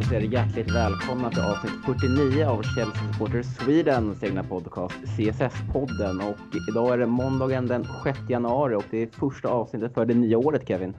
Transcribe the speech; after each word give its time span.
Då 0.00 0.04
får 0.04 0.14
jag 0.14 0.20
hälsa 0.20 0.38
er 0.38 0.44
hjärtligt 0.44 0.74
välkomna 0.74 1.30
till 1.30 1.42
avsnitt 1.42 1.72
49 1.84 2.44
av 2.44 2.62
Chelsea 2.62 3.12
Supporters 3.12 3.46
Swedens 3.46 4.22
egna 4.22 4.42
podcast 4.42 4.94
CSS-podden. 4.94 6.30
Och 6.30 6.38
idag 6.70 6.92
är 6.92 6.98
det 6.98 7.06
måndagen 7.06 7.66
den 7.66 7.84
6 8.04 8.18
januari 8.28 8.74
och 8.74 8.84
det 8.90 9.02
är 9.02 9.06
första 9.06 9.48
avsnittet 9.48 9.94
för 9.94 10.06
det 10.06 10.14
nya 10.14 10.38
året 10.38 10.68
Kevin. 10.68 10.96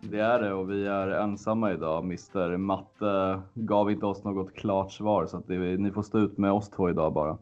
Det 0.00 0.20
är 0.20 0.42
det 0.42 0.52
och 0.52 0.70
vi 0.70 0.86
är 0.86 1.08
ensamma 1.08 1.72
idag. 1.72 2.04
Mr 2.04 2.56
Matte 2.56 3.40
gav 3.54 3.90
inte 3.90 4.06
oss 4.06 4.24
något 4.24 4.54
klart 4.54 4.92
svar 4.92 5.26
så 5.26 5.36
att 5.36 5.46
det, 5.46 5.58
ni 5.58 5.90
får 5.90 6.02
stå 6.02 6.18
ut 6.18 6.38
med 6.38 6.52
oss 6.52 6.70
två 6.70 6.90
idag 6.90 7.12
bara. 7.12 7.38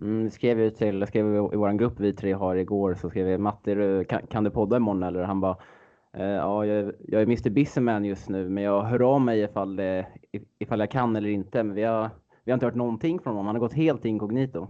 Mm, 0.00 0.24
vi 0.24 0.30
skrev 0.30 0.60
ju 0.60 0.70
till, 0.70 1.06
skrev 1.06 1.34
i 1.34 1.56
vår 1.56 1.78
grupp 1.78 2.00
vi 2.00 2.12
tre 2.12 2.32
har 2.32 2.56
igår 2.56 2.94
så 2.94 3.10
skrev 3.10 3.26
vi 3.26 3.38
Matte 3.38 4.04
kan, 4.08 4.26
kan 4.26 4.44
du 4.44 4.50
podda 4.50 4.76
imorgon 4.76 5.02
eller? 5.02 5.22
Han 5.22 5.40
bara 5.40 5.56
Eh, 6.18 6.26
ja, 6.26 6.66
jag, 6.66 6.92
jag 7.08 7.22
är 7.22 7.26
Mr 7.26 7.50
Bussyman 7.50 8.04
just 8.04 8.28
nu, 8.28 8.48
men 8.48 8.62
jag 8.62 8.82
hör 8.82 9.14
av 9.14 9.20
mig 9.20 9.40
ifall, 9.40 9.76
det, 9.76 10.06
ifall 10.58 10.80
jag 10.80 10.90
kan 10.90 11.16
eller 11.16 11.28
inte. 11.28 11.62
Men 11.62 11.74
vi 11.74 11.82
har, 11.82 12.10
vi 12.44 12.52
har 12.52 12.54
inte 12.54 12.66
hört 12.66 12.74
någonting 12.74 13.18
från 13.18 13.32
honom. 13.32 13.46
Han 13.46 13.54
har 13.54 13.60
gått 13.60 13.72
helt 13.72 14.04
inkognito. 14.04 14.66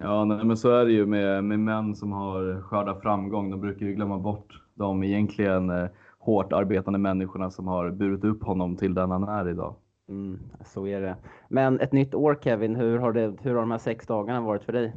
Ja, 0.00 0.24
nej, 0.24 0.44
men 0.44 0.56
så 0.56 0.70
är 0.70 0.84
det 0.84 0.92
ju 0.92 1.06
med, 1.06 1.44
med 1.44 1.58
män 1.58 1.94
som 1.94 2.12
har 2.12 2.62
skördat 2.62 3.02
framgång. 3.02 3.50
De 3.50 3.60
brukar 3.60 3.86
ju 3.86 3.94
glömma 3.94 4.18
bort 4.18 4.62
de 4.74 5.02
egentligen 5.02 5.70
eh, 5.70 5.88
hårt 6.18 6.52
arbetande 6.52 6.98
människorna 6.98 7.50
som 7.50 7.66
har 7.68 7.90
burit 7.90 8.24
upp 8.24 8.44
honom 8.44 8.76
till 8.76 8.94
den 8.94 9.10
han 9.10 9.28
är 9.28 9.48
idag. 9.48 9.74
Mm, 10.08 10.38
så 10.64 10.86
är 10.86 11.00
det. 11.00 11.16
Men 11.48 11.80
ett 11.80 11.92
nytt 11.92 12.14
år 12.14 12.38
Kevin, 12.42 12.76
hur 12.76 12.98
har, 12.98 13.12
det, 13.12 13.34
hur 13.42 13.54
har 13.54 13.60
de 13.60 13.70
här 13.70 13.78
sex 13.78 14.06
dagarna 14.06 14.40
varit 14.40 14.64
för 14.64 14.72
dig? 14.72 14.92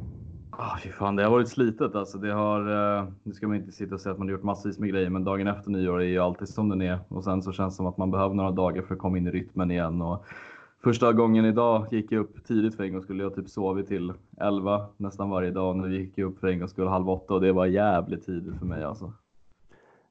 Ah, 0.58 0.78
fy 0.82 0.90
fan, 0.90 1.16
det 1.16 1.22
har 1.24 1.30
varit 1.30 1.48
slitet 1.48 1.94
alltså. 1.94 2.18
Det 2.18 2.32
har, 2.32 2.60
eh, 2.98 3.08
nu 3.22 3.32
ska 3.32 3.48
man 3.48 3.56
inte 3.56 3.72
sitta 3.72 3.94
och 3.94 4.00
säga 4.00 4.12
att 4.12 4.18
man 4.18 4.28
har 4.28 4.32
gjort 4.32 4.42
massvis 4.42 4.78
med 4.78 4.88
grejer, 4.88 5.10
men 5.10 5.24
dagen 5.24 5.46
efter 5.46 5.70
nyår 5.70 6.00
är 6.00 6.04
ju 6.06 6.18
alltid 6.18 6.48
som 6.48 6.68
den 6.68 6.82
är. 6.82 6.98
Och 7.08 7.24
sen 7.24 7.42
så 7.42 7.52
känns 7.52 7.74
det 7.74 7.76
som 7.76 7.86
att 7.86 7.96
man 7.96 8.10
behöver 8.10 8.34
några 8.34 8.50
dagar 8.50 8.82
för 8.82 8.94
att 8.94 9.00
komma 9.00 9.18
in 9.18 9.26
i 9.26 9.30
rytmen 9.30 9.70
igen. 9.70 10.02
Och 10.02 10.24
första 10.84 11.12
gången 11.12 11.44
idag 11.44 11.86
gick 11.90 12.12
jag 12.12 12.20
upp 12.20 12.44
tidigt 12.44 12.76
för 12.76 12.84
en 12.84 12.92
gång 12.92 13.02
skulle 13.02 13.22
jag 13.22 13.34
typ 13.34 13.48
sovit 13.48 13.88
till 13.88 14.12
11 14.40 14.86
nästan 14.96 15.30
varje 15.30 15.50
dag. 15.50 15.76
Nu 15.76 15.96
gick 15.96 16.18
jag 16.18 16.30
upp 16.30 16.38
för 16.38 16.48
en 16.48 16.58
gång 16.58 16.68
skulle 16.68 16.90
halv 16.90 17.10
åtta 17.10 17.34
och 17.34 17.40
det 17.40 17.52
var 17.52 17.66
jävligt 17.66 18.26
tidigt 18.26 18.58
för 18.58 18.66
mig 18.66 18.84
alltså. 18.84 19.12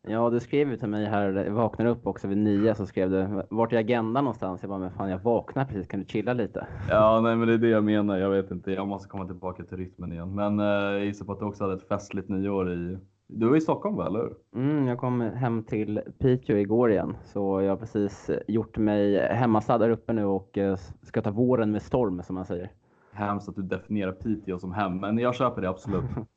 Ja, 0.07 0.29
du 0.29 0.39
skrev 0.39 0.69
ju 0.69 0.77
till 0.77 0.87
mig 0.89 1.05
här, 1.05 1.33
jag 1.33 1.51
vaknade 1.53 1.89
upp 1.89 2.07
också 2.07 2.27
vid 2.27 2.37
nio, 2.37 2.75
så 2.75 2.85
skrev 2.85 3.09
du, 3.09 3.43
vart 3.49 3.73
är 3.73 3.77
agendan 3.77 4.23
någonstans? 4.23 4.61
Jag 4.61 4.69
bara, 4.69 4.79
men 4.79 4.91
fan 4.91 5.09
jag 5.09 5.19
vaknar 5.19 5.65
precis, 5.65 5.87
kan 5.87 5.99
du 5.99 6.05
chilla 6.05 6.33
lite? 6.33 6.67
Ja, 6.89 7.21
nej 7.21 7.35
men 7.35 7.47
det 7.47 7.53
är 7.53 7.57
det 7.57 7.67
jag 7.69 7.83
menar, 7.83 8.17
jag 8.17 8.29
vet 8.29 8.51
inte, 8.51 8.71
jag 8.71 8.87
måste 8.87 9.09
komma 9.09 9.25
tillbaka 9.25 9.63
till 9.63 9.77
rytmen 9.77 10.11
igen. 10.13 10.35
Men 10.35 10.59
eh, 10.59 10.65
jag 10.65 11.05
gissar 11.05 11.25
på 11.25 11.31
att 11.31 11.39
du 11.39 11.45
också 11.45 11.63
hade 11.63 11.75
ett 11.75 11.87
festligt 11.87 12.29
nyår 12.29 12.73
i, 12.73 12.97
du 13.27 13.49
var 13.49 13.55
i 13.57 13.61
Stockholm 13.61 13.95
va, 13.95 14.07
eller 14.07 14.29
Mm, 14.55 14.87
jag 14.87 14.97
kom 14.97 15.21
hem 15.21 15.63
till 15.63 16.01
Piteå 16.19 16.57
igår 16.57 16.91
igen, 16.91 17.17
så 17.23 17.61
jag 17.61 17.69
har 17.69 17.77
precis 17.77 18.29
gjort 18.47 18.77
mig 18.77 19.27
hemmastadd 19.33 19.81
där 19.81 19.89
uppe 19.89 20.13
nu 20.13 20.25
och 20.25 20.57
eh, 20.57 20.77
ska 21.01 21.21
ta 21.21 21.31
våren 21.31 21.71
med 21.71 21.81
storm 21.81 22.23
som 22.23 22.35
man 22.35 22.45
säger. 22.45 22.71
Hemskt 23.13 23.49
att 23.49 23.55
du 23.55 23.61
definierar 23.61 24.11
Piteå 24.11 24.59
som 24.59 24.73
hem, 24.73 24.97
men 24.97 25.17
jag 25.17 25.35
köper 25.35 25.61
det 25.61 25.69
absolut. 25.69 26.03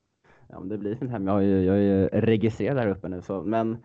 Ja, 0.49 0.61
men 0.61 0.69
det 0.69 0.79
blir 0.79 0.95
fint 0.95 1.11
hem. 1.11 1.27
Jag 1.27 1.39
är 1.39 1.43
ju, 1.43 1.65
jag 1.65 1.77
är 1.77 1.81
ju 1.81 2.09
registrerad 2.09 2.79
här 2.79 2.89
uppe 2.89 3.09
nu. 3.09 3.23
Så, 3.23 3.43
men 3.43 3.79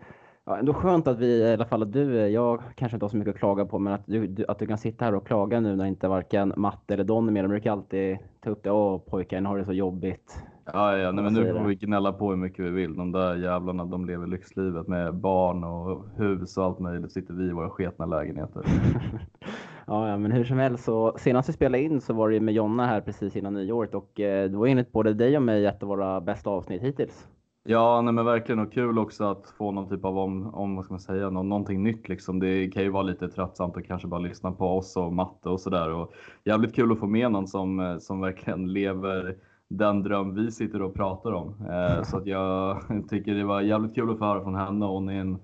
ja, 0.44 0.58
ändå 0.58 0.74
skönt 0.74 1.06
att 1.06 1.18
vi, 1.18 1.26
i 1.26 1.52
alla 1.52 1.66
fall 1.66 1.82
att 1.82 1.92
du, 1.92 2.14
jag 2.28 2.62
kanske 2.74 2.96
inte 2.96 3.04
har 3.04 3.10
så 3.10 3.16
mycket 3.16 3.34
att 3.34 3.40
klaga 3.40 3.64
på, 3.66 3.78
men 3.78 3.92
att 3.92 4.06
du, 4.06 4.26
du 4.26 4.44
att 4.48 4.58
du 4.58 4.66
kan 4.66 4.78
sitta 4.78 5.04
här 5.04 5.14
och 5.14 5.26
klaga 5.26 5.60
nu 5.60 5.76
när 5.76 5.86
inte 5.86 6.08
varken 6.08 6.52
Matte 6.56 6.94
eller 6.94 7.04
Don 7.04 7.28
är 7.28 7.32
med. 7.32 7.44
De 7.44 7.48
brukar 7.48 7.72
alltid 7.72 8.18
ta 8.40 8.50
upp 8.50 8.62
det. 8.62 8.70
Åh 8.70 8.98
pojkar, 8.98 9.40
ni 9.40 9.46
har 9.48 9.58
det 9.58 9.64
så 9.64 9.72
jobbigt. 9.72 10.42
Ja, 10.64 10.96
ja, 10.96 11.12
nej, 11.12 11.24
men 11.24 11.34
nu 11.34 11.52
får 11.52 11.64
vi 11.64 11.74
gnälla 11.74 12.12
på 12.12 12.30
hur 12.30 12.36
mycket 12.36 12.64
vi 12.64 12.70
vill. 12.70 12.96
De 12.96 13.12
där 13.12 13.36
jävlarna, 13.36 13.84
de 13.84 14.06
lever 14.06 14.26
lyxlivet 14.26 14.88
med 14.88 15.14
barn 15.14 15.64
och 15.64 16.04
hus 16.16 16.56
och 16.56 16.64
allt 16.64 16.78
möjligt. 16.78 17.12
Sitter 17.12 17.34
vi 17.34 17.44
i 17.44 17.52
våra 17.52 17.70
sketna 17.70 18.06
lägenheter. 18.06 18.62
Ja, 19.86 20.08
ja, 20.08 20.18
men 20.18 20.32
hur 20.32 20.44
som 20.44 20.58
helst 20.58 20.84
så 20.84 21.14
senast 21.18 21.48
vi 21.48 21.52
spelade 21.52 21.82
in 21.82 22.00
så 22.00 22.12
var 22.12 22.30
det 22.30 22.40
med 22.40 22.54
Jonna 22.54 22.86
här 22.86 23.00
precis 23.00 23.36
innan 23.36 23.54
nyåret 23.54 23.94
och 23.94 24.20
eh, 24.20 24.50
det 24.50 24.56
var 24.56 24.66
enligt 24.66 24.92
både 24.92 25.14
dig 25.14 25.36
och 25.36 25.42
mig 25.42 25.66
ett 25.66 25.82
av 25.82 25.88
våra 25.88 26.20
bästa 26.20 26.50
avsnitt 26.50 26.82
hittills. 26.82 27.26
Ja, 27.64 28.00
nej, 28.00 28.14
men 28.14 28.24
verkligen 28.24 28.58
och 28.58 28.72
kul 28.72 28.98
också 28.98 29.24
att 29.24 29.54
få 29.58 29.70
någon 29.70 29.88
typ 29.88 30.04
av 30.04 30.18
om, 30.18 30.54
om 30.54 30.76
vad 30.76 30.84
ska 30.84 30.94
man 30.94 31.00
säga, 31.00 31.30
någon, 31.30 31.48
någonting 31.48 31.82
nytt 31.82 32.08
liksom. 32.08 32.40
Det 32.40 32.68
kan 32.68 32.82
ju 32.82 32.90
vara 32.90 33.02
lite 33.02 33.28
tröttsamt 33.28 33.76
att 33.76 33.86
kanske 33.86 34.08
bara 34.08 34.20
lyssna 34.20 34.52
på 34.52 34.66
oss 34.66 34.96
och 34.96 35.12
matte 35.12 35.48
och 35.48 35.60
sådär 35.60 35.90
och 35.90 36.12
jävligt 36.44 36.74
kul 36.74 36.92
att 36.92 36.98
få 36.98 37.06
med 37.06 37.32
någon 37.32 37.46
som, 37.46 37.80
eh, 37.80 37.98
som 37.98 38.20
verkligen 38.20 38.72
lever 38.72 39.36
den 39.68 40.02
dröm 40.02 40.34
vi 40.34 40.50
sitter 40.50 40.82
och 40.82 40.94
pratar 40.94 41.32
om. 41.32 41.54
Eh, 41.70 42.02
så 42.02 42.16
att 42.16 42.26
jag 42.26 42.78
tycker 43.10 43.34
det 43.34 43.44
var 43.44 43.60
jävligt 43.60 43.94
kul 43.94 44.10
att 44.10 44.18
få 44.18 44.24
höra 44.24 44.42
från 44.42 44.54
henne 44.54 44.86
och 44.86 44.92
hon 44.92 45.08
är 45.08 45.20
en 45.20 45.38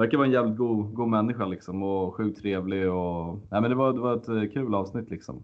verkar 0.00 0.18
vara 0.18 0.26
en 0.26 0.32
jävligt 0.32 0.56
god, 0.56 0.94
god 0.94 1.08
människa 1.08 1.46
liksom 1.46 1.82
och 1.82 2.14
sjukt 2.14 2.40
trevlig 2.40 2.90
och 2.90 3.38
nej, 3.50 3.60
men 3.60 3.70
det 3.70 3.76
var, 3.76 3.92
det 3.92 4.00
var 4.00 4.16
ett 4.16 4.28
eh, 4.28 4.52
kul 4.52 4.74
avsnitt 4.74 5.10
liksom. 5.10 5.42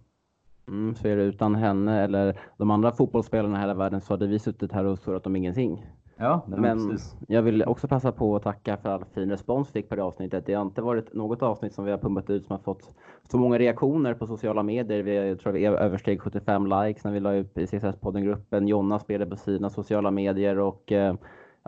Mm, 0.68 0.94
så 0.94 1.08
är 1.08 1.16
det 1.16 1.22
utan 1.22 1.54
henne 1.54 2.04
eller 2.04 2.40
de 2.58 2.70
andra 2.70 2.92
fotbollsspelarna 2.92 3.56
i 3.56 3.60
hela 3.60 3.74
världen 3.74 4.00
så 4.00 4.12
hade 4.12 4.26
vi 4.26 4.38
suttit 4.38 4.72
här 4.72 4.84
och 4.84 4.98
surrat 4.98 5.26
om 5.26 5.36
ingenting. 5.36 5.86
Ja, 6.18 6.46
men 6.46 6.88
precis. 6.88 7.16
jag 7.28 7.42
vill 7.42 7.64
också 7.64 7.88
passa 7.88 8.12
på 8.12 8.36
att 8.36 8.42
tacka 8.42 8.76
för 8.76 8.88
all 8.88 9.04
fin 9.04 9.30
respons 9.30 9.68
vi 9.68 9.72
fick 9.72 9.88
på 9.88 9.96
det 9.96 10.02
avsnittet. 10.02 10.46
Det 10.46 10.54
har 10.54 10.62
inte 10.62 10.82
varit 10.82 11.14
något 11.14 11.42
avsnitt 11.42 11.74
som 11.74 11.84
vi 11.84 11.90
har 11.90 11.98
pumpat 11.98 12.30
ut 12.30 12.46
som 12.46 12.56
har 12.56 12.62
fått 12.62 12.90
så 13.30 13.38
många 13.38 13.58
reaktioner 13.58 14.14
på 14.14 14.26
sociala 14.26 14.62
medier. 14.62 15.02
Vi 15.02 15.36
tror 15.36 15.52
vi 15.52 15.66
översteg 15.66 16.22
75 16.22 16.66
likes 16.66 17.04
när 17.04 17.12
vi 17.12 17.20
la 17.20 17.34
upp 17.34 17.58
i 17.58 17.66
CSS-podden-gruppen. 17.66 18.68
Jonna 18.68 18.98
spelade 18.98 19.30
på 19.30 19.36
sina 19.36 19.70
sociala 19.70 20.10
medier 20.10 20.58
och 20.58 20.92
eh, 20.92 21.14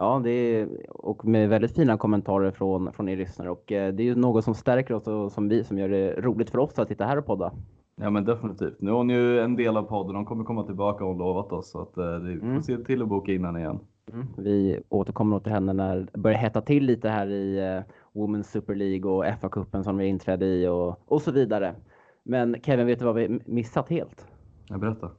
Ja, 0.01 0.21
det 0.25 0.31
är, 0.31 0.69
och 0.89 1.25
med 1.25 1.49
väldigt 1.49 1.75
fina 1.75 1.97
kommentarer 1.97 2.51
från, 2.51 2.93
från 2.93 3.09
er 3.09 3.17
lyssnare. 3.17 3.51
Och 3.51 3.73
eh, 3.73 3.95
det 3.95 4.03
är 4.03 4.05
ju 4.05 4.15
något 4.15 4.45
som 4.45 4.55
stärker 4.55 4.95
oss 4.95 5.07
och 5.07 5.33
som 5.33 5.49
vi 5.49 5.65
som 5.65 5.79
gör 5.79 5.89
det 5.89 6.21
roligt 6.21 6.51
för 6.51 6.59
oss 6.59 6.79
att 6.79 6.89
sitta 6.89 7.05
här 7.05 7.17
och 7.17 7.27
podda. 7.27 7.53
Ja 7.97 8.11
men 8.11 8.25
definitivt. 8.25 8.81
Nu 8.81 8.91
är 8.91 8.95
hon 8.95 9.11
ju 9.11 9.41
en 9.41 9.57
del 9.57 9.77
av 9.77 9.83
podden. 9.83 10.15
De 10.15 10.25
kommer 10.25 10.45
komma 10.45 10.63
tillbaka 10.63 11.05
och 11.05 11.17
lovat 11.17 11.53
oss. 11.53 11.71
Så 11.71 11.83
att, 11.83 11.97
eh, 11.97 12.19
vi 12.19 12.39
får 12.39 12.47
mm. 12.47 12.63
se 12.63 12.77
till 12.77 13.03
att 13.03 13.09
boka 13.09 13.33
innan 13.33 13.57
igen. 13.57 13.79
Mm. 14.13 14.27
Vi 14.37 14.81
återkommer 14.89 15.41
till 15.41 15.53
henne 15.53 15.73
när 15.73 16.09
det 16.13 16.19
börjar 16.19 16.39
hetta 16.39 16.61
till 16.61 16.85
lite 16.85 17.09
här 17.09 17.27
i 17.27 17.59
eh, 17.59 17.83
Women's 18.21 18.43
Super 18.43 18.75
League 18.75 19.11
och 19.11 19.25
FA-cupen 19.25 19.83
som 19.83 19.97
vi 19.97 20.05
är 20.05 20.09
inträdde 20.09 20.47
i 20.47 20.69
och, 20.69 21.01
och 21.07 21.23
så 21.23 21.33
vidare. 21.33 21.75
Men 22.23 22.57
Kevin, 22.63 22.87
vet 22.87 22.99
du 22.99 23.05
vad 23.05 23.15
vi 23.15 23.41
missat 23.47 23.89
helt? 23.89 24.27
Jag 24.69 24.81
berätta. 24.81 25.11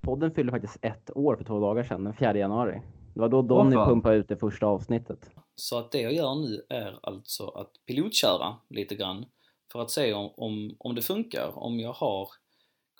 Podden 0.00 0.30
fyller 0.30 0.52
faktiskt 0.52 0.78
ett 0.82 1.10
år 1.14 1.36
för 1.36 1.44
två 1.44 1.60
dagar 1.60 1.82
sedan, 1.82 2.04
den 2.04 2.12
4 2.12 2.36
januari. 2.36 2.82
Det 3.20 3.22
var 3.22 3.28
då 3.28 3.42
Donny 3.42 3.76
pumpade 3.76 4.16
ut 4.16 4.28
det 4.28 4.36
första 4.36 4.66
avsnittet. 4.66 5.30
Så 5.54 5.78
att 5.78 5.92
det 5.92 6.00
jag 6.00 6.12
gör 6.12 6.34
nu 6.34 6.62
är 6.68 6.98
alltså 7.02 7.48
att 7.48 7.70
pilotköra 7.86 8.54
lite 8.68 8.94
grann 8.94 9.24
för 9.72 9.82
att 9.82 9.90
se 9.90 10.12
om, 10.12 10.30
om, 10.36 10.76
om 10.78 10.94
det 10.94 11.02
funkar, 11.02 11.58
om 11.58 11.80
jag 11.80 11.92
har 11.92 12.28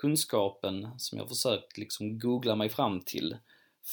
kunskapen 0.01 0.89
som 0.97 1.19
jag 1.19 1.29
försökt 1.29 1.79
liksom 1.79 2.19
googla 2.19 2.57
mig 2.57 2.69
fram 2.69 3.01
till 3.01 3.37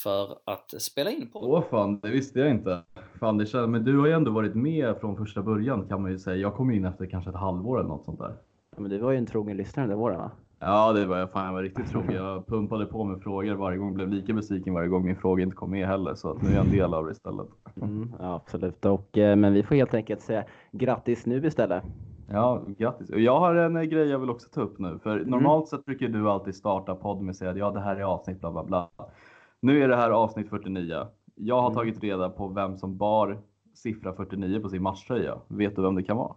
för 0.03 0.39
att 0.45 0.81
spela 0.81 1.11
in 1.11 1.31
på. 1.31 1.39
Åh 1.39 1.63
fan, 1.69 1.99
det 1.99 2.09
visste 2.09 2.39
jag 2.39 2.49
inte. 2.49 2.83
Fan, 3.19 3.37
det 3.37 3.45
känns, 3.45 3.69
men 3.69 3.83
du 3.83 3.99
har 3.99 4.07
ju 4.07 4.13
ändå 4.13 4.31
varit 4.31 4.55
med 4.55 4.97
från 4.99 5.17
första 5.17 5.41
början 5.41 5.87
kan 5.87 6.01
man 6.01 6.11
ju 6.11 6.19
säga. 6.19 6.37
Jag 6.37 6.55
kom 6.55 6.71
in 6.71 6.85
efter 6.85 7.05
kanske 7.05 7.29
ett 7.29 7.35
halvår 7.35 7.79
eller 7.79 7.89
något 7.89 8.05
sånt 8.05 8.19
där. 8.19 8.37
Ja, 8.75 8.81
men 8.81 8.91
du 8.91 8.97
var 8.97 9.11
ju 9.11 9.17
en 9.17 9.25
trogen 9.25 9.57
lyssnare 9.57 9.87
det 9.87 9.95
året 9.95 10.17
va? 10.17 10.31
Ja, 10.59 10.93
det 10.93 11.05
var 11.05 11.17
jag. 11.17 11.31
Fan, 11.31 11.45
jag 11.45 11.53
var 11.53 11.63
riktigt 11.63 11.89
trogen. 11.91 12.15
Jag 12.15 12.47
pumpade 12.47 12.85
på 12.85 13.03
med 13.03 13.21
frågor 13.21 13.55
varje 13.55 13.77
gång. 13.77 13.93
Blev 13.93 14.09
lika 14.09 14.33
besviken 14.33 14.73
varje 14.73 14.87
gång 14.87 15.05
min 15.05 15.15
fråga 15.15 15.43
inte 15.43 15.55
kom 15.55 15.71
med 15.71 15.87
heller. 15.87 16.15
Så 16.15 16.31
att 16.31 16.41
nu 16.41 16.49
är 16.49 16.55
jag 16.55 16.65
en 16.65 16.71
del 16.71 16.93
av 16.93 17.05
det 17.05 17.11
istället. 17.11 17.47
Mm, 17.81 18.13
ja, 18.19 18.35
absolut. 18.35 18.85
Och, 18.85 19.17
eh, 19.17 19.35
men 19.35 19.53
vi 19.53 19.63
får 19.63 19.75
helt 19.75 19.93
enkelt 19.93 20.21
säga 20.21 20.43
grattis 20.71 21.25
nu 21.25 21.45
istället. 21.47 21.83
Ja, 22.29 22.63
grattis. 22.77 23.09
Jag 23.09 23.39
har 23.39 23.55
en 23.55 23.75
eh, 23.75 23.83
grej 23.83 24.07
jag 24.07 24.19
vill 24.19 24.29
också 24.29 24.49
ta 24.49 24.61
upp 24.61 24.79
nu. 24.79 24.99
För 25.03 25.17
mm. 25.17 25.29
normalt 25.29 25.67
sett 25.67 25.85
brukar 25.85 26.07
du 26.07 26.29
alltid 26.29 26.55
starta 26.55 26.95
podd 26.95 27.21
med 27.21 27.29
att 27.29 27.37
säga 27.37 27.51
att 27.51 27.57
ja, 27.57 27.71
det 27.71 27.79
här 27.79 27.95
är 27.95 28.01
avsnitt 28.01 28.39
bla 28.39 28.51
bla 28.51 28.63
bla. 28.63 28.89
Nu 29.59 29.83
är 29.83 29.87
det 29.87 29.95
här 29.95 30.11
avsnitt 30.11 30.49
49. 30.49 31.07
Jag 31.35 31.61
har 31.61 31.69
mm. 31.69 31.75
tagit 31.75 32.03
reda 32.03 32.29
på 32.29 32.47
vem 32.47 32.77
som 32.77 32.97
bar 32.97 33.37
siffra 33.73 34.13
49 34.13 34.59
på 34.59 34.69
sin 34.69 34.83
matchtröja. 34.83 35.37
Vet 35.47 35.75
du 35.75 35.81
vem 35.81 35.95
det 35.95 36.03
kan 36.03 36.17
vara? 36.17 36.33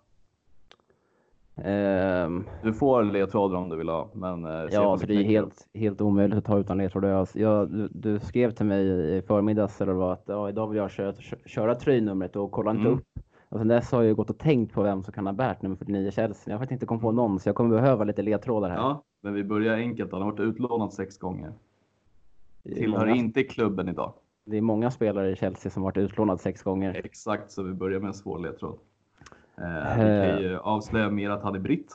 Um, 1.64 2.46
du 2.62 2.72
får 2.72 3.02
ledtrådar 3.02 3.56
om 3.56 3.68
du 3.68 3.76
vill 3.76 3.88
ha. 3.88 4.10
Men, 4.14 4.44
uh, 4.44 4.68
ja, 4.70 4.98
så 4.98 5.06
det 5.06 5.14
är 5.14 5.22
helt, 5.22 5.68
helt 5.74 6.00
omöjligt 6.00 6.38
att 6.38 6.44
ta 6.44 6.58
utan 6.58 6.78
ledtrådar. 6.78 7.28
Jag, 7.34 7.70
du, 7.70 7.88
du, 7.88 8.20
skrev 8.20 8.50
till 8.50 8.66
mig 8.66 9.16
i 9.16 9.22
förmiddags 9.22 9.80
eller 9.80 9.92
vad, 9.92 10.12
att 10.12 10.24
ja, 10.26 10.48
idag 10.48 10.66
vill 10.66 10.76
jag 10.78 10.90
köra, 10.90 11.12
köra 11.46 11.74
tröjnumret 11.74 12.36
och 12.36 12.50
kolla 12.50 12.70
inte 12.70 12.80
mm. 12.80 12.92
upp. 12.92 13.06
Och 13.48 13.58
sen 13.58 13.68
dess 13.68 13.92
har 13.92 14.02
jag 14.02 14.16
gått 14.16 14.30
och 14.30 14.38
tänkt 14.38 14.74
på 14.74 14.82
vem 14.82 15.02
som 15.02 15.12
kan 15.12 15.26
ha 15.26 15.32
bärt 15.32 15.62
nummer 15.62 15.76
49 15.76 16.10
Chelsea. 16.10 16.42
Jag 16.46 16.54
har 16.54 16.58
faktiskt 16.58 16.72
inte 16.72 16.86
kommit 16.86 17.02
på 17.02 17.08
mm. 17.08 17.16
någon, 17.16 17.40
så 17.40 17.48
jag 17.48 17.56
kommer 17.56 17.70
behöva 17.70 18.04
lite 18.04 18.22
ledtrådar 18.22 18.70
här. 18.70 18.76
Ja, 18.76 19.04
men 19.20 19.34
vi 19.34 19.44
börjar 19.44 19.76
enkelt. 19.76 20.12
Han 20.12 20.22
har 20.22 20.30
varit 20.30 20.40
utlånad 20.40 20.92
sex 20.92 21.18
gånger. 21.18 21.52
Tillhör 22.62 23.06
många... 23.06 23.14
inte 23.14 23.42
klubben 23.42 23.88
idag. 23.88 24.12
Det 24.44 24.56
är 24.56 24.62
många 24.62 24.90
spelare 24.90 25.30
i 25.30 25.36
Chelsea 25.36 25.70
som 25.70 25.82
varit 25.82 25.96
utlånad 25.96 26.40
sex 26.40 26.62
gånger. 26.62 26.94
Exakt, 27.04 27.52
så 27.52 27.62
vi 27.62 27.72
börjar 27.72 28.00
med 28.00 28.08
en 28.08 28.14
svår 28.14 28.38
ledtråd. 28.38 28.78
Eh, 29.60 30.04
vi 30.04 30.30
kan 30.30 30.42
ju 30.42 30.58
avslöja 30.58 31.10
mer 31.10 31.30
att 31.30 31.42
han 31.42 31.54
är 31.54 31.58
britt. 31.58 31.92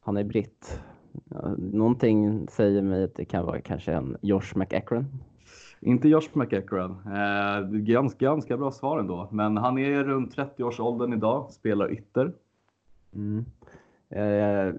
Han 0.00 0.16
är 0.16 0.24
britt. 0.24 0.80
Någonting 1.58 2.48
säger 2.48 2.82
mig 2.82 3.04
att 3.04 3.14
det 3.14 3.24
kan 3.24 3.46
vara 3.46 3.60
kanske 3.60 3.92
en 3.92 4.16
Josh 4.22 4.56
McEachran. 4.56 5.06
Inte 5.80 6.08
Josh 6.08 6.28
McEachran. 6.32 6.90
Eh, 6.90 7.68
ganska, 7.70 8.24
ganska 8.24 8.56
bra 8.56 8.70
svar 8.70 8.98
ändå. 8.98 9.28
Men 9.32 9.56
han 9.56 9.78
är 9.78 10.04
runt 10.04 10.36
30-årsåldern 10.36 11.12
idag, 11.12 11.50
spelar 11.50 11.92
ytter. 11.92 12.32
Mm. 13.14 13.44
Eh, 14.08 14.74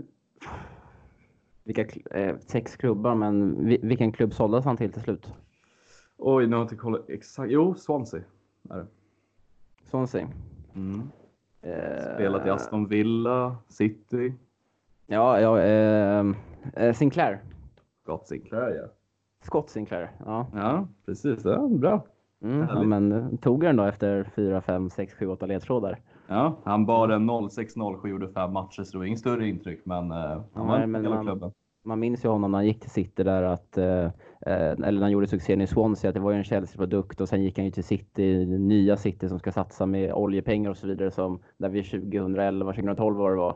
vilka, 1.63 1.86
eh, 2.12 2.38
sex 2.39 2.75
klubbar, 2.77 3.16
men 3.16 3.66
vilken 3.66 4.12
klubb 4.12 4.33
såldes 4.33 4.66
han 4.66 4.77
till 4.77 4.92
till 4.92 5.01
slut? 5.01 5.33
Oj, 6.18 6.48
nu 6.48 6.56
har 6.56 6.60
jag 6.60 6.66
inte 6.66 6.75
kollat 6.75 7.10
exakt. 7.10 7.51
Jo, 7.51 7.75
Swansea 7.75 8.21
är 8.69 8.77
det. 8.77 8.88
Swansea. 9.89 10.27
Mm. 10.75 11.10
Eh, 11.62 12.14
Spelat 12.16 12.48
i 12.48 12.50
Aston 12.50 12.88
Villa, 12.88 13.56
City. 13.68 14.34
Ja, 15.08 15.40
ja 15.40 15.62
eh, 15.62 16.26
eh 16.74 16.94
Sinclair. 16.94 17.40
Scott 18.04 18.28
Sinclair, 18.28 18.76
ja. 18.76 18.88
Scott 19.42 19.70
Sinclair, 19.70 20.12
ja. 20.26 20.48
Ja, 20.54 20.88
precis. 21.06 21.46
Ja, 21.46 21.68
bra. 21.68 22.02
Mm, 22.42 22.68
ja, 22.70 22.84
men 22.84 23.38
tog 23.38 23.62
den 23.62 23.76
då 23.76 23.84
efter 23.84 24.24
4, 24.24 24.62
5, 24.62 24.90
6, 24.90 25.14
7, 25.14 25.28
8 25.28 25.46
ledtrådar? 25.46 26.00
Ja, 26.28 26.56
han 26.64 26.86
bar 26.86 27.10
en 27.10 27.30
06-07 27.30 28.08
gjorde 28.08 28.28
fem 28.28 28.54
matcher 28.54 28.84
så 28.84 28.92
det 28.92 28.98
var 28.98 29.06
inget 29.06 29.20
större 29.20 29.48
intryck, 29.48 29.86
men 29.86 30.12
uh, 30.12 30.42
han 30.54 30.68
var 30.68 30.86
men 30.86 31.02
hela 31.02 31.16
man, 31.16 31.26
klubben. 31.26 31.52
Man 31.84 32.00
minns 32.00 32.26
ju 32.26 32.30
honom 32.30 32.52
när 32.52 32.58
han 32.58 32.66
gick 32.66 32.80
till 32.80 32.90
City 32.90 33.24
där 33.24 33.44
att, 33.44 33.78
uh, 33.78 34.10
eller 34.46 34.92
när 34.92 35.02
han 35.02 35.12
gjorde 35.12 35.28
succén 35.28 35.62
i 35.62 35.68
Swansea, 35.68 36.10
att 36.10 36.16
det 36.16 36.22
var 36.22 36.31
ju 36.31 36.38
en 36.38 36.44
Chelsea-produkt 36.44 37.22
och 37.22 37.30
sen 37.30 37.44
gick 37.44 37.58
han 37.58 37.66
ju 37.66 37.72
till 37.72 37.84
City, 37.84 38.46
nya 38.46 38.98
City 38.98 39.30
som 39.30 39.40
ska 39.40 39.52
satsa 39.52 39.86
med 39.86 40.14
oljepengar 40.14 40.70
och 40.70 40.78
så 40.78 40.88
vidare 40.88 41.12
som 41.12 41.40
där 41.58 41.70
vi 41.70 41.84
2011, 41.84 42.74
2012 42.74 43.18
var 43.18 43.31
det 43.31 43.38
var. 43.38 43.56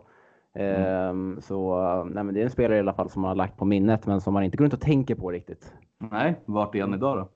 Mm. 0.56 1.10
Um, 1.10 1.42
så 1.42 1.78
nej, 2.04 2.24
men 2.24 2.34
det 2.34 2.42
är 2.42 2.44
en 2.44 2.50
spelare 2.50 2.78
i 2.78 2.80
alla 2.80 2.94
fall 2.94 3.10
som 3.10 3.22
man 3.22 3.30
har 3.30 3.36
lagt 3.36 3.58
på 3.58 3.66
minnet 3.66 4.06
men 4.06 4.22
som 4.22 4.34
man 4.34 4.44
inte 4.44 4.58
går 4.58 4.66
runt 4.66 4.74
och 4.74 4.82
tänker 4.82 5.16
på 5.16 5.32
riktigt. 5.32 5.74
Nej, 6.12 6.36
vart 6.46 6.76
är 6.76 6.82
han 6.82 6.94
idag 6.94 7.18
då? 7.18 7.30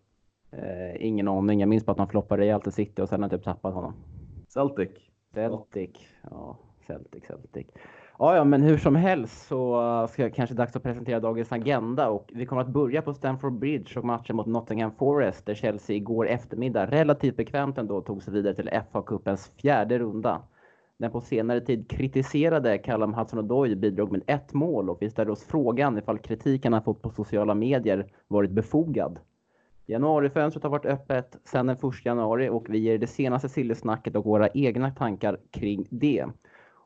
Uh, 0.57 1.05
ingen 1.05 1.27
aning. 1.27 1.59
Jag 1.59 1.69
minns 1.69 1.85
bara 1.85 1.91
att 1.91 1.97
han 1.97 2.07
floppade 2.07 2.41
rejält 2.41 2.67
i 2.67 2.71
City 2.71 3.01
och 3.01 3.09
sen 3.09 3.23
har 3.23 3.29
jag 3.29 3.39
typ 3.39 3.45
tappat 3.45 3.73
honom. 3.73 3.93
Celtic? 4.47 4.89
Celtic. 5.33 5.89
Ja, 6.31 6.57
Celtic, 6.87 7.23
Celtic. 7.25 7.67
Ja, 8.19 8.35
ja, 8.35 8.43
men 8.43 8.61
hur 8.61 8.77
som 8.77 8.95
helst 8.95 9.47
så 9.47 9.81
eh, 9.81 10.07
ska 10.07 10.21
jag 10.21 10.33
kanske 10.33 10.55
dags 10.55 10.75
att 10.75 10.83
presentera 10.83 11.19
dagens 11.19 11.51
agenda 11.51 12.09
och 12.09 12.31
vi 12.33 12.45
kommer 12.45 12.61
att 12.61 12.67
börja 12.67 13.01
på 13.01 13.13
Stamford 13.13 13.53
Bridge 13.53 13.99
och 13.99 14.05
matchen 14.05 14.35
mot 14.35 14.45
Nottingham 14.45 14.91
Forest 14.91 15.45
där 15.45 15.55
Chelsea 15.55 15.95
igår 15.95 16.27
eftermiddag 16.27 16.85
relativt 16.85 17.37
bekvämt 17.37 17.77
ändå 17.77 18.01
tog 18.01 18.23
sig 18.23 18.33
vidare 18.33 18.53
till 18.53 18.69
FA-cupens 18.69 19.51
fjärde 19.61 19.99
runda. 19.99 20.41
Den 20.97 21.11
på 21.11 21.21
senare 21.21 21.61
tid 21.61 21.89
kritiserade 21.89 22.77
Callum 22.77 23.13
Hudson-Odoi 23.13 23.75
bidrog 23.75 24.11
med 24.11 24.21
ett 24.27 24.53
mål 24.53 24.89
och 24.89 24.97
vi 25.01 25.09
ställer 25.09 25.31
oss 25.31 25.43
frågan 25.43 25.97
ifall 25.97 26.17
kritiken 26.19 26.73
han 26.73 26.83
fått 26.83 27.01
på 27.01 27.09
sociala 27.09 27.55
medier 27.55 28.07
varit 28.27 28.51
befogad. 28.51 29.19
Januarifönstret 29.85 30.63
har 30.63 30.69
varit 30.69 30.85
öppet 30.85 31.37
sedan 31.43 31.67
den 31.67 31.75
1 31.75 32.05
januari 32.05 32.49
och 32.49 32.65
vi 32.69 32.77
ger 32.77 32.97
det 32.97 33.07
senaste 33.07 33.49
sillesnacket 33.49 34.15
och 34.15 34.25
våra 34.25 34.47
egna 34.47 34.91
tankar 34.91 35.39
kring 35.51 35.87
det. 35.89 36.25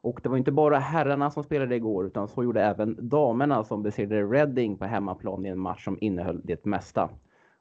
Och 0.03 0.19
det 0.23 0.29
var 0.29 0.37
inte 0.37 0.51
bara 0.51 0.79
herrarna 0.79 1.31
som 1.31 1.43
spelade 1.43 1.75
igår 1.75 2.05
utan 2.05 2.27
så 2.27 2.43
gjorde 2.43 2.63
även 2.63 3.09
damerna 3.09 3.63
som 3.63 3.83
besegrade 3.83 4.23
Reading 4.23 4.77
på 4.77 4.85
hemmaplan 4.85 5.45
i 5.45 5.49
en 5.49 5.59
match 5.59 5.83
som 5.83 5.97
innehöll 6.01 6.41
det 6.43 6.65
mesta. 6.65 7.09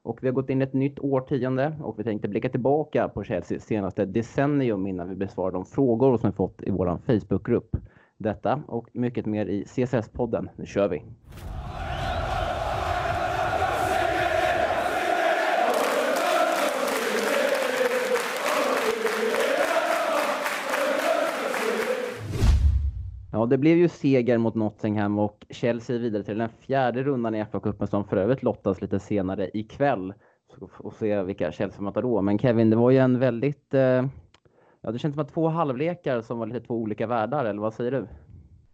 Och 0.03 0.19
vi 0.23 0.29
har 0.29 0.35
gått 0.35 0.51
in 0.51 0.61
i 0.61 0.65
ett 0.65 0.73
nytt 0.73 0.99
årtionde 0.99 1.77
och 1.83 1.99
vi 1.99 2.05
tänkte 2.05 2.29
blicka 2.29 2.49
tillbaka 2.49 3.09
på 3.09 3.25
Chelseas 3.25 3.63
senaste 3.63 4.05
decennium 4.05 4.87
innan 4.87 5.09
vi 5.09 5.17
besvarar 5.17 5.53
de 5.53 5.65
frågor 5.65 6.19
som 6.19 6.31
vi 6.31 6.37
fått 6.37 6.63
i 6.63 6.71
vår 6.71 6.99
Facebookgrupp. 7.07 7.77
Detta 8.17 8.63
och 8.67 8.89
mycket 8.93 9.27
mer 9.27 9.47
i 9.47 9.65
CSS-podden. 9.65 10.49
Nu 10.57 10.67
kör 10.67 10.89
vi! 10.89 11.03
Ja, 23.33 23.47
det 23.47 23.59
blev 23.59 23.77
ju 23.77 23.89
seger 23.89 24.39
mot 24.39 24.55
Nottingham 24.55 25.19
och 25.19 25.47
Chelsea 25.51 25.99
vidare 25.99 26.23
till 26.23 26.39
den 26.39 26.49
fjärde 26.49 27.03
rundan 27.03 27.35
i 27.35 27.45
FA-cupen 27.45 27.87
som 27.87 28.05
för 28.05 28.17
övrigt 28.17 28.43
lottas 28.43 28.81
lite 28.81 29.01
senare 29.01 29.51
ikväll. 29.55 30.15
Och 30.79 30.93
se 30.93 31.23
vilka 31.23 31.53
Chelsea 31.53 31.83
möter 31.83 32.03
då. 32.03 32.23
Men 32.23 32.39
Kevin, 32.39 32.71
det 32.71 32.77
var 32.77 32.91
ju 32.91 32.99
en 32.99 33.19
väldigt... 33.19 33.75
Eh, 33.75 34.05
ja, 34.81 34.91
det 34.93 34.99
känns 34.99 35.15
som 35.15 35.23
att 35.23 35.35
två 35.35 35.49
halvlekar 35.49 36.21
som 36.21 36.39
var 36.39 36.47
lite 36.47 36.61
två 36.61 36.75
olika 36.75 37.07
världar, 37.07 37.45
eller 37.45 37.61
vad 37.61 37.75
säger 37.75 37.91
du? 37.91 38.07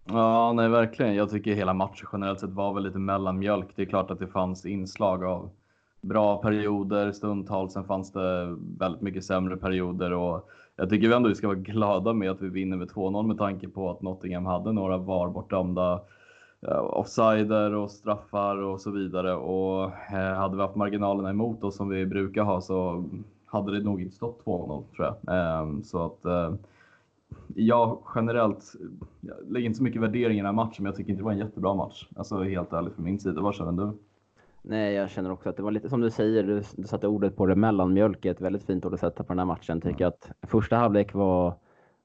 Ja, 0.04 0.52
nej 0.52 0.68
verkligen. 0.68 1.14
Jag 1.14 1.30
tycker 1.30 1.54
hela 1.54 1.74
matchen 1.74 2.08
generellt 2.12 2.40
sett 2.40 2.50
var 2.50 2.74
väl 2.74 2.82
lite 2.82 2.98
mellanmjölk. 2.98 3.68
Det 3.76 3.82
är 3.82 3.86
klart 3.86 4.10
att 4.10 4.18
det 4.18 4.26
fanns 4.26 4.66
inslag 4.66 5.24
av 5.24 5.50
bra 6.00 6.42
perioder 6.42 7.12
stundtals. 7.12 7.72
Sen 7.72 7.84
fanns 7.84 8.12
det 8.12 8.56
väldigt 8.78 9.02
mycket 9.02 9.24
sämre 9.24 9.56
perioder 9.56 10.12
och 10.12 10.48
jag 10.76 10.90
tycker 10.90 11.11
ändå 11.11 11.28
vi 11.28 11.34
ska 11.34 11.46
vara 11.46 11.58
glada 11.58 12.12
med 12.12 12.31
att 12.31 12.43
vi 12.43 12.49
vinner 12.49 12.76
med 12.76 12.88
2-0 12.88 13.26
med 13.26 13.38
tanke 13.38 13.69
på 13.69 13.90
att 13.90 14.02
Nottingham 14.02 14.46
hade 14.46 14.73
några 14.73 14.99
VAR 14.99 15.28
bortdömda 15.28 16.00
eh, 16.69 16.78
offsider 16.78 17.75
och 17.75 17.90
straffar 17.90 18.56
och 18.56 18.81
så 18.81 18.90
vidare. 18.90 19.34
Och 19.34 19.84
eh, 20.12 20.34
hade 20.34 20.56
vi 20.56 20.62
haft 20.62 20.76
marginalerna 20.76 21.31
emot 21.31 21.64
oss 21.64 21.76
som 21.76 21.88
vi 21.88 22.06
brukar 22.06 22.43
ha 22.43 22.61
så 22.61 23.05
hade 23.46 23.78
det 23.78 23.84
nog 23.84 24.02
inte 24.02 24.17
stått 24.17 24.44
2-0 24.44 24.84
tror 24.96 25.06
jag. 25.06 25.37
Ehm, 25.37 25.82
så 25.82 26.05
att 26.05 26.25
eh, 26.25 26.55
jag 27.55 28.02
generellt, 28.14 28.75
jag 29.20 29.37
lägger 29.49 29.67
inte 29.67 29.76
så 29.76 29.82
mycket 29.82 30.02
värdering 30.02 30.34
i 30.34 30.40
den 30.40 30.46
här 30.46 30.52
matchen, 30.52 30.82
men 30.82 30.87
jag 30.87 30.96
tycker 30.96 31.11
inte 31.11 31.20
det 31.20 31.25
var 31.25 31.32
en 31.32 31.38
jättebra 31.38 31.75
match. 31.75 32.08
Alltså 32.17 32.43
helt 32.43 32.73
ärligt 32.73 32.94
från 32.94 33.05
min 33.05 33.19
sida. 33.19 33.40
Vad 33.40 33.55
känner 33.55 33.73
du? 33.73 33.93
Nej, 34.68 34.94
jag 34.94 35.10
känner 35.10 35.32
också 35.32 35.48
att 35.48 35.56
det 35.56 35.62
var 35.62 35.70
lite 35.70 35.88
som 35.88 36.00
du 36.00 36.10
säger, 36.10 36.42
du, 36.42 36.62
du 36.76 36.86
satte 36.86 37.08
ordet 37.08 37.36
på 37.36 37.46
det, 37.46 37.56
mellanmjölk 37.56 38.24
ett 38.24 38.40
väldigt 38.40 38.64
fint 38.64 38.84
ord 38.84 38.94
att 38.94 39.00
sätta 39.00 39.24
på 39.24 39.28
den 39.28 39.38
här 39.38 39.46
matchen. 39.46 39.80
Tycker 39.80 40.04
mm. 40.04 40.08
att 40.08 40.50
första 40.50 40.76
halvlek 40.76 41.14
var 41.14 41.54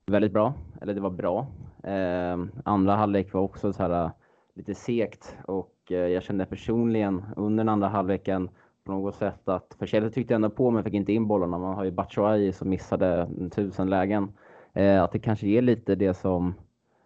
väldigt 0.06 0.34
bra, 0.34 0.54
eller 0.82 0.94
det 0.94 1.02
var 1.02 1.10
bra. 1.10 1.48
Eh, 1.84 2.46
andra 2.66 2.96
halvlek 2.96 3.34
var 3.34 3.42
också 3.42 3.74
så 3.74 3.84
här 3.84 4.12
lite 4.56 4.76
sekt 4.76 5.38
och 5.46 5.76
eh, 5.90 5.98
jag 5.98 6.24
kände 6.24 6.46
personligen 6.46 7.26
under 7.36 7.64
den 7.64 7.70
andra 7.70 7.88
halvleken 7.88 8.50
på 8.84 8.92
något 8.92 9.16
sätt 9.16 9.50
att, 9.50 9.76
för 9.80 9.86
Chelsea 9.86 10.12
tyckte 10.12 10.36
ändå 10.36 10.50
på 10.50 10.72
men 10.72 10.84
fick 10.84 10.94
inte 10.94 11.14
in 11.14 11.28
bollarna. 11.28 11.58
Man 11.58 11.76
har 11.76 11.84
ju 11.84 11.92
Batshuayi 11.92 12.52
som 12.54 12.70
missade 12.70 13.30
tusen 13.56 13.90
lägen. 13.90 14.32
Eh, 14.74 15.04
att 15.04 15.12
det 15.12 15.20
kanske 15.20 15.48
ger 15.48 15.62
lite 15.62 15.96
det 15.96 16.14
som 16.14 16.54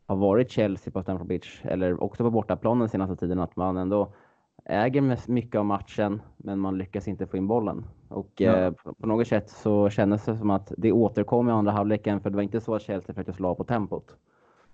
har 0.05 0.15
varit 0.15 0.51
Chelsea 0.51 0.91
på 0.91 1.01
Stamford 1.01 1.27
Bridge, 1.27 1.49
eller 1.63 2.03
också 2.03 2.23
på 2.23 2.31
bortaplan 2.31 2.79
den 2.79 2.89
senaste 2.89 3.15
tiden, 3.15 3.39
att 3.39 3.55
man 3.55 3.77
ändå 3.77 4.13
äger 4.65 5.31
mycket 5.31 5.59
av 5.59 5.65
matchen, 5.65 6.21
men 6.37 6.59
man 6.59 6.77
lyckas 6.77 7.07
inte 7.07 7.27
få 7.27 7.37
in 7.37 7.47
bollen. 7.47 7.85
Och 8.07 8.31
ja. 8.35 8.57
eh, 8.57 8.73
på 8.99 9.07
något 9.07 9.27
sätt 9.27 9.49
så 9.49 9.89
kändes 9.89 10.25
det 10.25 10.37
som 10.37 10.49
att 10.49 10.71
det 10.77 10.91
återkom 10.91 11.49
i 11.49 11.51
andra 11.51 11.71
halvleken, 11.71 12.21
för 12.21 12.29
det 12.29 12.35
var 12.35 12.43
inte 12.43 12.61
så 12.61 12.75
att 12.75 12.81
Chelsea 12.81 13.13
försökte 13.13 13.33
slå 13.33 13.55
på 13.55 13.63
tempot. 13.63 14.15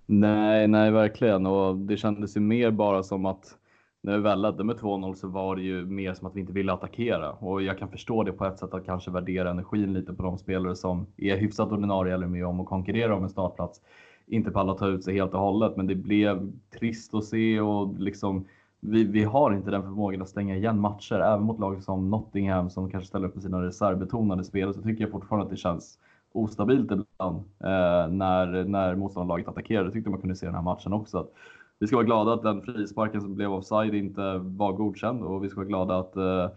Nej, 0.06 0.68
nej, 0.68 0.90
verkligen. 0.90 1.46
Och 1.46 1.76
det 1.76 1.96
kändes 1.96 2.36
ju 2.36 2.40
mer 2.40 2.70
bara 2.70 3.02
som 3.02 3.26
att 3.26 3.58
när 4.02 4.16
vi 4.16 4.22
väl 4.22 4.42
ledde 4.42 4.64
med 4.64 4.76
2-0 4.76 5.14
så 5.14 5.28
var 5.28 5.56
det 5.56 5.62
ju 5.62 5.86
mer 5.86 6.14
som 6.14 6.26
att 6.26 6.36
vi 6.36 6.40
inte 6.40 6.52
ville 6.52 6.72
attackera. 6.72 7.32
Och 7.32 7.62
jag 7.62 7.78
kan 7.78 7.88
förstå 7.88 8.22
det 8.22 8.32
på 8.32 8.44
ett 8.46 8.58
sätt 8.58 8.74
att 8.74 8.86
kanske 8.86 9.10
värdera 9.10 9.50
energin 9.50 9.92
lite 9.92 10.12
på 10.12 10.22
de 10.22 10.38
spelare 10.38 10.76
som 10.76 11.06
är 11.16 11.36
hyfsat 11.36 11.72
ordinarie 11.72 12.14
eller 12.14 12.26
med 12.26 12.46
om 12.46 12.60
att 12.60 12.66
konkurrera 12.66 13.16
om 13.16 13.22
en 13.22 13.30
startplats. 13.30 13.80
Inte 14.26 14.50
pallar 14.50 14.74
ta 14.74 14.88
ut 14.88 15.04
sig 15.04 15.14
helt 15.14 15.34
och 15.34 15.40
hållet, 15.40 15.76
men 15.76 15.86
det 15.86 15.94
blev 15.94 16.52
trist 16.78 17.14
att 17.14 17.24
se 17.24 17.60
och 17.60 18.00
liksom 18.00 18.46
vi, 18.84 19.04
vi 19.04 19.24
har 19.24 19.52
inte 19.52 19.70
den 19.70 19.82
förmågan 19.82 20.22
att 20.22 20.28
stänga 20.28 20.56
igen 20.56 20.80
matcher, 20.80 21.14
även 21.14 21.42
mot 21.42 21.60
lag 21.60 21.82
som 21.82 22.10
Nottingham 22.10 22.70
som 22.70 22.90
kanske 22.90 23.08
ställer 23.08 23.28
upp 23.28 23.34
med 23.34 23.42
sina 23.42 23.62
reservbetonade 23.62 24.44
spel. 24.44 24.74
Så 24.74 24.82
tycker 24.82 25.04
jag 25.04 25.10
fortfarande 25.10 25.44
att 25.44 25.50
det 25.50 25.56
känns 25.56 25.98
ostabilt 26.32 26.90
ibland 26.90 27.36
eh, 27.60 28.08
när, 28.08 28.64
när 28.64 28.94
motståndarlaget 28.94 29.48
attackerar. 29.48 29.84
Det 29.84 29.90
tyckte 29.90 30.10
man 30.10 30.20
kunde 30.20 30.36
se 30.36 30.46
i 30.46 30.48
den 30.48 30.54
här 30.54 30.62
matchen 30.62 30.92
också. 30.92 31.18
Att 31.18 31.30
vi 31.78 31.86
ska 31.86 31.96
vara 31.96 32.06
glada 32.06 32.32
att 32.32 32.42
den 32.42 32.62
frisparken 32.62 33.20
som 33.20 33.34
blev 33.34 33.52
offside 33.52 33.94
inte 33.94 34.38
var 34.38 34.72
godkänd 34.72 35.22
och 35.22 35.44
vi 35.44 35.48
ska 35.48 35.56
vara 35.60 35.68
glada 35.68 35.98
att 35.98 36.16
eh, 36.16 36.48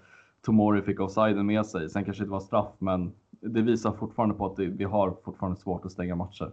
Tomori 0.42 0.82
fick 0.82 1.00
offsiden 1.00 1.46
med 1.46 1.66
sig. 1.66 1.90
Sen 1.90 2.06
kanske 2.06 2.24
det 2.24 2.26
inte 2.26 2.32
var 2.32 2.40
straff, 2.40 2.74
men 2.80 3.12
det 3.42 3.62
visar 3.62 3.92
fortfarande 3.92 4.36
på 4.36 4.46
att 4.46 4.56
det, 4.56 4.66
vi 4.66 4.84
har 4.84 5.16
fortfarande 5.26 5.60
svårt 5.60 5.86
att 5.86 5.92
stänga 5.92 6.16
matcher. 6.16 6.52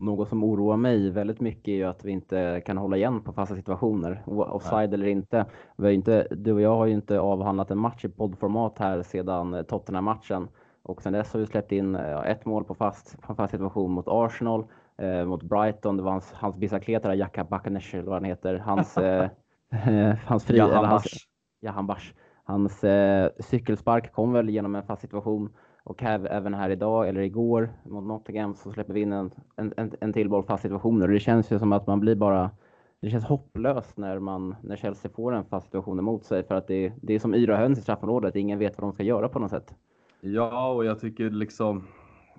Något 0.00 0.28
som 0.28 0.44
oroar 0.44 0.76
mig 0.76 1.10
väldigt 1.10 1.40
mycket 1.40 1.68
är 1.68 1.76
ju 1.76 1.84
att 1.84 2.04
vi 2.04 2.12
inte 2.12 2.62
kan 2.66 2.76
hålla 2.76 2.96
igen 2.96 3.22
på 3.22 3.32
fasta 3.32 3.54
situationer, 3.54 4.22
offside 4.26 4.94
eller 4.94 5.06
inte. 5.06 5.46
Vi 5.76 5.84
har 5.84 5.92
inte. 5.92 6.26
Du 6.30 6.52
och 6.52 6.60
jag 6.60 6.76
har 6.76 6.86
ju 6.86 6.94
inte 6.94 7.20
avhandlat 7.20 7.70
en 7.70 7.78
match 7.78 8.04
i 8.04 8.08
poddformat 8.08 8.78
här 8.78 9.02
sedan 9.02 9.54
eh, 9.54 9.62
Tottenham-matchen. 9.62 10.48
Och 10.82 11.02
sen 11.02 11.12
dess 11.12 11.32
har 11.32 11.40
vi 11.40 11.46
släppt 11.46 11.72
in 11.72 11.94
ja, 11.94 12.24
ett 12.24 12.44
mål 12.44 12.64
på 12.64 12.74
fast, 12.74 13.22
på 13.22 13.34
fast 13.34 13.50
situation 13.50 13.90
mot 13.90 14.08
Arsenal, 14.08 14.64
eh, 14.98 15.24
mot 15.24 15.42
Brighton. 15.42 15.96
Det 15.96 16.02
var 16.02 16.10
hans, 16.10 16.32
hans 16.32 16.56
bicicleta, 16.56 17.14
Jacka 17.14 17.44
Bakanesh 17.44 17.94
eller 17.94 18.06
vad 18.06 18.14
han 18.14 18.24
heter. 18.24 18.54
Hans, 18.58 18.98
eh, 18.98 19.28
hans 20.26 20.44
fri... 20.44 20.58
Jahan 20.58 20.90
Bars. 20.90 21.28
Jahan 21.60 21.86
Bars. 21.86 22.14
Hans 22.44 22.84
eh, 22.84 23.30
cykelspark 23.38 24.12
kom 24.12 24.32
väl 24.32 24.48
genom 24.48 24.74
en 24.74 24.82
fast 24.82 25.02
situation. 25.02 25.50
Och 25.88 26.02
här, 26.02 26.28
även 26.30 26.54
här 26.54 26.70
idag, 26.70 27.08
eller 27.08 27.20
igår, 27.20 27.70
mot 27.84 28.04
Nottingham 28.04 28.54
så 28.54 28.72
släpper 28.72 28.94
vi 28.94 29.00
in 29.00 29.12
en, 29.12 29.30
en, 29.56 29.92
en 30.00 30.12
till 30.12 30.28
boll 30.28 30.44
fast 30.44 30.62
situation. 30.62 31.02
Och 31.02 31.08
det 31.08 31.20
känns 31.20 31.52
ju 31.52 31.58
som 31.58 31.72
att 31.72 31.86
man 31.86 32.00
blir 32.00 32.14
bara... 32.14 32.50
Det 33.00 33.10
känns 33.10 33.24
hopplöst 33.24 33.96
när, 33.96 34.18
man, 34.18 34.56
när 34.62 34.76
Chelsea 34.76 35.10
får 35.14 35.34
en 35.34 35.44
fast 35.44 35.66
situation 35.66 35.98
emot 35.98 36.24
sig. 36.24 36.42
För 36.42 36.54
att 36.54 36.66
det, 36.66 36.92
det 37.02 37.14
är 37.14 37.18
som 37.18 37.34
yra 37.34 37.56
höns 37.56 37.78
i 37.78 37.82
straffområdet. 37.82 38.36
Ingen 38.36 38.58
vet 38.58 38.78
vad 38.78 38.90
de 38.90 38.92
ska 38.92 39.02
göra 39.02 39.28
på 39.28 39.38
något 39.38 39.50
sätt. 39.50 39.74
Ja, 40.20 40.72
och 40.72 40.84
jag 40.84 41.00
tycker 41.00 41.30
liksom... 41.30 41.84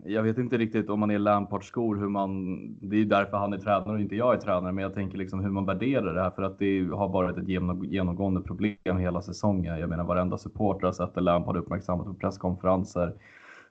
jag 0.04 0.24
vet 0.24 0.38
inte 0.38 0.58
riktigt 0.58 0.90
om 0.90 1.00
man 1.00 1.12
är 1.12 1.20
Lampards 1.20 1.68
skor, 1.68 1.96
hur 1.96 2.10
man, 2.10 2.58
det 2.82 2.96
är 2.96 3.06
därför 3.06 3.38
han 3.38 3.54
är 3.54 3.58
tränare 3.58 3.94
och 3.94 4.02
inte 4.02 4.16
jag 4.16 4.34
är 4.34 4.38
tränare, 4.38 4.72
men 4.72 4.82
jag 4.84 4.94
tänker 4.94 5.18
liksom 5.18 5.40
hur 5.40 5.50
man 5.50 5.66
värderar 5.66 6.14
det 6.14 6.22
här 6.22 6.32
för 6.32 6.44
att 6.44 6.60
det 6.60 6.90
har 6.94 7.08
varit 7.08 7.38
ett 7.38 7.48
genomgående 7.92 8.42
problem 8.42 8.98
hela 8.98 9.22
säsongen. 9.22 9.80
Jag 9.80 9.90
menar 9.90 10.04
varenda 10.04 10.38
supporter 10.38 10.86
har 10.86 10.94
sett 10.94 11.16
det 11.16 11.22
Lampard 11.22 11.58
uppmärksammat 11.58 12.06
på 12.06 12.14
presskonferenser. 12.14 13.14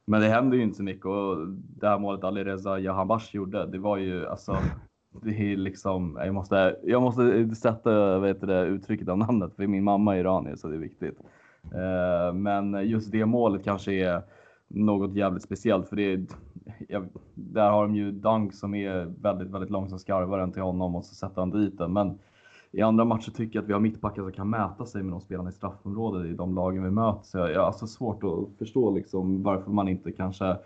Men 0.08 0.20
det 0.20 0.28
händer 0.28 0.56
ju 0.56 0.62
inte 0.62 0.76
så 0.76 0.82
mycket 0.82 1.06
och 1.06 1.36
det 1.48 1.88
här 1.88 1.98
målet 1.98 2.24
Alireza 2.24 2.78
Jahanbash 2.78 3.36
gjorde, 3.36 3.66
det 3.66 3.78
var 3.78 3.96
ju 3.96 4.26
alltså 4.26 4.56
det 5.22 5.52
är 5.52 5.56
liksom, 5.56 6.18
jag 6.24 6.34
måste, 6.34 6.76
jag 6.82 7.02
måste 7.02 7.54
sätta 7.54 8.18
vet 8.18 8.40
det, 8.40 8.64
uttrycket 8.64 9.08
av 9.08 9.18
namnet 9.18 9.56
för 9.56 9.66
min 9.66 9.84
mamma 9.84 10.16
är 10.16 10.20
iranier 10.20 10.56
så 10.56 10.68
det 10.68 10.74
är 10.74 10.78
viktigt. 10.78 11.18
Eh, 11.64 12.34
men 12.34 12.88
just 12.88 13.12
det 13.12 13.26
målet 13.26 13.64
kanske 13.64 13.92
är 13.92 14.22
något 14.68 15.14
jävligt 15.14 15.42
speciellt 15.42 15.88
för 15.88 15.96
det 15.96 16.12
är, 16.12 16.26
jag, 16.88 17.08
där 17.34 17.70
har 17.70 17.82
de 17.82 17.94
ju 17.94 18.12
Dunk 18.12 18.54
som 18.54 18.74
är 18.74 19.04
väldigt, 19.22 19.50
väldigt 19.50 19.70
långsam 19.70 19.98
skarvar 19.98 20.38
den 20.38 20.52
till 20.52 20.62
honom 20.62 20.96
och 20.96 21.04
så 21.04 21.14
sätter 21.14 21.40
han 21.40 21.50
dit 21.50 21.78
den. 21.78 21.92
Men 21.92 22.18
i 22.70 22.82
andra 22.82 23.04
matcher 23.04 23.30
tycker 23.30 23.56
jag 23.56 23.62
att 23.62 23.68
vi 23.68 23.72
har 23.72 23.80
mittbackar 23.80 24.22
som 24.22 24.32
kan 24.32 24.50
mäta 24.50 24.86
sig 24.86 25.02
med 25.02 25.12
de 25.12 25.20
spelarna 25.20 25.50
i 25.50 25.52
straffområdet 25.52 26.26
i 26.26 26.34
de 26.34 26.54
lagen 26.54 26.84
vi 26.84 26.90
möter. 26.90 27.22
Så 27.22 27.38
jag, 27.38 27.50
jag 27.50 27.60
har 27.60 27.66
alltså 27.66 27.86
svårt 27.86 28.24
att 28.24 28.58
förstå 28.58 28.90
liksom 28.90 29.42
varför 29.42 29.70
man 29.70 29.88
inte 29.88 30.12
kanske 30.12 30.56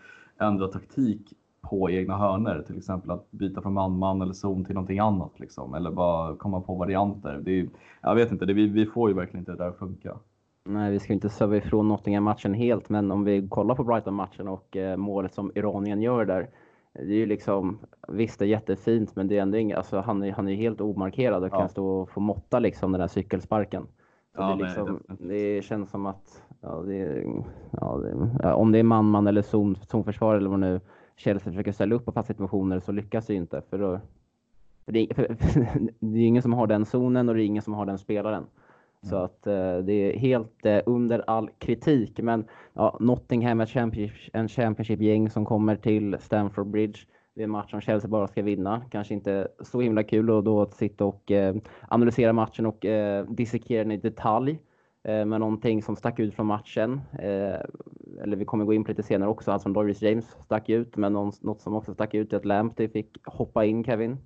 ändrar 0.41 0.69
taktik 0.69 1.33
på 1.61 1.91
egna 1.91 2.17
hörner, 2.17 2.63
till 2.63 2.79
exempel 2.79 3.11
att 3.11 3.31
byta 3.31 3.63
från 3.63 3.73
man-man 3.73 4.23
eller 4.23 4.33
zon 4.33 4.65
till 4.65 4.75
någonting 4.75 4.99
annat 4.99 5.41
liksom, 5.41 5.75
eller 5.75 5.91
bara 5.91 6.37
komma 6.37 6.61
på 6.61 6.75
varianter. 6.75 7.41
Det 7.45 7.61
är, 7.61 7.69
jag 8.03 8.15
vet 8.15 8.33
inte, 8.33 8.47
det, 8.47 8.53
vi, 8.53 8.67
vi 8.67 8.87
får 8.87 9.11
ju 9.11 9.17
verkligen 9.17 9.39
inte 9.39 9.53
det 9.53 9.59
där 9.59 9.69
att 9.69 9.79
funka. 9.79 10.17
Nej, 10.65 10.93
vi 10.93 11.01
ska 11.01 11.13
inte 11.13 11.29
söva 11.29 11.57
ifrån 11.57 11.89
Nottingham-matchen 11.89 12.55
helt, 12.55 12.89
men 12.89 13.11
om 13.11 13.25
vi 13.25 13.49
kollar 13.49 13.75
på 13.75 13.85
Brighton-matchen 13.85 14.49
och 14.49 14.77
eh, 14.77 14.97
målet 14.97 15.35
som 15.35 15.53
Iranien 15.55 16.03
gör 16.03 16.25
där. 16.25 16.49
Det 16.95 17.01
är 17.01 17.19
ju 17.19 17.27
liksom, 17.27 17.79
visst 18.09 18.39
det 18.39 18.45
är 18.45 18.49
jättefint, 18.49 19.17
men 19.17 19.29
det 19.29 19.39
är 19.39 19.43
ändå 19.43 19.59
inga, 19.59 19.77
alltså 19.77 20.01
han 20.01 20.23
är, 20.23 20.33
han 20.33 20.49
är 20.49 20.55
helt 20.55 20.81
omarkerad 20.81 21.43
och 21.43 21.49
ja. 21.53 21.59
kan 21.59 21.69
stå 21.69 21.87
och 21.87 22.11
få 22.11 22.21
måtta 22.21 22.59
liksom 22.59 22.93
den 22.93 23.01
där 23.01 23.09
cykelsparken. 23.09 23.87
Så 24.35 24.41
ja, 24.41 24.57
det, 24.57 24.65
liksom, 24.65 25.03
det 25.19 25.65
känns 25.65 25.91
som 25.91 26.07
att, 26.07 26.43
ja, 26.61 26.83
det, 26.87 27.25
ja, 27.71 27.97
det, 27.97 28.53
om 28.53 28.73
det 28.73 28.79
är 28.79 28.83
man-man 28.83 29.27
eller 29.27 29.43
zon, 29.43 29.77
zonförsvar 29.77 30.37
eller 30.37 30.51
vad 30.51 30.61
nu 30.61 30.81
Chelsea 31.17 31.53
försöker 31.53 31.73
ställa 31.73 31.95
upp 31.95 32.05
på 32.05 32.13
fasta 32.13 32.33
situationer 32.33 32.81
så 32.81 32.93
lyckas 32.93 33.27
det 33.27 33.33
ju 33.33 33.39
inte. 33.39 33.63
För, 33.71 33.79
då, 33.79 34.01
för 34.85 34.93
det, 34.93 35.15
för, 35.15 35.35
för, 35.35 35.61
det 36.01 36.19
är 36.19 36.27
ingen 36.27 36.43
som 36.43 36.53
har 36.53 36.67
den 36.67 36.87
zonen 36.87 37.29
och 37.29 37.35
det 37.35 37.43
är 37.43 37.47
ingen 37.47 37.63
som 37.63 37.75
har 37.75 37.87
den 37.87 37.99
spelaren. 37.99 38.47
Så 39.03 39.17
mm. 39.17 39.25
att 39.25 39.47
eh, 39.47 39.77
det 39.79 39.93
är 39.93 40.19
helt 40.19 40.67
eh, 40.67 40.81
under 40.87 41.25
all 41.27 41.51
kritik. 41.59 42.21
Men 42.21 42.45
ja, 42.73 42.97
Nottingham 43.01 43.61
är 43.61 43.67
championship, 43.67 44.31
en 44.33 44.49
Championship-gäng 44.49 45.31
som 45.31 45.45
kommer 45.45 45.77
till 45.77 46.17
Stamford 46.21 46.67
Bridge. 46.67 46.99
Det 47.35 47.41
är 47.41 47.45
en 47.45 47.51
match 47.51 47.71
som 47.71 47.81
Chelsea 47.81 48.11
bara 48.11 48.29
ska 48.29 48.43
vinna. 48.43 48.83
Kanske 48.91 49.15
inte 49.15 49.49
så 49.61 49.81
himla 49.81 50.03
kul 50.03 50.39
att 50.39 50.45
då 50.45 50.67
sitta 50.67 51.05
och 51.05 51.31
eh, 51.31 51.55
analysera 51.89 52.33
matchen 52.33 52.67
och 52.67 52.85
eh, 52.85 53.27
dissekera 53.27 53.85
den 53.85 53.93
i 53.93 53.97
detalj. 53.97 54.59
Eh, 55.05 55.25
men 55.25 55.41
någonting 55.41 55.83
som 55.83 55.97
stack 55.97 56.19
ut 56.19 56.35
från 56.35 56.47
matchen, 56.47 57.01
eh, 57.13 57.61
eller 58.23 58.37
vi 58.37 58.45
kommer 58.45 58.65
gå 58.65 58.75
in 58.75 58.85
på 58.85 58.91
lite 58.91 59.03
senare 59.03 59.31
också, 59.31 59.53
alltså 59.53 59.69
Doris 59.69 60.03
James 60.03 60.37
stack 60.41 60.69
ut, 60.69 60.97
men 60.97 61.13
något 61.13 61.61
som 61.61 61.75
också 61.75 61.95
stack 61.95 62.15
ut 62.15 62.33
är 62.33 62.37
att 62.37 62.45
Lamptey 62.45 62.89
fick 62.89 63.27
hoppa 63.27 63.65
in 63.65 63.85
Kevin. 63.85 64.17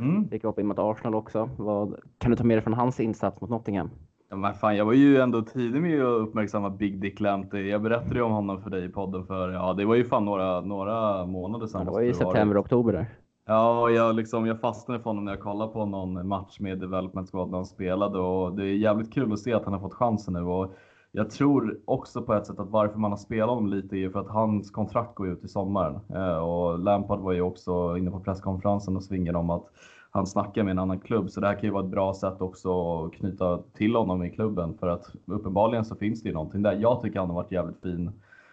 Mm. 0.00 0.28
Fick 0.28 0.44
hoppa 0.44 0.60
in 0.60 0.66
mot 0.66 0.78
Arsenal 0.78 1.14
också. 1.14 1.50
Vad, 1.56 2.00
kan 2.18 2.30
du 2.30 2.36
ta 2.36 2.44
med 2.44 2.56
dig 2.56 2.62
från 2.62 2.74
hans 2.74 3.00
insats 3.00 3.40
mot 3.40 3.50
Nottingham? 3.50 3.90
Men 4.36 4.54
fan, 4.54 4.76
jag 4.76 4.84
var 4.84 4.92
ju 4.92 5.18
ändå 5.18 5.42
tidig 5.42 5.82
med 5.82 6.02
att 6.02 6.20
uppmärksamma 6.20 6.70
Big 6.70 7.00
Dick 7.00 7.20
Lamptey. 7.20 7.68
Jag 7.68 7.82
berättade 7.82 8.14
ju 8.14 8.22
om 8.22 8.32
honom 8.32 8.62
för 8.62 8.70
dig 8.70 8.84
i 8.84 8.88
podden 8.88 9.26
för, 9.26 9.50
ja 9.50 9.72
det 9.72 9.84
var 9.84 9.94
ju 9.94 10.04
fan 10.04 10.24
några, 10.24 10.60
några 10.60 11.26
månader 11.26 11.66
sedan. 11.66 11.80
Ja, 11.80 11.84
det 11.84 11.90
var 11.90 12.00
ju 12.00 12.14
september, 12.14 12.60
oktober 12.60 12.92
där. 12.92 13.06
Ja, 13.46 13.90
jag, 13.90 14.14
liksom, 14.14 14.46
jag 14.46 14.60
fastnade 14.60 15.00
för 15.00 15.10
honom 15.10 15.24
när 15.24 15.32
jag 15.32 15.40
kollade 15.40 15.72
på 15.72 15.86
någon 15.86 16.28
match 16.28 16.60
med 16.60 16.78
Development 16.78 17.30
Squad 17.30 17.50
när 17.50 17.58
han 17.58 17.66
spelade 17.66 18.18
och 18.18 18.56
det 18.56 18.62
är 18.62 18.74
jävligt 18.74 19.12
kul 19.14 19.32
att 19.32 19.38
se 19.38 19.52
att 19.52 19.64
han 19.64 19.72
har 19.72 19.80
fått 19.80 19.94
chansen 19.94 20.34
nu. 20.34 20.40
Och 20.40 20.74
jag 21.12 21.30
tror 21.30 21.78
också 21.84 22.22
på 22.22 22.34
ett 22.34 22.46
sätt 22.46 22.58
att 22.58 22.70
varför 22.70 22.98
man 22.98 23.12
har 23.12 23.18
spelat 23.18 23.48
honom 23.48 23.66
lite 23.66 23.96
är 23.96 24.10
för 24.10 24.20
att 24.20 24.28
hans 24.28 24.70
kontrakt 24.70 25.14
går 25.14 25.28
ut 25.28 25.44
i 25.44 25.48
sommaren. 25.48 26.00
Eh, 26.14 26.36
och 26.36 26.78
Lampard 26.78 27.20
var 27.20 27.32
ju 27.32 27.40
också 27.40 27.96
inne 27.96 28.10
på 28.10 28.20
presskonferensen 28.20 28.96
och 28.96 29.02
svingade 29.02 29.38
om 29.38 29.50
att 29.50 29.66
han 30.14 30.26
snackar 30.26 30.62
med 30.62 30.70
en 30.70 30.78
annan 30.78 31.00
klubb. 31.00 31.30
Så 31.30 31.40
det 31.40 31.46
här 31.46 31.54
kan 31.54 31.64
ju 31.64 31.70
vara 31.70 31.84
ett 31.84 31.90
bra 31.90 32.14
sätt 32.14 32.40
också 32.40 33.04
att 33.04 33.12
knyta 33.12 33.58
till 33.72 33.96
honom 33.96 34.24
i 34.24 34.30
klubben 34.30 34.78
för 34.78 34.88
att 34.88 35.12
uppenbarligen 35.26 35.84
så 35.84 35.96
finns 35.96 36.22
det 36.22 36.28
ju 36.28 36.34
någonting 36.34 36.62
där. 36.62 36.72
Jag 36.72 37.02
tycker 37.02 37.18
han 37.18 37.28
har 37.28 37.34
varit 37.36 37.52
jävligt 37.52 37.80
fin 37.80 38.10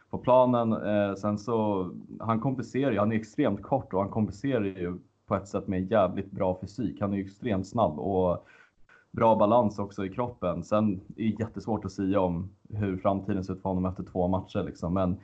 på 0.10 0.18
planen. 0.18 0.74
Eh, 0.74 1.16
sen 1.16 1.38
så, 1.38 1.90
han 2.20 2.40
kompenserar 2.40 2.92
ju, 2.92 3.00
han 3.00 3.12
är 3.12 3.16
extremt 3.16 3.62
kort 3.62 3.94
och 3.94 4.00
han 4.00 4.10
kompenserar 4.10 4.64
ju 4.64 5.00
på 5.28 5.36
ett 5.36 5.48
sätt 5.48 5.68
med 5.68 5.92
jävligt 5.92 6.32
bra 6.32 6.58
fysik. 6.62 7.02
Han 7.02 7.14
är 7.14 7.18
ju 7.18 7.24
extremt 7.24 7.68
snabb 7.68 8.00
och 8.00 8.48
bra 9.12 9.36
balans 9.36 9.80
också 9.80 10.06
i 10.06 10.10
kroppen. 10.10 10.64
Sen 10.64 10.94
är 10.94 11.24
det 11.24 11.44
jättesvårt 11.44 11.86
att 11.86 11.92
säga 11.92 12.20
om 12.20 12.50
hur 12.70 12.98
framtiden 12.98 13.44
ser 13.44 13.54
ut 13.54 13.62
för 13.62 13.70
honom 13.70 13.86
efter 13.86 14.04
två 14.04 14.28
matcher 14.28 14.64
liksom. 14.64 14.94
Men 14.94 15.18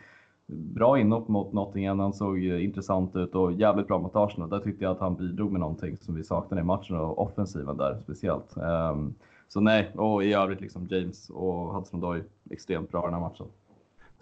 bra 0.47 0.99
inhopp 0.99 1.27
mot 1.27 1.53
Nottingham, 1.53 1.99
han 1.99 2.13
såg 2.13 2.45
eh, 2.45 2.63
intressant 2.63 3.15
ut 3.15 3.35
och 3.35 3.53
jävligt 3.53 3.87
bra 3.87 3.99
mot 3.99 4.15
Arsenal. 4.15 4.49
Där 4.49 4.59
tyckte 4.59 4.83
jag 4.83 4.91
att 4.91 4.99
han 4.99 5.15
bidrog 5.15 5.51
med 5.51 5.61
någonting 5.61 5.97
som 5.97 6.15
vi 6.15 6.23
saknade 6.23 6.61
i 6.61 6.65
matchen 6.65 6.97
och 6.97 7.21
offensiven 7.21 7.77
där 7.77 7.99
speciellt. 8.03 8.57
Um, 8.57 9.15
så 9.47 9.59
nej, 9.59 9.91
och 9.95 10.23
i 10.23 10.33
övrigt 10.33 10.61
liksom 10.61 10.87
James 10.89 11.29
och 11.29 11.73
Hudson 11.73 11.99
Doy 11.99 12.23
extremt 12.49 12.91
bra 12.91 13.01
den 13.01 13.13
här 13.13 13.21
matchen. 13.21 13.47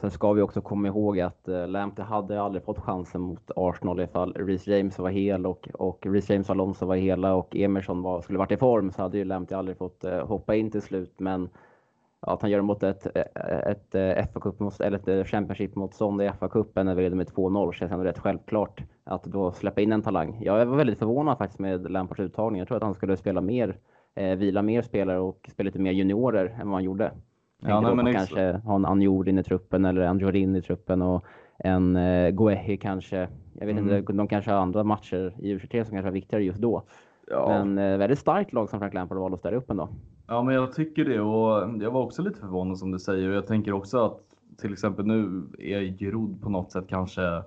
Sen 0.02 0.12
ska 0.12 0.34
vi 0.34 0.42
också 0.42 0.62
komma 0.62 0.88
ihåg 0.88 1.20
att 1.20 1.48
Lampty 1.48 1.72
Lamptey 1.72 2.06
hade 2.06 2.42
aldrig 2.42 2.64
fått 2.64 2.80
chansen 2.80 3.22
mot 3.22 3.52
Arsenal 3.56 4.00
ifall 4.00 4.34
Reece 4.34 4.68
James 4.68 5.00
var 5.00 5.10
hel 5.10 5.46
och, 5.46 5.68
och 5.74 6.06
Reece 6.06 6.30
James 6.30 6.50
Alonso 6.50 6.86
var 6.86 6.96
hela 6.96 7.36
och 7.36 7.56
Emerson 7.56 8.02
var, 8.02 8.22
skulle 8.22 8.40
varit 8.40 8.52
i 8.52 8.58
form 8.58 8.92
så 8.92 9.02
hade 9.02 9.18
ju 9.18 9.24
Lamptey 9.24 9.58
aldrig 9.58 9.78
fått 9.78 10.04
eh, 10.04 10.28
hoppa 10.28 10.56
in 10.56 10.72
till 10.72 10.82
slut. 10.82 11.14
Men 11.18 11.50
att 12.28 12.42
han 12.42 12.52
gör 12.52 12.62
mot 12.62 12.84
ett, 12.84 13.06
ett, 13.16 13.96
ett 13.96 14.32
FA 14.34 14.40
Cup 14.40 14.62
eller 14.80 15.10
ett 15.10 15.28
Championship 15.28 15.76
mot 15.76 15.94
Sonda 15.94 16.26
i 16.26 16.30
FA-cupen 16.30 16.84
när 16.84 16.96
vi 16.96 17.04
leder 17.04 17.16
med 17.16 17.28
2-0 17.28 17.72
känns 17.72 17.92
ändå 17.92 18.04
rätt 18.04 18.20
självklart 18.20 18.84
att 19.04 19.24
då 19.24 19.52
släppa 19.52 19.82
in 19.82 19.92
en 19.92 20.02
talang. 20.02 20.40
Jag 20.42 20.66
var 20.66 20.78
väldigt 20.78 21.00
förvånad 21.00 21.38
faktiskt 21.38 21.60
med 21.60 21.92
Lampards 21.92 22.20
uttagning. 22.20 22.60
Jag 22.60 22.68
tror 22.68 22.78
att 22.78 22.84
han 22.84 22.94
skulle 22.94 23.18
spela 23.18 23.42
mer, 23.42 23.78
eh, 24.16 24.36
vila 24.36 24.62
mer 24.62 24.82
spelare 24.82 25.20
och 25.20 25.50
spela 25.52 25.66
lite 25.66 25.80
mer 25.80 25.92
juniorer 25.92 26.58
än 26.62 26.68
vad 26.68 26.76
han 26.76 26.84
gjorde. 26.84 27.12
Ja, 27.62 27.82
nej, 27.82 27.96
men 27.96 28.14
kanske 28.14 28.52
ha 28.52 28.76
en 28.76 28.86
Anjorin 28.86 29.40
i 29.40 29.44
truppen 29.44 29.86
eller 29.86 30.02
en 30.02 30.20
Jorin 30.20 30.56
i 30.56 30.62
truppen 30.62 31.02
och 31.02 31.26
en 31.58 31.96
eh, 31.96 32.32
Goehi 32.32 32.78
kanske. 32.78 33.28
Jag 33.54 33.66
vet 33.66 33.78
mm. 33.78 33.96
inte, 33.96 34.14
de 34.14 34.28
kanske 34.28 34.52
har 34.52 34.58
andra 34.60 34.84
matcher 34.84 35.36
i 35.40 35.56
U23 35.56 35.84
som 35.84 35.92
kanske 35.92 36.02
var 36.02 36.12
viktigare 36.12 36.44
just 36.44 36.60
då. 36.60 36.84
Ja. 37.28 37.48
Men 37.50 37.78
eh, 37.78 37.98
väldigt 37.98 38.20
starkt 38.20 38.54
lag 38.54 38.70
som 38.70 38.80
Frank 38.80 38.94
Lampard 38.94 39.18
valde 39.18 39.36
att 39.36 39.40
ställa 39.40 39.58
upp 39.58 39.70
ändå. 39.70 39.90
Ja, 40.28 40.44
men 40.44 40.56
jag 40.56 40.74
tycker 40.74 41.06
det 41.06 41.22
och 41.22 41.82
jag 41.84 41.92
var 41.92 42.02
också 42.02 42.22
lite 42.22 42.40
förvånad 42.40 42.78
som 42.78 42.92
du 42.92 43.00
säger. 43.00 43.30
Jag 43.30 43.48
tänker 43.48 43.74
också 43.74 44.06
att 44.06 44.22
till 44.58 44.74
exempel 44.74 45.06
nu 45.06 45.44
är 45.60 45.82
Giroud 45.82 46.42
på 46.42 46.50
något 46.50 46.72
sätt 46.72 46.86
kanske 46.88 47.44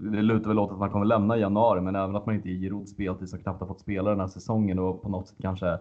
det 0.00 0.22
lutar 0.22 0.48
väl 0.48 0.58
åt 0.58 0.72
att 0.72 0.78
man 0.78 0.90
kommer 0.90 1.06
lämna 1.06 1.36
i 1.36 1.40
januari, 1.40 1.80
men 1.80 1.96
även 1.96 2.16
att 2.16 2.26
man 2.26 2.34
inte 2.34 2.50
ger 2.50 2.58
Giroud 2.58 2.88
speltid 2.88 3.28
som 3.28 3.38
knappt 3.38 3.60
har 3.60 3.66
fått 3.66 3.80
spela 3.80 4.10
den 4.10 4.20
här 4.20 4.26
säsongen 4.26 4.78
och 4.78 5.02
på 5.02 5.08
något 5.08 5.28
sätt 5.28 5.38
kanske 5.42 5.78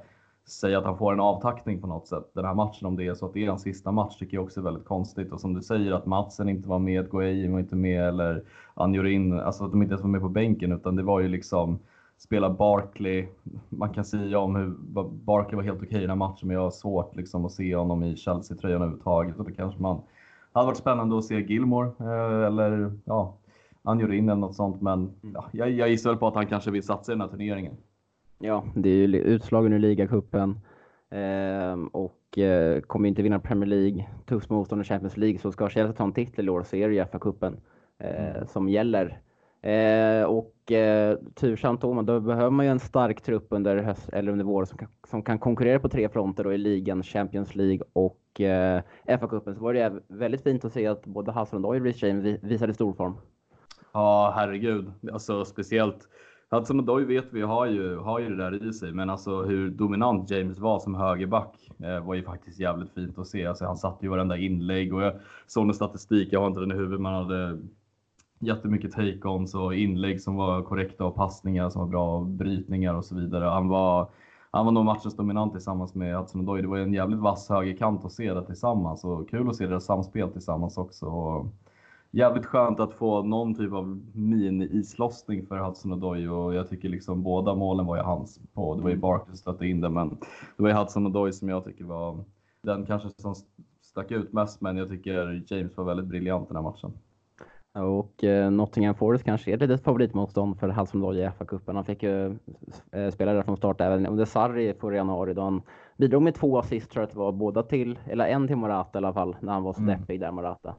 säga 0.47 0.77
att 0.77 0.85
han 0.85 0.97
får 0.97 1.13
en 1.13 1.19
avtackning 1.19 1.81
på 1.81 1.87
något 1.87 2.07
sätt 2.07 2.31
den 2.33 2.45
här 2.45 2.53
matchen 2.53 2.87
om 2.87 2.95
det 2.95 3.07
är 3.07 3.13
så 3.13 3.25
att 3.25 3.33
det 3.33 3.45
är 3.45 3.49
hans 3.49 3.61
sista 3.61 3.91
match 3.91 4.17
tycker 4.17 4.37
jag 4.37 4.43
också 4.43 4.59
är 4.59 4.63
väldigt 4.63 4.85
konstigt. 4.85 5.31
Och 5.31 5.39
som 5.39 5.53
du 5.53 5.61
säger 5.61 5.91
att 5.91 6.05
Matsen 6.05 6.49
inte 6.49 6.69
var 6.69 6.79
med, 6.79 7.11
Guay 7.11 7.49
var 7.49 7.59
inte 7.59 7.75
med 7.75 8.07
eller 8.07 8.43
Anjorin, 8.73 9.39
alltså 9.39 9.65
att 9.65 9.71
de 9.71 9.81
inte 9.81 9.91
ens 9.93 10.03
var 10.03 10.09
med 10.09 10.21
på 10.21 10.29
bänken 10.29 10.71
utan 10.71 10.95
det 10.95 11.03
var 11.03 11.19
ju 11.19 11.27
liksom 11.27 11.79
spela 12.19 12.49
Barkley. 12.49 13.27
Man 13.69 13.93
kan 13.93 14.05
säga 14.05 14.39
om 14.39 14.55
hur 14.55 14.75
Barkley 15.09 15.55
var 15.55 15.63
helt 15.63 15.77
okej 15.77 15.87
okay 15.87 15.97
i 15.97 16.01
den 16.01 16.09
här 16.09 16.15
matchen, 16.15 16.47
men 16.47 16.55
jag 16.55 16.63
har 16.63 16.71
svårt 16.71 17.15
liksom 17.15 17.45
att 17.45 17.51
se 17.51 17.75
honom 17.75 18.03
i 18.03 18.15
Chelsea-tröjan 18.15 18.81
överhuvudtaget. 18.81 19.39
Och 19.39 19.45
det 19.45 19.51
kanske 19.51 19.81
man 19.81 20.01
hade 20.51 20.65
varit 20.65 20.77
spännande 20.77 21.17
att 21.17 21.25
se 21.25 21.39
Gilmore 21.39 21.91
eh, 21.99 22.45
eller 22.47 22.91
ja, 23.05 23.37
Anjorin 23.83 24.29
eller 24.29 24.39
något 24.39 24.55
sånt. 24.55 24.81
Men 24.81 24.99
mm. 24.99 25.35
ja, 25.35 25.45
jag, 25.51 25.71
jag 25.71 25.89
gissar 25.89 26.15
på 26.15 26.27
att 26.27 26.35
han 26.35 26.47
kanske 26.47 26.71
vill 26.71 26.83
satsa 26.83 27.11
i 27.11 27.15
den 27.15 27.21
här 27.21 27.27
turneringen. 27.27 27.73
Ja, 28.39 28.63
det 28.75 28.89
är 28.89 29.07
ju 29.07 29.17
utslagen 29.17 29.73
ur 29.73 29.79
ligacupen 29.79 30.59
eh, 31.09 31.85
och 31.91 32.37
eh, 32.37 32.81
kommer 32.81 33.09
inte 33.09 33.21
vinna 33.21 33.39
Premier 33.39 33.65
League, 33.65 34.05
tufft 34.25 34.49
motstånd 34.49 34.81
i 34.81 34.85
Champions 34.85 35.17
League, 35.17 35.39
så 35.39 35.51
ska 35.51 35.69
Chelsea 35.69 35.93
ta 35.93 36.03
en 36.03 36.13
titel 36.13 36.47
i 36.47 36.49
år 36.49 36.63
så 36.63 36.75
är 36.75 36.87
det 36.87 36.93
ju 36.95 37.03
FA-cupen 37.03 37.57
eh, 37.97 38.35
mm. 38.35 38.47
som 38.47 38.69
gäller. 38.69 39.21
Eh, 39.61 40.23
och 40.23 40.53
eh, 40.71 41.17
tursamt 41.35 41.81
då, 41.81 42.01
då 42.01 42.19
behöver 42.19 42.49
man 42.49 42.65
ju 42.65 42.71
en 42.71 42.79
stark 42.79 43.21
trupp 43.21 43.47
under 43.49 43.77
höst 43.77 44.09
eller 44.09 44.31
under 44.31 44.45
våren 44.45 44.67
som 44.67 44.77
kan, 44.77 44.87
som 45.07 45.23
kan 45.23 45.39
konkurrera 45.39 45.79
på 45.79 45.89
tre 45.89 46.09
fronter 46.09 46.43
då 46.43 46.53
i 46.53 46.57
ligan, 46.57 47.03
Champions 47.03 47.55
League 47.55 47.81
och 47.93 48.41
eh, 48.41 48.81
FA-cupen. 49.05 49.55
Så 49.55 49.61
var 49.61 49.73
det 49.73 49.93
väldigt 50.07 50.43
fint 50.43 50.65
att 50.65 50.73
se 50.73 50.87
att 50.87 51.05
både 51.05 51.31
Hassan 51.31 51.65
och 51.65 51.81
Reece 51.81 52.03
James 52.03 52.39
visade 52.41 52.73
stor 52.73 52.93
form. 52.93 53.15
Ja, 53.93 54.33
herregud. 54.35 54.91
Alltså 55.11 55.45
speciellt 55.45 56.07
Hudson 56.51 56.79
Odoi 56.79 57.05
vet 57.05 57.25
vi 57.31 57.41
har 57.41 57.65
ju, 57.65 57.97
har 57.97 58.19
ju 58.19 58.29
det 58.29 58.35
där 58.35 58.67
i 58.67 58.73
sig, 58.73 58.91
men 58.91 59.09
alltså 59.09 59.41
hur 59.41 59.69
dominant 59.69 60.29
James 60.29 60.59
var 60.59 60.79
som 60.79 60.95
högerback 60.95 61.69
eh, 61.83 62.05
var 62.05 62.15
ju 62.15 62.23
faktiskt 62.23 62.59
jävligt 62.59 62.93
fint 62.93 63.17
att 63.17 63.27
se. 63.27 63.45
Alltså, 63.45 63.65
han 63.65 63.77
satte 63.77 64.05
ju 64.05 64.09
varenda 64.09 64.37
inlägg 64.37 64.93
och 64.93 65.01
jag 65.01 65.13
såg 65.47 65.67
en 65.67 65.73
statistik, 65.73 66.27
jag 66.31 66.39
har 66.39 66.47
inte 66.47 66.59
den 66.59 66.71
i 66.71 66.75
huvudet, 66.75 67.01
man 67.01 67.13
hade 67.13 67.59
jättemycket 68.39 68.93
take-ons 68.93 69.55
och 69.55 69.75
inlägg 69.75 70.21
som 70.21 70.35
var 70.35 70.61
korrekta 70.61 71.05
och 71.05 71.15
passningar 71.15 71.69
som 71.69 71.81
var 71.81 71.87
bra 71.87 72.17
och 72.17 72.25
brytningar 72.25 72.93
och 72.93 73.05
så 73.05 73.15
vidare. 73.15 73.45
Han 73.45 73.67
var, 73.67 74.09
han 74.51 74.65
var 74.65 74.71
nog 74.71 74.85
matchens 74.85 75.15
dominant 75.15 75.53
tillsammans 75.53 75.95
med 75.95 76.17
Hudson 76.17 76.41
Odoi. 76.41 76.61
Det 76.61 76.67
var 76.67 76.77
ju 76.77 76.83
en 76.83 76.93
jävligt 76.93 77.19
vass 77.19 77.49
högerkant 77.49 78.05
att 78.05 78.11
se 78.11 78.33
det 78.33 78.45
tillsammans 78.45 79.03
och 79.03 79.29
kul 79.29 79.49
att 79.49 79.55
se 79.55 79.67
deras 79.67 79.85
samspel 79.85 80.31
tillsammans 80.31 80.77
också. 80.77 81.05
Och 81.05 81.47
jävligt 82.11 82.45
skönt 82.45 82.79
att 82.79 82.93
få 82.93 83.23
någon 83.23 83.55
typ 83.55 83.73
av 83.73 84.01
mini-islossning 84.13 85.45
för 85.45 85.57
Hudson 85.57 85.93
Odoi 85.93 86.27
och 86.27 86.53
jag 86.53 86.69
tycker 86.69 86.89
liksom 86.89 87.23
båda 87.23 87.55
målen 87.55 87.85
var 87.85 87.97
ju 87.97 88.03
hans 88.03 88.39
på. 88.53 88.75
Det 88.75 88.81
var 88.81 88.89
ju 88.89 88.97
Barkley 88.97 89.27
som 89.27 89.37
stötte 89.37 89.67
in 89.67 89.81
det 89.81 89.89
men 89.89 90.09
det 90.57 90.63
var 90.63 90.69
ju 90.69 90.75
Hudson 90.75 91.05
Odoi 91.05 91.33
som 91.33 91.49
jag 91.49 91.65
tycker 91.65 91.83
var 91.83 92.23
den 92.61 92.85
kanske 92.85 93.09
som 93.17 93.35
stack 93.81 94.11
ut 94.11 94.33
mest 94.33 94.61
men 94.61 94.77
jag 94.77 94.89
tycker 94.89 95.43
James 95.47 95.77
var 95.77 95.85
väldigt 95.85 96.07
briljant 96.07 96.47
den 96.47 96.55
här 96.55 96.63
matchen. 96.63 96.93
Och 97.73 98.23
eh, 98.23 98.51
Nottingham 98.51 98.95
Forest 98.95 99.23
kanske 99.23 99.51
är 99.51 99.71
ett 99.71 99.83
favoritmotstånd 99.83 100.59
för 100.59 100.69
Hudson-Odoi 100.69 101.27
i 101.27 101.29
FA-cupen. 101.29 101.75
Han 101.75 101.85
fick 101.85 102.03
ju 102.03 102.37
eh, 102.91 103.09
spela 103.11 103.33
där 103.33 103.43
från 103.43 103.57
start 103.57 103.81
även 103.81 104.05
under 104.05 104.25
Sarri 104.25 104.73
förra 104.73 104.95
januari 104.95 105.33
då 105.33 105.41
han 105.41 105.61
bidrog 105.97 106.21
med 106.21 106.35
två 106.35 106.57
assist 106.59 106.91
tror 106.91 107.01
jag 107.01 107.07
att 107.07 107.13
det 107.13 107.19
var, 107.19 107.31
båda 107.31 107.63
till, 107.63 107.99
eller 108.05 108.27
en 108.27 108.47
till 108.47 108.55
Morata 108.55 108.89
i 108.93 108.99
alla 108.99 109.13
fall, 109.13 109.35
när 109.39 109.53
han 109.53 109.63
var 109.63 109.73
så 109.73 109.81
mm. 109.81 109.99
deppig 109.99 110.19
där 110.19 110.31
Morata. 110.31 110.75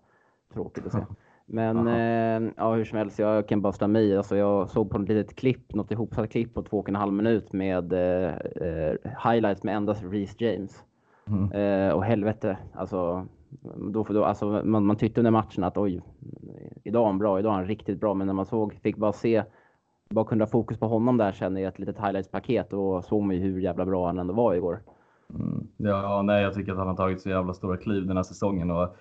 Tråkigt 0.52 0.86
att 0.86 0.92
se. 0.92 0.98
Men 1.46 1.88
eh, 1.88 2.52
ja, 2.56 2.74
hur 2.74 2.84
som 2.84 2.98
helst, 2.98 3.18
jag 3.18 3.48
kan 3.48 3.62
bara 3.62 3.72
stämma 3.72 4.00
i. 4.00 4.16
Alltså, 4.16 4.36
jag 4.36 4.70
såg 4.70 4.90
på 4.90 4.98
ett 4.98 5.08
litet 5.08 5.36
klipp, 5.36 5.74
något 5.74 5.90
ihopsatt 5.90 6.30
klipp 6.30 6.54
på 6.54 6.62
två 6.62 6.78
och 6.78 6.88
en 6.88 6.96
halv 6.96 7.12
minut 7.12 7.52
med 7.52 7.92
eh, 7.92 8.34
eh 8.34 8.94
highlights 9.24 9.62
med 9.62 9.76
endast 9.76 10.04
Reece 10.04 10.40
James. 10.40 10.84
Mm. 11.26 11.52
Eh, 11.52 11.92
och 11.92 12.04
helvete, 12.04 12.58
alltså 12.74 13.26
då, 13.92 14.02
då, 14.02 14.24
alltså, 14.24 14.62
man, 14.64 14.86
man 14.86 14.96
tyckte 14.96 15.20
under 15.20 15.30
matchen 15.30 15.64
att 15.64 15.76
oj, 15.78 16.02
idag 16.84 17.02
är 17.02 17.06
han 17.06 17.18
bra, 17.18 17.38
idag 17.38 17.52
är 17.52 17.56
han 17.56 17.66
riktigt 17.66 18.00
bra. 18.00 18.14
Men 18.14 18.26
när 18.26 18.34
man 18.34 18.46
såg, 18.46 18.74
fick 18.82 18.96
bara 18.96 19.12
se, 19.12 19.44
bara 20.10 20.24
kunde 20.24 20.44
ha 20.44 20.50
fokus 20.50 20.78
på 20.78 20.86
honom 20.86 21.16
där 21.16 21.32
sen 21.32 21.58
i 21.58 21.62
ett 21.62 21.78
litet 21.78 21.98
highlights-paket 21.98 22.72
och 22.72 23.04
såg 23.04 23.22
man 23.22 23.36
ju 23.36 23.42
hur 23.42 23.60
jävla 23.60 23.86
bra 23.86 24.06
han 24.06 24.18
ändå 24.18 24.34
var 24.34 24.54
igår. 24.54 24.82
Mm. 25.34 25.66
Ja, 25.76 26.22
nej, 26.22 26.42
jag 26.42 26.54
tycker 26.54 26.72
att 26.72 26.78
han 26.78 26.88
har 26.88 26.96
tagit 26.96 27.20
så 27.20 27.28
jävla 27.28 27.54
stora 27.54 27.76
kliv 27.76 28.06
den 28.06 28.16
här 28.16 28.24
säsongen. 28.24 28.70
Och, 28.70 28.96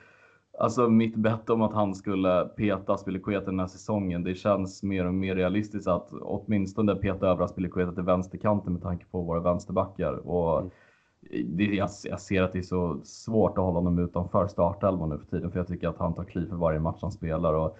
alltså 0.59 0.89
mitt 0.89 1.15
bett 1.15 1.49
om 1.49 1.61
att 1.61 1.73
han 1.73 1.95
skulle 1.95 2.45
peta 2.45 2.97
Spilicueta 2.97 3.45
den 3.45 3.59
här 3.59 3.67
säsongen, 3.67 4.23
det 4.23 4.35
känns 4.35 4.83
mer 4.83 5.05
och 5.05 5.13
mer 5.13 5.35
realistiskt 5.35 5.87
att 5.87 6.09
åtminstone 6.21 6.95
peta 6.95 7.27
över 7.27 7.47
Spilicueta 7.47 7.91
till 7.91 8.03
vänsterkanten 8.03 8.73
med 8.73 8.81
tanke 8.81 9.05
på 9.11 9.21
våra 9.21 9.39
vänsterbackar. 9.39 10.13
Och, 10.13 10.59
mm 10.59 10.71
det, 11.45 11.63
jag, 11.63 11.89
jag, 12.03 12.21
ser 12.21 12.41
att 12.41 12.53
det 12.53 12.59
är 12.59 12.63
så 12.63 12.99
svårt 13.03 13.57
att 13.57 13.63
hålla 13.63 13.79
honom 13.79 13.99
utanför 13.99 14.47
startelvan 14.47 15.09
nu 15.09 15.17
för 15.17 15.25
tiden, 15.25 15.51
för 15.51 15.59
jag 15.59 15.67
tycker 15.67 15.87
att 15.87 15.97
han 15.97 16.13
tar 16.13 16.23
kliv 16.23 16.49
för 16.49 16.55
varje 16.55 16.79
match 16.79 16.99
han 17.01 17.11
spelar. 17.11 17.53
Och, 17.53 17.77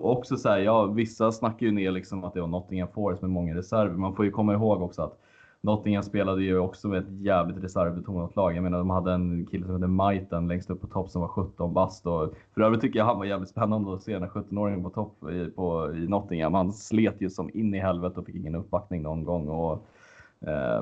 också 0.00 0.36
så 0.36 0.48
här, 0.48 0.58
ja, 0.58 0.86
vissa 0.86 1.32
snackar 1.32 1.66
ju 1.66 1.72
ner 1.72 1.90
liksom 1.90 2.24
att 2.24 2.34
det 2.34 2.40
var 2.40 2.48
Nottingham 2.48 2.88
Forest 2.94 3.22
med 3.22 3.30
många 3.30 3.54
reserver. 3.54 3.96
Man 3.96 4.14
får 4.14 4.24
ju 4.24 4.30
komma 4.30 4.54
ihåg 4.54 4.82
också 4.82 5.02
att 5.02 5.18
Nottingham 5.60 6.02
spelade 6.02 6.42
ju 6.42 6.58
också 6.58 6.88
med 6.88 6.98
ett 6.98 7.20
jävligt 7.20 7.64
reservbetonat 7.64 8.36
lag. 8.36 8.56
Jag 8.56 8.62
menar, 8.62 8.78
de 8.78 8.90
hade 8.90 9.12
en 9.12 9.46
kille 9.46 9.66
som 9.66 9.74
hette 9.74 9.86
Maiten 9.86 10.48
längst 10.48 10.70
upp 10.70 10.80
på 10.80 10.86
topp 10.86 11.10
som 11.10 11.20
var 11.20 11.28
17 11.28 11.74
bast. 11.74 12.06
Och 12.06 12.34
för 12.54 12.60
övrigt 12.60 12.80
tycker 12.80 12.98
jag 12.98 13.06
han 13.06 13.18
var 13.18 13.24
jävligt 13.24 13.48
spännande 13.48 13.94
att 13.94 14.02
se 14.02 14.18
den 14.18 14.28
17-åringen 14.28 14.82
på 14.82 14.90
topp 14.90 15.30
i, 15.30 15.50
på, 15.50 15.94
i 15.94 16.08
Nottingham. 16.08 16.54
Han 16.54 16.72
slet 16.72 17.20
ju 17.20 17.30
som 17.30 17.50
in 17.54 17.74
i 17.74 17.78
helvete 17.78 18.20
och 18.20 18.26
fick 18.26 18.34
ingen 18.34 18.54
uppbackning 18.54 19.02
någon 19.02 19.24
gång. 19.24 19.48
Och, 19.48 19.86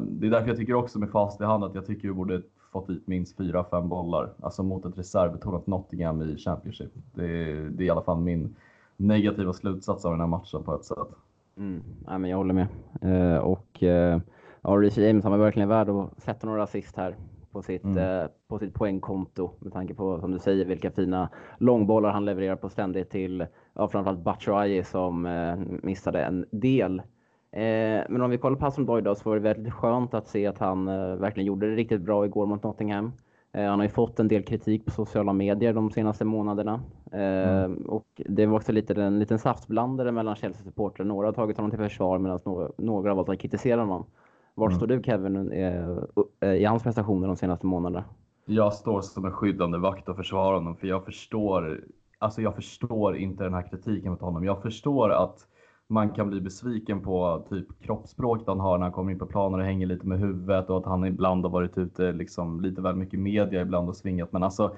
det 0.00 0.26
är 0.26 0.30
därför 0.30 0.48
jag 0.48 0.56
tycker 0.56 0.74
också 0.74 0.98
med 0.98 1.10
fast 1.10 1.40
i 1.40 1.44
hand 1.44 1.64
att 1.64 1.74
jag 1.74 1.86
tycker 1.86 2.08
vi 2.08 2.14
borde 2.14 2.42
fått 2.72 2.88
dit 2.88 3.06
minst 3.06 3.38
4-5 3.38 3.88
bollar. 3.88 4.30
Alltså 4.40 4.62
mot 4.62 4.84
ett 4.84 4.98
reservbetonat 4.98 5.66
Nottingham 5.66 6.22
i 6.22 6.36
Championship. 6.36 6.90
Det 7.14 7.24
är, 7.24 7.54
det 7.70 7.82
är 7.82 7.86
i 7.86 7.90
alla 7.90 8.02
fall 8.02 8.20
min 8.20 8.56
negativa 8.96 9.52
slutsats 9.52 10.04
av 10.04 10.10
den 10.10 10.20
här 10.20 10.26
matchen 10.26 10.62
på 10.62 10.74
ett 10.74 10.84
sätt. 10.84 11.08
Mm, 11.56 11.82
ja, 12.06 12.18
men 12.18 12.30
jag 12.30 12.36
håller 12.36 12.54
med. 12.54 12.66
Uh, 13.04 13.38
och 13.38 13.82
uh, 13.82 14.18
ja, 14.62 14.70
Reece 14.70 14.98
James 14.98 15.24
han 15.24 15.32
var 15.32 15.38
verkligen 15.38 15.68
värd 15.68 15.88
att 15.88 16.22
sätta 16.22 16.46
några 16.46 16.62
assist 16.62 16.96
här 16.96 17.16
på 17.52 17.62
sitt, 17.62 17.84
mm. 17.84 17.98
uh, 17.98 18.28
på 18.48 18.58
sitt 18.58 18.74
poängkonto 18.74 19.50
med 19.58 19.72
tanke 19.72 19.94
på, 19.94 20.20
som 20.20 20.30
du 20.30 20.38
säger, 20.38 20.64
vilka 20.64 20.90
fina 20.90 21.28
långbollar 21.58 22.10
han 22.10 22.24
levererar 22.24 22.56
på 22.56 22.68
ständigt 22.68 23.10
till 23.10 23.46
ja, 23.74 23.88
framförallt 23.88 24.24
Batshuayi 24.24 24.84
som 24.84 25.26
uh, 25.26 25.58
missade 25.82 26.24
en 26.24 26.46
del 26.50 27.02
Eh, 27.52 28.04
men 28.08 28.22
om 28.22 28.30
vi 28.30 28.38
kollar 28.38 28.56
på 28.56 28.64
Hassan 28.64 28.86
Boyd 28.86 29.04
då, 29.04 29.14
så 29.14 29.28
var 29.28 29.36
det 29.36 29.42
väldigt 29.42 29.72
skönt 29.72 30.14
att 30.14 30.28
se 30.28 30.46
att 30.46 30.58
han 30.58 30.88
eh, 30.88 31.14
verkligen 31.14 31.46
gjorde 31.46 31.70
det 31.70 31.76
riktigt 31.76 32.00
bra 32.00 32.26
igår 32.26 32.46
mot 32.46 32.62
Nottingham. 32.62 33.12
Eh, 33.52 33.64
han 33.64 33.78
har 33.78 33.86
ju 33.86 33.92
fått 33.92 34.20
en 34.20 34.28
del 34.28 34.42
kritik 34.42 34.84
på 34.84 34.90
sociala 34.90 35.32
medier 35.32 35.72
de 35.72 35.90
senaste 35.90 36.24
månaderna. 36.24 36.80
Eh, 37.12 37.62
mm. 37.62 37.76
Och 37.76 38.06
det 38.16 38.46
var 38.46 38.56
också 38.56 38.72
lite 38.72 39.02
en 39.02 39.18
liten 39.18 39.38
saftblandare 39.38 40.12
mellan 40.12 40.36
Chelsea-supportrar. 40.36 41.04
Några 41.04 41.26
har 41.26 41.32
tagit 41.32 41.56
honom 41.56 41.70
till 41.70 41.80
försvar 41.80 42.18
medan 42.18 42.38
några, 42.44 42.70
några 42.78 43.10
har 43.10 43.16
valt 43.16 43.28
att 43.28 43.38
kritisera 43.38 43.80
honom. 43.80 44.06
Var 44.54 44.66
mm. 44.66 44.76
står 44.76 44.86
du 44.86 45.02
Kevin 45.02 45.52
eh, 45.52 45.98
eh, 46.40 46.54
i 46.54 46.64
hans 46.64 46.82
prestationer 46.82 47.26
de 47.26 47.36
senaste 47.36 47.66
månaderna? 47.66 48.04
Jag 48.46 48.72
står 48.72 49.00
som 49.00 49.24
en 49.24 49.32
skyddande 49.32 49.78
vakt 49.78 50.08
och 50.08 50.16
försvarar 50.16 50.54
honom 50.54 50.76
för 50.76 50.86
jag 50.86 51.04
förstår, 51.04 51.84
alltså 52.18 52.42
jag 52.42 52.54
förstår 52.54 53.16
inte 53.16 53.44
den 53.44 53.54
här 53.54 53.70
kritiken 53.70 54.10
mot 54.10 54.20
honom. 54.20 54.44
Jag 54.44 54.62
förstår 54.62 55.10
att 55.10 55.46
man 55.90 56.10
kan 56.10 56.30
bli 56.30 56.40
besviken 56.40 57.00
på 57.00 57.46
typ 57.48 57.82
kroppsspråket 57.82 58.46
han 58.46 58.60
har 58.60 58.78
när 58.78 58.84
han 58.84 58.92
kommer 58.92 59.12
in 59.12 59.18
på 59.18 59.26
planen 59.26 59.60
och 59.60 59.66
hänger 59.66 59.86
lite 59.86 60.06
med 60.06 60.18
huvudet 60.18 60.70
och 60.70 60.78
att 60.78 60.86
han 60.86 61.04
ibland 61.04 61.44
har 61.44 61.50
varit 61.50 61.78
ute 61.78 62.12
liksom 62.12 62.60
lite 62.60 62.80
väl 62.80 62.96
mycket 62.96 63.20
media 63.20 63.62
ibland 63.62 63.88
och 63.88 63.96
svingat. 63.96 64.32
Men 64.32 64.42
alltså 64.42 64.76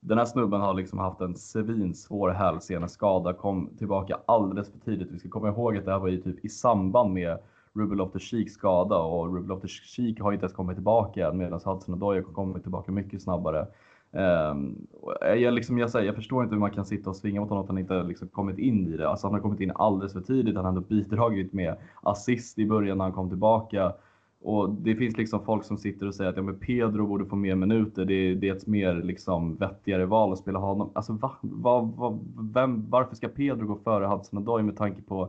den 0.00 0.18
här 0.18 0.24
snubben 0.24 0.60
har 0.60 0.74
liksom 0.74 0.98
haft 0.98 1.20
en 1.20 1.36
svinsvår 1.36 2.30
hälseneskada, 2.30 3.32
kom 3.32 3.70
tillbaka 3.78 4.18
alldeles 4.26 4.70
för 4.70 4.78
tidigt. 4.78 5.10
Vi 5.10 5.18
ska 5.18 5.28
komma 5.28 5.48
ihåg 5.48 5.76
att 5.76 5.84
det 5.84 5.92
här 5.92 5.98
var 5.98 6.08
ju 6.08 6.22
typ 6.22 6.44
i 6.44 6.48
samband 6.48 7.12
med 7.14 7.38
Ruben 7.74 7.98
Loftus-Cheeks 7.98 8.48
skada 8.48 8.98
och 8.98 9.34
Ruben 9.34 9.56
Loftus-Cheek 9.56 10.20
har 10.20 10.32
inte 10.32 10.44
ens 10.44 10.56
kommit 10.56 10.76
tillbaka 10.76 11.28
än 11.28 11.38
medan 11.38 11.60
Hudson 11.64 11.94
Odoi 11.94 12.16
har 12.16 12.32
kommit 12.32 12.62
tillbaka 12.62 12.92
mycket 12.92 13.22
snabbare. 13.22 13.66
Um, 14.16 14.86
jag, 15.20 15.54
liksom, 15.54 15.78
jag, 15.78 15.90
säger, 15.90 16.06
jag 16.06 16.14
förstår 16.14 16.42
inte 16.42 16.54
hur 16.54 16.60
man 16.60 16.70
kan 16.70 16.84
sitta 16.84 17.10
och 17.10 17.16
svinga 17.16 17.40
mot 17.40 17.48
honom 17.48 17.64
att 17.64 17.68
han 17.68 17.78
inte 17.78 18.02
liksom 18.02 18.28
kommit 18.28 18.58
in 18.58 18.94
i 18.94 18.96
det. 18.96 19.08
Alltså, 19.08 19.26
han 19.26 19.34
har 19.34 19.40
kommit 19.40 19.60
in 19.60 19.72
alldeles 19.74 20.12
för 20.12 20.20
tidigt. 20.20 20.56
Han 20.56 20.64
har 20.64 20.72
ändå 20.72 20.80
bidragit 20.80 21.52
med 21.52 21.76
assist 22.02 22.58
i 22.58 22.66
början 22.66 22.98
när 22.98 23.04
han 23.04 23.12
kom 23.12 23.28
tillbaka. 23.28 23.92
Och 24.40 24.70
det 24.70 24.94
finns 24.94 25.16
liksom 25.16 25.44
folk 25.44 25.64
som 25.64 25.76
sitter 25.76 26.06
och 26.06 26.14
säger 26.14 26.30
att 26.30 26.36
ja, 26.36 26.42
men 26.42 26.58
Pedro 26.58 27.06
borde 27.06 27.26
få 27.26 27.36
mer 27.36 27.54
minuter. 27.54 28.04
Det, 28.04 28.34
det 28.34 28.48
är 28.48 28.54
ett 28.54 28.66
mer 28.66 28.94
liksom 28.94 29.56
vettigare 29.56 30.06
val 30.06 30.32
att 30.32 30.38
spela 30.38 30.58
honom. 30.58 30.90
Alltså, 30.94 31.12
va, 31.12 31.30
va, 31.40 31.80
va, 31.80 32.18
vem, 32.54 32.90
varför 32.90 33.16
ska 33.16 33.28
Pedro 33.28 33.66
gå 33.66 33.76
före 33.76 34.06
Hudson 34.06 34.38
Odoi 34.38 34.62
med 34.62 34.76
tanke 34.76 35.02
på 35.02 35.28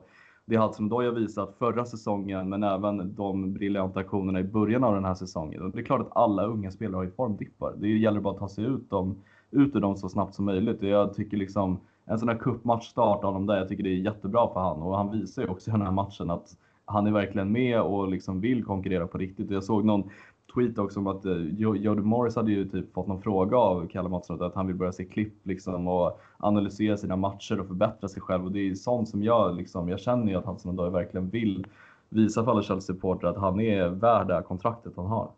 det 0.49 0.57
Hudson 0.57 0.85
Odoi 0.85 1.05
har 1.05 1.13
visat 1.13 1.55
förra 1.59 1.85
säsongen, 1.85 2.49
men 2.49 2.63
även 2.63 3.15
de 3.15 3.53
briljanta 3.53 3.99
aktionerna 3.99 4.39
i 4.39 4.43
början 4.43 4.83
av 4.83 4.95
den 4.95 5.05
här 5.05 5.13
säsongen. 5.13 5.71
Det 5.71 5.79
är 5.79 5.83
klart 5.83 6.01
att 6.01 6.17
alla 6.17 6.45
unga 6.45 6.71
spelare 6.71 6.95
har 6.95 7.03
ju 7.03 7.11
formdippar. 7.11 7.73
Det 7.77 7.87
gäller 7.87 8.19
bara 8.19 8.33
att 8.33 8.39
ta 8.39 8.49
sig 8.49 8.63
ut, 8.63 8.89
dem, 8.89 9.15
ut 9.51 9.75
ur 9.75 9.79
dem 9.79 9.97
så 9.97 10.09
snabbt 10.09 10.35
som 10.35 10.45
möjligt. 10.45 10.81
Jag 10.81 11.13
tycker 11.13 11.37
liksom 11.37 11.79
en 12.05 12.19
sån 12.19 12.29
här 12.29 12.37
cupmatchstart 12.37 13.23
av 13.23 13.33
dem 13.33 13.45
där, 13.45 13.57
jag 13.57 13.69
tycker 13.69 13.83
det 13.83 13.89
är 13.89 13.95
jättebra 13.95 14.53
för 14.53 14.59
han 14.59 14.81
och 14.81 14.97
han 14.97 15.11
visar 15.11 15.41
ju 15.41 15.47
också 15.47 15.69
i 15.69 15.71
den 15.71 15.81
här 15.81 15.91
matchen 15.91 16.29
att 16.29 16.57
han 16.85 17.07
är 17.07 17.11
verkligen 17.11 17.51
med 17.51 17.81
och 17.81 18.07
liksom 18.07 18.41
vill 18.41 18.63
konkurrera 18.63 19.07
på 19.07 19.17
riktigt. 19.17 19.51
Jag 19.51 19.63
såg 19.63 19.85
någon 19.85 20.09
tweet 20.53 20.77
också 20.77 20.99
om 20.99 21.07
att 21.07 21.25
eh, 21.25 21.37
Jody 21.57 22.01
Morris 22.01 22.35
hade 22.35 22.51
ju 22.51 22.69
typ 22.69 22.93
fått 22.93 23.07
någon 23.07 23.21
fråga 23.21 23.57
av 23.57 23.87
Kalle 23.87 24.09
Mattsson 24.09 24.41
att 24.41 24.55
han 24.55 24.67
vill 24.67 24.75
börja 24.75 24.91
se 24.91 25.05
klipp 25.05 25.33
liksom 25.43 25.87
och 25.87 26.19
analysera 26.37 26.97
sina 26.97 27.15
matcher 27.15 27.59
och 27.59 27.67
förbättra 27.67 28.07
sig 28.07 28.21
själv 28.21 28.45
och 28.45 28.51
det 28.51 28.69
är 28.69 28.75
sånt 28.75 29.09
som 29.09 29.23
jag 29.23 29.55
liksom, 29.55 29.89
jag 29.89 29.99
känner 29.99 30.31
ju 30.31 30.37
att 30.37 30.45
Hudson 30.45 30.79
Odoi 30.79 30.89
verkligen 30.89 31.29
vill 31.29 31.65
visa 32.09 32.43
för 32.43 32.51
alla 32.51 32.61
Chelsea-supportrar 32.61 33.29
att 33.29 33.37
han 33.37 33.59
är 33.59 33.89
värd 33.89 34.27
det 34.27 34.33
här 34.33 34.41
kontraktet 34.41 34.93
han 34.95 35.05
har. 35.05 35.31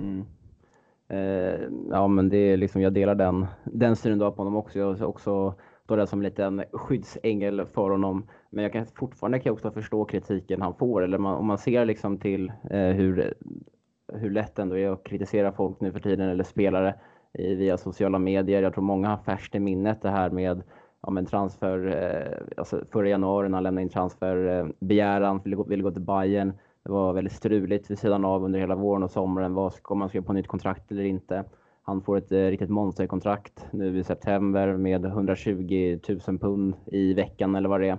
Mm. 0.00 0.24
Eh, 1.08 1.60
ja 1.90 2.08
men 2.08 2.28
det 2.28 2.36
är 2.36 2.56
liksom, 2.56 2.82
jag 2.82 2.92
delar 2.92 3.14
den, 3.14 3.46
den 3.64 3.96
synen 3.96 4.18
du 4.18 4.24
har 4.24 4.32
på 4.32 4.40
honom 4.42 4.56
också. 4.56 4.78
Jag 4.78 5.02
också 5.02 5.54
står 5.84 5.96
där 5.96 6.06
som 6.06 6.18
en 6.18 6.24
liten 6.24 6.64
skyddsängel 6.72 7.66
för 7.66 7.90
honom. 7.90 8.26
Men 8.50 8.62
jag 8.62 8.72
kan 8.72 8.86
fortfarande 8.86 9.38
kan 9.38 9.50
jag 9.50 9.54
också 9.54 9.70
förstå 9.70 10.04
kritiken 10.04 10.62
han 10.62 10.74
får. 10.74 11.02
Eller 11.02 11.18
man, 11.18 11.36
om 11.36 11.46
man 11.46 11.58
ser 11.58 11.84
liksom 11.84 12.18
till 12.18 12.52
eh, 12.70 12.80
hur 12.80 13.34
hur 14.12 14.30
lätt 14.30 14.58
ändå 14.58 14.78
är 14.78 14.90
att 14.90 15.04
kritisera 15.04 15.52
folk 15.52 15.80
nu 15.80 15.92
för 15.92 16.00
tiden 16.00 16.28
eller 16.28 16.44
spelare 16.44 16.94
i, 17.32 17.54
via 17.54 17.76
sociala 17.76 18.18
medier. 18.18 18.62
Jag 18.62 18.74
tror 18.74 18.84
många 18.84 19.08
har 19.08 19.16
färskt 19.16 19.54
i 19.54 19.60
minnet 19.60 20.02
det 20.02 20.10
här 20.10 20.30
med 20.30 20.62
ja, 21.02 21.10
men 21.10 21.26
transfer, 21.26 21.86
eh, 21.86 22.58
alltså 22.58 22.84
förra 22.92 23.08
januari 23.08 23.48
när 23.48 23.56
han 23.56 23.62
lämnade 23.62 23.82
in 23.82 23.88
transferbegäran, 23.88 25.36
eh, 25.36 25.42
ville, 25.42 25.56
gå, 25.56 25.64
ville 25.64 25.82
gå 25.82 25.90
till 25.90 26.02
Bayern. 26.02 26.52
Det 26.82 26.90
var 26.90 27.12
väldigt 27.12 27.32
struligt 27.32 27.90
vid 27.90 27.98
sidan 27.98 28.24
av 28.24 28.44
under 28.44 28.58
hela 28.58 28.74
våren 28.74 29.02
och 29.02 29.10
sommaren. 29.10 29.54
Vad 29.54 29.72
ska 29.72 29.94
man 29.94 30.08
skriva 30.08 30.26
på 30.26 30.32
nytt 30.32 30.48
kontrakt 30.48 30.90
eller 30.90 31.04
inte? 31.04 31.44
Han 31.82 32.02
får 32.02 32.16
ett 32.16 32.32
eh, 32.32 32.38
riktigt 32.38 32.70
monsterkontrakt 32.70 33.66
nu 33.70 33.98
i 33.98 34.04
september 34.04 34.76
med 34.76 35.04
120 35.04 35.98
000 36.26 36.38
pund 36.38 36.74
i 36.86 37.14
veckan 37.14 37.54
eller 37.54 37.68
vad 37.68 37.80
det 37.80 37.88
är. 37.88 37.98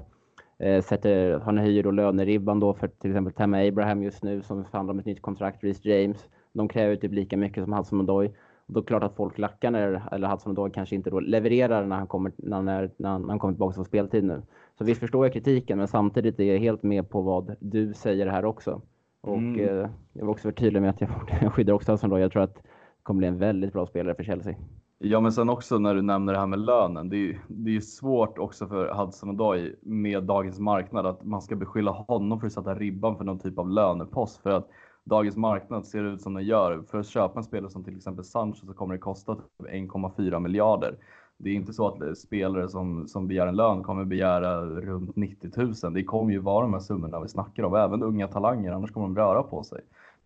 Eh, 0.62 0.82
sätter, 0.82 1.40
han 1.40 1.58
höjer 1.58 1.84
då 1.84 1.92
löneribban 1.92 2.60
då 2.60 2.74
för 2.74 2.88
till 2.88 3.12
exempel 3.12 3.34
Tammy 3.34 3.68
Abraham 3.68 4.04
just 4.04 4.24
nu 4.24 4.42
som 4.42 4.66
förhandlar 4.66 4.94
om 4.94 5.00
ett 5.00 5.06
nytt 5.06 5.22
kontrakt, 5.22 5.64
Reece 5.64 5.86
James. 5.86 6.30
De 6.54 6.68
kräver 6.68 6.96
typ 6.96 7.12
lika 7.12 7.38
mycket 7.38 7.64
som 7.64 7.74
Hudson 7.74 8.02
Odoi. 8.02 8.32
Då 8.68 8.80
är 8.80 8.82
det 8.82 8.88
klart 8.88 9.04
att 9.04 9.16
folk 9.16 9.38
lackar 9.38 9.72
när, 9.72 10.04
eller 10.12 10.28
Hudson 10.28 10.52
Odoi 10.52 10.72
kanske 10.72 10.96
inte 10.96 11.10
då 11.10 11.20
levererar 11.20 11.86
när 11.86 11.96
han 11.96 12.08
kommer, 12.08 12.32
när, 12.38 12.62
när, 12.62 12.92
när 12.98 13.10
han 13.10 13.40
kommer 13.40 13.54
tillbaka 13.54 13.78
på 13.78 13.84
speltid 13.84 14.24
nu. 14.24 14.42
Så 14.78 14.84
visst 14.84 15.00
förstår 15.00 15.26
jag 15.26 15.34
kritiken, 15.34 15.78
men 15.78 15.88
samtidigt 15.88 16.40
är 16.40 16.44
jag 16.44 16.60
helt 16.60 16.84
med 16.84 17.10
på 17.10 17.22
vad 17.22 17.56
du 17.60 17.94
säger 17.94 18.28
här 18.28 18.46
också. 18.46 18.82
Och 19.22 19.38
mm. 19.38 19.60
eh, 19.60 19.90
jag 20.14 20.22
vill 20.22 20.30
också 20.30 20.48
vara 20.48 20.56
tydlig 20.56 20.82
med 20.82 20.90
att 20.90 21.02
jag, 21.02 21.10
jag 21.42 21.54
skyddar 21.54 21.74
också 21.74 21.92
Hudson 21.92 22.12
Odoi. 22.12 22.22
Jag 22.22 22.32
tror 22.32 22.44
att 22.44 22.56
det 22.56 22.62
kommer 23.04 23.18
bli 23.18 23.28
en 23.28 23.38
väldigt 23.38 23.74
bra 23.74 23.86
spelare 23.86 24.16
för 24.16 24.24
Chelsea. 24.24 24.56
Ja, 25.04 25.20
men 25.20 25.32
sen 25.32 25.50
också 25.50 25.78
när 25.80 25.96
du 25.96 26.02
nämner 26.02 26.34
det 26.34 26.40
här 26.40 26.48
med 26.48 26.60
lönen. 26.60 27.10
Det 27.10 27.16
är 27.16 27.20
ju 27.20 27.38
det 27.48 27.76
är 27.76 27.80
svårt 27.80 28.38
också 28.38 28.68
för 28.68 28.94
Hudson 28.94 29.30
Odoi 29.30 29.76
med 29.82 30.24
dagens 30.24 30.60
marknad 30.60 31.06
att 31.06 31.24
man 31.24 31.42
ska 31.42 31.56
beskylla 31.56 31.92
honom 31.92 32.40
för 32.40 32.48
att 32.48 32.54
sätta 32.54 32.76
ribban 32.76 33.18
för 33.18 33.24
någon 33.24 33.40
typ 33.40 33.58
av 33.58 33.70
lönepost. 33.70 34.42
För 34.42 34.50
att 34.50 34.70
dagens 35.04 35.38
marknad 35.38 35.88
ser 35.88 36.04
ut 36.04 36.22
som 36.22 36.34
den 36.34 36.44
gör. 36.44 36.84
För 36.92 37.00
att 37.00 37.08
köpa 37.08 37.40
en 37.40 37.44
spelare 37.44 37.70
som 37.70 37.84
till 37.84 37.96
exempel 37.96 38.24
Sancho 38.26 38.66
så 38.66 38.74
kommer 38.74 38.94
det 38.94 39.00
kosta 39.00 39.36
typ 39.36 39.44
1,4 39.60 40.40
miljarder. 40.40 40.98
Det 41.38 41.50
är 41.50 41.54
inte 41.54 41.74
så 41.74 41.88
att 41.88 42.18
spelare 42.18 42.70
som, 42.70 43.08
som 43.08 43.28
begär 43.28 43.48
en 43.48 43.56
lön 43.56 43.84
kommer 43.84 44.06
begära 44.06 44.66
runt 44.66 45.16
90 45.16 45.52
000. 45.84 45.94
Det 45.94 46.04
kommer 46.04 46.32
ju 46.32 46.40
vara 46.40 46.62
de 46.62 46.74
här 46.74 46.80
summorna 46.80 47.20
vi 47.20 47.28
snackar 47.28 47.64
om. 47.64 47.76
Även 47.76 48.04
unga 48.04 48.28
talanger, 48.28 48.72
annars 48.72 48.92
kommer 48.92 49.08
de 49.08 49.16
röra 49.16 49.44
på 49.44 49.64
sig. 49.64 49.82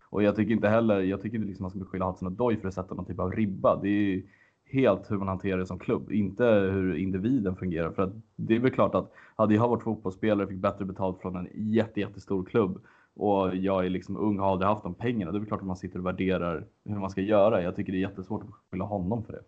Och 0.10 0.24
jag 0.24 0.36
tycker 0.36 0.54
inte 0.54 0.70
heller, 0.70 1.00
jag 1.00 1.22
tycker 1.22 1.38
inte 1.38 1.48
liksom 1.48 1.64
man 1.64 1.70
ska 1.70 1.80
beskylla 1.80 2.06
Hudson 2.06 2.28
Odoi 2.28 2.58
för 2.58 2.68
att 2.68 2.74
sätta 2.74 2.96
någon 2.96 3.06
typ 3.06 3.20
av 3.20 3.32
ribba. 3.32 3.76
Det 3.82 3.90
är 3.90 4.24
helt 4.66 5.12
hur 5.12 5.18
man 5.18 5.28
hanterar 5.28 5.58
det 5.58 5.66
som 5.66 5.80
klubb, 5.80 6.12
inte 6.12 6.44
hur 6.46 6.96
individen 6.96 7.56
fungerar. 7.56 7.92
För 7.92 8.04
att 8.04 8.14
det 8.36 8.56
är 8.56 8.60
väl 8.60 8.72
klart 8.72 8.96
att 8.96 9.12
hade 9.36 9.56
jag 9.56 9.68
varit 9.68 9.84
fotbollsspelare, 9.84 10.48
fick 10.48 10.58
bättre 10.58 10.86
betalt 10.86 11.22
från 11.22 11.36
en 11.36 11.48
jätte, 11.54 12.00
jättestor 12.00 12.44
klubb 12.44 12.80
och 13.16 13.56
jag 13.56 13.86
är 13.86 13.90
liksom 13.90 14.18
ung 14.18 14.40
och 14.40 14.46
har 14.46 14.52
aldrig 14.52 14.68
haft 14.68 14.84
de 14.84 14.94
pengarna, 14.94 15.32
det 15.32 15.38
är 15.38 15.40
väl 15.40 15.48
klart 15.48 15.62
att 15.62 15.68
man 15.68 15.76
sitter 15.76 16.00
och 16.00 16.06
värderar 16.06 16.66
hur 16.86 16.96
man 16.96 17.10
ska 17.10 17.22
göra. 17.22 17.64
Jag 17.64 17.76
tycker 17.76 17.92
det 17.92 17.98
är 17.98 18.10
jättesvårt 18.10 18.42
att 18.42 18.48
beskylla 18.48 18.86
honom 18.86 19.24
för 19.24 19.34
det. 19.34 19.42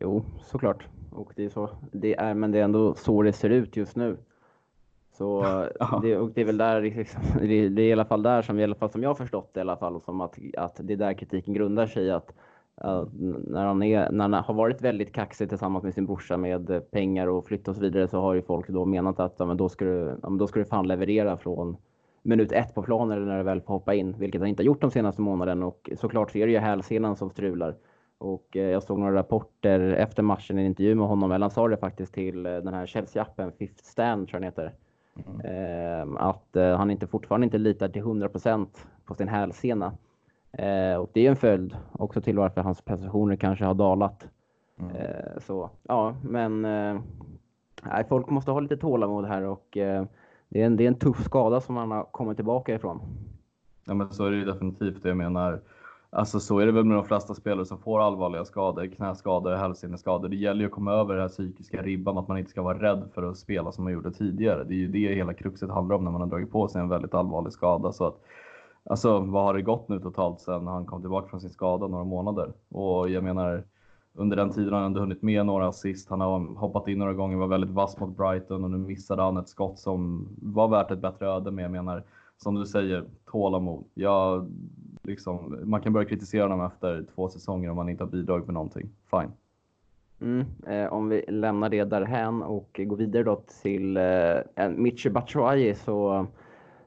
Jo, 0.00 0.24
såklart. 0.40 0.86
Och 1.10 1.32
det 1.36 1.44
är 1.44 1.48
så. 1.48 1.70
Det 1.92 2.14
är, 2.14 2.34
men 2.34 2.50
det 2.50 2.58
är 2.58 2.64
ändå 2.64 2.94
så 2.94 3.22
det 3.22 3.32
ser 3.32 3.50
ut 3.50 3.76
just 3.76 3.96
nu. 3.96 4.16
Så 5.12 5.42
det, 6.02 6.18
och 6.18 6.30
det 6.30 6.40
är 6.40 6.44
väl 6.44 6.56
där, 6.56 6.82
liksom, 6.82 7.22
det 7.40 7.54
är 7.54 7.78
i 7.78 7.92
alla 7.92 8.04
fall 8.04 8.22
där 8.22 8.42
som, 8.42 8.58
i 8.58 8.64
alla 8.64 8.74
fall 8.74 8.90
som 8.90 9.02
jag 9.02 9.18
förstått 9.18 9.54
det 9.54 9.58
i 9.58 9.60
alla 9.60 9.76
fall, 9.76 10.00
som 10.00 10.20
att, 10.20 10.38
att 10.56 10.80
det 10.82 10.92
är 10.92 10.96
där 10.96 11.14
kritiken 11.14 11.54
grundar 11.54 11.86
sig 11.86 12.10
att 12.10 12.34
Uh, 12.84 13.04
när, 13.46 13.64
han 13.64 13.82
är, 13.82 14.10
när 14.10 14.24
han 14.24 14.34
har 14.44 14.54
varit 14.54 14.82
väldigt 14.82 15.12
kaxig 15.12 15.48
tillsammans 15.48 15.84
med 15.84 15.94
sin 15.94 16.06
brorsa 16.06 16.36
med 16.36 16.90
pengar 16.90 17.26
och 17.26 17.46
flytt 17.46 17.68
och 17.68 17.74
så 17.74 17.80
vidare 17.80 18.08
så 18.08 18.20
har 18.20 18.34
ju 18.34 18.42
folk 18.42 18.68
då 18.68 18.84
menat 18.84 19.20
att 19.20 19.34
ja, 19.38 19.46
men 19.46 19.56
då, 19.56 19.68
ska 19.68 19.84
du, 19.84 20.18
ja, 20.22 20.28
men 20.28 20.38
då 20.38 20.46
ska 20.46 20.60
du 20.60 20.66
fan 20.66 20.88
leverera 20.88 21.36
från 21.36 21.76
minut 22.22 22.52
ett 22.52 22.74
på 22.74 22.82
planen 22.82 23.16
eller 23.16 23.26
när 23.26 23.38
du 23.38 23.44
väl 23.44 23.60
får 23.60 23.74
hoppa 23.74 23.94
in, 23.94 24.14
vilket 24.18 24.40
han 24.40 24.48
inte 24.48 24.62
har 24.62 24.66
gjort 24.66 24.80
de 24.80 24.90
senaste 24.90 25.22
månaderna 25.22 25.66
och 25.66 25.90
såklart 25.96 26.30
så 26.30 26.38
är 26.38 26.46
det 26.46 26.52
ju 26.52 26.58
hälsenan 26.58 27.16
som 27.16 27.30
strular. 27.30 27.76
Och 28.18 28.56
eh, 28.56 28.62
jag 28.62 28.82
såg 28.82 28.98
några 28.98 29.14
rapporter 29.14 29.80
efter 29.80 30.22
matchen, 30.22 30.58
en 30.58 30.66
intervju 30.66 30.94
med 30.94 31.06
honom, 31.06 31.32
eller 31.32 31.44
han 31.44 31.50
sa 31.50 31.68
det 31.68 31.76
faktiskt 31.76 32.14
till 32.14 32.46
eh, 32.46 32.52
den 32.52 32.74
här 32.74 32.86
Chelsea-appen, 32.86 33.52
Fifth 33.58 33.84
Stand 33.84 34.28
tror 34.28 34.42
jag 34.42 34.52
den 34.54 34.64
heter. 34.64 34.74
Mm. 35.16 36.16
Eh, 36.16 36.26
att 36.26 36.56
eh, 36.56 36.76
han 36.76 36.90
inte 36.90 37.06
fortfarande 37.06 37.44
inte 37.44 37.58
litar 37.58 37.88
till 37.88 38.02
100% 38.02 38.66
på 39.04 39.14
sin 39.14 39.28
hälsena. 39.28 39.92
Eh, 40.58 40.96
och 40.96 41.10
det 41.12 41.26
är 41.26 41.30
en 41.30 41.36
följd 41.36 41.76
också 41.92 42.20
till 42.20 42.36
varför 42.36 42.60
hans 42.60 42.82
prestationer 42.82 43.36
kanske 43.36 43.64
har 43.64 43.74
dalat. 43.74 44.28
Mm. 44.80 44.96
Eh, 44.96 45.38
så 45.38 45.70
ja, 45.82 46.14
men 46.22 46.64
eh, 46.64 47.00
folk 48.08 48.30
måste 48.30 48.50
ha 48.50 48.60
lite 48.60 48.76
tålamod 48.76 49.24
här 49.24 49.42
och 49.42 49.76
eh, 49.76 50.04
det, 50.48 50.62
är 50.62 50.66
en, 50.66 50.76
det 50.76 50.84
är 50.84 50.88
en 50.88 50.98
tuff 50.98 51.24
skada 51.24 51.60
som 51.60 51.76
han 51.76 51.90
har 51.90 52.04
kommit 52.04 52.36
tillbaka 52.36 52.74
ifrån. 52.74 53.00
Ja, 53.84 53.94
men 53.94 54.10
så 54.10 54.24
är 54.24 54.30
det 54.30 54.36
ju 54.36 54.44
definitivt. 54.44 55.04
Jag 55.04 55.16
menar, 55.16 55.60
alltså 56.10 56.40
så 56.40 56.58
är 56.58 56.66
det 56.66 56.72
väl 56.72 56.84
med 56.84 56.96
de 56.96 57.04
flesta 57.04 57.34
spelare 57.34 57.66
som 57.66 57.78
får 57.78 58.00
allvarliga 58.00 58.44
skador, 58.44 58.86
knäskador, 58.86 59.56
hälseneskador. 59.56 60.28
Det 60.28 60.36
gäller 60.36 60.60
ju 60.60 60.66
att 60.66 60.72
komma 60.72 60.92
över 60.92 61.14
den 61.14 61.22
här 61.22 61.28
psykiska 61.28 61.82
ribban, 61.82 62.18
att 62.18 62.28
man 62.28 62.38
inte 62.38 62.50
ska 62.50 62.62
vara 62.62 62.82
rädd 62.82 63.08
för 63.14 63.22
att 63.22 63.36
spela 63.36 63.72
som 63.72 63.84
man 63.84 63.92
gjorde 63.92 64.12
tidigare. 64.12 64.64
Det 64.64 64.74
är 64.74 64.78
ju 64.78 64.88
det 64.88 65.14
hela 65.14 65.34
kruxet 65.34 65.70
handlar 65.70 65.96
om 65.96 66.04
när 66.04 66.10
man 66.10 66.20
har 66.20 66.28
dragit 66.28 66.50
på 66.50 66.68
sig 66.68 66.80
en 66.80 66.88
väldigt 66.88 67.14
allvarlig 67.14 67.52
skada. 67.52 67.92
Så 67.92 68.06
att 68.06 68.20
Alltså 68.90 69.18
vad 69.18 69.44
har 69.44 69.54
det 69.54 69.62
gått 69.62 69.88
nu 69.88 70.00
totalt 70.00 70.40
sedan 70.40 70.66
han 70.66 70.86
kom 70.86 71.00
tillbaka 71.00 71.28
från 71.28 71.40
sin 71.40 71.50
skada 71.50 71.86
några 71.86 72.04
månader? 72.04 72.52
Och 72.68 73.10
jag 73.10 73.24
menar, 73.24 73.64
under 74.14 74.36
den 74.36 74.50
tiden 74.50 74.72
har 74.72 74.80
han 74.80 74.86
ändå 74.86 75.00
hunnit 75.00 75.22
med 75.22 75.46
några 75.46 75.68
assist. 75.68 76.10
Han 76.10 76.20
har 76.20 76.56
hoppat 76.56 76.88
in 76.88 76.98
några 76.98 77.14
gånger, 77.14 77.36
var 77.36 77.46
väldigt 77.46 77.70
vass 77.70 78.00
mot 78.00 78.16
Brighton 78.16 78.64
och 78.64 78.70
nu 78.70 78.78
missade 78.78 79.22
han 79.22 79.36
ett 79.36 79.48
skott 79.48 79.78
som 79.78 80.28
var 80.42 80.68
värt 80.68 80.90
ett 80.90 80.98
bättre 80.98 81.26
öde. 81.26 81.50
Men 81.50 81.62
jag 81.62 81.72
menar, 81.72 82.02
som 82.36 82.54
du 82.54 82.66
säger, 82.66 83.04
tålamod. 83.30 83.84
Jag, 83.94 84.50
liksom, 85.02 85.58
man 85.64 85.80
kan 85.80 85.92
börja 85.92 86.08
kritisera 86.08 86.42
honom 86.42 86.66
efter 86.66 87.06
två 87.14 87.28
säsonger 87.28 87.70
om 87.70 87.78
han 87.78 87.88
inte 87.88 88.04
har 88.04 88.10
bidragit 88.10 88.46
med 88.46 88.54
någonting. 88.54 88.88
Fine. 89.10 89.32
Mm, 90.20 90.46
eh, 90.66 90.92
om 90.92 91.08
vi 91.08 91.24
lämnar 91.28 91.68
det 91.68 91.84
därhän 91.84 92.42
och 92.42 92.80
går 92.84 92.96
vidare 92.96 93.22
då 93.22 93.42
till 93.62 93.96
eh, 93.96 94.68
Mitchell 94.76 95.12
Batshuayi 95.12 95.74
så 95.74 96.26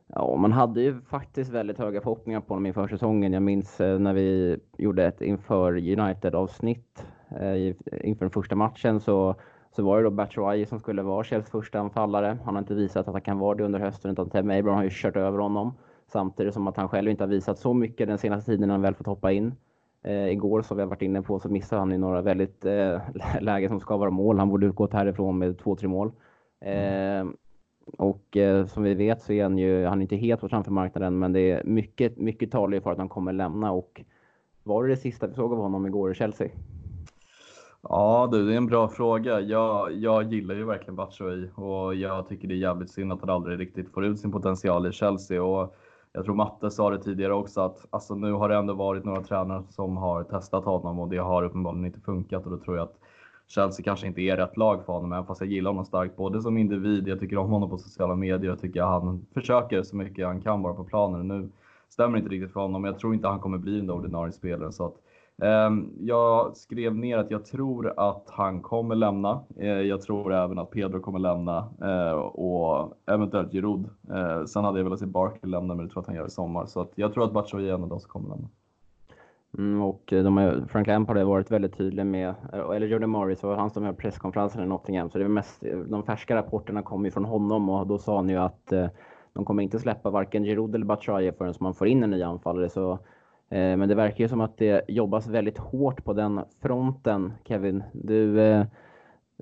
Ja, 0.07 0.35
man 0.35 0.51
hade 0.51 0.81
ju 0.81 1.01
faktiskt 1.01 1.51
väldigt 1.51 1.77
höga 1.77 2.01
förhoppningar 2.01 2.41
på 2.41 2.53
honom 2.53 2.65
inför 2.65 2.87
säsongen. 2.87 3.33
Jag 3.33 3.43
minns 3.43 3.81
eh, 3.81 3.99
när 3.99 4.13
vi 4.13 4.57
gjorde 4.77 5.05
ett 5.05 5.21
inför 5.21 5.71
United-avsnitt 5.99 7.05
eh, 7.39 7.67
inför 8.07 8.19
den 8.19 8.29
första 8.29 8.55
matchen 8.55 8.99
så, 8.99 9.35
så 9.75 9.83
var 9.83 9.97
det 9.97 10.03
då 10.03 10.09
Batshuayi 10.09 10.65
som 10.65 10.79
skulle 10.79 11.01
vara 11.01 11.23
Chelseas 11.23 11.51
första 11.51 11.79
anfallare. 11.79 12.37
Han 12.45 12.55
har 12.55 12.61
inte 12.61 12.73
visat 12.73 13.07
att 13.07 13.13
han 13.13 13.21
kan 13.21 13.39
vara 13.39 13.57
det 13.57 13.63
under 13.63 13.79
hösten 13.79 14.11
utan 14.11 14.29
Ted 14.29 14.51
Abraham 14.51 14.75
har 14.77 14.83
ju 14.83 14.89
kört 14.91 15.15
över 15.15 15.39
honom. 15.39 15.73
Samtidigt 16.07 16.53
som 16.53 16.67
att 16.67 16.77
han 16.77 16.89
själv 16.89 17.09
inte 17.09 17.23
har 17.23 17.29
visat 17.29 17.59
så 17.59 17.73
mycket 17.73 18.07
den 18.07 18.17
senaste 18.17 18.51
tiden 18.51 18.67
när 18.67 18.73
han 18.73 18.81
väl 18.81 18.95
fått 18.95 19.07
hoppa 19.07 19.31
in. 19.31 19.55
Eh, 20.03 20.27
igår, 20.27 20.61
som 20.61 20.77
vi 20.77 20.83
har 20.83 20.89
varit 20.89 21.01
inne 21.01 21.21
på, 21.21 21.39
så 21.39 21.49
missade 21.49 21.81
han 21.81 21.91
i 21.91 21.97
några 21.97 22.21
väldigt 22.21 22.65
eh, 22.65 23.01
lägen 23.41 23.69
som 23.69 23.79
ska 23.79 23.97
vara 23.97 24.09
mål. 24.09 24.39
Han 24.39 24.49
borde 24.49 24.69
gått 24.69 24.93
härifrån 24.93 25.37
med 25.37 25.59
två, 25.59 25.75
tre 25.75 25.87
mål. 25.87 26.11
Eh, 26.61 27.25
och 27.97 28.37
eh, 28.37 28.65
som 28.65 28.83
vi 28.83 28.93
vet 28.93 29.21
så 29.21 29.33
är 29.33 29.43
han 29.43 29.57
ju, 29.57 29.85
han 29.85 29.97
är 29.97 30.01
inte 30.01 30.15
helt 30.15 30.41
på 30.41 30.49
transfermarknaden, 30.49 31.19
men 31.19 31.33
det 31.33 31.51
är 31.51 31.63
mycket, 31.63 32.17
mycket 32.17 32.51
talar 32.51 32.79
för 32.79 32.91
att 32.91 32.97
han 32.97 33.09
kommer 33.09 33.33
lämna. 33.33 33.71
Och 33.71 34.01
var 34.63 34.83
det 34.83 34.89
det 34.89 34.97
sista 34.97 35.27
vi 35.27 35.33
såg 35.33 35.53
av 35.53 35.59
honom 35.59 35.85
igår 35.85 36.11
i 36.11 36.15
Chelsea? 36.15 36.49
Ja 37.81 38.29
du, 38.31 38.47
det 38.47 38.53
är 38.53 38.57
en 38.57 38.67
bra 38.67 38.87
fråga. 38.87 39.39
Jag, 39.39 39.93
jag 39.93 40.33
gillar 40.33 40.55
ju 40.55 40.63
verkligen 40.63 40.95
Batshuayi 40.95 41.49
och 41.55 41.95
jag 41.95 42.27
tycker 42.27 42.47
det 42.47 42.53
är 42.53 42.57
jävligt 42.57 42.89
synd 42.89 43.13
att 43.13 43.21
han 43.21 43.29
aldrig 43.29 43.59
riktigt 43.59 43.89
får 43.93 44.05
ut 44.05 44.19
sin 44.19 44.31
potential 44.31 44.87
i 44.87 44.91
Chelsea. 44.91 45.43
Och 45.43 45.75
jag 46.13 46.25
tror 46.25 46.35
Matte 46.35 46.71
sa 46.71 46.89
det 46.89 47.03
tidigare 47.03 47.33
också 47.33 47.61
att 47.61 47.85
alltså, 47.89 48.15
nu 48.15 48.31
har 48.31 48.49
det 48.49 48.55
ändå 48.55 48.73
varit 48.73 49.05
några 49.05 49.21
tränare 49.21 49.63
som 49.69 49.97
har 49.97 50.23
testat 50.23 50.65
honom 50.65 50.99
och 50.99 51.09
det 51.09 51.17
har 51.17 51.43
uppenbarligen 51.43 51.85
inte 51.85 51.99
funkat 51.99 52.45
och 52.45 52.51
då 52.51 52.57
tror 52.57 52.77
jag 52.77 52.83
att 52.83 52.99
Chelsea 53.47 53.83
kanske 53.83 54.07
inte 54.07 54.21
är 54.21 54.37
rätt 54.37 54.57
lag 54.57 54.85
för 54.85 54.93
honom, 54.93 55.13
även 55.13 55.25
fast 55.25 55.41
jag 55.41 55.49
gillar 55.49 55.71
honom 55.71 55.85
starkt 55.85 56.15
både 56.15 56.41
som 56.41 56.57
individ, 56.57 57.07
jag 57.07 57.19
tycker 57.19 57.37
om 57.37 57.49
honom 57.49 57.69
på 57.69 57.77
sociala 57.77 58.15
medier, 58.15 58.49
jag 58.49 58.59
tycker 58.59 58.81
han 58.81 59.25
försöker 59.33 59.83
så 59.83 59.95
mycket 59.95 60.25
han 60.27 60.41
kan 60.41 60.61
bara 60.61 60.73
på 60.73 60.83
planen. 60.83 61.27
Nu 61.27 61.49
stämmer 61.89 62.17
inte 62.17 62.29
riktigt 62.29 62.53
för 62.53 62.59
honom, 62.59 62.81
men 62.81 62.91
jag 62.91 62.99
tror 62.99 63.13
inte 63.13 63.27
han 63.27 63.39
kommer 63.39 63.57
bli 63.57 63.79
den 63.79 63.89
ordinarie 63.89 64.31
spelaren. 64.31 64.73
Så 64.73 64.85
att, 64.85 64.95
eh, 65.41 65.69
jag 65.99 66.57
skrev 66.57 66.95
ner 66.95 67.17
att 67.17 67.31
jag 67.31 67.45
tror 67.45 67.93
att 67.97 68.23
han 68.29 68.61
kommer 68.61 68.95
lämna. 68.95 69.43
Eh, 69.55 69.67
jag 69.67 70.01
tror 70.01 70.33
även 70.33 70.59
att 70.59 70.71
Pedro 70.71 70.99
kommer 70.99 71.19
lämna 71.19 71.57
eh, 71.81 72.11
och 72.11 72.93
eventuellt 73.05 73.51
Giroud. 73.51 73.89
Eh, 74.09 74.45
sen 74.45 74.63
hade 74.63 74.79
jag 74.79 74.83
velat 74.83 74.99
se 74.99 75.05
Barkley 75.05 75.51
lämna, 75.51 75.75
men 75.75 75.85
det 75.85 75.91
tror 75.91 75.97
jag 75.97 76.01
att 76.01 76.07
han 76.07 76.15
gör 76.15 76.27
i 76.27 76.29
sommar. 76.29 76.65
Så 76.65 76.81
att 76.81 76.91
jag 76.95 77.13
tror 77.13 77.23
att 77.23 77.33
Batshuayi 77.33 77.69
är 77.69 77.73
en 77.73 77.83
av 77.83 77.89
de 77.89 77.99
som 77.99 78.09
kommer 78.09 78.29
lämna. 78.29 78.47
Mm, 79.57 79.81
och 79.81 80.03
de 80.07 80.37
har, 80.37 80.65
Frank 80.69 80.87
Lampard 80.87 81.17
har 81.17 81.23
varit 81.23 81.51
väldigt 81.51 81.77
tydlig 81.77 82.05
med, 82.05 82.35
eller 82.53 82.87
Jordan 82.87 83.09
Morris 83.09 83.43
var 83.43 83.55
han 83.55 83.69
som 83.69 83.83
höll 83.83 83.93
presskonferensen 83.93 84.63
i 84.63 84.67
Nottingham, 84.67 85.09
så 85.09 85.17
det 85.17 85.23
är 85.23 85.29
mest, 85.29 85.63
de 85.89 86.03
färska 86.03 86.35
rapporterna 86.35 86.81
kommer 86.81 87.09
från 87.09 87.25
honom 87.25 87.69
och 87.69 87.87
då 87.87 87.97
sa 87.97 88.15
han 88.15 88.29
ju 88.29 88.37
att 88.37 88.71
eh, 88.71 88.87
de 89.33 89.45
kommer 89.45 89.63
inte 89.63 89.79
släppa 89.79 90.09
varken 90.09 90.43
Giroud 90.43 90.75
eller 90.75 90.85
Batshuayi 90.85 91.31
förrän 91.31 91.53
man 91.59 91.73
får 91.73 91.87
in 91.87 92.03
en 92.03 92.09
ny 92.09 92.23
anfallare. 92.23 92.69
Så, 92.69 92.91
eh, 93.49 93.77
men 93.77 93.89
det 93.89 93.95
verkar 93.95 94.23
ju 94.23 94.27
som 94.27 94.41
att 94.41 94.57
det 94.57 94.85
jobbas 94.87 95.27
väldigt 95.27 95.57
hårt 95.57 96.03
på 96.03 96.13
den 96.13 96.41
fronten, 96.61 97.33
Kevin. 97.45 97.83
Du, 97.93 98.41
eh, 98.41 98.65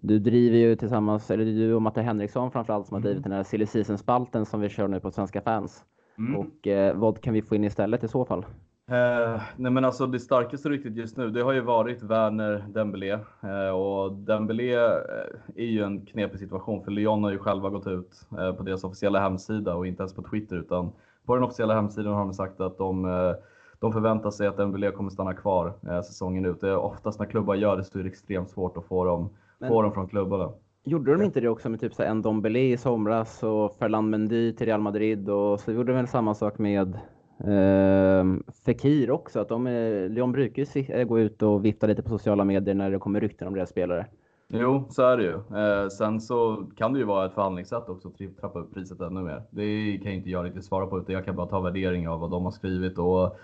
du 0.02 0.20
driver 0.20 0.58
ju 0.58 0.76
tillsammans, 0.76 1.32
eller 1.32 1.46
du 1.46 1.74
och 1.74 1.82
Matte 1.82 2.02
Henriksson 2.02 2.52
framförallt, 2.52 2.88
som 2.88 2.96
har 2.96 3.02
drivit 3.02 3.18
mm. 3.18 3.30
den 3.30 3.38
här 3.38 3.44
silly 3.44 3.66
season-spalten 3.66 4.46
som 4.46 4.62
vi 4.62 4.70
kör 4.70 4.88
nu 4.88 5.00
på 5.00 5.12
Svenska 5.12 5.42
fans. 5.42 5.84
Mm. 6.18 6.36
Och 6.36 6.68
eh, 6.68 6.96
vad 6.96 7.22
kan 7.22 7.34
vi 7.34 7.42
få 7.42 7.56
in 7.56 7.64
istället 7.64 8.04
i 8.04 8.08
så 8.08 8.26
fall? 8.26 8.46
Eh, 8.88 9.42
nej 9.56 9.72
men 9.72 9.86
alltså 9.86 10.08
det 10.08 10.20
starkaste 10.20 10.70
ryktet 10.70 10.96
just 10.96 11.18
nu, 11.18 11.30
det 11.30 11.42
har 11.42 11.52
ju 11.52 11.62
varit 11.62 12.04
Werner 12.04 12.66
Dembélé. 12.68 13.12
Eh, 13.44 13.70
och 13.70 14.12
Dembélé 14.14 14.74
eh, 14.74 15.56
är 15.56 15.66
ju 15.66 15.84
en 15.84 16.06
knepig 16.06 16.40
situation 16.40 16.84
för 16.84 16.92
Lyon 16.92 17.24
har 17.24 17.32
ju 17.32 17.38
själva 17.38 17.70
gått 17.70 17.88
ut 17.88 18.28
eh, 18.40 18.54
på 18.54 18.64
deras 18.64 18.84
officiella 18.84 19.20
hemsida 19.20 19.76
och 19.76 19.88
inte 19.88 20.04
ens 20.04 20.14
på 20.14 20.22
Twitter 20.22 20.56
utan 20.56 20.92
på 21.26 21.36
den 21.36 21.44
officiella 21.44 21.76
hemsidan 21.76 22.14
har 22.14 22.20
de 22.20 22.34
sagt 22.34 22.62
att 22.62 22.78
de, 22.78 23.06
eh, 23.06 23.32
de 23.80 23.94
förväntar 23.94 24.32
sig 24.32 24.48
att 24.48 24.58
Dembélé 24.58 24.92
kommer 24.92 25.10
stanna 25.10 25.34
kvar 25.34 25.74
eh, 25.90 26.02
säsongen 26.02 26.46
ut. 26.46 26.62
Det 26.62 26.70
är 26.70 26.78
oftast 26.78 27.20
när 27.20 27.26
klubbar 27.26 27.56
gör 27.56 27.78
det 27.78 27.84
så 27.84 28.00
är 28.00 28.04
det 28.04 28.10
extremt 28.10 28.50
svårt 28.50 28.78
att 28.78 28.86
få 28.86 29.06
dem, 29.06 29.30
men... 29.60 29.70
få 29.70 29.82
dem 29.82 29.92
från 29.92 30.08
klubbarna. 30.08 30.52
Gjorde 30.84 31.12
de 31.12 31.22
inte 31.24 31.40
det 31.42 31.50
också 31.50 31.70
med 31.70 31.80
typ 31.80 31.94
så 31.94 32.04
en 32.04 32.22
Dombele 32.22 32.60
i 32.60 32.78
somras 32.78 33.44
och 33.44 33.76
Ferland 33.76 34.10
Mendy 34.10 34.54
till 34.54 34.66
Real 34.66 34.82
Madrid 34.82 35.30
och 35.30 35.60
så 35.60 35.72
gjorde 35.72 35.92
de 35.92 35.96
väl 35.96 36.08
samma 36.08 36.36
sak 36.36 36.58
med 36.58 37.00
Eh, 37.40 38.26
Fekir 38.66 39.12
också, 39.12 39.40
att 39.40 39.50
de 39.50 39.68
eh, 39.68 39.74
är, 39.74 40.28
brukar 40.28 40.78
ju 40.98 41.06
gå 41.06 41.20
ut 41.20 41.42
och 41.42 41.66
vifta 41.66 41.88
lite 41.88 42.04
på 42.04 42.10
sociala 42.10 42.44
medier 42.44 42.76
när 42.76 42.92
det 42.92 43.00
kommer 43.00 43.22
rykten 43.22 43.48
om 43.48 43.54
deras 43.54 43.70
spelare. 43.70 44.06
Jo, 44.48 44.86
så 44.90 45.02
är 45.04 45.18
det 45.18 45.24
ju. 45.24 45.34
Eh, 45.34 45.90
sen 45.90 46.22
så 46.22 46.66
kan 46.76 46.94
det 46.94 47.00
ju 47.00 47.06
vara 47.06 47.26
ett 47.26 47.34
förhandlingssätt 47.34 47.90
också 47.90 48.08
att 48.08 48.38
trappa 48.40 48.60
upp 48.60 48.74
priset 48.74 49.02
ännu 49.02 49.22
mer. 49.22 49.44
Det 49.50 50.00
kan 50.04 50.12
inte 50.12 50.30
jag 50.30 50.46
riktigt 50.46 50.66
svara 50.66 50.88
på, 50.88 51.00
utan 51.00 51.16
jag 51.16 51.26
kan 51.26 51.36
bara 51.36 51.48
ta 51.48 51.60
värdering 51.60 52.08
av 52.08 52.20
vad 52.20 52.32
de 52.32 52.44
har 52.44 52.52
skrivit. 52.52 52.98
Och, 52.98 53.38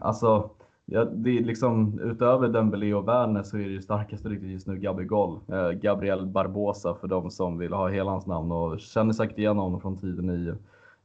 alltså, 0.00 0.50
ja, 0.84 1.04
det 1.04 1.38
är 1.38 1.44
liksom, 1.44 2.00
utöver 2.00 2.48
Dembélé 2.48 2.94
och 2.94 3.08
Werner 3.08 3.42
så 3.42 3.56
är 3.56 3.60
det 3.60 3.70
ju 3.70 3.82
starkaste 3.82 4.28
riktigt 4.28 4.50
just 4.50 4.66
nu 4.66 4.76
Gabigol. 4.76 5.40
Eh, 5.48 5.70
Gabriel 5.70 6.26
Barbosa 6.26 6.94
för 6.94 7.08
de 7.08 7.30
som 7.30 7.58
vill 7.58 7.72
ha 7.72 7.88
hela 7.88 8.10
hans 8.10 8.26
namn 8.26 8.52
och 8.52 8.80
känner 8.80 9.12
säkert 9.12 9.38
igen 9.38 9.58
honom 9.58 9.80
från 9.80 9.96
tiden 9.96 10.30
i 10.30 10.54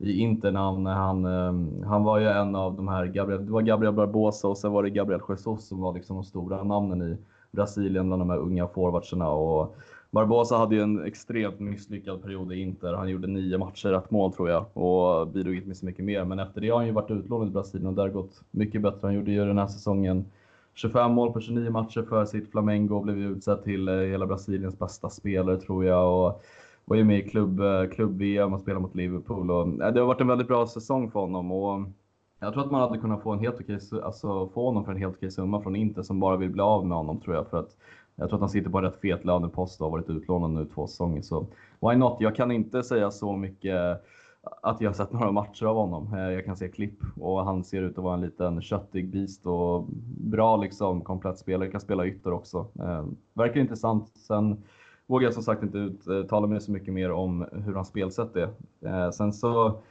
i 0.01 0.19
Inter 0.19 0.51
när 0.51 0.93
han, 0.93 1.25
ehm, 1.25 1.83
han 1.83 2.03
var 2.03 2.19
ju 2.19 2.27
en 2.27 2.55
av 2.55 2.75
de 2.75 2.87
här, 2.87 3.05
Gabriel, 3.05 3.45
det 3.45 3.51
var 3.51 3.61
Gabriel 3.61 3.93
Barbosa 3.93 4.47
och 4.47 4.57
sen 4.57 4.71
var 4.71 4.83
det 4.83 4.89
Gabriel 4.89 5.21
Jesus 5.29 5.67
som 5.67 5.79
var 5.81 5.93
liksom 5.93 6.15
de 6.15 6.23
stora 6.23 6.63
namnen 6.63 7.01
i 7.01 7.17
Brasilien 7.51 8.07
bland 8.07 8.21
de 8.21 8.29
här 8.29 8.37
unga 8.37 8.67
forwardsarna. 8.67 9.29
Och 9.29 9.77
Barbosa 10.11 10.57
hade 10.57 10.75
ju 10.75 10.81
en 10.81 11.05
extremt 11.05 11.59
misslyckad 11.59 12.23
period 12.23 12.53
i 12.53 12.61
Inter. 12.61 12.93
Han 12.93 13.09
gjorde 13.09 13.27
nio 13.27 13.57
matcher, 13.57 13.93
ett 13.93 14.11
mål 14.11 14.33
tror 14.33 14.49
jag 14.49 14.65
och 14.73 15.27
bidrog 15.27 15.55
inte 15.55 15.67
med 15.67 15.77
så 15.77 15.85
mycket 15.85 16.05
mer. 16.05 16.25
Men 16.25 16.39
efter 16.39 16.61
det 16.61 16.69
har 16.69 16.77
han 16.77 16.85
ju 16.85 16.91
varit 16.91 17.11
utlånad 17.11 17.47
i 17.47 17.51
Brasilien 17.51 17.87
och 17.87 17.93
där 17.93 18.03
har 18.03 18.09
gått 18.09 18.41
mycket 18.51 18.81
bättre. 18.81 18.99
Han 19.01 19.13
gjorde 19.13 19.31
ju 19.31 19.45
den 19.45 19.57
här 19.57 19.67
säsongen 19.67 20.25
25 20.73 21.11
mål 21.11 21.33
på 21.33 21.39
29 21.39 21.71
matcher 21.71 22.01
för 22.09 22.25
sitt 22.25 22.51
Flamengo 22.51 22.95
och 22.95 23.03
blev 23.03 23.17
utsedd 23.17 23.63
till 23.63 23.87
eh, 23.87 23.95
hela 23.95 24.27
Brasiliens 24.27 24.79
bästa 24.79 25.09
spelare 25.09 25.57
tror 25.57 25.85
jag. 25.85 26.25
Och 26.25 26.43
var 26.85 26.95
ju 26.95 27.03
med 27.03 27.19
i 27.19 27.29
klubb-VM 27.29 27.83
eh, 27.83 27.89
klubb-VM 27.89 28.53
och 28.53 28.59
spelade 28.59 28.81
mot 28.81 28.95
Liverpool. 28.95 29.51
Och, 29.51 29.67
eh, 29.67 29.93
det 29.93 29.99
har 29.99 30.07
varit 30.07 30.21
en 30.21 30.27
väldigt 30.27 30.47
bra 30.47 30.67
säsong 30.67 31.11
för 31.11 31.19
honom. 31.19 31.51
Och 31.51 31.81
jag 32.39 32.53
tror 32.53 32.65
att 32.65 32.71
man 32.71 32.81
hade 32.81 32.97
kunnat 32.97 33.23
få, 33.23 33.31
en 33.31 33.39
helt 33.39 33.59
okej, 33.59 33.79
alltså, 34.03 34.49
få 34.49 34.65
honom 34.65 34.85
för 34.85 34.91
en 34.91 34.97
helt 34.97 35.15
okej 35.15 35.31
summa 35.31 35.61
från 35.61 35.75
Inter 35.75 36.01
som 36.01 36.19
bara 36.19 36.37
vill 36.37 36.49
bli 36.49 36.61
av 36.61 36.85
med 36.85 36.97
honom 36.97 37.19
tror 37.19 37.35
jag. 37.35 37.47
För 37.47 37.59
att 37.59 37.77
jag 38.15 38.29
tror 38.29 38.37
att 38.37 38.41
han 38.41 38.49
sitter 38.49 38.69
på 38.69 38.77
en 38.77 38.83
rätt 38.83 39.01
fet 39.01 39.25
lönepost 39.25 39.81
och 39.81 39.85
har 39.87 39.91
varit 39.91 40.09
utlånad 40.09 40.51
nu 40.51 40.65
två 40.65 40.87
säsonger. 40.87 41.21
Så 41.21 41.47
why 41.81 41.95
not? 41.95 42.17
Jag 42.19 42.35
kan 42.35 42.51
inte 42.51 42.83
säga 42.83 43.11
så 43.11 43.35
mycket 43.35 44.03
att 44.61 44.81
jag 44.81 44.89
har 44.89 44.93
sett 44.93 45.11
några 45.11 45.31
matcher 45.31 45.65
av 45.65 45.75
honom. 45.75 46.13
Eh, 46.13 46.31
jag 46.31 46.45
kan 46.45 46.57
se 46.57 46.67
klipp 46.67 46.99
och 47.19 47.45
han 47.45 47.63
ser 47.63 47.81
ut 47.81 47.97
att 47.97 48.03
vara 48.03 48.13
en 48.13 48.21
liten 48.21 48.61
köttig 48.61 49.11
beast 49.11 49.45
och 49.45 49.85
bra 50.17 50.57
liksom 50.57 51.01
komplett 51.01 51.37
spelare. 51.37 51.71
Kan 51.71 51.81
spela 51.81 52.05
ytter 52.05 52.33
också. 52.33 52.67
Verkar 53.33 53.61
intressant. 53.61 54.17
Sen 54.17 54.63
vågar 55.11 55.27
jag 55.27 55.33
som 55.33 55.43
sagt 55.43 55.63
inte 55.63 55.77
uttala 55.77 56.47
mig 56.47 56.61
så 56.61 56.71
mycket 56.71 56.93
mer 56.93 57.11
om 57.11 57.45
hur 57.51 57.73
hans 57.73 57.87
spelsätt 57.87 58.35
är. 58.35 58.49
Eh, 58.85 59.11
sen 59.11 59.33
så, 59.33 59.81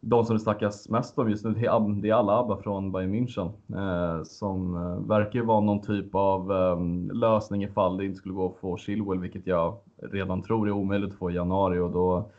de 0.00 0.24
som 0.24 0.36
det 0.36 0.40
snackas 0.40 0.88
mest 0.88 1.18
om 1.18 1.30
just 1.30 1.44
nu, 1.44 1.52
det 1.52 2.08
är 2.08 2.12
alla 2.12 2.38
ABBA 2.38 2.56
från 2.56 2.92
Bayern 2.92 3.14
München. 3.14 3.50
Eh, 3.74 4.24
som 4.24 4.74
eh, 4.76 5.08
verkar 5.08 5.42
vara 5.42 5.60
någon 5.60 5.80
typ 5.80 6.14
av 6.14 6.52
ehm, 6.52 7.10
lösning 7.10 7.64
ifall 7.64 7.96
det 7.96 8.04
inte 8.04 8.18
skulle 8.18 8.34
gå 8.34 8.46
att 8.46 8.60
få 8.60 8.76
Chilwell, 8.76 9.18
vilket 9.18 9.46
jag 9.46 9.76
redan 9.96 10.42
tror 10.42 10.68
är 10.68 10.72
omöjligt 10.72 11.12
att 11.12 11.18
få 11.18 11.30
i 11.30 11.34
januari. 11.34 11.78
Och 11.78 11.90
då 11.90 12.30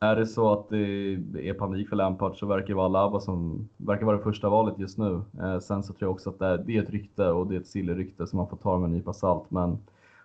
är 0.00 0.16
det 0.16 0.26
så 0.26 0.52
att 0.52 0.68
det 0.68 1.48
är 1.48 1.54
panik 1.54 1.88
för 1.88 1.96
Lampard 1.96 2.38
så 2.38 2.46
verkar 2.46 2.66
det 2.66 2.74
vara 2.74 2.86
Alaba 2.86 3.20
som 3.20 3.68
verkar 3.76 4.06
vara 4.06 4.16
det 4.16 4.22
första 4.22 4.48
valet 4.48 4.78
just 4.78 4.98
nu. 4.98 5.22
Eh, 5.42 5.58
sen 5.58 5.82
så 5.82 5.92
tror 5.92 6.08
jag 6.08 6.10
också 6.10 6.30
att 6.30 6.38
det 6.38 6.76
är 6.76 6.82
ett 6.82 6.90
rykte 6.90 7.28
och 7.28 7.46
det 7.46 7.56
är 7.56 7.60
ett 7.60 7.66
silly-rykte 7.66 8.26
som 8.26 8.36
man 8.36 8.48
får 8.48 8.56
ta 8.56 8.78
med 8.78 8.86
en 8.86 8.92
nypa 8.92 9.12
salt. 9.12 9.50
Men 9.50 9.78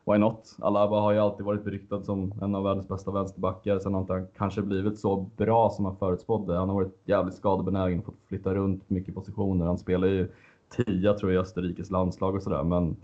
why 0.07 0.17
not? 0.17 0.55
Alaba 0.59 0.99
har 0.99 1.11
ju 1.11 1.19
alltid 1.19 1.45
varit 1.45 1.63
beryktad 1.63 2.01
som 2.01 2.33
en 2.41 2.55
av 2.55 2.63
världens 2.63 2.87
bästa 2.87 3.11
vänsterbackar. 3.11 3.79
Sen 3.79 3.93
har 3.93 4.01
inte 4.01 4.13
han 4.13 4.27
kanske 4.37 4.61
blivit 4.61 4.99
så 4.99 5.29
bra 5.37 5.69
som 5.69 5.85
han 5.85 5.97
förutspådde. 5.97 6.57
Han 6.57 6.69
har 6.69 6.75
varit 6.75 7.01
jävligt 7.05 7.35
skadebenägen, 7.35 8.01
fått 8.01 8.21
flytta 8.27 8.53
runt 8.53 8.89
mycket 8.89 9.15
positioner. 9.15 9.65
Han 9.65 9.77
spelar 9.77 10.07
ju 10.07 10.27
tia 10.69 11.13
tror 11.13 11.31
jag 11.31 11.39
i 11.39 11.41
Österrikes 11.41 11.91
landslag 11.91 12.35
och 12.35 12.43
sådär. 12.43 12.63
Men 12.63 12.95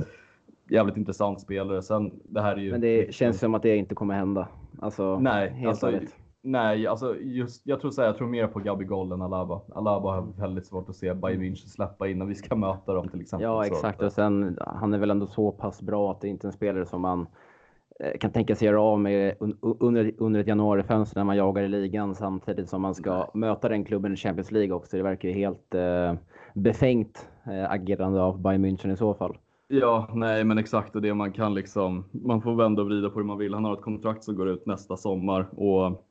jävligt 0.69 0.97
intressant 0.97 1.41
spelare. 1.41 1.81
Sen, 1.81 2.11
det 2.23 2.41
här 2.41 2.55
är 2.55 2.61
ju... 2.61 2.71
Men 2.71 2.81
det 2.81 3.13
känns 3.13 3.39
som 3.39 3.55
att 3.55 3.61
det 3.61 3.75
inte 3.77 3.95
kommer 3.95 4.13
hända. 4.13 4.47
Alltså, 4.79 5.19
Nej, 5.19 5.49
helt 5.49 5.69
alltså, 5.69 5.91
Nej, 6.45 6.87
alltså 6.87 7.15
just, 7.19 7.61
jag, 7.65 7.81
tror 7.81 7.91
så 7.91 8.01
här, 8.01 8.07
jag 8.07 8.17
tror 8.17 8.27
mer 8.27 8.47
på 8.47 8.59
Gabigol 8.59 9.11
än 9.11 9.21
Alaba. 9.21 9.61
Alaba 9.75 10.11
har 10.11 10.39
väldigt 10.39 10.65
svårt 10.65 10.89
att 10.89 10.95
se 10.95 11.13
Bayern 11.13 11.41
München 11.41 11.67
släppa 11.67 12.07
in 12.07 12.19
när 12.19 12.25
vi 12.25 12.35
ska 12.35 12.55
möta 12.55 12.93
dem 12.93 13.09
till 13.09 13.21
exempel. 13.21 13.43
Ja, 13.43 13.65
exakt. 13.65 14.01
Och 14.01 14.11
sen, 14.11 14.57
han 14.61 14.93
är 14.93 14.97
väl 14.97 15.11
ändå 15.11 15.27
så 15.27 15.51
pass 15.51 15.81
bra 15.81 16.11
att 16.11 16.21
det 16.21 16.27
inte 16.27 16.45
är 16.45 16.49
en 16.49 16.53
spelare 16.53 16.85
som 16.85 17.01
man 17.01 17.27
eh, 17.99 18.17
kan 18.19 18.31
tänka 18.31 18.55
sig 18.55 18.67
göra 18.67 18.81
av 18.81 18.99
med 18.99 19.35
under, 19.61 20.13
under 20.17 20.39
ett 20.39 20.47
januarifönster 20.47 21.19
när 21.19 21.23
man 21.23 21.37
jagar 21.37 21.63
i 21.63 21.67
ligan 21.67 22.15
samtidigt 22.15 22.69
som 22.69 22.81
man 22.81 22.95
ska 22.95 23.17
Nej. 23.17 23.27
möta 23.33 23.69
den 23.69 23.85
klubben 23.85 24.13
i 24.13 24.15
Champions 24.15 24.51
League 24.51 24.73
också. 24.75 24.97
Det 24.97 25.03
verkar 25.03 25.29
ju 25.29 25.35
helt 25.35 25.75
eh, 25.75 26.13
befängt 26.53 27.29
eh, 27.45 27.71
agerande 27.71 28.21
av 28.21 28.41
Bayern 28.41 28.65
München 28.65 28.91
i 28.91 28.97
så 28.97 29.13
fall. 29.13 29.37
Ja, 29.67 30.09
nej 30.13 30.43
men 30.43 30.57
exakt 30.57 30.95
och 30.95 31.01
det 31.01 31.13
man 31.13 31.31
kan 31.31 31.53
liksom, 31.53 32.05
man 32.11 32.41
får 32.41 32.55
vända 32.55 32.81
och 32.81 32.87
vrida 32.87 33.09
på 33.09 33.19
det 33.19 33.25
man 33.25 33.37
vill. 33.37 33.53
Han 33.53 33.65
har 33.65 33.73
ett 33.73 33.81
kontrakt 33.81 34.23
som 34.23 34.35
går 34.35 34.49
ut 34.49 34.65
nästa 34.65 34.97
sommar 34.97 35.47
och 35.59 36.09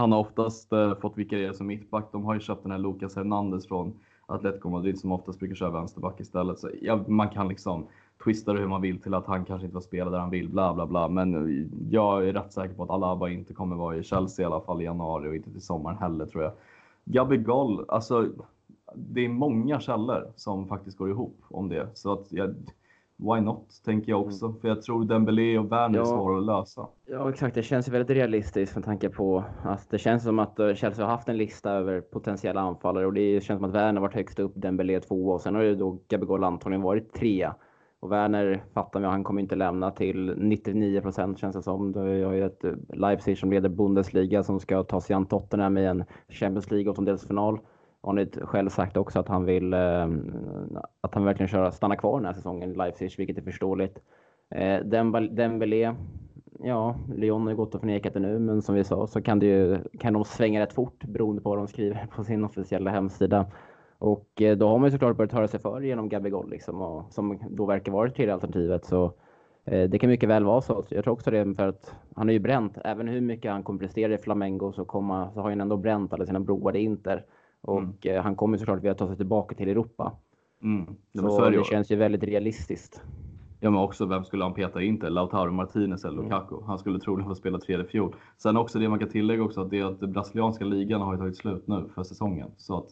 han 0.00 0.12
har 0.12 0.18
oftast 0.18 0.72
eh, 0.72 0.94
fått 0.94 1.18
vikariera 1.18 1.52
som 1.52 1.66
mittback. 1.66 2.08
De 2.12 2.24
har 2.24 2.34
ju 2.34 2.40
köpt 2.40 2.62
den 2.62 2.72
här 2.72 2.78
Lucas 2.78 3.16
Hernandez 3.16 3.68
från 3.68 3.92
Atletico 4.26 4.68
Madrid 4.68 4.98
som 4.98 5.12
oftast 5.12 5.38
brukar 5.38 5.54
köra 5.54 5.70
vänsterback 5.70 6.20
istället. 6.20 6.58
Så 6.58 6.70
ja, 6.82 7.04
man 7.06 7.28
kan 7.28 7.48
liksom 7.48 7.86
twista 8.24 8.52
det 8.52 8.60
hur 8.60 8.68
man 8.68 8.80
vill 8.80 9.00
till 9.00 9.14
att 9.14 9.26
han 9.26 9.44
kanske 9.44 9.64
inte 9.64 9.74
får 9.74 9.80
spela 9.80 10.10
där 10.10 10.18
han 10.18 10.30
vill, 10.30 10.48
bla 10.48 10.74
bla 10.74 10.86
bla. 10.86 11.08
Men 11.08 11.34
eh, 11.34 11.66
jag 11.90 12.28
är 12.28 12.32
rätt 12.32 12.52
säker 12.52 12.74
på 12.74 12.82
att 12.82 12.90
Alaba 12.90 13.28
inte 13.28 13.54
kommer 13.54 13.76
vara 13.76 13.96
i 13.96 14.02
Chelsea 14.02 14.42
i 14.42 14.46
alla 14.46 14.60
fall 14.60 14.80
i 14.80 14.84
januari 14.84 15.28
och 15.28 15.36
inte 15.36 15.50
till 15.50 15.62
sommaren 15.62 15.98
heller 15.98 16.26
tror 16.26 16.42
jag. 16.42 16.52
Gabigol, 17.04 17.84
alltså 17.88 18.28
det 18.94 19.24
är 19.24 19.28
många 19.28 19.80
källor 19.80 20.32
som 20.36 20.68
faktiskt 20.68 20.98
går 20.98 21.10
ihop 21.10 21.42
om 21.48 21.68
det. 21.68 21.88
Så 21.94 22.12
att 22.12 22.32
jag, 22.32 22.54
why 23.20 23.40
not, 23.40 23.82
tänker 23.84 24.12
jag 24.12 24.20
också. 24.20 24.46
Mm. 24.46 24.60
För 24.60 24.68
jag 24.68 24.82
tror 24.82 25.04
Dembélé 25.04 25.58
och 25.58 25.72
Werner 25.72 25.98
ja. 25.98 26.02
är 26.02 26.06
svåra 26.06 26.38
att 26.38 26.44
lösa. 26.44 26.88
Ja, 27.06 27.30
exakt. 27.30 27.54
Det 27.54 27.62
känns 27.62 27.88
väldigt 27.88 28.16
realistiskt 28.16 28.74
med 28.74 28.84
tanke 28.84 29.08
på 29.08 29.44
att 29.62 29.90
det 29.90 29.98
känns 29.98 30.22
som 30.22 30.38
att 30.38 30.58
eh, 30.58 30.74
Chelsea 30.74 31.04
har 31.04 31.12
haft 31.12 31.28
en 31.28 31.36
lista 31.36 31.70
över 31.70 32.00
potentiella 32.00 32.60
anfallare 32.60 33.06
och 33.06 33.12
det 33.12 33.44
känns 33.44 33.58
som 33.58 33.68
att 33.68 33.74
Werner 33.74 34.00
varit 34.00 34.14
högst 34.14 34.38
upp, 34.38 34.52
Dembélé 34.54 35.00
tvåa 35.00 35.34
och 35.34 35.40
sen 35.40 35.54
har 35.54 35.62
ju 35.62 35.74
då 35.74 35.98
Gabigol 36.08 36.44
antagligen 36.44 36.82
varit 36.82 37.12
trea. 37.12 37.54
Och 38.00 38.12
Werner 38.12 38.64
fattar 38.74 39.00
vi, 39.00 39.06
han 39.06 39.24
kommer 39.24 39.42
inte 39.42 39.56
lämna 39.56 39.90
till 39.90 40.34
99 40.36 41.00
procent 41.00 41.38
känns 41.38 41.56
det 41.56 41.62
som. 41.62 41.92
Det 41.92 42.00
är 42.00 42.32
ju 42.32 42.44
ett 42.44 42.64
eh, 42.64 42.72
Leipzig 42.88 43.38
som 43.38 43.50
leder 43.50 43.68
Bundesliga 43.68 44.42
som 44.42 44.60
ska 44.60 44.82
ta 44.82 45.00
sig 45.00 45.16
an 45.16 45.26
Tottenham 45.26 45.78
i 45.78 45.86
en 45.86 46.04
Champions 46.28 46.70
League 46.70 46.90
har 48.02 48.12
Arnit 48.12 48.38
själv 48.42 48.68
sagt 48.68 48.96
också 48.96 49.18
att 49.18 49.28
han 49.28 49.44
vill 49.44 49.72
eh, 49.72 50.08
att 51.00 51.14
han 51.14 51.24
verkligen 51.24 51.48
köra, 51.48 51.72
stanna 51.72 51.96
kvar 51.96 52.18
den 52.18 52.26
här 52.26 52.32
säsongen 52.32 52.72
i 52.72 52.74
Leipzig, 52.74 53.14
vilket 53.18 53.38
är 53.38 53.42
förståeligt. 53.42 53.98
Eh, 54.54 54.80
Dembélé, 55.30 55.94
ja, 56.58 56.96
Lyon 57.14 57.46
har 57.46 57.54
gått 57.54 57.74
och 57.74 57.80
förnekat 57.80 58.14
det 58.14 58.20
nu, 58.20 58.38
men 58.38 58.62
som 58.62 58.74
vi 58.74 58.84
sa 58.84 59.06
så 59.06 59.22
kan, 59.22 59.38
det 59.38 59.46
ju, 59.46 59.78
kan 59.98 60.12
de 60.12 60.24
svänga 60.24 60.60
rätt 60.60 60.72
fort 60.72 61.04
beroende 61.04 61.42
på 61.42 61.48
vad 61.48 61.58
de 61.58 61.68
skriver 61.68 62.06
på 62.16 62.24
sin 62.24 62.44
officiella 62.44 62.90
hemsida. 62.90 63.46
Och 63.98 64.42
eh, 64.42 64.56
då 64.56 64.68
har 64.68 64.78
man 64.78 64.86
ju 64.86 64.90
såklart 64.90 65.16
börjat 65.16 65.32
höra 65.32 65.48
sig 65.48 65.60
för 65.60 65.80
genom 65.80 66.08
Gabigol, 66.08 66.50
liksom, 66.50 66.82
och, 66.82 67.12
som 67.12 67.38
då 67.50 67.66
verkar 67.66 67.92
vara 67.92 68.08
det 68.08 68.14
tredje 68.14 68.34
alternativet. 68.34 68.84
Så 68.84 69.12
eh, 69.64 69.90
det 69.90 69.98
kan 69.98 70.10
mycket 70.10 70.28
väl 70.28 70.44
vara 70.44 70.60
så. 70.60 70.84
Jag 70.88 71.04
tror 71.04 71.14
också 71.14 71.30
det 71.30 71.54
för 71.54 71.68
att 71.68 71.94
han 72.16 72.28
är 72.28 72.32
ju 72.32 72.38
bränt. 72.38 72.78
Även 72.84 73.08
hur 73.08 73.20
mycket 73.20 73.52
han 73.52 73.62
kommer 73.62 73.78
prestera 73.78 74.14
i 74.14 74.18
Flamengo 74.18 74.72
så, 74.72 74.84
komma, 74.84 75.30
så 75.34 75.40
har 75.40 75.50
han 75.50 75.60
ändå 75.60 75.76
bränt 75.76 76.12
alla 76.12 76.26
sina 76.26 76.40
broar 76.40 76.76
i 76.76 76.80
Inter. 76.80 77.24
Och 77.62 78.06
mm. 78.06 78.22
Han 78.22 78.36
kommer 78.36 78.58
såklart 78.58 78.78
vilja 78.78 78.94
ta 78.94 79.06
sig 79.06 79.16
tillbaka 79.16 79.54
till 79.54 79.68
Europa. 79.68 80.12
Mm. 80.62 80.86
Så, 81.14 81.30
så 81.30 81.50
det, 81.50 81.66
känns 81.66 81.90
ju 81.90 81.96
väldigt 81.96 82.22
realistiskt. 82.22 83.02
Ja, 83.60 83.70
men 83.70 83.80
också 83.80 84.06
vem 84.06 84.24
skulle 84.24 84.44
han 84.44 84.54
peta 84.54 84.82
in 84.82 85.00
till? 85.00 85.08
Lautaro 85.08 85.52
Martinez 85.52 86.04
eller 86.04 86.18
mm. 86.18 86.24
Lukaku? 86.24 86.54
Mm. 86.54 86.66
Han 86.66 86.78
skulle 86.78 87.00
troligen 87.00 87.28
få 87.28 87.34
spela 87.34 87.58
tredje 87.58 87.86
fjol. 87.86 88.14
Sen 88.38 88.56
också 88.56 88.78
det 88.78 88.88
man 88.88 88.98
kan 88.98 89.08
tillägga 89.08 89.42
också 89.42 89.60
att 89.60 89.70
det 89.70 89.78
är 89.78 89.84
att 89.84 90.00
den 90.00 90.12
brasilianska 90.12 90.64
ligan 90.64 91.00
har 91.00 91.16
tagit 91.16 91.36
slut 91.36 91.66
nu 91.66 91.88
för 91.94 92.02
säsongen. 92.02 92.50
Så 92.56 92.78
att 92.78 92.86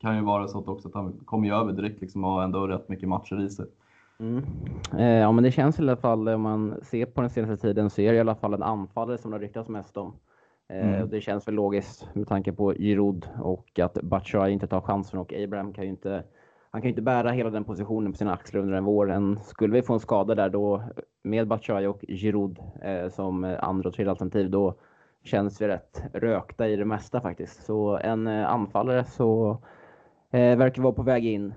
kan 0.00 0.16
ju 0.16 0.22
vara 0.22 0.48
så 0.48 0.58
att 0.58 0.68
också 0.68 0.88
att 0.88 0.94
han 0.94 1.12
kommer 1.24 1.48
ju 1.48 1.54
över 1.54 1.72
direkt 1.72 2.00
liksom 2.00 2.24
och 2.24 2.30
har 2.30 2.42
ändå 2.42 2.66
rätt 2.66 2.88
mycket 2.88 3.08
matcher 3.08 3.40
i 3.40 3.50
sig. 3.50 3.66
Mm. 4.18 4.44
Eh, 4.98 5.06
ja, 5.06 5.32
men 5.32 5.44
det 5.44 5.50
känns 5.50 5.78
i 5.78 5.82
alla 5.82 5.96
fall 5.96 6.28
om 6.28 6.40
man 6.40 6.74
ser 6.82 7.06
på 7.06 7.20
den 7.20 7.30
senaste 7.30 7.56
tiden 7.56 7.90
så 7.90 8.00
är 8.00 8.12
det 8.12 8.16
i 8.16 8.20
alla 8.20 8.34
fall 8.34 8.54
en 8.54 8.62
anfallare 8.62 9.18
som 9.18 9.30
det 9.30 9.36
har 9.36 9.40
ryktats 9.40 9.68
mest 9.68 9.96
om. 9.96 10.12
Mm. 10.68 10.94
Eh, 10.94 11.06
det 11.06 11.20
känns 11.20 11.48
väl 11.48 11.54
logiskt 11.54 12.08
med 12.14 12.28
tanke 12.28 12.52
på 12.52 12.72
Giroud 12.72 13.28
och 13.42 13.78
att 13.78 13.94
Batshuayi 14.02 14.52
inte 14.52 14.66
tar 14.66 14.80
chansen 14.80 15.20
och 15.20 15.32
Abraham 15.32 15.72
kan 15.72 15.84
ju 15.84 15.90
inte 15.90 16.24
han 16.70 16.80
kan 16.80 16.88
ju 16.88 16.92
inte 16.92 17.02
bära 17.02 17.30
hela 17.30 17.50
den 17.50 17.64
positionen 17.64 18.12
på 18.12 18.18
sina 18.18 18.32
axlar 18.32 18.60
under 18.60 18.74
en 18.74 18.84
våren. 18.84 19.38
Skulle 19.42 19.74
vi 19.74 19.82
få 19.82 19.94
en 19.94 20.00
skada 20.00 20.34
där 20.34 20.48
då 20.48 20.82
med 21.22 21.48
Batshuayi 21.48 21.86
och 21.86 22.04
Giroud 22.08 22.58
eh, 22.82 23.08
som 23.08 23.56
andra 23.60 23.88
och 23.88 23.94
tredje 23.94 24.10
alternativ 24.10 24.50
då 24.50 24.74
känns 25.24 25.60
vi 25.60 25.68
rätt 25.68 26.02
rökta 26.12 26.68
i 26.68 26.76
det 26.76 26.84
mesta 26.84 27.20
faktiskt. 27.20 27.64
Så 27.64 27.98
en 27.98 28.26
eh, 28.26 28.52
anfallare 28.52 29.04
så 29.04 29.58
eh, 30.30 30.56
verkar 30.56 30.82
vara 30.82 30.92
på 30.92 31.02
väg 31.02 31.26
in. 31.26 31.54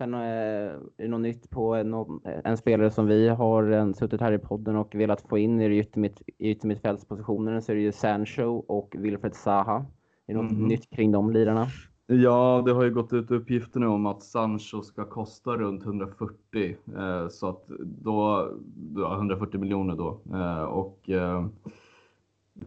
Sen 0.00 0.14
eh, 0.14 0.20
är 0.20 0.80
det 0.96 1.08
något 1.08 1.20
nytt 1.20 1.50
på 1.50 1.74
en, 1.74 1.94
en 2.44 2.56
spelare 2.56 2.90
som 2.90 3.06
vi 3.06 3.28
har 3.28 3.62
en, 3.62 3.94
suttit 3.94 4.20
här 4.20 4.32
i 4.32 4.38
podden 4.38 4.76
och 4.76 4.94
velat 4.94 5.20
få 5.20 5.38
in 5.38 5.60
i 5.60 5.78
yttermitt, 5.78 6.22
yttermittfältspositionen 6.38 7.62
så 7.62 7.72
är 7.72 7.76
det 7.76 7.82
ju 7.82 7.92
Sancho 7.92 8.64
och 8.68 8.94
Wilfred 8.98 9.34
Zaha. 9.34 9.76
Är 10.26 10.34
det 10.34 10.42
något 10.42 10.52
mm. 10.52 10.68
nytt 10.68 10.90
kring 10.90 11.12
de 11.12 11.30
lirarna? 11.30 11.66
Ja, 12.06 12.62
det 12.66 12.72
har 12.72 12.84
ju 12.84 12.90
gått 12.90 13.12
ut 13.12 13.30
uppgifter 13.30 13.80
nu 13.80 13.86
om 13.86 14.06
att 14.06 14.22
Sancho 14.22 14.82
ska 14.82 15.04
kosta 15.04 15.56
runt 15.56 15.84
140 15.84 16.76
eh, 16.96 17.28
så 17.28 17.48
att 17.48 17.64
då, 17.80 18.48
då 18.76 19.12
140 19.14 19.60
miljoner 19.60 19.96
då 19.96 20.20
eh, 20.32 20.62
och 20.62 21.10
eh, 21.10 21.44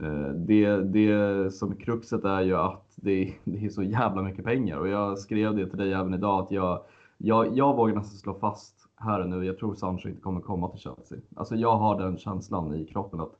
eh, 0.02 0.28
det, 0.36 0.78
det 0.78 1.52
som 1.54 1.76
kruxet 1.76 2.26
är 2.26 2.42
ju 2.42 2.56
att 2.56 2.94
det, 2.96 3.34
det 3.44 3.66
är 3.66 3.70
så 3.70 3.84
jävla 3.84 4.22
mycket 4.22 4.46
pengar 4.46 4.78
och 4.78 4.88
jag 4.88 5.20
skrev 5.20 5.56
det 5.56 5.70
till 5.70 5.80
dig 5.80 5.94
även 5.94 6.14
idag 6.14 6.44
att 6.44 6.52
jag, 6.52 6.84
jag, 7.26 7.58
jag 7.58 7.76
vågar 7.76 7.96
nästan 7.96 8.18
slå 8.18 8.34
fast 8.34 8.76
här 8.96 9.20
och 9.20 9.30
nu. 9.30 9.46
Jag 9.46 9.58
tror 9.58 9.74
Sancho 9.74 10.10
inte 10.10 10.22
kommer 10.22 10.42
komma 10.42 10.70
till 10.70 10.80
Chelsea. 10.80 11.18
Alltså 11.36 11.56
jag 11.56 11.78
har 11.78 12.00
den 12.00 12.18
känslan 12.18 12.76
i 12.76 12.86
kroppen 12.86 13.20
att 13.20 13.36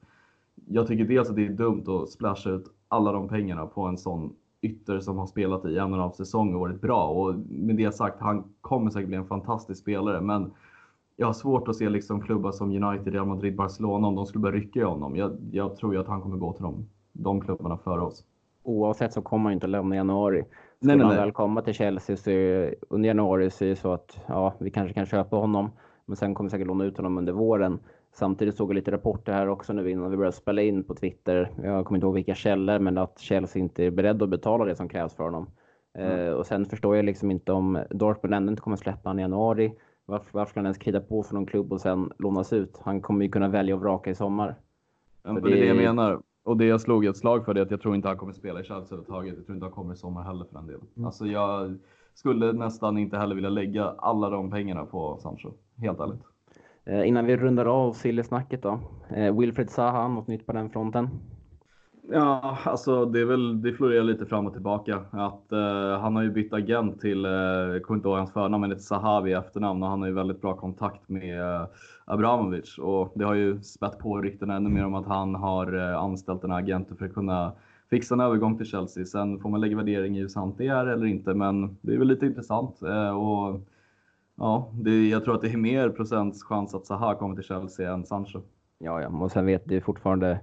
jag 0.68 0.88
tycker 0.88 1.06
dels 1.06 1.30
att 1.30 1.36
det 1.36 1.46
är 1.46 1.50
dumt 1.50 1.84
att 1.88 2.10
splasha 2.10 2.50
ut 2.50 2.66
alla 2.88 3.12
de 3.12 3.28
pengarna 3.28 3.66
på 3.66 3.82
en 3.82 3.98
sån 3.98 4.36
ytter 4.62 5.00
som 5.00 5.18
har 5.18 5.26
spelat 5.26 5.66
i 5.66 5.78
en 5.78 5.84
och 5.84 5.98
en 5.98 6.00
halv 6.00 6.12
säsong 6.12 6.54
och 6.54 6.60
varit 6.60 6.82
bra. 6.82 7.08
Och 7.08 7.36
med 7.50 7.76
det 7.76 7.92
sagt, 7.92 8.20
han 8.20 8.44
kommer 8.62 8.90
säkert 8.90 9.08
bli 9.08 9.18
en 9.18 9.26
fantastisk 9.26 9.82
spelare. 9.82 10.22
Men 10.22 10.54
jag 11.16 11.28
har 11.28 11.34
svårt 11.34 11.68
att 11.68 11.76
se 11.76 11.90
liksom 11.90 12.22
klubbar 12.22 12.52
som 12.52 12.84
United, 12.84 13.14
Real 13.14 13.28
Madrid, 13.28 13.56
Barcelona 13.56 14.08
om 14.08 14.16
de 14.16 14.26
skulle 14.26 14.42
börja 14.42 14.56
rycka 14.56 14.80
i 14.80 14.84
honom. 14.84 15.16
Jag, 15.16 15.38
jag 15.52 15.76
tror 15.76 15.94
ju 15.94 16.00
att 16.00 16.08
han 16.08 16.22
kommer 16.22 16.38
gå 16.38 16.54
till 16.54 16.64
dem, 16.64 16.86
de 17.14 17.42
klubbarna 17.42 17.78
före 17.78 18.02
oss. 18.02 18.26
Oavsett 18.64 19.14
så 19.14 19.22
kommer 19.22 19.44
han 19.44 19.54
inte 19.54 19.68
lämna 19.68 19.96
i 19.96 19.98
januari. 19.98 20.46
Skulle 20.84 20.96
nej, 20.96 21.06
nej, 21.08 21.16
han 21.16 21.26
väl 21.26 21.32
komma 21.32 21.62
till 21.62 21.74
Chelsea 21.74 22.18
så 22.18 22.30
är, 22.30 22.76
under 22.90 23.08
januari 23.08 23.50
så 23.50 23.66
är 23.66 23.70
det 23.70 23.76
så 23.76 23.94
att 23.94 24.20
ja, 24.28 24.54
vi 24.60 24.72
kanske 24.72 24.94
kan 24.94 25.06
köpa 25.06 25.36
honom. 25.36 25.72
Men 26.06 26.16
sen 26.16 26.36
kommer 26.36 26.50
vi 26.50 26.52
säkert 26.52 26.68
låna 26.68 26.86
ut 26.86 26.98
honom 26.98 27.18
under 27.18 27.34
våren. 27.34 27.80
Samtidigt 28.14 28.56
såg 28.56 28.70
jag 28.70 28.76
lite 28.76 28.92
rapporter 28.92 29.34
här 29.34 29.48
också 29.48 29.74
nu 29.74 29.90
innan 29.90 30.12
vi 30.12 30.18
började 30.18 30.36
spela 30.36 30.62
in 30.62 30.84
på 30.84 30.96
Twitter. 30.96 31.52
Jag 31.64 31.86
kommer 31.86 31.98
inte 31.98 32.06
ihåg 32.06 32.14
vilka 32.14 32.36
källor, 32.36 32.80
men 32.80 32.98
att 32.98 33.20
Chelsea 33.20 33.62
inte 33.62 33.84
är 33.84 33.92
beredd 33.92 34.24
att 34.24 34.30
betala 34.30 34.66
det 34.66 34.76
som 34.76 34.90
krävs 34.90 35.14
för 35.14 35.24
honom. 35.24 35.48
Mm. 35.98 36.20
Uh, 36.20 36.34
och 36.34 36.46
sen 36.46 36.66
förstår 36.66 36.96
jag 36.96 37.06
liksom 37.06 37.32
inte 37.32 37.52
om 37.52 37.84
Dortmund 37.90 38.34
ändå 38.34 38.50
inte 38.50 38.62
kommer 38.62 38.78
släppa 38.78 39.10
honom 39.10 39.20
i 39.20 39.22
januari. 39.22 39.74
Varför, 40.06 40.30
varför 40.32 40.50
ska 40.50 40.60
han 40.60 40.66
ens 40.66 40.78
krida 40.78 41.02
på 41.02 41.24
för 41.24 41.34
någon 41.34 41.46
klubb 41.46 41.74
och 41.74 41.82
sen 41.82 42.12
lånas 42.20 42.54
ut? 42.54 42.82
Han 42.84 43.02
kommer 43.02 43.26
ju 43.26 43.32
kunna 43.32 43.48
välja 43.48 43.76
och 43.76 43.82
vraka 43.82 44.10
i 44.10 44.16
sommar. 44.16 44.56
Ja, 45.24 45.32
det... 45.32 45.42
det 45.42 45.58
är 45.58 45.62
det 45.62 45.66
jag 45.66 45.78
menar. 45.78 46.22
Och 46.44 46.58
det 46.58 46.66
jag 46.66 46.82
slog 46.82 47.06
ett 47.06 47.18
slag 47.18 47.46
för 47.46 47.56
är 47.56 47.62
att 47.62 47.72
jag 47.72 47.82
tror 47.82 47.96
inte 47.96 48.08
han 48.08 48.18
kommer 48.18 48.34
spela 48.34 48.60
i 48.60 48.64
Chelsea 48.64 48.98
överhuvudtaget. 48.98 49.36
Jag 49.38 49.46
tror 49.46 49.56
inte 49.56 49.66
han 49.66 49.74
kommer 49.74 49.94
i 49.94 49.98
sommar 49.98 50.24
heller 50.24 50.46
för 50.46 50.56
den 50.56 50.68
delen. 50.68 50.88
Mm. 50.96 51.06
Alltså 51.06 51.26
jag 51.26 51.78
skulle 52.14 52.54
nästan 52.54 52.98
inte 52.98 53.18
heller 53.18 53.36
vilja 53.36 53.50
lägga 53.50 53.86
alla 53.86 54.30
de 54.30 54.52
pengarna 54.52 54.86
på 54.86 55.18
Sancho. 55.18 55.52
Helt 55.78 56.00
ärligt. 56.00 56.22
Eh, 56.86 57.08
innan 57.08 57.26
vi 57.26 57.38
rundar 57.38 57.66
av 57.66 57.94
Silly-snacket 57.94 58.62
då. 58.62 58.80
Eh, 59.10 59.40
Wilfred 59.40 59.70
Zaha, 59.70 60.08
något 60.08 60.28
nytt 60.28 60.46
på 60.46 60.54
den 60.54 60.70
fronten? 60.70 61.10
Ja, 62.10 62.58
alltså 62.66 63.06
det 63.06 63.20
är 63.22 63.26
väl, 63.26 63.62
det 63.62 63.74
florerar 63.74 64.04
lite 64.04 64.26
fram 64.26 64.48
och 64.48 64.54
tillbaka. 64.54 65.06
Att, 65.12 65.52
eh, 65.52 66.00
han 66.00 66.16
har 66.16 66.24
ju 66.24 66.32
bytt 66.32 66.54
agent 66.54 67.02
till, 67.02 67.26
eh, 67.26 67.32
jag 67.32 67.84
kommer 67.84 67.98
inte 67.98 68.08
ihåg 68.08 68.18
hans 68.18 68.34
förnamn, 68.34 68.62
men 68.62 68.72
ett 68.72 68.82
Sahavi 68.82 69.32
i 69.32 69.34
efternamn 69.34 69.84
och 69.84 69.90
han 69.90 70.02
har 70.02 70.08
ju 70.08 70.14
väldigt 70.14 70.42
bra 70.42 70.56
kontakt 70.56 71.10
med 71.10 71.42
eh, 71.42 71.68
Abramovic. 72.06 72.78
Och 72.78 73.12
det 73.16 73.26
har 73.26 73.34
ju 73.34 73.62
spett 73.62 74.00
på 74.00 74.22
ryktena 74.22 74.56
ännu 74.56 74.70
mer 74.70 74.86
om 74.86 74.96
att 74.96 75.06
han 75.06 75.36
har 75.36 75.74
eh, 75.92 75.98
anställt 76.00 76.42
den 76.42 76.52
här 76.52 76.60
agenten 76.60 76.98
för 76.98 77.06
att 77.06 77.14
kunna 77.14 77.54
fixa 77.90 78.14
en 78.16 78.22
övergång 78.22 78.58
till 78.58 78.66
Chelsea. 78.66 79.06
Sen 79.06 79.40
får 79.40 79.50
man 79.50 79.62
lägga 79.62 79.78
värdering 79.78 80.18
i 80.18 80.22
hur 80.22 80.28
sant 80.28 80.56
det 80.58 80.68
är 80.68 80.86
eller 80.86 81.06
inte, 81.06 81.34
men 81.34 81.78
det 81.82 81.94
är 81.94 81.98
väl 81.98 82.08
lite 82.08 82.26
intressant. 82.26 82.82
Eh, 82.82 83.10
och 83.10 83.62
Ja, 84.36 84.72
det, 84.74 85.10
jag 85.10 85.24
tror 85.24 85.36
att 85.36 85.42
det 85.42 85.50
är 85.50 85.58
mer 85.58 85.90
procents 85.90 86.44
chans 86.44 86.76
att 86.76 86.86
Zaha 86.86 87.16
kommer 87.16 87.36
till 87.36 87.44
Chelsea 87.44 87.94
än 87.94 88.06
Sancho. 88.06 88.42
Ja, 88.80 89.02
ja, 89.02 89.08
och 89.08 89.32
sen 89.32 89.46
vet 89.46 89.66
du 89.70 89.82
fortfarande 89.82 90.40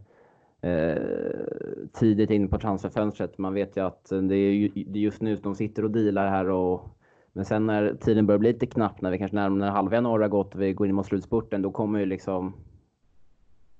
tidigt 1.92 2.30
in 2.30 2.48
på 2.48 2.58
transferfönstret. 2.58 3.38
Man 3.38 3.54
vet 3.54 3.76
ju 3.76 3.86
att 3.86 4.12
det 4.22 4.34
är, 4.34 4.70
just 4.96 5.22
nu 5.22 5.36
de 5.36 5.54
sitter 5.54 5.84
och 5.84 5.90
dealar 5.90 6.28
här 6.28 6.50
och 6.50 6.96
men 7.32 7.44
sen 7.44 7.66
när 7.66 7.94
tiden 7.94 8.26
börjar 8.26 8.38
bli 8.38 8.52
lite 8.52 8.66
knapp, 8.66 9.00
när 9.00 9.10
vi 9.10 9.18
kanske 9.18 9.36
närmare 9.36 9.70
halva 9.70 9.94
januari 9.94 10.22
har 10.22 10.28
gått 10.28 10.54
och 10.54 10.60
vi 10.62 10.72
går 10.72 10.86
in 10.86 10.94
mot 10.94 11.06
slutspurten, 11.06 11.62
då 11.62 11.70
kommer 11.70 11.98
ju 11.98 12.06
liksom 12.06 12.54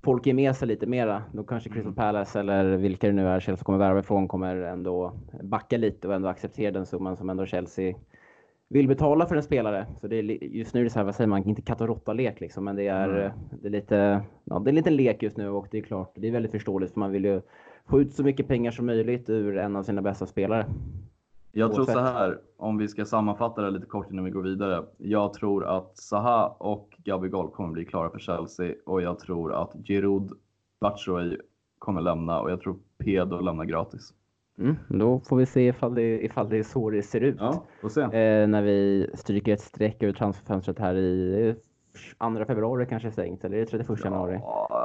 folk 0.02 0.26
ge 0.26 0.34
med 0.34 0.56
sig 0.56 0.68
lite 0.68 0.86
mera. 0.86 1.22
Då 1.32 1.42
kanske 1.42 1.68
Crystal 1.68 1.82
mm. 1.82 1.94
Palace 1.94 2.40
eller 2.40 2.76
vilka 2.76 3.06
det 3.06 3.12
nu 3.12 3.28
är 3.28 3.40
Chelsea 3.40 3.64
kommer 3.64 3.78
värva 3.78 4.00
ifrån 4.00 4.28
kommer 4.28 4.56
ändå 4.56 5.12
backa 5.42 5.76
lite 5.76 6.08
och 6.08 6.14
ändå 6.14 6.28
acceptera 6.28 6.70
den 6.70 6.86
summan 6.86 7.16
som 7.16 7.30
ändå 7.30 7.46
Chelsea 7.46 7.94
vill 8.70 8.88
betala 8.88 9.26
för 9.26 9.36
en 9.36 9.42
spelare. 9.42 9.86
Så 10.00 10.08
det 10.08 10.16
är, 10.16 10.22
just 10.44 10.74
nu 10.74 10.80
är 10.80 10.84
det 10.84 10.90
så 10.90 10.98
här, 10.98 11.04
vad 11.04 11.14
säger 11.14 11.28
man, 11.28 11.44
inte 11.44 11.62
katt 11.62 11.80
och 11.80 11.86
råtta-lek 11.86 12.40
liksom, 12.40 12.64
men 12.64 12.76
det 12.76 12.86
är, 12.86 13.08
mm. 13.08 13.32
det 13.50 13.68
är 13.68 13.70
lite, 13.70 14.22
ja, 14.44 14.58
det 14.58 14.68
är 14.68 14.72
en 14.72 14.74
liten 14.74 14.96
lek 14.96 15.22
just 15.22 15.36
nu 15.36 15.48
och 15.48 15.66
det 15.70 15.78
är 15.78 15.82
klart, 15.82 16.12
det 16.14 16.28
är 16.28 16.32
väldigt 16.32 16.52
förståeligt 16.52 16.92
för 16.92 17.00
man 17.00 17.10
vill 17.10 17.24
ju 17.24 17.40
få 17.86 18.00
ut 18.00 18.12
så 18.12 18.22
mycket 18.24 18.48
pengar 18.48 18.70
som 18.70 18.86
möjligt 18.86 19.30
ur 19.30 19.56
en 19.56 19.76
av 19.76 19.82
sina 19.82 20.02
bästa 20.02 20.26
spelare. 20.26 20.66
Jag 21.52 21.74
tror 21.74 21.84
så 21.84 21.98
här, 21.98 22.38
om 22.56 22.78
vi 22.78 22.88
ska 22.88 23.04
sammanfatta 23.04 23.62
det 23.62 23.70
lite 23.70 23.86
kort 23.86 24.10
innan 24.10 24.24
vi 24.24 24.30
går 24.30 24.42
vidare. 24.42 24.84
Jag 24.98 25.32
tror 25.32 25.64
att 25.64 25.98
Zaha 25.98 26.48
och 26.48 26.96
Gabigol 27.04 27.50
kommer 27.50 27.72
bli 27.72 27.84
klara 27.84 28.10
för 28.10 28.18
Chelsea 28.18 28.74
och 28.86 29.02
jag 29.02 29.18
tror 29.18 29.54
att 29.62 29.72
Giroud 29.84 30.32
Batshuayi 30.80 31.38
kommer 31.78 32.00
lämna 32.00 32.40
och 32.40 32.50
jag 32.50 32.60
tror 32.60 32.78
Pedo 32.98 33.40
lämnar 33.40 33.64
gratis. 33.64 34.14
Mm, 34.60 34.76
då 34.88 35.20
får 35.20 35.36
vi 35.36 35.46
se 35.46 35.66
ifall 35.66 35.94
det, 35.94 36.24
ifall 36.24 36.48
det 36.48 36.58
är 36.58 36.62
så 36.62 36.90
det 36.90 37.02
ser 37.02 37.20
ut. 37.20 37.36
Ja, 37.38 37.64
får 37.80 37.88
se. 37.88 38.00
Eh, 38.00 38.48
när 38.48 38.62
vi 38.62 39.10
stryker 39.14 39.52
ett 39.52 39.60
streck 39.60 40.02
över 40.02 40.12
transferfönstret 40.12 40.78
här 40.78 40.94
i 40.94 41.54
2 42.18 42.44
februari 42.44 42.86
kanske 42.86 43.10
stängt, 43.10 43.44
eller 43.44 43.56
är 43.56 43.60
det 43.60 43.66
31 43.66 43.88
ja, 43.88 44.04
januari? 44.04 44.40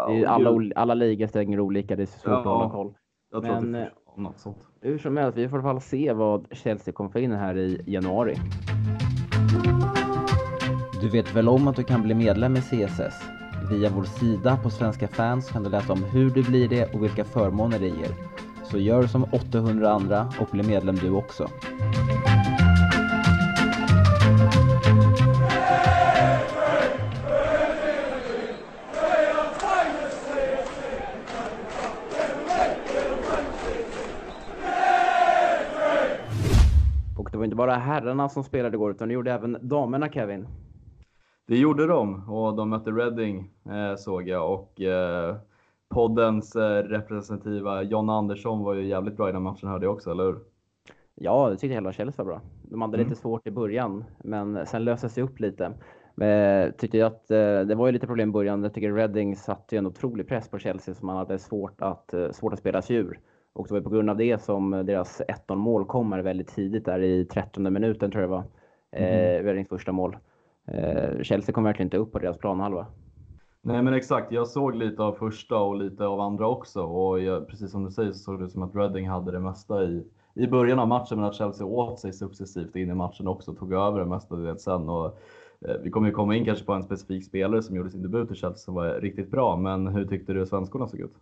Det 0.08 0.24
är 0.24 0.28
alla, 0.28 0.72
alla 0.76 0.94
ligor 0.94 1.28
stänger 1.28 1.60
olika, 1.60 1.96
det 1.96 2.04
är 2.04 2.06
svårt 2.06 2.32
ja, 2.32 2.40
att 2.40 2.46
hålla 2.46 2.70
koll. 2.70 2.94
Jag 3.32 3.44
tror 3.44 3.62
Men, 3.62 3.66
att 3.66 3.72
det 3.72 3.80
är 4.18 4.22
något 4.22 4.40
sånt. 4.40 4.58
Hur 4.82 4.98
som 4.98 5.18
helst, 5.18 5.38
vi 5.38 5.50
får 5.50 5.60
i 5.60 5.62
alla 5.62 5.74
fall 5.74 5.82
se 5.82 6.14
vad 6.14 6.48
Chelsea 6.52 6.94
kommer 6.94 7.10
få 7.10 7.20
in 7.20 7.32
här 7.32 7.58
i 7.58 7.82
januari. 7.86 8.36
Du 11.02 11.10
vet 11.10 11.36
väl 11.36 11.50
om 11.50 11.68
att 11.68 11.76
du 11.76 11.84
kan 11.84 12.02
bli 12.02 12.14
medlem 12.14 12.56
i 12.56 12.62
CSS? 12.62 13.24
Via 13.72 13.90
vår 13.90 14.04
sida 14.04 14.58
på 14.64 14.70
Svenska 14.70 15.08
fans 15.08 15.52
kan 15.52 15.64
du 15.64 15.70
läsa 15.70 15.94
om 15.94 16.04
hur 16.04 16.30
du 16.30 16.44
blir 16.44 16.70
det 16.70 16.94
och 16.94 17.04
vilka 17.04 17.24
förmåner 17.24 17.80
det 17.80 17.88
ger. 17.88 18.35
Så 18.72 18.78
gör 18.78 19.08
som 19.08 19.24
800 19.24 19.90
andra 19.90 20.28
och 20.40 20.48
bli 20.52 20.64
medlem 20.64 20.96
du 20.96 21.12
också. 21.12 21.44
Och 37.18 37.32
det 37.32 37.38
var 37.38 37.44
inte 37.44 37.56
bara 37.56 37.76
herrarna 37.76 38.30
som 38.30 38.44
spelade 38.44 38.76
igår 38.76 38.92
utan 38.92 39.08
det 39.08 39.14
gjorde 39.14 39.32
även 39.32 39.58
damerna 39.62 40.10
Kevin. 40.10 40.48
Det 41.48 41.58
gjorde 41.58 41.88
de 41.88 42.30
och 42.30 42.56
de 42.56 42.70
mötte 42.70 42.92
Reading 42.92 43.50
eh, 43.66 43.96
såg 43.98 44.28
jag 44.28 44.54
och 44.54 44.82
eh, 44.82 45.36
poddens 45.90 46.56
eh, 46.56 46.84
representativa 46.84 47.84
John 47.84 48.10
Andersson 48.10 48.64
var 48.64 48.74
ju 48.74 48.88
jävligt 48.88 49.18
bra 49.18 49.30
i 49.30 49.32
den 49.32 49.42
matchen 49.42 49.70
hörde 49.70 49.86
jag 49.86 49.94
också, 49.94 50.12
eller 50.12 50.24
hur? 50.24 50.40
Ja, 51.16 51.50
det 51.50 51.58
tyckte 51.58 51.74
hela 51.74 51.94
Chelsea 51.94 52.26
var 52.26 52.32
bra. 52.32 52.42
De 52.62 52.82
hade 52.82 52.98
mm. 52.98 53.10
lite 53.10 53.22
svårt 53.22 53.48
i 53.48 53.52
början, 53.52 54.04
men 54.24 54.66
sen 54.66 54.84
löste 54.84 55.10
sig 55.10 55.24
upp 55.24 55.40
lite. 55.40 55.74
Men, 56.16 56.74
tyckte 56.74 56.98
jag 56.98 57.08
att 57.08 57.32
eh, 57.32 57.60
det 57.60 57.76
var 57.76 57.86
ju 57.86 57.92
lite 57.92 58.08
problem 58.08 58.30
i 58.30 58.32
början. 58.32 58.64
Jag 58.64 58.74
tycker 58.74 58.94
Reading 58.94 59.36
satte 59.36 59.76
ju 59.76 59.80
en 59.80 59.86
otrolig 59.86 60.28
press 60.28 60.50
på 60.50 60.60
Chelsea 60.60 60.96
som 60.96 61.08
man 61.08 61.18
hade 61.18 61.40
svårt 61.40 61.82
att, 61.82 62.14
eh, 62.14 62.32
svårt 62.32 62.54
att 62.54 62.60
spela 62.60 62.82
sig 62.82 62.96
ur. 62.96 63.20
Och 63.54 63.68
det 63.68 63.74
var 63.74 63.82
på 63.82 63.90
grund 63.90 64.10
av 64.10 64.18
det 64.18 64.42
som 64.42 64.72
deras 64.72 65.22
1 65.28 65.56
mål 65.56 65.86
kommer 65.86 66.20
väldigt 66.20 66.48
tidigt 66.48 66.86
där 66.86 67.00
i 67.00 67.26
13 67.26 67.74
minuten 67.74 68.12
tror 68.12 68.22
jag 68.22 68.30
det 68.30 68.36
var. 68.36 68.44
Mm. 68.92 69.10
Eh, 69.10 69.44
Readings 69.44 69.70
första 69.70 69.92
mål. 69.92 70.18
Eh, 70.68 71.22
Chelsea 71.22 71.54
kom 71.54 71.64
verkligen 71.64 71.88
inte 71.88 71.98
upp 71.98 72.12
på 72.12 72.20
deras 72.20 72.38
planhalva. 72.38 72.86
Nej 73.68 73.82
men 73.82 73.94
exakt, 73.94 74.32
jag 74.32 74.48
såg 74.48 74.76
lite 74.76 75.04
av 75.04 75.14
första 75.14 75.58
och 75.58 75.76
lite 75.76 76.06
av 76.06 76.20
andra 76.20 76.48
också 76.48 76.82
och 76.82 77.20
jag, 77.20 77.48
precis 77.48 77.72
som 77.72 77.86
du 77.86 77.92
säger 77.92 78.12
så 78.12 78.18
såg 78.18 78.40
det 78.40 78.46
ut 78.46 78.52
som 78.52 78.64
att 78.64 78.76
Reading 78.76 79.10
hade 79.10 79.32
det 79.32 79.40
mesta 79.40 79.84
i, 79.84 80.04
i 80.34 80.48
början 80.48 80.80
av 80.80 80.88
matchen 80.88 81.18
men 81.18 81.26
att 81.26 81.36
Chelsea 81.36 81.68
åt 81.68 82.00
sig 82.00 82.14
successivt 82.14 82.76
in 82.76 82.90
i 82.90 82.94
matchen 82.94 83.28
också 83.28 83.54
tog 83.54 83.74
över 83.74 84.00
det 84.00 84.06
mesta 84.06 84.36
det 84.36 84.60
sen. 84.60 84.90
Och, 84.90 85.06
eh, 85.68 85.76
vi 85.84 85.90
kommer 85.90 86.08
ju 86.08 86.14
komma 86.14 86.36
in 86.36 86.46
kanske 86.46 86.66
på 86.66 86.74
en 86.74 86.84
specifik 86.84 87.26
spelare 87.26 87.64
som 87.64 87.76
gjorde 87.76 87.90
sin 87.90 88.02
debut 88.02 88.32
i 88.32 88.36
Chelsea 88.36 88.58
som 88.58 88.74
var 88.74 89.02
riktigt 89.02 89.32
bra, 89.32 89.58
men 89.58 89.88
hur 89.88 90.06
tyckte 90.06 90.34
du 90.34 90.46
svenskorna 90.46 90.88
såg 90.88 91.00
ut? 91.00 91.14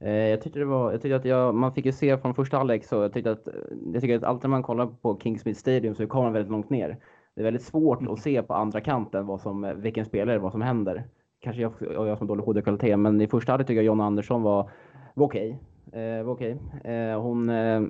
Eh, 0.00 0.12
jag 0.12 0.42
tyckte 0.42 0.58
det 0.58 0.64
var, 0.64 0.92
jag 0.92 1.02
tyckte 1.02 1.16
att 1.16 1.24
jag, 1.24 1.54
man 1.54 1.74
fick 1.74 1.86
ju 1.86 1.92
se 1.92 2.18
från 2.18 2.34
första 2.34 2.56
halvlek 2.56 2.84
så 2.84 2.94
jag 2.94 3.12
tyckte 3.12 3.30
att, 3.30 3.48
jag 3.92 4.02
tycker 4.02 4.16
att 4.16 4.24
alltid 4.24 4.42
när 4.42 4.56
man 4.56 4.62
kollar 4.62 4.86
på 4.86 5.18
Kingsmith 5.22 5.60
Stadium 5.60 5.94
så 5.94 6.02
är 6.02 6.06
kameran 6.06 6.32
väldigt 6.32 6.52
långt 6.52 6.70
ner. 6.70 6.96
Det 7.34 7.40
är 7.40 7.44
väldigt 7.44 7.62
svårt 7.62 8.08
att 8.08 8.20
se 8.20 8.42
på 8.42 8.54
andra 8.54 8.80
kanten 8.80 9.26
vad 9.26 9.40
som, 9.40 9.72
vilken 9.76 10.04
spelare, 10.04 10.38
vad 10.38 10.52
som 10.52 10.62
händer 10.62 11.04
kanske 11.40 11.62
jag, 11.62 11.72
jag 11.80 12.18
som 12.18 12.26
dålig 12.26 12.44
HD-kvalitet, 12.44 12.96
men 12.96 13.20
i 13.20 13.26
första 13.26 13.52
halvlek 13.52 13.66
tycker 13.66 13.78
jag 13.78 13.84
John 13.84 14.00
Andersson 14.00 14.42
var, 14.42 14.70
var 15.14 15.26
okej. 15.26 15.50
Okay. 15.50 15.66
Eh, 15.92 16.28
okay. 16.28 16.56
Eh, 16.84 17.20
hon 17.20 17.50
eh, 17.50 17.82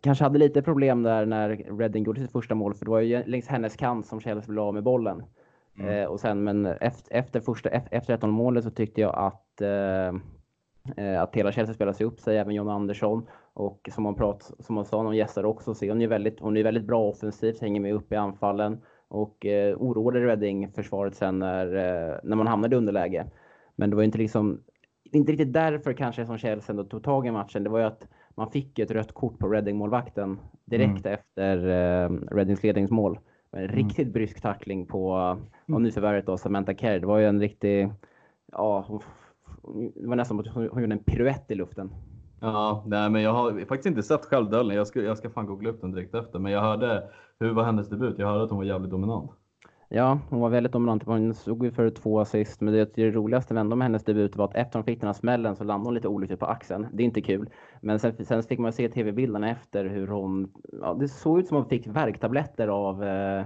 kanske 0.00 0.24
hade 0.24 0.38
lite 0.38 0.62
problem 0.62 1.02
där 1.02 1.26
när 1.26 1.48
Redding 1.78 2.04
gjorde 2.04 2.20
sitt 2.20 2.32
första 2.32 2.54
mål, 2.54 2.74
för 2.74 2.84
det 2.84 2.90
var 2.90 3.00
ju 3.00 3.22
längs 3.26 3.48
hennes 3.48 3.76
kant 3.76 4.06
som 4.06 4.20
Chelsea 4.20 4.48
ville 4.48 4.60
av 4.60 4.74
med 4.74 4.82
bollen. 4.82 5.22
Mm. 5.78 6.02
Eh, 6.02 6.08
och 6.08 6.20
sen, 6.20 6.44
men 6.44 6.66
efter, 6.66 7.14
efter 7.16 7.40
första, 7.40 7.68
efter 7.68 8.14
1 8.14 8.22
målet 8.22 8.64
så 8.64 8.70
tyckte 8.70 9.00
jag 9.00 9.14
att, 9.14 9.60
eh, 9.60 10.08
eh, 11.04 11.22
att 11.22 11.36
hela 11.36 11.52
Chelsea 11.52 11.74
spelade 11.74 11.96
sig 11.96 12.06
upp 12.06 12.20
sig, 12.20 12.38
även 12.38 12.54
John 12.54 12.68
Andersson. 12.68 13.26
Och 13.52 13.88
som 13.92 14.04
hon, 14.04 14.14
prat, 14.14 14.52
som 14.58 14.76
hon 14.76 14.84
sa, 14.84 15.02
någon 15.02 15.16
gästade 15.16 15.48
också, 15.48 15.74
så 15.74 15.84
är 15.84 15.88
hon, 15.88 16.00
ju 16.00 16.06
väldigt, 16.06 16.40
hon 16.40 16.56
är 16.56 16.62
väldigt 16.62 16.86
bra 16.86 17.08
offensivt, 17.08 17.60
hänger 17.60 17.80
med 17.80 17.94
upp 17.94 18.12
i 18.12 18.16
anfallen 18.16 18.80
och 19.10 19.46
eh, 19.46 19.76
oroade 19.76 20.20
Reading-försvaret 20.20 21.14
sen 21.14 21.38
när, 21.38 21.66
eh, 21.66 22.16
när 22.22 22.36
man 22.36 22.46
hamnade 22.46 22.76
i 22.76 22.78
underläge. 22.78 23.26
Men 23.76 23.90
det 23.90 23.96
var 23.96 24.02
inte 24.02 24.18
liksom, 24.18 24.60
inte 25.12 25.32
riktigt 25.32 25.52
därför 25.52 25.92
kanske 25.92 26.26
som 26.26 26.38
Chelsea 26.38 26.72
ändå 26.72 26.84
tog 26.84 27.02
tag 27.02 27.26
i 27.26 27.30
matchen. 27.30 27.64
Det 27.64 27.70
var 27.70 27.78
ju 27.78 27.84
att 27.84 28.08
man 28.34 28.50
fick 28.50 28.78
ett 28.78 28.90
rött 28.90 29.12
kort 29.12 29.38
på 29.38 29.48
Reading-målvakten 29.48 30.38
direkt 30.64 31.06
mm. 31.06 31.18
efter 31.18 31.56
eh, 31.56 32.10
Readings 32.30 32.62
ledningsmål. 32.62 33.18
En 33.52 33.64
mm. 33.64 33.76
riktigt 33.76 34.12
brysk 34.12 34.40
tackling 34.40 34.86
på 34.86 35.14
mm. 35.68 35.82
nyförvärvet 35.82 36.26
då, 36.26 36.36
Samantha 36.36 36.74
Kerr. 36.74 37.00
Det 37.00 37.06
var 37.06 37.18
ju 37.18 37.26
en 37.26 37.40
riktig, 37.40 37.90
ja, 38.52 39.00
det 39.94 40.06
var 40.06 40.16
nästan 40.16 40.44
som 40.44 40.64
att 40.64 40.70
hon 40.72 40.82
gjorde 40.82 40.94
en 40.94 41.04
piruett 41.04 41.50
i 41.50 41.54
luften. 41.54 41.90
Ja, 42.40 42.84
nej, 42.86 43.10
men 43.10 43.22
jag 43.22 43.32
har 43.32 43.64
faktiskt 43.64 43.86
inte 43.86 44.02
sett 44.02 44.24
självduellen. 44.24 44.76
Jag 44.76 44.86
ska, 44.86 45.02
jag 45.02 45.18
ska 45.18 45.30
fan 45.30 45.46
googla 45.46 45.70
upp 45.70 45.80
den 45.80 45.92
direkt 45.92 46.14
efter. 46.14 46.38
Men 46.38 46.52
jag 46.52 46.60
hörde, 46.60 47.10
hur 47.40 47.52
var 47.52 47.64
hennes 47.64 47.88
debut? 47.88 48.18
Jag 48.18 48.26
hörde 48.26 48.44
att 48.44 48.50
hon 48.50 48.58
var 48.58 48.64
jävligt 48.64 48.90
dominant. 48.90 49.30
Ja, 49.88 50.18
hon 50.28 50.40
var 50.40 50.48
väldigt 50.48 50.72
dominant. 50.72 51.02
Hon 51.04 51.34
stod 51.34 51.64
ju 51.64 51.70
för 51.70 51.90
två 51.90 52.20
assist, 52.20 52.60
men 52.60 52.74
det, 52.74 52.94
det 52.94 53.10
roligaste 53.10 53.54
med 53.54 53.82
hennes 53.82 54.04
debut 54.04 54.36
var 54.36 54.44
att 54.44 54.54
efter 54.54 54.78
hon 54.78 54.84
fick 54.84 55.00
den 55.00 55.08
här 55.08 55.14
smällen 55.14 55.56
så 55.56 55.64
landade 55.64 55.86
hon 55.86 55.94
lite 55.94 56.08
olyckligt 56.08 56.40
på 56.40 56.46
axeln. 56.46 56.86
Det 56.92 57.02
är 57.02 57.04
inte 57.04 57.20
kul. 57.20 57.50
Men 57.80 57.98
sen, 57.98 58.24
sen 58.24 58.42
fick 58.42 58.58
man 58.58 58.72
se 58.72 58.88
tv-bilderna 58.88 59.50
efter 59.50 59.84
hur 59.84 60.06
hon... 60.06 60.52
Ja, 60.82 60.94
det 60.94 61.08
såg 61.08 61.38
ut 61.38 61.48
som 61.48 61.56
hon 61.56 61.66
fick 61.66 61.86
värktabletter 61.86 62.68
av, 62.68 63.04
eh, 63.04 63.44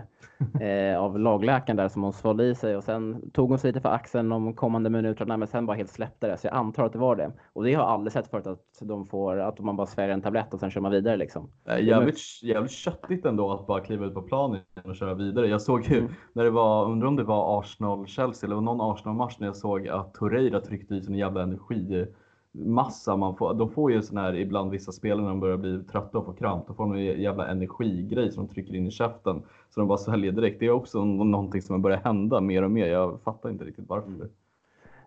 eh, 0.61 0.99
av 0.99 1.19
lagläkaren 1.19 1.77
där 1.77 1.89
som 1.89 2.03
hon 2.03 2.13
svalde 2.13 2.45
i 2.45 2.55
sig 2.55 2.77
och 2.77 2.85
sen 2.85 3.31
tog 3.31 3.49
hon 3.49 3.59
sig 3.59 3.69
lite 3.69 3.81
för 3.81 3.89
axeln 3.89 4.29
de 4.29 4.55
kommande 4.55 4.91
minuterna 4.91 5.37
men 5.37 5.49
sen 5.49 5.67
bara 5.67 5.77
helt 5.77 5.91
släppte 5.91 6.27
det. 6.27 6.37
Så 6.37 6.47
jag 6.47 6.55
antar 6.55 6.85
att 6.85 6.93
det 6.93 6.99
var 6.99 7.17
det. 7.17 7.33
Och 7.53 7.65
det 7.65 7.75
har 7.75 7.83
jag 7.83 7.91
aldrig 7.91 8.13
sett 8.13 8.31
förut 8.31 8.47
att 8.47 8.79
de 8.81 9.07
får, 9.07 9.37
att 9.37 9.61
man 9.61 9.77
bara 9.77 9.87
sväljer 9.87 10.15
en 10.15 10.23
tablett 10.23 10.55
och 10.55 10.61
sen 10.61 10.71
kör 10.71 10.81
man 10.81 10.93
vidare 10.93 11.17
liksom. 11.17 11.51
Jävligt, 11.81 12.43
jävligt 12.43 12.73
köttigt 12.73 13.27
ändå 13.27 13.53
att 13.53 13.67
bara 13.67 13.81
kliva 13.81 14.07
ut 14.07 14.15
på 14.15 14.23
planen 14.23 14.61
och 14.85 14.97
köra 14.97 15.15
vidare. 15.15 15.47
Jag 15.47 15.63
såg 15.63 15.85
ju 15.85 15.99
mm. 15.99 16.13
när 16.33 16.45
det 16.45 16.51
var, 16.51 16.91
undrar 16.91 17.09
om 17.09 17.17
det 17.17 17.25
var 17.25 17.61
Arsenal-Chelsea 17.61 18.47
eller 18.47 18.61
någon 18.61 18.93
Arsenal-match 18.93 19.37
när 19.39 19.47
jag 19.47 19.57
såg 19.57 19.89
att 19.89 20.15
Torreira 20.15 20.61
tryckte 20.61 20.95
i 20.95 21.03
sig 21.03 21.13
en 21.13 21.19
jävla 21.19 21.43
energi 21.43 22.07
massa 22.55 23.17
man 23.17 23.37
får. 23.37 23.55
De 23.55 23.71
får 23.71 23.93
ju 23.93 24.03
sån 24.03 24.17
här 24.17 24.35
ibland 24.35 24.71
vissa 24.71 24.93
spelare 24.93 25.23
när 25.23 25.29
de 25.29 25.41
börjar 25.41 25.57
bli 25.57 25.85
trötta 25.85 26.19
och 26.19 26.25
får 26.25 26.35
kramp. 26.35 26.67
Då 26.67 26.75
får 26.75 26.85
de 26.85 26.95
en 26.95 27.23
jävla 27.23 27.47
energigrej 27.49 28.33
som 28.33 28.47
de 28.47 28.55
trycker 28.55 28.75
in 28.75 28.87
i 28.87 28.91
käften. 28.91 29.43
Så 29.71 29.81
de 29.81 29.89
bara 29.89 29.99
sväljer 29.99 30.33
direkt. 30.33 30.61
Det 30.61 30.67
är 30.67 30.71
också 30.71 31.05
någonting 31.05 31.63
som 31.63 31.83
börjar 31.83 32.01
hända 32.05 32.41
mer 32.41 32.63
och 32.63 32.71
mer. 32.71 32.87
Jag 32.87 33.21
fattar 33.25 33.51
inte 33.51 33.65
riktigt 33.65 33.89
varför. 33.89 34.09
Mm. 34.09 34.29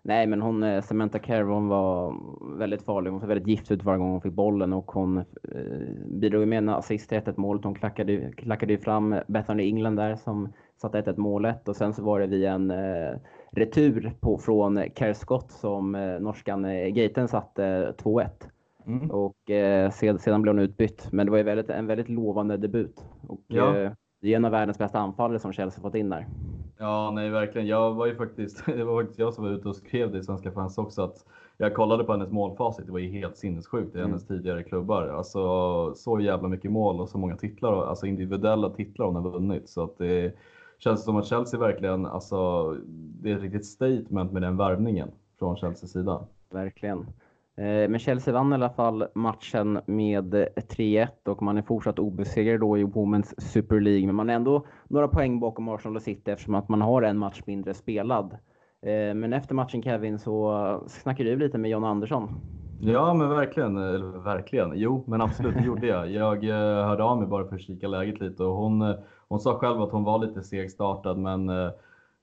Nej, 0.02 0.26
men 0.26 0.42
hon, 0.42 0.62
eh, 0.62 0.82
Samantha 0.82 1.18
Carron 1.18 1.68
var 1.68 2.14
väldigt 2.58 2.82
farlig. 2.82 3.10
Hon 3.10 3.20
såg 3.20 3.28
väldigt 3.28 3.48
gift 3.48 3.70
ut 3.70 3.84
varje 3.84 3.98
gång 3.98 4.10
hon 4.10 4.20
fick 4.20 4.32
bollen 4.32 4.72
och 4.72 4.90
hon 4.90 5.18
eh, 5.18 5.24
bidrog 6.06 6.48
med 6.48 6.58
en 6.58 6.68
assist 6.68 7.08
till 7.08 7.18
1-1 7.18 7.34
målet. 7.36 7.64
Hon 7.64 7.74
klackade, 7.74 8.32
klackade 8.32 8.78
fram 8.78 9.14
Bethany 9.26 9.62
England 9.62 9.96
där 9.96 10.16
som 10.16 10.48
satte 10.80 10.98
1 10.98 11.16
målet 11.16 11.68
och 11.68 11.76
sen 11.76 11.94
så 11.94 12.02
var 12.02 12.20
det 12.20 12.26
via 12.26 12.52
en 12.52 12.70
eh, 12.70 13.18
retur 13.50 14.12
på, 14.20 14.38
från 14.38 14.80
Scott 15.14 15.52
som 15.52 15.94
eh, 15.94 16.20
norskan 16.20 16.64
eh, 16.64 16.88
Gaten 16.88 17.28
satte 17.28 17.94
2-1. 17.98 18.28
Mm. 18.86 19.10
Och 19.10 19.50
eh, 19.50 19.90
sedan, 19.90 20.18
sedan 20.18 20.42
blev 20.42 20.54
hon 20.54 20.64
utbytt. 20.64 21.08
Men 21.12 21.26
det 21.26 21.30
var 21.30 21.38
ju 21.38 21.44
väldigt, 21.44 21.70
en 21.70 21.86
väldigt 21.86 22.08
lovande 22.08 22.56
debut. 22.56 23.04
Och, 23.28 23.40
ja. 23.46 23.76
eh, 23.76 23.92
det 24.20 24.32
är 24.32 24.36
en 24.36 24.44
av 24.44 24.50
världens 24.50 24.78
bästa 24.78 24.98
anfallare 24.98 25.38
som 25.38 25.52
Chelsea 25.52 25.82
fått 25.82 25.94
in 25.94 26.10
där. 26.10 26.26
Ja, 26.78 27.10
nej 27.14 27.30
verkligen. 27.30 27.66
Jag 27.66 27.94
var 27.94 28.06
ju 28.06 28.16
faktiskt, 28.16 28.66
det 28.66 28.84
var 28.84 29.02
faktiskt 29.02 29.18
jag 29.18 29.34
som 29.34 29.44
var 29.44 29.50
ute 29.50 29.68
och 29.68 29.76
skrev 29.76 30.12
det 30.12 30.18
i 30.18 30.22
Svenska 30.22 30.52
fans 30.52 30.78
också 30.78 31.02
att 31.02 31.24
jag 31.56 31.74
kollade 31.74 32.04
på 32.04 32.12
hennes 32.12 32.30
målfacit. 32.30 32.86
Det 32.86 32.92
var 32.92 32.98
ju 32.98 33.10
helt 33.10 33.36
sinnessjukt 33.36 33.94
i 33.94 33.98
mm. 33.98 34.10
hennes 34.10 34.26
tidigare 34.26 34.62
klubbar. 34.62 35.08
Alltså 35.08 35.94
så 35.94 36.20
jävla 36.20 36.48
mycket 36.48 36.70
mål 36.70 37.00
och 37.00 37.08
så 37.08 37.18
många 37.18 37.36
titlar, 37.36 37.86
alltså 37.86 38.06
individuella 38.06 38.70
titlar 38.70 39.06
hon 39.06 39.16
har 39.16 39.30
vunnit. 39.30 39.68
Så 39.68 39.84
att 39.84 39.98
det 39.98 40.34
känns 40.78 41.04
som 41.04 41.16
att 41.16 41.26
Chelsea 41.26 41.60
verkligen, 41.60 42.06
alltså 42.06 42.70
det 43.22 43.30
är 43.30 43.36
ett 43.36 43.42
riktigt 43.42 43.66
statement 43.66 44.32
med 44.32 44.42
den 44.42 44.56
värvningen 44.56 45.10
från 45.38 45.56
Chelseas 45.56 45.92
sida. 45.92 46.20
Verkligen. 46.50 46.98
Eh, 47.56 47.88
men 47.88 47.98
Chelsea 47.98 48.34
vann 48.34 48.52
i 48.52 48.54
alla 48.54 48.70
fall 48.70 49.06
matchen 49.14 49.80
med 49.86 50.34
3-1 50.34 51.08
och 51.24 51.42
man 51.42 51.58
är 51.58 51.62
fortsatt 51.62 51.98
obesegrad 51.98 52.60
då 52.60 52.78
i 52.78 52.84
Women's 52.84 53.40
Super 53.40 53.80
League. 53.80 54.06
Men 54.06 54.14
man 54.14 54.30
är 54.30 54.34
ändå 54.34 54.66
några 54.88 55.08
poäng 55.08 55.40
bakom 55.40 55.68
Arsenal 55.68 55.96
och 55.96 56.02
City 56.02 56.30
eftersom 56.30 56.54
att 56.54 56.68
man 56.68 56.82
har 56.82 57.02
en 57.02 57.18
match 57.18 57.42
mindre 57.46 57.74
spelad. 57.74 58.32
Eh, 58.82 59.14
men 59.14 59.32
efter 59.32 59.54
matchen 59.54 59.82
Kevin 59.82 60.18
så 60.18 60.82
snackade 60.86 61.30
du 61.30 61.36
lite 61.36 61.58
med 61.58 61.70
John 61.70 61.84
Andersson. 61.84 62.40
Ja 62.80 63.14
men 63.14 63.28
verkligen, 63.28 63.76
eller 63.76 64.18
verkligen. 64.18 64.72
Jo 64.74 65.04
men 65.06 65.20
absolut 65.20 65.54
det 65.54 65.64
gjorde 65.64 65.86
jag. 65.86 66.10
Jag 66.10 66.44
eh, 66.44 66.86
hörde 66.86 67.02
av 67.02 67.18
mig 67.18 67.26
bara 67.26 67.48
för 67.48 67.54
att 67.54 67.62
kika 67.62 67.88
läget 67.88 68.20
lite 68.20 68.44
och 68.44 68.56
hon, 68.56 68.94
hon 69.28 69.40
sa 69.40 69.58
själv 69.58 69.82
att 69.82 69.92
hon 69.92 70.04
var 70.04 70.18
lite 70.18 70.42
segstartad 70.42 71.18
men 71.18 71.48
eh, 71.48 71.70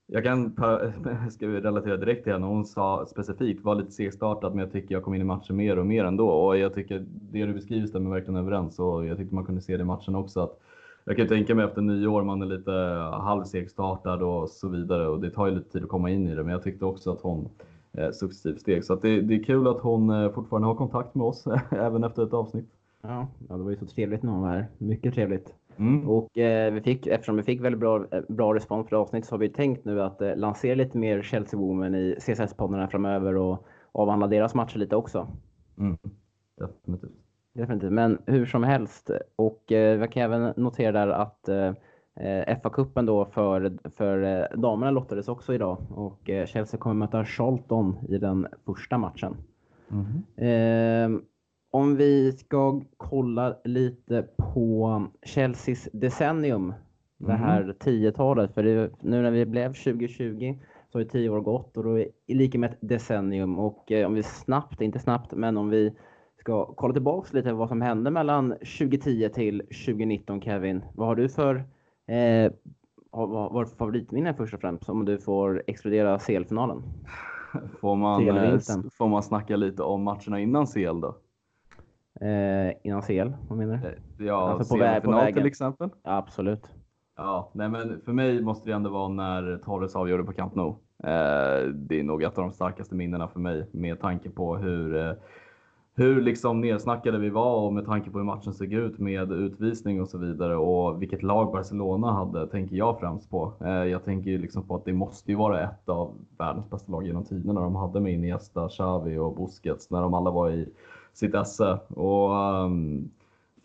jag 0.06 0.24
kan 0.24 0.52
ska 1.30 1.46
vi 1.46 1.60
relatera 1.60 1.96
direkt 1.96 2.24
till 2.24 2.32
henne. 2.32 2.46
Hon 2.46 2.64
sa 2.64 3.06
specifikt 3.06 3.64
var 3.64 3.74
lite 3.74 3.90
segstartad 3.90 4.50
men 4.50 4.58
jag 4.58 4.72
tycker 4.72 4.94
jag 4.94 5.04
kom 5.04 5.14
in 5.14 5.20
i 5.20 5.24
matchen 5.24 5.56
mer 5.56 5.78
och 5.78 5.86
mer 5.86 6.04
ändå. 6.04 6.28
Och 6.28 6.58
jag 6.58 6.74
tycker 6.74 7.06
det 7.08 7.46
du 7.46 7.52
beskriver 7.52 7.86
stämmer 7.86 8.10
verkligen 8.10 8.36
överens 8.36 8.78
och 8.78 9.06
jag 9.06 9.16
tyckte 9.16 9.34
man 9.34 9.44
kunde 9.44 9.60
se 9.60 9.76
det 9.76 9.82
i 9.82 9.84
matchen 9.84 10.14
också. 10.14 10.40
Att 10.40 10.60
jag 11.04 11.16
kan 11.16 11.28
tänka 11.28 11.54
mig 11.54 11.64
efter 11.64 11.80
nio 11.80 12.06
år, 12.06 12.22
man 12.22 12.42
är 12.42 12.46
lite 12.46 12.72
eh, 12.72 13.20
halvsegstartad 13.20 14.22
och 14.22 14.50
så 14.50 14.68
vidare 14.68 15.08
och 15.08 15.20
det 15.20 15.30
tar 15.30 15.46
ju 15.46 15.54
lite 15.54 15.70
tid 15.70 15.82
att 15.82 15.88
komma 15.88 16.10
in 16.10 16.28
i 16.28 16.34
det. 16.34 16.42
Men 16.42 16.52
jag 16.52 16.62
tyckte 16.62 16.84
också 16.84 17.12
att 17.12 17.20
hon 17.20 17.48
eh, 17.92 18.10
successivt 18.10 18.60
steg. 18.60 18.84
Så 18.84 18.94
det, 18.94 19.20
det, 19.20 19.34
är 19.34 19.44
kul 19.44 19.66
att 19.66 19.80
hon 19.80 20.32
fortfarande 20.32 20.68
har 20.68 20.74
kontakt 20.74 21.14
med 21.14 21.26
oss 21.26 21.46
även 21.70 22.04
efter 22.04 22.22
ett 22.22 22.32
avsnitt. 22.32 22.68
Ja, 23.02 23.26
ja, 23.48 23.56
det 23.56 23.62
var 23.62 23.70
ju 23.70 23.76
så 23.76 23.86
trevligt 23.86 24.22
när 24.22 24.32
hon 24.32 24.42
var 24.42 24.48
här. 24.48 24.66
Mycket 24.78 25.14
trevligt. 25.14 25.54
Mm. 25.78 26.08
Och 26.08 26.38
eh, 26.38 26.72
vi 26.72 26.80
fick, 26.80 27.06
eftersom 27.06 27.36
vi 27.36 27.42
fick 27.42 27.60
väldigt 27.60 27.80
bra, 27.80 28.06
eh, 28.10 28.20
bra 28.28 28.54
respons 28.54 28.88
på 28.88 28.96
avsnittet 28.96 29.28
så 29.28 29.34
har 29.34 29.38
vi 29.40 29.48
tänkt 29.48 29.84
nu 29.84 30.02
att 30.02 30.22
eh, 30.22 30.36
lansera 30.36 30.74
lite 30.74 30.98
mer 30.98 31.22
Chelsea 31.22 31.60
Women 31.60 31.94
i 31.94 32.16
CSS-poddarna 32.20 32.88
framöver 32.88 33.36
och 33.36 33.66
avhandla 33.92 34.26
deras 34.26 34.54
matcher 34.54 34.78
lite 34.78 34.96
också. 34.96 35.28
Mm. 35.78 35.98
Definitivt. 36.56 37.10
Definitivt. 37.52 37.92
Men 37.92 38.18
hur 38.26 38.46
som 38.46 38.64
helst. 38.64 39.10
Och 39.36 39.72
eh, 39.72 40.00
jag 40.00 40.12
kan 40.12 40.22
även 40.22 40.52
notera 40.56 40.92
där 40.92 41.08
att 41.08 41.48
eh, 41.48 41.72
eh 42.16 42.58
FA-cupen 42.62 43.06
då 43.06 43.24
för, 43.24 43.78
för 43.96 44.22
eh, 44.22 44.58
damerna 44.58 44.90
lottades 44.90 45.28
också 45.28 45.54
idag 45.54 45.78
och 45.90 46.30
eh, 46.30 46.46
Chelsea 46.46 46.80
kommer 46.80 46.94
möta 46.94 47.24
Charlton 47.24 47.96
i 48.08 48.18
den 48.18 48.46
första 48.66 48.98
matchen. 48.98 49.36
Mm. 49.90 51.20
Om 51.76 51.96
vi 51.96 52.32
ska 52.32 52.80
kolla 52.96 53.56
lite 53.64 54.22
på 54.36 55.02
Chelseas 55.22 55.88
decennium, 55.92 56.64
mm. 56.64 56.76
det 57.18 57.32
här 57.32 57.74
10-talet. 57.80 58.54
För 58.54 58.62
det, 58.62 58.90
nu 59.00 59.22
när 59.22 59.30
vi 59.30 59.46
blev 59.46 59.68
2020 59.68 60.58
så 60.92 60.98
har 60.98 61.02
ju 61.02 61.08
10 61.08 61.28
år 61.28 61.40
gått 61.40 61.76
och 61.76 61.84
då 61.84 61.98
är 61.98 62.08
det 62.26 62.34
lika 62.34 62.58
med 62.58 62.70
ett 62.70 62.78
decennium. 62.80 63.58
Och 63.58 63.92
eh, 63.92 64.06
om 64.06 64.14
vi 64.14 64.22
snabbt, 64.22 64.80
inte 64.80 64.98
snabbt, 64.98 65.32
men 65.32 65.56
om 65.56 65.68
vi 65.70 65.92
ska 66.40 66.74
kolla 66.74 66.92
tillbaks 66.92 67.32
lite 67.32 67.52
vad 67.52 67.68
som 67.68 67.80
hände 67.80 68.10
mellan 68.10 68.50
2010 68.50 69.28
till 69.34 69.58
2019 69.58 70.40
Kevin. 70.40 70.84
Vad 70.94 71.08
har 71.08 71.16
du 71.16 71.28
för 71.28 71.56
eh, 72.06 72.52
vad 73.10 73.52
var 73.52 73.64
favoritminne 73.64 74.34
först 74.34 74.54
och 74.54 74.60
främst 74.60 74.88
om 74.88 75.04
du 75.04 75.18
får 75.18 75.62
exkludera 75.66 76.18
CL-finalen? 76.18 76.82
Får 77.80 77.96
man, 77.96 78.28
eh, 78.28 78.58
får 78.98 79.08
man 79.08 79.22
snacka 79.22 79.56
lite 79.56 79.82
om 79.82 80.02
matcherna 80.02 80.40
innan 80.40 80.66
CL 80.66 81.00
då? 81.00 81.16
Eh, 82.20 82.72
innan 82.84 83.02
CL, 83.02 83.32
vad 83.48 83.58
menar 83.58 83.76
du? 83.76 83.88
Eh, 83.88 84.26
ja, 84.26 84.50
alltså 84.50 84.74
på, 84.74 84.80
väg, 84.80 85.02
på 85.02 85.10
vägen. 85.10 85.34
till 85.34 85.46
exempel. 85.46 85.90
Ja, 86.02 86.16
absolut. 86.16 86.68
Ja, 87.16 87.50
nej 87.52 87.68
men 87.68 88.00
för 88.00 88.12
mig 88.12 88.42
måste 88.42 88.70
det 88.70 88.74
ändå 88.74 88.90
vara 88.90 89.08
när 89.08 89.58
Torres 89.64 89.96
avgjorde 89.96 90.24
på 90.24 90.32
Camp 90.32 90.54
Nou. 90.54 90.68
Eh, 91.04 91.68
det 91.68 92.00
är 92.00 92.02
nog 92.02 92.22
ett 92.22 92.38
av 92.38 92.44
de 92.44 92.52
starkaste 92.52 92.94
minnena 92.94 93.28
för 93.28 93.40
mig 93.40 93.66
med 93.72 94.00
tanke 94.00 94.30
på 94.30 94.56
hur, 94.56 94.96
eh, 94.96 95.12
hur 95.94 96.20
liksom 96.20 96.60
nedsnackade 96.60 97.18
vi 97.18 97.30
var 97.30 97.56
och 97.56 97.72
med 97.72 97.86
tanke 97.86 98.10
på 98.10 98.18
hur 98.18 98.24
matchen 98.24 98.52
såg 98.52 98.72
ut 98.72 98.98
med 98.98 99.32
utvisning 99.32 100.00
och 100.00 100.08
så 100.08 100.18
vidare 100.18 100.56
och 100.56 101.02
vilket 101.02 101.22
lag 101.22 101.52
Barcelona 101.52 102.12
hade 102.12 102.46
tänker 102.46 102.76
jag 102.76 103.00
främst 103.00 103.30
på. 103.30 103.52
Eh, 103.64 103.70
jag 103.70 104.04
tänker 104.04 104.38
liksom 104.38 104.62
på 104.62 104.74
att 104.74 104.84
det 104.84 104.92
måste 104.92 105.30
ju 105.30 105.36
vara 105.36 105.60
ett 105.60 105.88
av 105.88 106.14
världens 106.38 106.70
bästa 106.70 106.92
lag 106.92 107.06
genom 107.06 107.24
tiderna 107.24 107.60
de 107.60 107.76
hade 107.76 108.00
med 108.00 108.12
Iniesta, 108.12 108.68
Xavi 108.68 109.18
och 109.18 109.36
Busquets 109.36 109.90
när 109.90 110.02
de 110.02 110.14
alla 110.14 110.30
var 110.30 110.50
i 110.50 110.68
sitt 111.16 111.34
esse. 111.34 111.78
Och 111.88 112.30
um, 112.64 113.10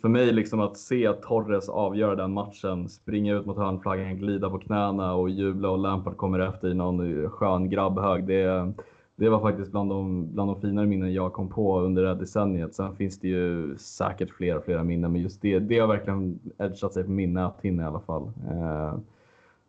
för 0.02 0.10
mig 0.10 0.32
liksom 0.32 0.60
att 0.60 0.78
se 0.78 1.14
Torres 1.14 1.70
avgöra 1.70 2.16
den 2.16 2.34
matchen, 2.34 2.89
springa 2.89 3.36
ut 3.36 3.45
mot 3.45 3.58
hörnflaggan, 3.58 4.18
glida 4.18 4.49
på 4.49 4.60
knäna 4.60 5.14
och 5.14 5.30
jubla 5.30 5.70
och 5.70 5.80
Lampard 5.80 6.18
kommer 6.18 6.39
efter 6.39 6.68
i 6.68 6.74
någon 6.74 7.30
skön 7.30 7.70
grabbhög. 7.70 8.28
Det, 8.28 8.74
det 9.16 9.30
var 9.30 9.39
faktiskt 9.39 9.72
bland 9.72 9.89
de, 9.89 10.28
bland 10.34 10.49
de 10.49 10.62
finare 10.62 10.86
minnen 10.86 11.14
jag 11.14 11.34
kom 11.34 11.49
på 11.49 11.80
under 11.80 12.02
det 12.02 12.08
här 12.08 12.16
decenniet. 12.16 12.76
Sen 12.76 12.95
finns 12.95 13.20
det 13.20 13.28
ju 13.28 13.78
säkert 13.78 14.30
flera, 14.30 14.62
flera 14.62 14.84
minnen, 14.84 15.12
men 15.12 15.22
just 15.22 15.41
det, 15.41 15.60
det 15.60 15.80
har 15.80 15.88
verkligen 15.88 16.39
edgat 16.58 16.93
sig 16.93 17.04
på 17.04 17.12
min 17.12 17.34
näthinna 17.34 17.84
i 17.84 17.86
alla 17.86 17.99
fall. 17.99 18.32
Eh, 18.49 18.95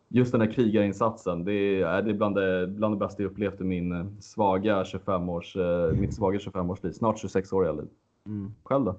just 0.07 0.31
den 0.31 0.41
här 0.41 0.51
krigarinsatsen, 0.51 1.43
det 1.45 1.81
är, 1.81 2.01
det 2.01 2.11
är 2.11 2.13
bland, 2.13 2.35
det, 2.35 2.67
bland 2.67 2.95
det 2.95 2.99
bästa 2.99 3.23
jag 3.23 3.31
upplevt 3.31 3.61
i 3.61 3.63
min 3.63 3.91
eh, 3.91 4.05
svaga 4.19 4.85
25 4.85 5.29
års, 5.29 5.55
eh, 5.55 5.91
mitt 5.91 6.13
svaga 6.13 6.39
25 6.39 6.69
års 6.69 6.83
liv. 6.83 6.91
Snart 6.91 7.19
26 7.19 7.53
år 7.53 7.73
liv. 7.73 7.87
Mm. 8.25 8.53
Själv 8.63 8.85
då? 8.85 8.95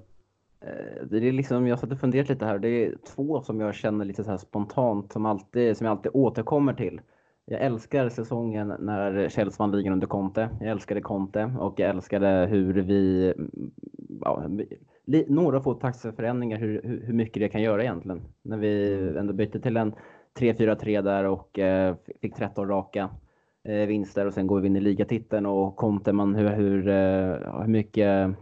Eh, 0.61 1.07
det 1.11 1.28
är 1.28 1.32
liksom, 1.32 1.66
jag 1.66 1.78
satt 1.78 1.92
och 1.92 2.00
funderat 2.00 2.28
lite 2.28 2.46
här. 2.46 2.59
Det 2.59 2.68
är 2.68 2.94
två 3.14 3.40
som 3.40 3.61
jag 3.61 3.74
känner 3.74 4.05
lite 4.05 4.24
så 4.24 4.38
spontant 4.38 5.12
som, 5.12 5.26
alltid, 5.26 5.76
som 5.76 5.84
jag 5.84 5.96
alltid 5.96 6.12
återkommer 6.14 6.74
till. 6.74 7.00
Jag 7.46 7.61
älskar 7.61 8.09
säsongen 8.09 8.74
när 8.78 9.28
Chelsea 9.28 9.57
vann 9.59 9.70
ligan 9.70 9.92
under 9.92 10.07
Conte. 10.07 10.48
Jag 10.61 10.70
älskade 10.70 11.00
Conte 11.00 11.55
och 11.59 11.80
jag 11.80 11.90
älskade 11.90 12.46
hur 12.50 12.74
vi... 12.74 13.34
Ja, 14.20 14.48
några 15.28 15.61
få 15.61 15.74
taxeförändringar, 15.74 16.59
hur, 16.59 16.82
hur, 16.84 17.02
hur 17.07 17.14
mycket 17.14 17.40
det 17.40 17.48
kan 17.48 17.62
göra 17.62 17.82
egentligen. 17.82 18.22
När 18.42 18.57
vi 18.57 18.94
ändå 19.18 19.32
bytte 19.32 19.61
till 19.61 19.76
en 19.76 19.94
3-4-3 20.39 21.03
där 21.03 21.24
och 21.24 21.59
eh, 21.59 21.95
fick 22.20 22.35
13 22.35 22.68
raka 22.68 23.11
eh, 23.64 23.87
vinster 23.87 24.26
och 24.26 24.35
sen 24.35 24.47
går 24.47 24.61
vi 24.61 24.66
in 24.66 24.76
i 24.76 24.80
ligatiteln 24.80 25.47
och 25.47 25.76
Conte, 25.76 26.12
man, 26.12 26.35
hur, 26.35 26.49
hur, 26.49 26.89
eh, 26.89 27.61
hur 27.61 27.68
mycket 27.68 28.37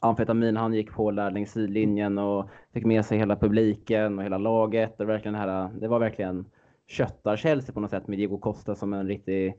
amfetamin 0.00 0.56
han 0.56 0.74
gick 0.74 0.92
på 0.92 1.10
längs 1.10 1.52
sidlinjen 1.52 2.18
och 2.18 2.48
fick 2.72 2.84
med 2.84 3.04
sig 3.04 3.18
hela 3.18 3.36
publiken 3.36 4.18
och 4.18 4.24
hela 4.24 4.38
laget. 4.38 5.00
Och 5.00 5.08
verkligen 5.08 5.34
här, 5.34 5.68
det 5.80 5.88
var 5.88 5.98
verkligen 5.98 6.46
köttar-Chelsea 6.86 7.74
på 7.74 7.80
något 7.80 7.90
sätt 7.90 8.08
med 8.08 8.18
Diego 8.18 8.38
Costa 8.38 8.74
som 8.74 8.92
en 8.92 9.06
riktig 9.06 9.54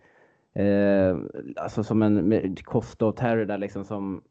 Eh, 0.54 1.18
alltså 1.56 1.84
som 1.84 2.02
en 2.02 2.56
Costa 2.64 3.06
och 3.06 3.16
Terry 3.16 3.45
där 3.45 3.58
liksom 3.58 3.86
som 3.86 4.22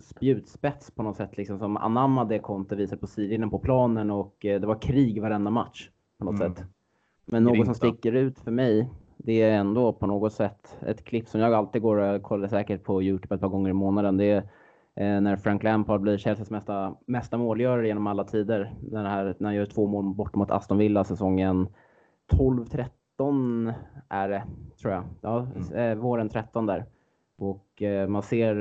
spjutspets 0.00 0.90
på 0.90 1.02
något 1.02 1.16
sätt 1.16 1.36
liksom 1.36 1.58
som 1.58 1.76
anammade 1.76 2.38
Conte 2.38 2.76
visade 2.76 3.00
på 3.00 3.06
sidlinjen 3.06 3.50
på 3.50 3.58
planen 3.58 4.10
och 4.10 4.44
eh, 4.44 4.60
det 4.60 4.66
var 4.66 4.82
krig 4.82 5.22
varenda 5.22 5.50
match 5.50 5.90
på 6.18 6.24
något 6.24 6.40
mm. 6.40 6.54
sätt. 6.54 6.64
Men 7.24 7.44
något 7.44 7.66
som 7.66 7.74
sticker 7.74 8.12
ut 8.12 8.38
för 8.38 8.50
mig 8.50 8.88
det 9.26 9.42
är 9.42 9.58
ändå 9.58 9.92
på 9.92 10.06
något 10.06 10.32
sätt 10.32 10.78
ett 10.86 11.04
klipp 11.04 11.28
som 11.28 11.40
jag 11.40 11.54
alltid 11.54 11.82
går 11.82 11.96
och 11.96 12.22
kollar 12.22 12.48
säkert 12.48 12.84
på 12.84 13.02
Youtube 13.02 13.34
ett 13.34 13.40
par 13.40 13.48
gånger 13.48 13.70
i 13.70 13.72
månaden. 13.72 14.16
Det 14.16 14.30
är 14.30 14.38
eh, 14.94 15.20
när 15.20 15.36
Frank 15.36 15.62
Lampard 15.62 16.00
blir 16.00 16.18
Chelseas 16.18 16.50
mesta, 16.50 16.96
mesta 17.06 17.38
målgörare 17.38 17.86
genom 17.86 18.06
alla 18.06 18.24
tider. 18.24 18.74
Den 18.80 19.06
här, 19.06 19.36
när 19.38 19.48
han 19.48 19.54
gör 19.54 19.66
två 19.66 19.86
mål 19.86 20.14
bort 20.14 20.34
mot 20.34 20.50
Aston 20.50 20.78
Villa 20.78 21.04
säsongen 21.04 21.68
12-13 22.32 23.74
är 24.08 24.28
det, 24.28 24.44
tror 24.80 24.92
jag. 24.92 25.04
Ja, 25.20 25.46
mm. 25.56 25.74
eh, 25.74 26.02
våren 26.02 26.28
13 26.28 26.66
där. 26.66 26.84
Och 27.38 27.82
eh, 27.82 28.08
man 28.08 28.22
ser, 28.22 28.54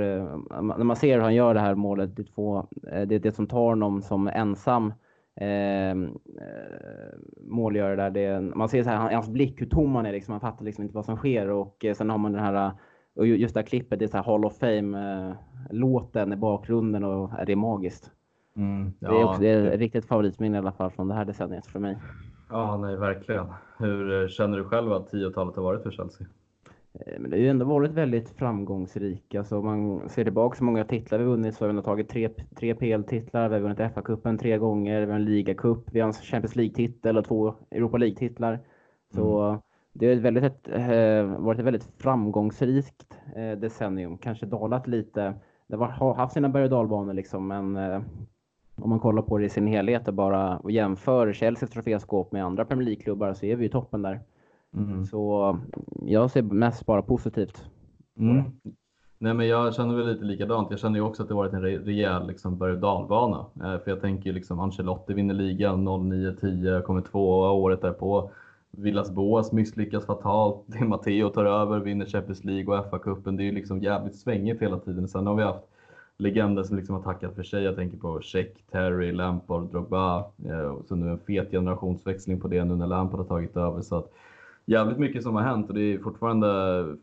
när 0.62 0.84
man 0.84 0.96
ser 0.96 1.16
hur 1.16 1.24
han 1.24 1.36
gör 1.36 1.54
det 1.54 1.60
här 1.60 1.76
målet, 1.76 2.16
det, 2.16 2.24
två, 2.24 2.68
det 2.82 3.16
är 3.16 3.20
det 3.20 3.36
som 3.36 3.48
tar 3.48 3.70
honom 3.70 4.02
som 4.02 4.28
ensam 4.28 4.94
eh, 5.36 5.96
målgörare 7.48 7.96
där. 7.96 8.10
Det, 8.10 8.56
man 8.56 8.70
ser 8.70 8.84
så 8.84 8.90
här, 8.90 9.14
hans 9.14 9.30
blick, 9.30 9.62
hur 9.62 9.66
tom 9.66 9.96
han 9.96 10.06
är, 10.06 10.12
liksom, 10.12 10.32
han 10.32 10.42
fattar 10.42 10.66
liksom 10.66 10.84
inte 10.84 10.96
vad 10.96 11.06
som 11.06 11.18
sker. 11.18 11.50
Och 11.50 11.86
sen 11.98 12.10
har 12.10 12.18
man 12.18 12.32
den 12.32 12.44
här, 12.44 12.72
och 13.16 13.28
just 13.28 13.54
det 13.54 13.60
här 13.60 13.68
klippet, 13.68 14.00
det 14.00 14.06
är 14.06 14.10
så 14.10 14.18
här 14.18 14.24
Hall 14.24 14.46
of 14.46 14.58
Fame-låten 14.58 16.34
i 16.34 16.36
bakgrunden 16.36 17.04
och 17.04 17.32
det 17.46 17.52
är 17.52 17.56
magiskt. 17.56 18.12
Mm, 18.56 18.94
ja, 19.00 19.10
det 19.10 19.20
är 19.20 19.26
också 19.26 19.42
det 19.42 19.50
är 19.50 19.78
riktigt 19.78 20.06
favoritminne 20.06 20.58
i 20.58 20.60
alla 20.60 20.72
fall 20.72 20.92
från 20.92 21.08
det 21.08 21.14
här 21.14 21.26
decenniet 21.26 21.68
för 21.68 21.80
mig. 21.80 21.98
Ja, 22.50 22.78
nej, 22.78 22.96
verkligen. 22.96 23.46
Hur 23.78 24.22
eh, 24.22 24.28
känner 24.28 24.58
du 24.58 24.64
själv 24.64 24.94
att 24.94 25.12
10-talet 25.12 25.56
har 25.56 25.64
varit 25.64 25.84
för 25.84 25.92
Chelsea? 25.92 26.28
Eh, 27.00 27.20
men 27.20 27.32
det 27.32 27.38
har 27.38 27.42
ju 27.42 27.50
ändå 27.50 27.66
varit 27.66 27.92
väldigt 27.92 28.30
framgångsrika. 28.30 29.40
Alltså 29.40 29.58
om 29.58 29.66
man 29.66 30.10
ser 30.10 30.24
tillbaka 30.24 30.58
så 30.58 30.64
många 30.64 30.84
titlar 30.84 31.20
vi 31.20 31.26
vunnit 31.26 31.56
så 31.56 31.66
har 31.66 31.74
vi 31.74 31.82
tagit 31.82 32.10
tre, 32.10 32.30
tre 32.56 32.76
PL-titlar, 32.76 33.50
vi 33.50 33.56
har 33.56 33.62
vunnit 33.62 33.80
FA-cupen 33.80 34.38
tre 34.38 34.58
gånger, 34.58 35.02
vi 35.02 35.12
har 35.12 35.20
en 35.20 35.26
ligacup, 35.26 35.84
vi 35.92 36.00
har 36.00 36.08
en 36.08 36.14
Champions 36.14 36.56
League-titel 36.56 37.18
och 37.18 37.26
två 37.26 37.54
Europa 37.72 37.98
League-titlar. 37.98 38.60
Så 39.14 39.42
mm. 39.42 39.60
det 39.94 40.08
har 40.08 40.16
väldigt 40.16 40.44
ett, 40.44 40.68
äh, 40.68 41.42
varit 41.44 41.60
ett 41.60 41.66
väldigt 41.66 41.92
framgångsrikt 41.98 43.18
äh, 43.36 43.52
decennium. 43.52 44.18
Kanske 44.18 44.46
dalat 44.46 44.88
lite. 44.88 45.34
Det 45.68 45.78
har 45.78 46.14
haft 46.14 46.34
sina 46.34 46.50
berg 46.50 46.64
och 46.64 46.70
dalbanor 46.70 47.14
liksom, 47.14 47.48
men 47.48 47.78
om 48.76 48.90
man 48.90 49.00
kollar 49.00 49.22
på 49.22 49.38
det 49.38 49.46
i 49.46 49.50
sin 49.50 49.68
helhet 49.68 50.08
och 50.08 50.14
bara 50.14 50.58
och 50.58 50.72
jämför 50.72 51.34
Chelseas 51.34 51.72
troféskåp 51.72 52.32
med 52.32 52.46
andra 52.46 52.66
Premier 52.66 52.86
League-klubbar 52.86 53.34
så 53.34 53.46
är 53.46 53.56
vi 53.56 53.64
ju 53.64 53.70
toppen 53.70 54.02
där. 54.02 54.20
Mm. 54.76 55.06
Så 55.06 55.58
jag 56.02 56.32
ser 56.32 56.42
mest 56.42 56.86
bara 56.86 57.02
positivt. 57.02 57.66
Mm. 58.20 58.44
Nej, 59.18 59.34
men 59.34 59.48
jag 59.48 59.76
känner 59.76 59.96
väl 59.96 60.08
lite 60.08 60.26
likadant. 60.26 60.68
Jag 60.72 60.80
känner 60.80 61.00
ju 61.00 61.06
också 61.06 61.24
att 61.24 61.30
det 61.30 61.36
varit 61.36 61.54
en 61.54 61.62
rejäl 61.62 62.28
liksom, 62.28 62.58
berg 62.58 62.72
och 62.72 62.80
dalbana. 62.80 63.46
Eh, 63.56 63.80
för 63.80 63.92
jag 63.92 64.02
tänker 64.02 64.26
ju 64.26 64.34
liksom 64.34 64.60
Ancelotti 64.60 65.14
vinner 65.14 65.34
ligan 65.34 65.88
09-10, 65.88 66.82
kommer 66.82 67.02
tvåa 67.02 67.52
året 67.52 67.82
därpå. 67.82 68.32
Villas 68.72 69.12
Boas 69.12 69.52
misslyckas 69.52 70.06
fatalt. 70.06 70.64
Di 70.66 70.80
Matteo 70.80 71.30
tar 71.30 71.46
över, 71.46 71.80
vinner 71.80 72.06
Champions 72.06 72.44
League 72.44 72.78
och 72.78 72.86
FA-cupen. 72.86 73.38
Det 73.38 73.44
är 73.44 73.46
ju 73.46 73.52
liksom 73.52 73.80
jävligt 73.80 74.16
svängigt 74.16 74.62
hela 74.62 74.80
tiden. 74.80 75.08
Sen 75.08 75.28
har 75.28 75.36
vi 75.36 75.44
haft 75.44 75.64
legender 76.18 76.64
som 76.64 76.78
liksom 76.78 76.96
har 76.96 77.04
tackat 77.04 77.36
för 77.36 77.44
sig. 77.44 77.64
Jag 77.64 77.76
tänker 77.76 77.98
på 77.98 78.22
Check, 78.22 78.66
Terry, 78.72 79.12
Lampard, 79.12 79.72
Drogba. 79.72 80.20
Eh, 80.46 80.60
och 80.60 80.86
så 80.86 80.96
nu 80.96 81.10
en 81.10 81.20
fet 81.20 81.52
generationsväxling 81.52 82.40
på 82.40 82.48
det 82.48 82.64
nu 82.64 82.76
när 82.76 82.88
Lampard 82.88 83.20
har 83.20 83.28
tagit 83.28 83.58
över. 83.58 83.82
Så 83.82 83.96
att, 83.96 84.14
jävligt 84.66 84.98
mycket 84.98 85.24
som 85.24 85.36
har 85.36 85.42
hänt 85.42 85.70
och 85.70 85.76
det 85.76 85.94
är 85.94 86.00
fortfarande 86.00 86.48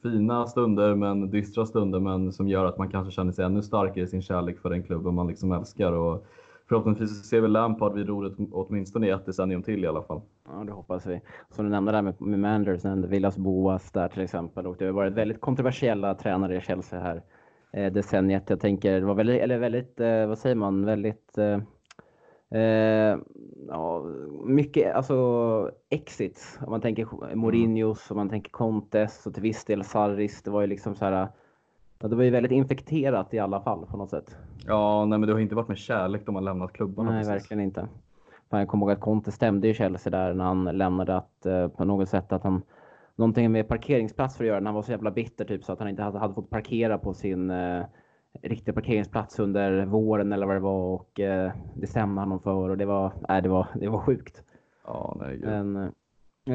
fina 0.03 0.47
stunder 0.47 0.95
men 0.95 1.31
dystra 1.31 1.67
stunder 1.67 2.01
men 2.01 2.33
som 2.33 2.49
gör 2.49 2.65
att 2.65 2.79
man 2.79 2.89
kanske 2.89 3.13
känner 3.13 3.33
sig 3.33 3.45
ännu 3.45 3.63
starkare 3.63 4.05
i 4.05 4.07
sin 4.07 4.23
kärlek 4.23 4.61
för 4.61 4.71
den 4.71 4.83
klubben 4.83 5.15
man 5.15 5.27
liksom 5.27 5.53
älskar. 5.53 5.93
Och 5.93 6.27
förhoppningsvis 6.69 7.29
ser 7.29 7.41
vi 7.41 7.49
Lampard 7.49 7.95
vid 7.95 8.09
roret 8.09 8.33
åtminstone 8.53 9.07
i 9.07 9.11
ett 9.11 9.27
decennium 9.27 9.63
till 9.63 9.85
i 9.85 9.87
alla 9.87 10.03
fall. 10.03 10.21
Ja, 10.49 10.65
det 10.65 10.73
hoppas 10.73 11.07
vi. 11.07 11.21
Som 11.51 11.65
du 11.65 11.71
nämnde 11.71 11.93
där 11.93 12.03
med, 12.03 12.21
med 12.21 12.39
Manderson, 12.39 13.09
Villas 13.09 13.39
Boas 13.39 13.93
där 13.93 14.09
till 14.09 14.23
exempel 14.23 14.67
och 14.67 14.77
det 14.79 14.85
har 14.85 14.93
varit 14.93 15.13
väldigt 15.13 15.41
kontroversiella 15.41 16.15
tränare 16.15 16.57
i 16.57 16.61
Chelsea 16.61 17.01
här 17.01 17.23
eh, 17.73 17.93
decenniet. 17.93 18.51
Jag 18.51 18.61
tänker, 18.61 19.01
det 19.01 19.07
var 19.07 19.15
väldigt, 19.15 19.41
eller 19.41 19.59
väldigt, 19.59 20.01
eh, 20.01 20.27
vad 20.27 20.39
säger 20.39 20.57
man, 20.57 20.85
väldigt 20.85 21.39
eh, 21.39 21.59
eh 22.55 23.19
ja, 23.69 24.05
mycket 24.45 24.95
alltså 24.95 25.71
exits. 25.91 26.59
Om 26.61 26.71
man 26.71 26.81
tänker 26.81 27.35
Mourinhos, 27.35 28.11
om 28.11 28.17
man 28.17 28.29
tänker 28.29 28.51
Contes 28.51 29.27
och 29.27 29.35
till 29.35 29.43
viss 29.43 29.65
del 29.65 29.85
Sarris. 29.85 30.43
Det 30.43 30.51
var 30.51 30.61
ju 30.61 30.67
liksom 30.67 30.95
så 30.95 31.05
här. 31.05 31.29
Ja, 31.99 32.09
det 32.09 32.17
var 32.17 32.25
ju 32.25 32.31
väldigt 32.31 32.53
infekterat 32.53 33.35
i 33.35 33.39
alla 33.39 33.61
fall 33.61 33.87
på 33.87 33.97
något 33.97 34.11
sätt. 34.11 34.37
Ja, 34.67 35.05
nej, 35.05 35.19
men 35.19 35.27
det 35.27 35.33
har 35.33 35.41
inte 35.41 35.55
varit 35.55 35.69
med 35.69 35.79
kärlek 35.79 36.27
de 36.27 36.35
har 36.35 36.43
lämnat 36.43 36.73
klubbarna. 36.73 37.11
Nej, 37.11 37.21
precis. 37.21 37.35
verkligen 37.35 37.61
inte. 37.61 37.89
Jag 38.51 38.69
kommer 38.69 38.87
ihåg 38.87 38.93
att 38.93 39.01
Conte 39.01 39.33
stämde 39.33 39.69
ju 39.69 39.75
Chelsea 39.75 40.11
där 40.11 40.35
när 40.35 40.45
han 40.45 40.65
lämnade 40.65 41.17
att 41.17 41.47
eh, 41.47 41.69
på 41.69 41.85
något 41.85 42.09
sätt 42.09 42.33
att 42.33 42.43
han 42.43 42.63
någonting 43.17 43.53
med 43.53 43.69
parkeringsplats 43.69 44.37
för 44.37 44.45
att 44.45 44.49
göra. 44.49 44.61
När 44.61 44.67
han 44.67 44.75
var 44.75 44.83
så 44.83 44.91
jävla 44.91 45.11
bitter 45.11 45.45
typ 45.45 45.65
så 45.65 45.73
att 45.73 45.79
han 45.79 45.89
inte 45.89 46.03
hade, 46.03 46.19
hade 46.19 46.35
fått 46.35 46.51
parkera 46.51 46.99
på 46.99 47.15
sin 47.15 47.51
eh, 47.51 47.85
riktiga 48.43 48.75
parkeringsplats 48.75 49.39
under 49.39 49.85
våren 49.85 50.33
eller 50.33 50.47
vad 50.47 50.57
det 50.57 50.61
var 50.61 50.95
och 50.95 51.21
eh, 51.21 51.53
det 51.77 51.87
stämde 51.87 52.21
han 52.21 52.41
för 52.41 52.71
och 52.71 52.79
det 52.79 52.85
var, 52.85 53.13
nej, 53.29 53.43
det 53.43 53.49
var, 53.49 53.67
det 53.75 53.89
var 53.89 53.99
sjukt. 53.99 54.43
Ja, 54.85 55.17
nej, 55.21 55.39
Men, 55.39 55.77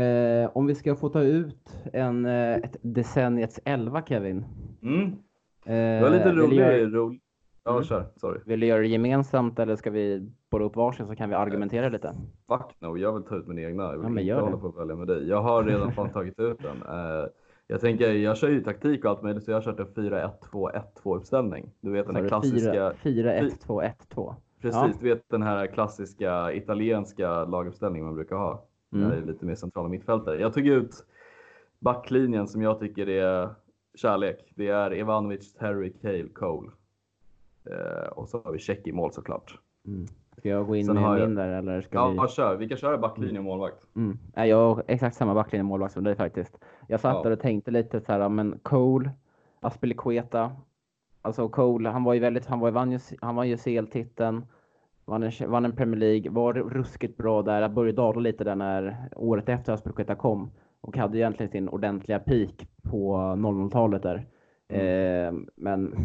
eh, 0.01 0.49
om 0.53 0.65
vi 0.65 0.75
ska 0.75 0.95
få 0.95 1.09
ta 1.09 1.21
ut 1.21 1.77
en, 1.93 2.25
eh, 2.25 2.55
ett 2.55 2.77
decenniets 2.81 3.59
elva 3.65 4.01
Kevin. 4.01 4.45
Mm. 4.81 5.15
Det 5.63 6.01
var 6.01 6.09
lite 6.09 6.31
rolig, 6.31 6.95
rolig, 6.95 7.21
Ja, 7.63 7.71
mm. 7.71 7.83
kör. 7.83 8.05
Sorry. 8.15 8.39
Vill 8.45 8.59
du 8.59 8.65
göra 8.65 8.81
det 8.81 8.87
gemensamt 8.87 9.59
eller 9.59 9.75
ska 9.75 9.91
vi 9.91 10.31
båda 10.49 10.65
upp 10.65 10.75
varsin 10.75 11.07
så 11.07 11.15
kan 11.15 11.29
vi 11.29 11.35
argumentera 11.35 11.89
lite? 11.89 12.15
Fuck 12.47 12.75
no, 12.79 12.97
jag 12.97 13.13
vill 13.13 13.23
ta 13.23 13.35
ut 13.35 13.47
min 13.47 13.59
egna. 13.59 13.83
Jag 13.83 14.09
vill 14.09 14.27
ja, 14.27 14.35
inte 14.35 14.45
hålla 14.45 14.57
på 14.57 14.67
att 14.67 14.77
välja 14.77 14.95
med 14.95 15.07
dig. 15.07 15.27
Jag 15.27 15.41
har 15.41 15.63
redan 15.63 15.91
fan 15.91 16.09
tagit 16.09 16.39
ut 16.39 16.59
den. 16.59 16.83
Jag 17.67 17.81
tänker, 17.81 18.11
jag 18.11 18.37
kör 18.37 18.49
ju 18.49 18.63
taktik 18.63 19.05
och 19.05 19.11
allt 19.11 19.23
möjligt 19.23 19.43
så 19.43 19.51
jag 19.51 19.55
har 19.55 19.61
kört 19.61 19.79
en 19.79 19.87
4-1-2-1-2 19.87 21.17
uppställning. 21.17 21.71
Du 21.81 21.91
vet 21.91 22.07
den 22.07 22.15
här 22.15 22.27
klassiska... 22.27 22.91
4-1-2-1-2. 22.91 24.35
Precis, 24.61 24.81
ja. 24.81 24.93
du 24.99 25.09
vet 25.09 25.29
den 25.29 25.43
här 25.43 25.67
klassiska 25.67 26.53
italienska 26.53 27.45
laguppställningen 27.45 28.05
man 28.05 28.15
brukar 28.15 28.35
ha. 28.35 28.65
Mm. 28.93 29.09
Det 29.09 29.15
är 29.15 29.21
lite 29.21 29.45
mer 29.45 29.55
centrala 29.55 29.89
mittfältare. 29.89 30.41
Jag 30.41 30.53
tog 30.53 30.67
ut 30.67 31.05
backlinjen 31.79 32.47
som 32.47 32.61
jag 32.61 32.79
tycker 32.79 33.09
är 33.09 33.49
kärlek. 33.95 34.53
Det 34.55 34.67
är 34.67 34.93
Ivanovic, 34.93 35.53
Terry, 35.53 35.93
Cale, 36.01 36.29
Cole. 36.33 36.71
Eh, 37.69 38.07
och 38.07 38.29
så 38.29 38.41
har 38.41 38.51
vi 38.51 38.59
check 38.59 38.87
i 38.87 38.91
mål 38.91 39.13
såklart. 39.13 39.59
Mm. 39.87 40.05
Ska 40.37 40.49
jag 40.49 40.67
gå 40.67 40.75
in 40.75 40.85
Sen 40.85 40.95
med 40.95 41.19
min 41.19 41.35
där 41.35 41.49
eller 41.49 41.81
ska 41.81 41.97
ja, 41.97 42.09
vi? 42.09 42.15
Ja, 42.15 42.27
kör. 42.27 42.55
Vi 42.55 42.69
kan 42.69 42.77
köra 42.77 42.97
backlinje 42.97 43.37
och 43.37 43.45
målvakt. 43.45 43.87
Mm. 43.95 44.17
jag 44.35 44.75
har 44.75 44.83
exakt 44.87 45.15
samma 45.15 45.33
backlinje 45.33 45.61
och 45.61 45.67
målvakt 45.67 45.93
som 45.93 46.03
dig 46.03 46.15
faktiskt. 46.15 46.57
Jag 46.87 46.99
satt 46.99 47.15
ja. 47.15 47.23
där 47.23 47.31
och 47.31 47.39
tänkte 47.39 47.71
lite 47.71 48.01
så 48.01 48.11
här, 48.11 48.29
men 48.29 48.59
Cole, 48.63 49.11
Aspelikueta. 49.59 50.51
Alltså 51.21 51.49
Cole, 51.49 51.89
han 51.89 52.03
var 52.03 52.13
ju 52.13 52.19
väldigt, 52.19 52.45
han 52.45 52.59
var, 52.59 52.71
vann 52.71 52.91
ju, 52.91 52.99
han 53.21 53.35
vann 53.35 53.49
ju 53.49 53.57
CL-titeln. 53.57 54.45
Vann 55.05 55.23
en, 55.23 55.31
vann 55.47 55.65
en 55.65 55.75
Premier 55.75 55.99
League, 55.99 56.31
var 56.31 56.53
ruskigt 56.53 57.17
bra 57.17 57.41
där. 57.41 57.61
Jag 57.61 57.73
började 57.73 57.95
dala 57.95 58.19
lite 58.19 58.43
där 58.43 58.55
när 58.55 59.09
året 59.15 59.49
efter 59.49 59.73
Aspelikueta 59.73 60.15
kom. 60.15 60.51
Och 60.81 60.97
hade 60.97 61.17
egentligen 61.17 61.51
sin 61.51 61.69
ordentliga 61.69 62.19
peak 62.19 62.67
på 62.83 63.15
00-talet 63.17 64.03
där. 64.03 64.25
Mm. 64.69 65.35
Eh, 65.35 65.41
men 65.55 65.95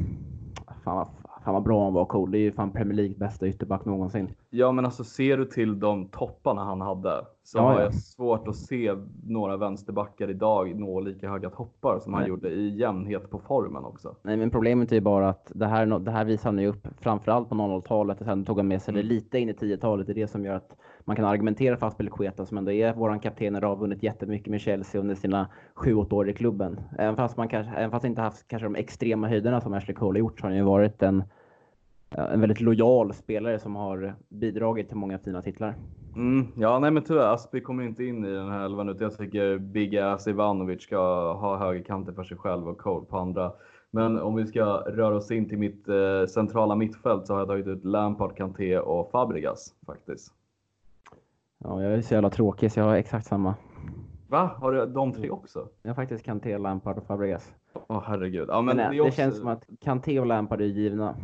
fan 0.85 1.07
fan 1.45 1.55
vad 1.55 1.63
bra 1.63 1.85
han 1.85 1.93
var 1.93 2.05
cool. 2.05 2.31
Det 2.31 2.39
är 2.39 2.41
ju 2.41 2.53
fan 2.53 2.73
Premier 2.73 2.97
League 2.97 3.15
bästa 3.17 3.49
ytterback 3.49 3.85
någonsin. 3.85 4.35
Ja, 4.55 4.73
men 4.73 4.85
alltså 4.85 5.05
ser 5.05 5.37
du 5.37 5.45
till 5.45 5.81
de 5.81 6.09
topparna 6.09 6.65
han 6.65 6.81
hade 6.81 7.25
så 7.45 7.59
Ja, 7.59 7.63
har 7.63 7.75
ja. 7.75 7.81
jag 7.83 7.95
svårt 7.95 8.49
att 8.49 8.57
se 8.57 8.95
några 9.27 9.57
vänsterbackar 9.57 10.31
idag 10.31 10.81
nå 10.81 11.01
lika 11.01 11.31
höga 11.31 11.51
toppar 11.51 11.99
som 11.99 12.13
han 12.15 12.23
Nej. 12.23 12.29
gjorde 12.31 12.49
i 12.49 12.77
jämnhet 12.79 13.31
på 13.31 13.39
formen 13.39 13.85
också. 13.85 14.17
Nej, 14.23 14.37
men 14.37 14.51
problemet 14.51 14.93
är 14.93 14.97
ju 14.97 15.01
bara 15.01 15.29
att 15.29 15.53
det 15.55 15.67
här, 15.67 15.87
det 15.99 16.11
här 16.11 16.25
visar 16.25 16.49
han 16.51 16.59
ju 16.59 16.67
upp 16.69 16.89
framförallt 17.01 17.49
på 17.49 17.55
00-talet 17.55 18.21
och 18.21 18.27
sen 18.27 18.45
tog 18.45 18.57
han 18.57 18.69
med 18.69 18.83
sig 18.83 18.95
det 18.95 19.01
Mm. 19.01 19.09
lite 19.09 19.39
in 19.39 19.49
i 19.49 19.53
10-talet. 19.53 20.07
Det 20.07 20.13
är 20.13 20.15
det 20.15 20.29
som 20.29 20.45
gör 20.45 20.55
att 20.55 20.77
man 21.05 21.17
kan 21.17 21.25
argumentera 21.25 21.77
för 21.77 21.87
Aspelekueta 21.87 22.47
som 22.47 22.59
ändå 22.59 22.73
är 22.73 22.95
våran 22.95 23.21
kapten 23.21 23.55
och 23.57 23.63
har 23.63 23.77
vunnit 23.77 24.03
jättemycket 24.03 24.51
med 24.51 24.61
Chelsea 24.61 25.01
under 25.01 25.15
sina 25.15 25.49
7-8 25.75 26.13
år 26.15 26.29
i 26.29 26.35
klubben. 26.35 26.81
Även 26.99 27.17
fast 27.17 27.37
man 27.37 27.49
kanske, 27.49 27.73
även 27.77 27.91
fast 27.91 28.05
inte 28.05 28.21
haft 28.21 28.49
kanske 28.49 28.67
de 28.67 28.75
extrema 28.77 29.29
höjderna 29.29 29.61
som 29.61 29.75
Ashley 29.75 29.95
Cole 29.95 30.17
har 30.17 30.21
gjort 30.21 30.41
så 30.41 30.45
har 30.45 30.51
han 30.51 30.59
ju 30.59 30.65
varit 30.65 31.03
en, 31.03 31.25
en 32.17 32.41
väldigt 32.41 32.61
lojal 32.61 33.15
spelare 33.15 33.59
som 33.59 33.77
har 33.77 34.15
bidragit 34.29 34.89
till 34.89 34.97
många 34.97 35.19
fina 35.19 35.43
titlar. 35.43 35.75
Mm, 36.17 36.47
ja, 36.57 36.79
nej, 36.79 36.91
men 36.91 37.03
tyvärr 37.03 37.35
Aspi 37.35 37.61
kommer 37.61 37.85
inte 37.85 38.05
in 38.05 38.25
i 38.25 38.31
den 38.31 38.49
här 38.51 38.65
elvan 38.65 38.89
utan 38.89 39.03
jag 39.03 39.17
tycker 39.19 39.59
Big 39.59 39.97
Ass 39.99 40.27
Ivanovic 40.27 40.83
ska 40.83 41.33
ha 41.33 41.57
högerkanten 41.57 42.15
för 42.15 42.25
sig 42.25 42.37
själv 42.37 42.69
och 42.69 42.79
Cole 42.79 43.07
på 43.07 43.19
andra. 43.19 43.53
Men 43.91 44.19
om 44.19 44.35
vi 44.35 44.47
ska 44.47 44.65
röra 44.77 45.17
oss 45.17 45.31
in 45.31 45.49
till 45.49 45.59
mitt 45.59 45.89
eh, 45.89 46.27
centrala 46.29 46.75
mittfält 46.75 47.27
så 47.27 47.33
har 47.33 47.41
jag 47.41 47.49
tagit 47.49 47.67
ut 47.67 47.85
Lampard, 47.85 48.37
Kanté 48.37 48.79
och 48.79 49.11
Fabregas 49.11 49.75
faktiskt. 49.87 50.33
Ja, 51.65 51.83
jag 51.83 51.93
är 51.93 52.03
så 52.03 52.15
jävla 52.15 52.31
tråkig 52.31 52.73
så 52.73 52.81
jag 52.81 52.85
har 52.85 52.95
exakt 52.97 53.27
samma. 53.27 53.55
Va? 54.29 54.51
Har 54.57 54.73
du 54.73 54.87
de 54.87 55.13
tre 55.13 55.31
också? 55.31 55.69
Jag 55.83 55.91
har 55.91 55.95
faktiskt 55.95 56.25
Kanté, 56.25 56.59
Lampard 56.59 56.99
och 56.99 57.07
Fabregas. 57.07 57.55
Åh 57.89 58.03
herregud. 58.07 58.49
Ja, 58.49 58.63
Men, 58.63 58.77
men, 58.77 58.91
det, 58.91 58.97
är 58.97 59.01
också- 59.01 59.17
känns 59.17 59.39
som 59.39 59.49
att 59.49 59.65
Kanté 59.81 60.21
och 60.21 60.27
Lampard 60.27 60.61
är 60.61 60.65
givna. 60.65 61.15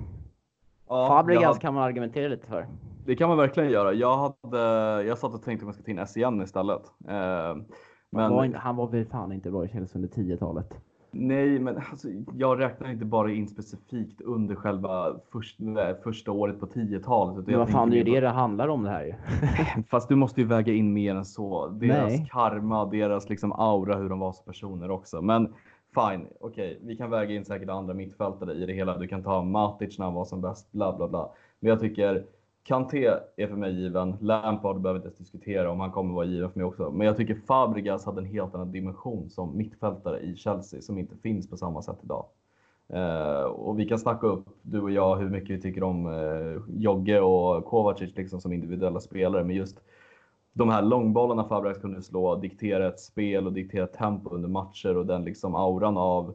Ja, 0.88 1.08
Fabregas 1.08 1.44
hade- 1.44 1.58
kan 1.60 1.74
man 1.74 1.82
argumentera 1.82 2.28
lite 2.28 2.46
för. 2.46 2.66
Det 3.06 3.16
kan 3.16 3.28
man 3.28 3.38
verkligen 3.38 3.70
göra. 3.70 3.92
Jag, 3.92 4.16
hade, 4.16 4.58
jag 5.02 5.18
satt 5.18 5.34
och 5.34 5.42
tänkte 5.42 5.64
om 5.64 5.68
jag 5.68 5.74
ska 5.74 5.84
ta 5.84 5.90
in 5.90 6.06
SCN 6.06 6.42
istället. 6.42 6.82
Eh, 7.08 7.08
Men... 7.08 7.66
men 8.10 8.30
Var, 8.32 8.44
inte- 8.44 8.58
han 8.58 8.76
var 8.76 8.88
väl 8.88 9.04
fan 9.04 9.32
inte 9.32 9.50
bra 9.50 9.64
i 9.64 9.68
Chelsea 9.68 9.96
under 10.02 10.08
10-talet? 10.08 10.74
nej, 11.10 11.58
men 11.58 11.76
alltså, 11.90 12.08
jag 12.34 12.60
räknar 12.60 12.90
inte 12.90 13.04
bara 13.04 13.30
in 13.32 13.48
specifikt 13.48 14.20
under 14.20 14.54
själva 14.54 15.16
först, 15.32 15.56
nej, 15.60 15.94
första 16.04 16.32
året 16.32 16.60
på 16.60 16.66
10-talet. 16.66 17.32
utan 17.32 17.44
Men 17.44 17.52
jag 17.52 17.58
vad 17.58 17.70
fan, 17.70 17.90
det 17.90 17.96
är 17.96 18.04
ju 18.04 18.12
det 18.14 18.20
det 18.20 18.28
handlar 18.28 18.68
om 18.68 18.82
det 18.84 18.90
här 18.90 19.04
ju. 19.04 19.14
Fast 19.90 20.08
du 20.08 20.14
måste 20.14 20.40
ju 20.40 20.46
väga 20.46 20.72
in 20.72 20.92
mer 20.92 21.14
än 21.14 21.24
så. 21.24 21.66
Deras 21.68 22.08
Nej. 22.08 22.28
karma, 22.32 22.84
deras 22.84 23.28
liksom 23.28 23.52
aura, 23.52 23.96
hur 23.96 24.08
de 24.08 24.18
var 24.18 24.32
som 24.32 24.44
personer 24.44 24.90
också. 24.90 25.22
Men 25.22 25.54
fine, 25.94 26.26
okej, 26.40 26.78
vi 26.82 26.96
kan 26.96 27.10
väga 27.10 27.34
in 27.34 27.44
säkert 27.44 27.68
andra 27.68 27.94
mittfältare 27.94 28.54
i 28.54 28.66
det 28.66 28.72
hela. 28.72 28.98
Du 28.98 29.06
kan 29.08 29.22
ta 29.22 29.42
Matic 29.42 29.98
när 29.98 30.04
han 30.04 30.14
var 30.14 30.24
som 30.24 30.40
bäst, 30.40 30.72
bla 30.72 30.96
bla 30.96 31.08
bla. 31.08 31.30
Men 31.60 31.70
jag 31.70 31.80
tycker 31.80 32.24
Kanté 32.68 33.10
är 33.36 33.46
för 33.46 33.56
mig 33.56 33.72
given. 33.72 34.16
Lampard 34.20 34.80
behöver 34.80 34.98
inte 34.98 35.06
ens 35.06 35.18
diskutera 35.18 35.70
om 35.70 35.80
han 35.80 35.90
kommer 35.90 36.14
vara 36.14 36.26
given 36.26 36.50
för 36.50 36.58
mig 36.58 36.66
också. 36.66 36.90
Men 36.90 37.06
jag 37.06 37.16
tycker 37.16 37.34
Fabregas 37.34 38.04
hade 38.04 38.20
en 38.20 38.26
helt 38.26 38.54
annan 38.54 38.72
dimension 38.72 39.30
som 39.30 39.56
mittfältare 39.56 40.20
i 40.20 40.36
Chelsea 40.36 40.82
som 40.82 40.98
inte 40.98 41.16
finns 41.16 41.50
på 41.50 41.56
samma 41.56 41.82
sätt 41.82 41.98
idag. 42.02 42.26
Eh, 42.88 43.42
och 43.42 43.78
vi 43.78 43.88
kan 43.88 43.98
snacka 43.98 44.26
upp, 44.26 44.46
du 44.62 44.80
och 44.80 44.90
jag, 44.90 45.16
hur 45.16 45.30
mycket 45.30 45.50
vi 45.50 45.60
tycker 45.60 45.82
om 45.82 46.06
eh, 46.06 46.62
Jogge 46.82 47.20
och 47.20 47.64
Kovacic 47.64 48.16
liksom 48.16 48.40
som 48.40 48.52
individuella 48.52 49.00
spelare. 49.00 49.44
Men 49.44 49.56
just 49.56 49.80
de 50.52 50.68
här 50.68 50.82
långbollarna 50.82 51.44
Fabregas 51.44 51.78
kunde 51.78 52.02
slå, 52.02 52.36
diktera 52.36 52.88
ett 52.88 53.00
spel 53.00 53.46
och 53.46 53.52
diktera 53.52 53.86
tempo 53.86 54.30
under 54.30 54.48
matcher 54.48 54.96
och 54.96 55.06
den 55.06 55.24
liksom 55.24 55.54
auran 55.54 55.96
av 55.96 56.34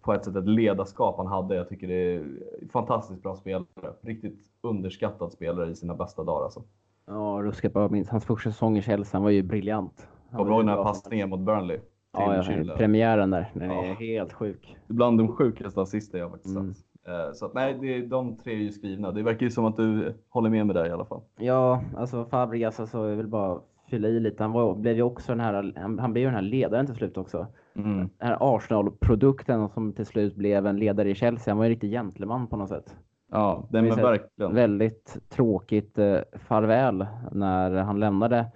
på 0.00 0.12
ett 0.12 0.24
sätt 0.24 0.36
ett 0.36 0.48
ledarskap 0.48 1.16
han 1.16 1.26
hade. 1.26 1.54
Jag 1.54 1.68
tycker 1.68 1.88
det 1.88 1.94
är 2.14 2.24
fantastiskt 2.72 3.22
bra 3.22 3.36
spelare. 3.36 3.64
Riktigt 4.00 4.38
underskattad 4.62 5.32
spelare 5.32 5.70
i 5.70 5.74
sina 5.74 5.94
bästa 5.94 6.24
dagar 6.24 6.44
alltså. 6.44 6.62
Ja, 7.06 7.40
ruskigt 7.42 7.74
bra. 7.74 7.88
Minst 7.88 8.10
hans 8.10 8.24
första 8.24 8.50
säsong 8.52 8.76
i 8.76 8.82
Chelsea, 8.82 9.16
han 9.18 9.22
var 9.22 9.30
ju 9.30 9.42
briljant. 9.42 10.08
Kommer 10.30 10.44
du 10.44 10.50
ihåg 10.50 10.60
den 10.60 10.68
här 10.68 10.84
passningen 10.84 11.30
mot 11.30 11.40
Burnley? 11.40 11.78
Ja, 12.12 12.36
ja, 12.36 12.74
premiären 12.76 13.30
där. 13.30 13.50
Den 13.54 13.70
är 13.70 13.86
Ja. 13.86 13.94
helt 13.94 14.32
sjuk. 14.32 14.76
Bland 14.86 15.18
de 15.18 15.28
sjukaste 15.28 15.80
assister 15.80 16.18
jag 16.18 16.30
faktiskt 16.30 16.56
Mm. 16.56 16.74
sett. 16.74 16.84
Eh, 17.10 17.32
Så 17.32 17.46
att, 17.46 17.54
nej, 17.54 17.78
det, 17.80 17.86
är- 17.96 18.06
de 18.06 18.36
tre 18.36 18.52
är 18.52 18.56
ju 18.58 18.70
skrivna. 18.70 19.10
Det 19.12 19.22
verkar 19.22 19.46
ju 19.46 19.50
som 19.50 19.64
att 19.64 19.76
du 19.76 20.14
håller 20.28 20.50
med 20.50 20.66
mig 20.66 20.74
där 20.74 20.86
i 20.86 20.90
alla 20.90 21.04
fall. 21.04 21.20
Ja, 21.38 21.82
alltså 21.96 22.24
Fabregas, 22.24 22.80
alltså, 22.80 23.08
jag 23.08 23.16
vill 23.16 23.26
bara 23.28 23.58
fylla 23.90 24.08
i 24.08 24.20
lite. 24.20 24.42
Han 24.42 24.52
var, 24.52 24.74
blev 24.74 24.96
ju 24.96 25.02
också 25.02 25.32
den 25.32 25.40
här, 25.40 25.72
han, 25.98 26.12
blev 26.12 26.22
ju 26.22 26.26
den 26.26 26.34
här 26.34 26.42
ledaren 26.42 26.86
till 26.86 26.94
slut 26.94 27.16
också. 27.16 27.46
Mm. 27.76 27.96
Den 27.98 28.28
här 28.28 28.36
Arsenal-produkten 28.40 29.68
som 29.68 29.92
till 29.92 30.06
slut 30.06 30.34
blev 30.36 30.66
en 30.66 30.76
ledare 30.78 31.10
i 31.10 31.14
Chelsea. 31.14 31.52
Han 31.52 31.58
var 31.58 31.64
ju 31.64 31.68
en 31.68 31.74
riktig 31.74 31.90
gentleman 31.90 32.46
på 32.46 32.56
något 32.56 32.68
sätt. 32.68 32.96
Ja, 33.30 33.68
det, 33.70 33.94
ser- 33.94 34.02
verkligen. 34.02 34.54
Väldigt 34.54 35.16
tråkigt 35.28 35.98
eh, 35.98 36.18
farväl 36.32 37.06
när 37.32 37.70
han 37.70 38.00
lämnade 38.00 38.46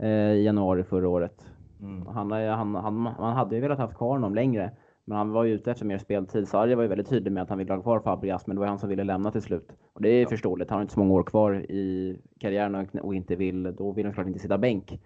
eh, 0.00 0.08
i 0.32 0.44
januari 0.44 0.84
förra 0.84 1.08
året. 1.08 1.50
Mm. 1.80 2.06
Han, 2.06 2.32
är- 2.32 2.50
han, 2.50 2.74
han, 2.74 2.94
man 2.94 3.36
hade 3.36 3.54
ju 3.54 3.60
velat 3.60 3.78
ha 3.78 3.86
kvar 3.86 4.08
honom 4.08 4.34
längre. 4.34 4.70
Men 5.04 5.18
han 5.18 5.30
var 5.30 5.44
ju 5.44 5.52
ute 5.54 5.70
efter 5.70 5.84
mer 5.84 5.98
speltid. 5.98 6.48
Sarri 6.48 6.74
var 6.74 6.82
ju 6.82 6.88
väldigt 6.88 7.08
tydlig 7.08 7.32
med 7.32 7.42
att 7.42 7.48
han 7.48 7.58
ville 7.58 7.74
ha 7.74 7.82
kvar 7.82 8.00
Fabregas, 8.00 8.46
men 8.46 8.56
det 8.56 8.60
var 8.60 8.66
han 8.66 8.78
som 8.78 8.88
ville 8.88 9.04
lämna 9.04 9.30
till 9.30 9.42
slut. 9.42 9.68
Och 9.92 10.02
det 10.02 10.08
är 10.08 10.22
Ja. 10.22 10.28
förståeligt. 10.28 10.70
Han 10.70 10.76
har 10.76 10.82
inte 10.82 10.94
så 10.94 11.00
många 11.00 11.12
år 11.14 11.22
kvar 11.22 11.54
i 11.54 12.18
karriären 12.40 12.74
och, 12.74 12.86
och 13.04 13.14
inte 13.14 13.36
vill, 13.36 13.62
då 13.62 13.92
vill 13.92 14.04
han 14.04 14.14
klart 14.14 14.26
inte 14.26 14.38
sitta 14.38 14.58
bänk. 14.58 15.00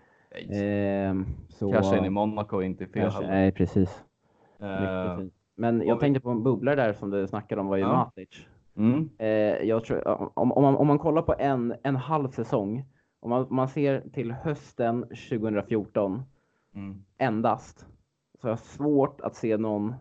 Så, 1.49 1.73
Casha 1.73 1.99
in 1.99 2.05
i 2.05 2.11
Monaco 2.11 2.59
är 2.59 2.63
inte 2.63 2.87
fel 2.87 3.03
kanske. 3.03 3.27
Nej, 3.27 3.53
precis. 3.53 4.05
Eh. 4.61 5.19
Men 5.57 5.83
jag 5.87 5.95
vi- 5.95 6.01
tänkte 6.01 6.21
på 6.21 6.31
en 6.31 6.43
bubblare 6.43 6.75
där 6.77 6.93
som 6.93 7.11
du 7.11 7.27
snackade 7.27 7.61
om 7.61 7.67
var 7.67 7.77
ju 7.77 7.83
Ja. 7.83 7.89
Matic. 7.97 8.29
mm. 8.77 9.09
Eh, 9.19 9.29
jag 9.69 9.85
tror, 9.85 10.09
om, 10.39 10.53
om, 10.53 10.63
man, 10.63 10.77
om 10.77 10.87
man 10.87 10.99
kollar 10.99 11.23
på 11.23 11.35
en, 11.39 11.75
en 11.83 11.97
halv 11.97 12.29
säsong, 12.29 12.85
om 13.21 13.31
man, 13.31 13.47
om 13.51 13.57
man 13.57 13.69
ser 13.69 14.01
till 14.13 14.33
hösten 14.33 15.03
2014 15.31 16.23
Mm. 16.75 17.05
endast, 17.19 17.87
så 18.41 18.47
har 18.47 18.51
jag 18.51 18.59
svårt 18.59 19.21
att 19.21 19.35
se 19.35 19.57
någon, 19.57 19.95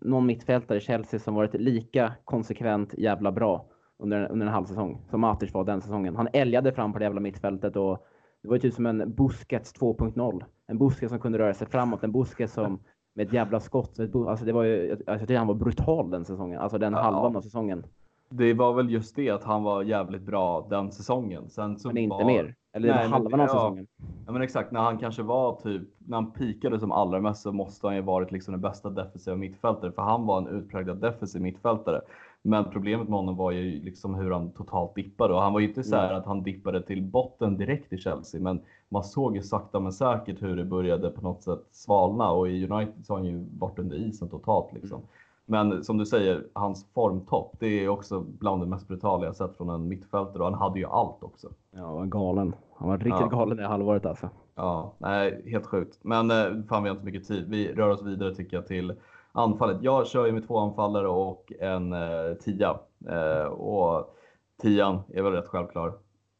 någon 0.00 0.26
mittfältare 0.26 0.78
i 0.78 0.80
Chelsea 0.80 1.20
som 1.20 1.34
varit 1.34 1.54
lika 1.54 2.12
konsekvent 2.24 2.94
jävla 2.98 3.32
bra 3.32 3.66
under, 3.98 4.30
under 4.30 4.46
en 4.46 4.52
halv 4.52 4.64
säsong 4.64 5.02
som 5.10 5.20
Matic 5.20 5.54
var 5.54 5.64
den 5.64 5.80
säsongen. 5.82 6.16
Han 6.16 6.28
älgade 6.32 6.72
fram 6.72 6.92
på 6.92 6.98
det 6.98 7.04
jävla 7.04 7.20
mittfältet 7.20 7.76
och 7.76 8.06
det 8.42 8.48
var 8.48 8.56
ju 8.56 8.60
typ 8.60 8.74
som 8.74 8.86
en 8.86 9.14
Busquets 9.14 9.74
2.0. 9.80 10.44
En 10.66 10.78
Busquets 10.78 11.10
som 11.10 11.20
kunde 11.20 11.38
röra 11.38 11.54
sig 11.54 11.66
framåt, 11.66 12.04
en 12.04 12.12
Busquets 12.12 12.52
som 12.52 12.80
med 13.14 13.26
ett 13.26 13.32
jävla 13.32 13.60
skott. 13.60 13.98
Alltså 14.28 14.44
det 14.44 14.52
var 14.52 14.62
ju, 14.62 14.90
alltså 14.90 15.10
jag 15.10 15.20
tycker 15.20 15.38
han 15.38 15.46
var 15.46 15.54
brutal 15.54 16.10
den 16.10 16.24
säsongen, 16.24 16.60
alltså 16.60 16.78
den 16.78 16.92
Ja. 16.92 16.98
halvan 17.02 17.36
av 17.36 17.40
säsongen. 17.40 17.86
Det 18.28 18.54
var 18.54 18.72
väl 18.72 18.90
just 18.90 19.16
det 19.16 19.30
att 19.30 19.44
han 19.44 19.62
var 19.62 19.82
jävligt 19.82 20.22
bra 20.22 20.66
den 20.70 20.92
säsongen. 20.92 21.48
Sen 21.50 21.78
så 21.78 21.88
Men 21.88 21.96
inte 21.98 22.14
var... 22.14 22.24
mer. 22.24 22.54
Eller 22.72 22.88
Nej, 22.88 23.02
men- 23.02 23.12
halvan 23.12 23.40
av 23.40 23.46
ja. 23.46 23.52
säsongen. 23.52 23.86
Ja 24.26 24.32
men 24.32 24.42
exakt, 24.42 24.72
när 24.72 24.80
han 24.80 24.98
kanske 24.98 25.22
var 25.22 25.60
typ, 25.60 25.82
när 25.98 26.16
han 26.16 26.30
pikade 26.30 26.80
som 26.80 26.92
allra 26.92 27.20
mest 27.20 27.42
så 27.42 27.52
måste 27.52 27.86
han 27.86 27.96
ju 27.96 28.02
varit 28.02 28.32
liksom 28.32 28.52
den 28.52 28.60
bästa 28.60 28.90
defensiva 28.90 29.36
mittfältare 29.36 29.92
för 29.92 30.02
han 30.02 30.26
var 30.26 30.38
en 30.38 30.48
utpräglad 30.48 30.96
defensiv 31.00 31.42
mittfältare. 31.42 32.00
Men 32.42 32.70
problemet 32.70 33.08
med 33.08 33.16
honom 33.18 33.36
var 33.36 33.50
ju 33.50 33.84
liksom 33.84 34.14
hur 34.14 34.30
han 34.30 34.50
totalt 34.50 34.94
dippade 34.94 35.34
och 35.34 35.40
han 35.40 35.52
var 35.52 35.60
ju 35.60 35.68
inte 35.68 35.84
så 35.84 35.96
här 35.96 36.12
att 36.12 36.26
han 36.26 36.42
dippade 36.42 36.82
till 36.82 37.02
botten 37.02 37.56
direkt 37.56 37.92
i 37.92 37.98
Chelsea 37.98 38.40
men 38.40 38.60
man 38.88 39.04
såg 39.04 39.36
ju 39.36 39.42
sakta 39.42 39.80
men 39.80 39.92
säkert 39.92 40.42
hur 40.42 40.56
det 40.56 40.64
började 40.64 41.10
på 41.10 41.20
något 41.22 41.42
sätt 41.42 41.60
svalna 41.70 42.30
och 42.30 42.48
i 42.48 42.68
United 42.68 43.06
så 43.06 43.12
har 43.12 43.18
han 43.18 43.28
ju 43.28 43.46
varit 43.58 43.78
under 43.78 43.96
isen 43.96 44.28
totalt 44.28 44.72
liksom. 44.72 45.00
Men 45.48 45.84
som 45.84 45.98
du 45.98 46.06
säger, 46.06 46.46
hans 46.52 46.86
formtopp, 46.94 47.56
det 47.58 47.66
är 47.84 47.88
också 47.88 48.20
bland 48.20 48.62
det 48.62 48.66
mest 48.66 48.88
brutala 48.88 49.26
jag 49.26 49.36
sett 49.36 49.56
från 49.56 49.70
en 49.70 49.88
mittfältare 49.88 50.38
och 50.42 50.50
han 50.50 50.54
hade 50.60 50.78
ju 50.78 50.86
allt 50.86 51.22
också. 51.22 51.48
Ja, 51.70 51.80
han 51.80 51.94
var 51.94 52.06
galen. 52.06 52.54
Han 52.76 52.88
var 52.88 52.98
riktigt 52.98 53.20
Ja. 53.20 53.26
galen 53.38 53.56
det 53.56 53.66
halvåret 53.66 54.06
alltså. 54.06 54.28
Ja, 54.54 54.92
nej, 54.98 55.42
helt 55.46 55.66
sjukt. 55.66 55.98
Men 56.02 56.30
eh, 56.30 56.62
fan, 56.68 56.82
vi 56.82 56.88
har 56.88 56.96
inte 56.96 57.04
mycket 57.04 57.26
tid. 57.28 57.44
Vi 57.48 57.72
rör 57.74 57.88
oss 57.88 58.02
vidare 58.02 58.34
tycker 58.34 58.56
jag 58.56 58.66
till 58.66 58.94
anfallet. 59.32 59.82
Jag 59.82 60.06
kör 60.06 60.26
ju 60.26 60.32
med 60.32 60.46
två 60.46 60.58
anfallare 60.58 61.08
och 61.08 61.52
en 61.60 61.92
eh, 61.92 62.34
tia. 62.40 62.78
Eh, 63.08 63.46
och 63.46 64.16
tian 64.62 64.98
är 65.08 65.22
väl 65.22 65.32
rätt 65.32 65.48
självklar. 65.48 65.92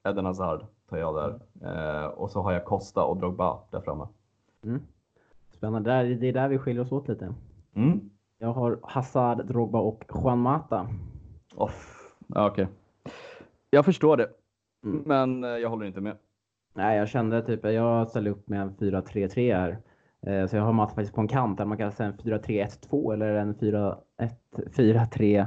Eden 0.08 0.24
Hazard 0.26 0.66
tar 0.90 0.96
jag 0.96 1.14
där. 1.14 1.40
Eh, 2.02 2.06
och 2.06 2.30
så 2.30 2.42
har 2.42 2.52
jag 2.52 2.64
Costa 2.64 3.04
och 3.04 3.16
Drogba 3.16 3.58
där 3.70 3.80
framme. 3.80 4.06
Mm. 4.64 4.80
Spännande. 5.52 6.02
Det 6.14 6.28
är 6.28 6.32
där 6.32 6.48
vi 6.48 6.58
skiljer 6.58 6.82
oss 6.82 6.92
åt 6.92 7.08
lite. 7.08 7.34
Mm. 7.74 8.10
Jag 8.38 8.52
har 8.52 8.78
Hazard, 8.82 9.46
Drogba 9.46 9.78
och 9.80 10.04
Juan 10.14 10.38
Mata. 10.38 10.88
Ja, 11.56 11.70
Okej. 12.50 12.68
Jag 13.70 13.84
förstår 13.84 14.16
det. 14.16 14.28
Mm. 14.84 15.02
Men 15.06 15.44
eh, 15.44 15.50
jag 15.50 15.68
håller 15.70 15.86
inte 15.86 16.00
med. 16.00 16.16
Nej, 16.74 16.98
jag 16.98 17.08
kände 17.08 17.42
typ, 17.42 17.64
jag 17.64 18.08
ställde 18.08 18.30
upp 18.30 18.48
med 18.48 18.60
en 18.62 18.70
4-3-3 18.76 19.54
här. 19.54 19.78
Eh, 20.26 20.46
Så 20.46 20.56
jag 20.56 20.62
har 20.62 20.72
Mata 20.72 20.94
faktiskt 20.94 21.14
på 21.14 21.20
en 21.20 21.28
kant, 21.28 21.60
eller 21.60 21.68
man 21.68 21.78
kan 21.78 21.92
säga 21.92 22.08
en 22.08 22.18
4-3-1-2 22.18 23.12
eller 23.12 23.34
en 23.34 23.54
4-1 23.54 23.96
4-3-2-1. 24.76 25.46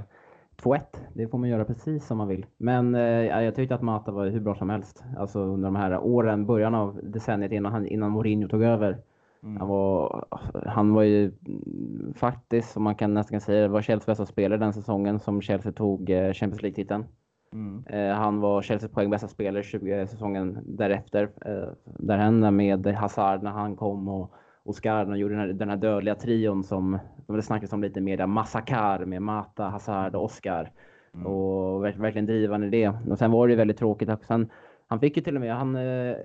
Det 1.13 1.27
får 1.27 1.37
man 1.37 1.49
göra 1.49 1.65
precis 1.65 2.05
som 2.07 2.17
man 2.17 2.27
vill. 2.27 2.45
Men 2.57 2.95
eh, 2.95 3.01
ja, 3.01 3.41
jag 3.41 3.55
tyckte 3.55 3.75
att 3.75 3.81
Mata 3.81 4.11
var 4.11 4.27
hur 4.27 4.39
bra 4.39 4.55
som 4.55 4.69
helst. 4.69 5.03
Alltså 5.17 5.39
under 5.39 5.67
de 5.67 5.75
här 5.75 5.99
åren, 5.99 6.45
början 6.45 6.75
av 6.75 6.99
decenniet 7.03 7.51
innan, 7.51 7.71
han, 7.71 7.87
innan 7.87 8.11
Mourinho 8.11 8.47
tog 8.47 8.63
över. 8.63 8.97
Mm. 9.43 9.57
Han 9.57 9.67
var, 9.67 10.25
han 10.65 10.93
var 10.93 11.03
ju 11.03 11.25
mm, 11.25 12.13
faktiskt, 12.15 12.71
som 12.71 12.83
man 12.83 12.95
kan 12.95 13.13
nästan 13.13 13.41
säga, 13.41 13.67
var 13.67 13.81
Chelseas 13.81 14.05
bästa 14.05 14.25
spelare 14.25 14.59
den 14.59 14.73
säsongen 14.73 15.19
som 15.19 15.41
Chelsea 15.41 15.71
tog 15.71 16.09
eh, 16.09 16.33
Champions 16.33 16.61
League-titeln. 16.61 17.05
Mm. 17.53 17.83
Eh, 17.85 18.15
han 18.15 18.39
var 18.39 18.61
Chelseas 18.61 18.91
poäng 18.91 19.09
bästa 19.09 19.27
spelare 19.27 19.63
20 19.63 20.07
säsongen 20.07 20.59
därefter. 20.65 21.29
Eh, 21.45 21.69
där 21.85 22.17
hände 22.17 22.51
med 22.51 22.87
Hazard 22.87 23.43
när 23.43 23.51
han 23.51 23.75
kom 23.75 24.07
och 24.07 24.33
Oscar 24.63 25.09
och 25.09 25.17
gjorde 25.17 25.33
den 25.33 25.41
här, 25.41 25.53
den 25.53 25.69
här 25.69 25.77
dödliga 25.77 26.15
trion 26.15 26.63
som, 26.63 26.99
det 27.27 27.41
snackades 27.41 27.73
om 27.73 27.81
lite 27.81 28.01
mer, 28.01 28.25
Massakar 28.25 29.05
med 29.05 29.21
Mata, 29.21 29.63
Hazard 29.63 30.15
och 30.15 30.23
Oscar. 30.23 30.71
Mm. 31.13 31.27
Och 31.27 31.83
verkligen 31.83 32.25
drivande 32.25 32.67
i 32.67 32.69
det. 32.69 32.93
Och 33.09 33.17
sen 33.17 33.31
var 33.31 33.47
det 33.47 33.51
ju 33.51 33.57
väldigt 33.57 33.77
tråkigt 33.77 34.09
också. 34.09 34.33
Han, 34.33 34.49
han 34.87 34.99
fick 34.99 35.17
ju 35.17 35.23
till 35.23 35.35
och 35.35 35.41
med, 35.41 35.55
han, 35.55 35.75
eh, 35.75 36.15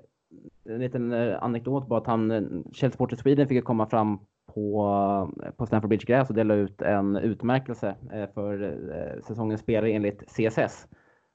en 0.65 0.81
liten 0.81 1.13
eh, 1.13 1.43
anekdot 1.43 1.89
bara 1.89 2.01
att 2.01 2.07
han, 2.07 2.31
eh, 2.31 2.43
Chelsea 2.73 2.91
Sport 2.91 3.19
Sweden 3.19 3.49
fick 3.49 3.65
komma 3.65 3.87
fram 3.87 4.19
på, 4.55 5.33
på 5.57 5.67
Stamford 5.67 5.89
Bridge 5.89 6.07
gräs 6.07 6.29
och 6.29 6.35
dela 6.35 6.55
ut 6.55 6.83
en 6.83 7.17
utmärkelse 7.17 7.95
för 8.35 8.79
säsongens 9.27 9.61
spelare 9.61 9.93
enligt 9.93 10.23
CSS. 10.29 10.89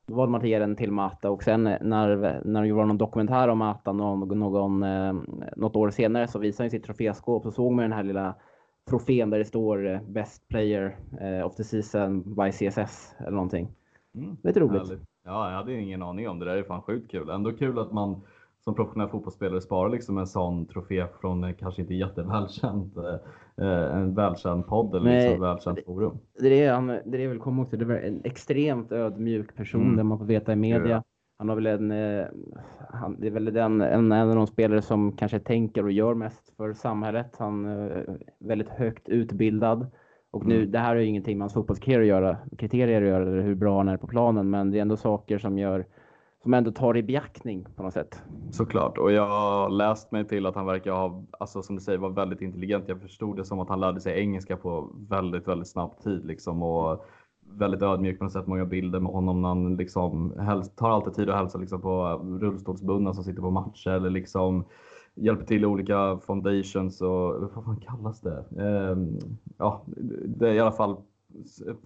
Då 0.07 0.15
valde 0.15 0.31
man 0.31 0.41
att 0.41 0.47
ge 0.47 0.59
den 0.59 0.75
till 0.75 0.91
Mata 0.91 1.29
och 1.29 1.43
sen 1.43 1.63
när, 1.63 2.41
när 2.45 2.61
det 2.61 2.67
gjorde 2.67 2.85
någon 2.85 2.97
dokumentär 2.97 3.47
om 3.47 3.57
Mata 3.57 3.91
någon, 3.91 4.39
någon, 4.39 4.79
något 5.55 5.75
år 5.75 5.89
senare 5.89 6.27
så 6.27 6.39
visade 6.39 6.63
han 6.63 6.71
sitt 6.71 6.83
troféskåp 6.83 7.43
så 7.43 7.51
såg 7.51 7.71
man 7.71 7.83
den 7.83 7.93
här 7.93 8.03
lilla 8.03 8.35
trofén 8.89 9.29
där 9.29 9.37
det 9.37 9.45
står 9.45 9.99
Best 10.11 10.47
Player 10.47 10.97
of 11.45 11.55
the 11.55 11.63
Season 11.63 12.35
by 12.35 12.51
CSS 12.51 13.15
eller 13.19 13.31
någonting. 13.31 13.71
Mm, 14.15 14.37
Lite 14.43 14.59
roligt. 14.59 14.81
Härligt. 14.81 15.09
Ja, 15.25 15.49
jag 15.49 15.57
hade 15.57 15.73
ingen 15.73 16.03
aning 16.03 16.29
om 16.29 16.39
det. 16.39 16.45
Det 16.45 16.59
är 16.59 16.63
fan 16.63 16.81
sjukt 16.81 17.11
kul. 17.11 17.29
Ändå 17.29 17.51
kul 17.51 17.79
att 17.79 17.91
man 17.91 18.21
som 18.59 18.75
professionell 18.75 19.09
fotbollsspelare 19.09 19.61
sparar 19.61 19.89
liksom 19.89 20.17
en 20.17 20.27
sån 20.27 20.65
trofé 20.65 21.05
från 21.21 21.43
eh, 21.43 21.55
kanske 21.59 21.81
inte 21.81 21.93
jättevälkänt, 21.93 22.97
eh, 22.97 23.65
eh, 23.65 23.95
en 23.97 24.15
välkänd 24.15 24.67
podd 24.67 24.95
eller 24.95 25.05
Nej, 25.05 25.23
liksom 25.23 25.41
välkänt 25.41 25.85
forum. 25.85 26.19
Det 26.39 26.63
är, 26.63 26.73
han, 26.73 26.87
det 26.87 27.23
är 27.23 27.27
väl 27.27 27.39
kom 27.39 27.59
också, 27.59 27.77
det 27.77 27.85
var 27.85 27.95
en 27.95 28.21
extremt 28.23 28.91
ödmjuk 28.91 29.55
person 29.55 29.81
mm. 29.81 29.95
där 29.95 30.03
man 30.03 30.17
får 30.17 30.25
veta 30.25 30.53
i 30.53 30.55
media. 30.55 31.03
Han 31.37 31.49
har 31.49 31.55
väl 31.55 31.65
en, 31.65 31.91
han, 32.89 33.19
det 33.19 33.27
är 33.27 33.31
väl 33.31 33.45
den, 33.45 33.81
en, 33.81 34.11
en 34.11 34.29
av 34.29 34.35
de 34.35 34.47
spelare 34.47 34.81
som 34.81 35.11
kanske 35.17 35.39
tänker 35.39 35.83
och 35.83 35.91
gör 35.91 36.13
mest 36.13 36.55
för 36.57 36.73
samhället. 36.73 37.35
Han 37.37 37.65
är 37.65 38.19
väldigt 38.39 38.69
högt 38.69 39.09
utbildad. 39.09 39.91
Och 40.31 40.45
nu, 40.45 40.55
mm. 40.55 40.71
det 40.71 40.79
här 40.79 40.87
har 40.87 40.95
ju 40.95 41.05
ingenting 41.05 41.37
med 41.37 41.43
hans 41.43 41.53
fotbollskriterier 41.53 42.01
att 42.01 42.07
göra, 42.07 42.37
kriterier 42.57 43.01
att 43.01 43.07
göra, 43.07 43.23
eller 43.23 43.41
hur 43.41 43.55
bra 43.55 43.77
han 43.77 43.87
är 43.87 43.97
på 43.97 44.07
planen, 44.07 44.49
men 44.49 44.71
det 44.71 44.77
är 44.77 44.81
ändå 44.81 44.97
saker 44.97 45.37
som 45.37 45.57
gör 45.57 45.85
som 46.43 46.53
ändå 46.53 46.71
tar 46.71 46.97
i 46.97 47.03
beaktning 47.03 47.65
på 47.75 47.83
något 47.83 47.93
sätt. 47.93 48.21
Såklart, 48.51 48.97
och 48.97 49.11
jag 49.11 49.27
har 49.27 49.69
läst 49.69 50.11
mig 50.11 50.27
till 50.27 50.45
att 50.45 50.55
han 50.55 50.65
verkar 50.65 50.91
ha, 50.91 51.23
alltså 51.39 51.61
som 51.61 51.75
du 51.75 51.81
säger, 51.81 51.97
var 51.97 52.09
väldigt 52.09 52.41
intelligent. 52.41 52.87
Jag 52.87 53.01
förstod 53.01 53.37
det 53.37 53.45
som 53.45 53.59
att 53.59 53.69
han 53.69 53.79
lärde 53.79 54.01
sig 54.01 54.19
engelska 54.19 54.57
på 54.57 54.89
väldigt, 55.09 55.47
väldigt 55.47 55.67
snabb 55.67 55.99
tid 56.03 56.25
liksom 56.25 56.63
och 56.63 57.05
väldigt 57.51 57.81
ödmjuk 57.81 58.17
på 58.17 58.23
något 58.23 58.33
sätt. 58.33 58.47
Många 58.47 58.65
bilder 58.65 58.99
med 58.99 59.11
honom 59.11 59.41
när 59.41 59.49
han 59.49 59.75
liksom 59.75 60.33
tar 60.75 60.89
alltid 60.89 61.13
tid 61.13 61.29
att 61.29 61.37
hälsa 61.37 61.57
liksom 61.57 61.81
på 61.81 62.21
rullstolsbundna 62.41 63.13
som 63.13 63.23
sitter 63.23 63.41
på 63.41 63.51
matcher 63.51 63.89
eller 63.89 64.09
liksom 64.09 64.65
hjälper 65.15 65.45
till 65.45 65.63
i 65.63 65.65
olika 65.65 66.17
foundations 66.17 67.01
och 67.01 67.41
vad 67.41 67.65
fan 67.65 67.79
kallas 67.79 68.21
det? 68.21 68.43
Eh, 68.57 68.97
ja, 69.57 69.83
det 70.25 70.49
är 70.49 70.53
i 70.53 70.59
alla 70.59 70.71
fall 70.71 70.97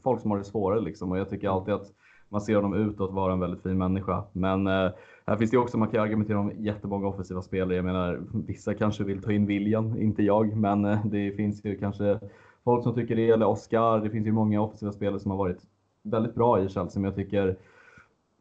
folk 0.04 0.22
som 0.22 0.32
har 0.32 0.38
det 0.38 0.43
svårare 0.43 0.82
liksom 0.82 1.12
och 1.12 1.18
jag 1.18 1.30
tycker 1.30 1.49
alltid 1.49 1.74
att 1.74 1.91
man 2.34 2.41
ser 2.41 2.55
honom 2.55 2.73
utåt 2.73 3.11
vara 3.11 3.34
en 3.34 3.39
väldigt 3.39 3.63
fin 3.63 3.77
människa. 3.77 4.23
Men 4.31 4.67
eh, 4.67 4.89
här 5.27 5.38
finns 5.38 5.51
det 5.51 5.57
också, 5.57 5.77
man 5.77 5.88
kan 5.88 6.01
argumentera 6.01 6.39
om 6.39 6.51
jättemånga 6.57 7.07
offensiva 7.07 7.41
spelare. 7.41 7.75
Jag 7.75 7.86
menar, 7.86 8.21
vissa 8.47 8.73
kanske 8.73 9.03
vill 9.03 9.21
ta 9.21 9.31
in 9.31 9.45
William, 9.45 9.97
inte 10.01 10.23
jag, 10.23 10.57
men 10.57 10.86
eh, 10.86 11.05
det 11.05 11.31
finns 11.31 11.65
ju 11.65 11.77
kanske 11.77 12.19
folk 12.63 12.84
som 12.84 12.95
tycker 12.95 13.15
det, 13.15 13.29
eller 13.29 13.47
Oscar. 13.47 13.99
Det 13.99 14.09
finns 14.09 14.27
ju 14.27 14.31
många 14.31 14.61
offensiva 14.61 14.91
spelare 14.91 15.19
som 15.19 15.31
har 15.31 15.38
varit 15.38 15.61
väldigt 16.03 16.36
bra 16.36 16.59
i 16.59 16.69
Chelsea, 16.69 17.01
men 17.01 17.03
jag 17.03 17.15
tycker 17.15 17.57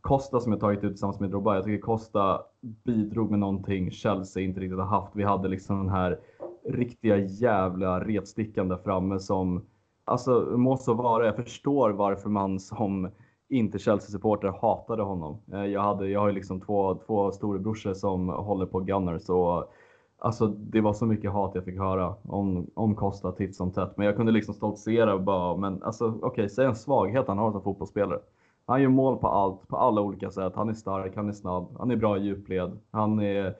Costa 0.00 0.40
som 0.40 0.52
jag 0.52 0.60
tagit 0.60 0.84
ut 0.84 0.90
tillsammans 0.90 1.20
med 1.20 1.30
Drogba, 1.30 1.54
jag 1.54 1.64
tycker 1.64 1.82
Costa 1.82 2.40
bidrog 2.84 3.30
med 3.30 3.38
någonting 3.38 3.90
Chelsea 3.90 4.42
inte 4.42 4.60
riktigt 4.60 4.78
har 4.78 4.86
haft. 4.86 5.16
Vi 5.16 5.24
hade 5.24 5.48
liksom 5.48 5.78
den 5.78 5.88
här 5.88 6.18
riktiga 6.64 7.16
jävla 7.16 8.00
retstickan 8.00 8.68
där 8.68 8.76
framme 8.76 9.18
som, 9.18 9.64
alltså 10.04 10.54
må 10.56 10.76
så 10.76 10.94
vara, 10.94 11.26
jag 11.26 11.36
förstår 11.36 11.90
varför 11.90 12.30
man 12.30 12.60
som 12.60 13.10
inte 13.52 13.78
Chelsea-supporter 13.78 14.54
hatade 14.62 15.02
honom. 15.02 15.38
Eh, 15.52 15.64
jag, 15.64 15.80
hade, 15.80 16.08
jag 16.08 16.20
har 16.20 16.28
ju 16.28 16.34
liksom 16.34 16.60
två, 16.60 16.94
två 16.94 17.32
storebrorsor 17.32 17.94
som 17.94 18.28
håller 18.28 18.66
på 18.66 18.80
Gunners 18.80 19.28
och 19.28 19.72
alltså 20.18 20.46
det 20.46 20.80
var 20.80 20.92
så 20.92 21.06
mycket 21.06 21.30
hat 21.30 21.54
jag 21.54 21.64
fick 21.64 21.78
höra 21.78 22.14
om, 22.22 22.66
om 22.74 22.94
Costa 22.94 23.32
titt 23.32 23.56
som 23.56 23.70
tätt. 23.70 23.96
Men 23.96 24.06
jag 24.06 24.16
kunde 24.16 24.32
liksom 24.32 24.54
stoltsera 24.54 25.14
och 25.14 25.22
bara, 25.22 25.56
men 25.56 25.82
alltså 25.82 26.06
okej, 26.08 26.26
okay, 26.26 26.48
säg 26.48 26.66
en 26.66 26.76
svaghet 26.76 27.28
han 27.28 27.38
har 27.38 27.52
som 27.52 27.62
fotbollsspelare. 27.62 28.18
Han 28.66 28.82
gör 28.82 28.88
mål 28.88 29.18
på 29.18 29.28
allt, 29.28 29.68
på 29.68 29.76
alla 29.76 30.00
olika 30.00 30.30
sätt. 30.30 30.52
Han 30.56 30.68
är 30.68 30.74
stark, 30.74 31.16
han 31.16 31.28
är 31.28 31.32
snabb, 31.32 31.76
han 31.78 31.90
är 31.90 31.96
bra 31.96 32.18
i 32.18 32.20
djupled, 32.20 32.78
han 32.90 33.20
är 33.20 33.54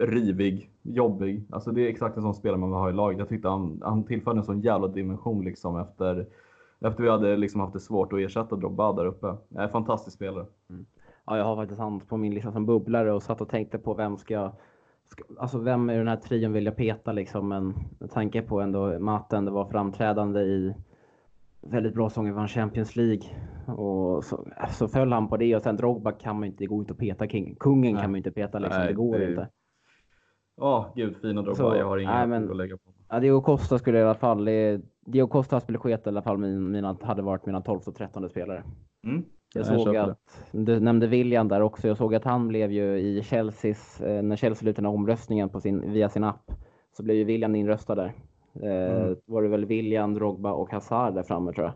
rivig, 0.00 0.70
jobbig. 0.82 1.44
Alltså 1.50 1.70
det 1.70 1.80
är 1.80 1.88
exakt 1.88 2.16
en 2.16 2.22
sån 2.22 2.34
spelare 2.34 2.60
man 2.60 2.70
vill 2.70 2.78
ha 2.78 2.90
i 2.90 2.92
laget. 2.92 3.18
Jag 3.18 3.28
tyckte 3.28 3.48
han, 3.48 3.82
han 3.84 4.04
tillförde 4.04 4.38
en 4.38 4.44
sån 4.44 4.60
jävla 4.60 4.88
dimension 4.88 5.44
liksom 5.44 5.76
efter, 5.76 6.26
efter 6.80 7.02
vi 7.02 7.10
hade 7.10 7.36
liksom 7.36 7.60
haft 7.60 7.72
det 7.72 7.80
svårt 7.80 8.12
att 8.12 8.18
ersätta 8.18 8.56
Drogba 8.56 8.92
där 8.92 9.06
uppe. 9.06 9.36
En 9.50 9.68
fantastisk 9.68 10.16
spelare. 10.16 10.46
Mm. 10.70 10.86
Ja, 11.26 11.38
jag 11.38 11.44
har 11.44 11.56
faktiskt 11.56 11.80
han 11.80 12.00
på 12.00 12.16
min 12.16 12.34
lista 12.34 12.52
som 12.52 12.66
bubblare 12.66 13.12
och 13.12 13.22
satt 13.22 13.40
och 13.40 13.48
tänkte 13.48 13.78
på 13.78 13.94
vem 13.94 14.16
ska 14.16 14.34
jag 14.34 14.52
Alltså 15.38 15.58
vem 15.58 15.90
i 15.90 15.96
den 15.96 16.08
här 16.08 16.16
trion 16.16 16.52
vill 16.52 16.66
jag 16.66 16.76
peta 16.76 17.12
liksom? 17.12 17.48
Men 17.48 17.74
med 17.98 18.10
tanke 18.10 18.42
på 18.42 18.60
ändå 18.60 18.98
Matten, 18.98 19.44
det 19.44 19.50
var 19.50 19.64
framträdande 19.64 20.40
i 20.40 20.74
väldigt 21.60 21.94
bra 21.94 22.08
säsong, 22.08 22.32
vann 22.32 22.48
Champions 22.48 22.96
League. 22.96 23.22
Och 23.66 24.24
så, 24.24 24.46
så 24.70 24.88
föll 24.88 25.12
han 25.12 25.28
på 25.28 25.36
det 25.36 25.56
och 25.56 25.62
sen 25.62 25.76
Drogba 25.76 26.12
kan 26.12 26.36
man 26.36 26.44
inte, 26.44 26.58
det 26.58 26.66
går 26.66 26.80
inte 26.80 26.92
att 26.92 26.98
peta. 26.98 27.26
King. 27.26 27.56
Kungen 27.60 27.92
nej. 27.92 28.02
kan 28.02 28.10
man 28.10 28.16
inte 28.16 28.30
peta 28.30 28.58
liksom, 28.58 28.78
nej, 28.78 28.88
det 28.88 28.94
går 28.94 29.18
det... 29.18 29.30
inte. 29.30 29.48
Ja, 30.56 30.78
oh, 30.78 30.96
gud 30.96 31.16
fina 31.16 31.42
Drogba. 31.42 31.54
Så, 31.54 31.76
jag 31.76 31.86
har 31.86 31.98
inga 31.98 32.36
att 32.36 32.56
lägga 32.56 32.76
på. 32.76 32.90
Ja, 33.08 33.20
Diego 33.20 33.40
Costa 33.40 33.78
skulle 33.78 33.98
i 33.98 34.02
alla 34.02 34.14
fall, 34.14 34.48
Diego 35.08 35.28
Costa 35.28 35.60
skulle 35.60 35.78
i 35.84 35.96
alla 36.04 36.22
fall 36.22 36.38
min, 36.38 36.70
mina, 36.70 36.96
hade 37.02 37.22
varit 37.22 37.46
mina 37.46 37.60
12 37.60 37.80
och 37.86 37.94
13 37.94 38.28
spelare. 38.28 38.64
Mm. 39.04 39.24
Jag, 39.54 39.66
jag 39.66 39.80
såg 39.80 39.96
att, 39.96 40.18
du 40.52 40.80
nämnde 40.80 41.06
William 41.06 41.48
där 41.48 41.60
också, 41.60 41.88
jag 41.88 41.96
såg 41.96 42.14
att 42.14 42.24
han 42.24 42.48
blev 42.48 42.72
ju 42.72 42.98
i 42.98 43.22
Chelseas, 43.22 44.00
eh, 44.00 44.22
när 44.22 44.36
Chelsea 44.36 44.60
slutade 44.60 44.86
den 44.86 44.94
omröstningen 44.94 45.48
på 45.48 45.60
sin, 45.60 45.92
via 45.92 46.08
sin 46.08 46.24
app, 46.24 46.52
så 46.96 47.02
blev 47.02 47.16
ju 47.16 47.24
William 47.24 47.54
inröstad 47.54 47.94
där. 47.94 48.12
Eh, 48.62 49.02
mm. 49.02 49.16
var 49.26 49.42
det 49.42 49.48
väl 49.48 49.64
William, 49.64 50.14
Drogba 50.14 50.52
och 50.52 50.70
Hazard 50.72 51.14
där 51.14 51.22
framme 51.22 51.52
tror 51.52 51.66
jag. 51.66 51.74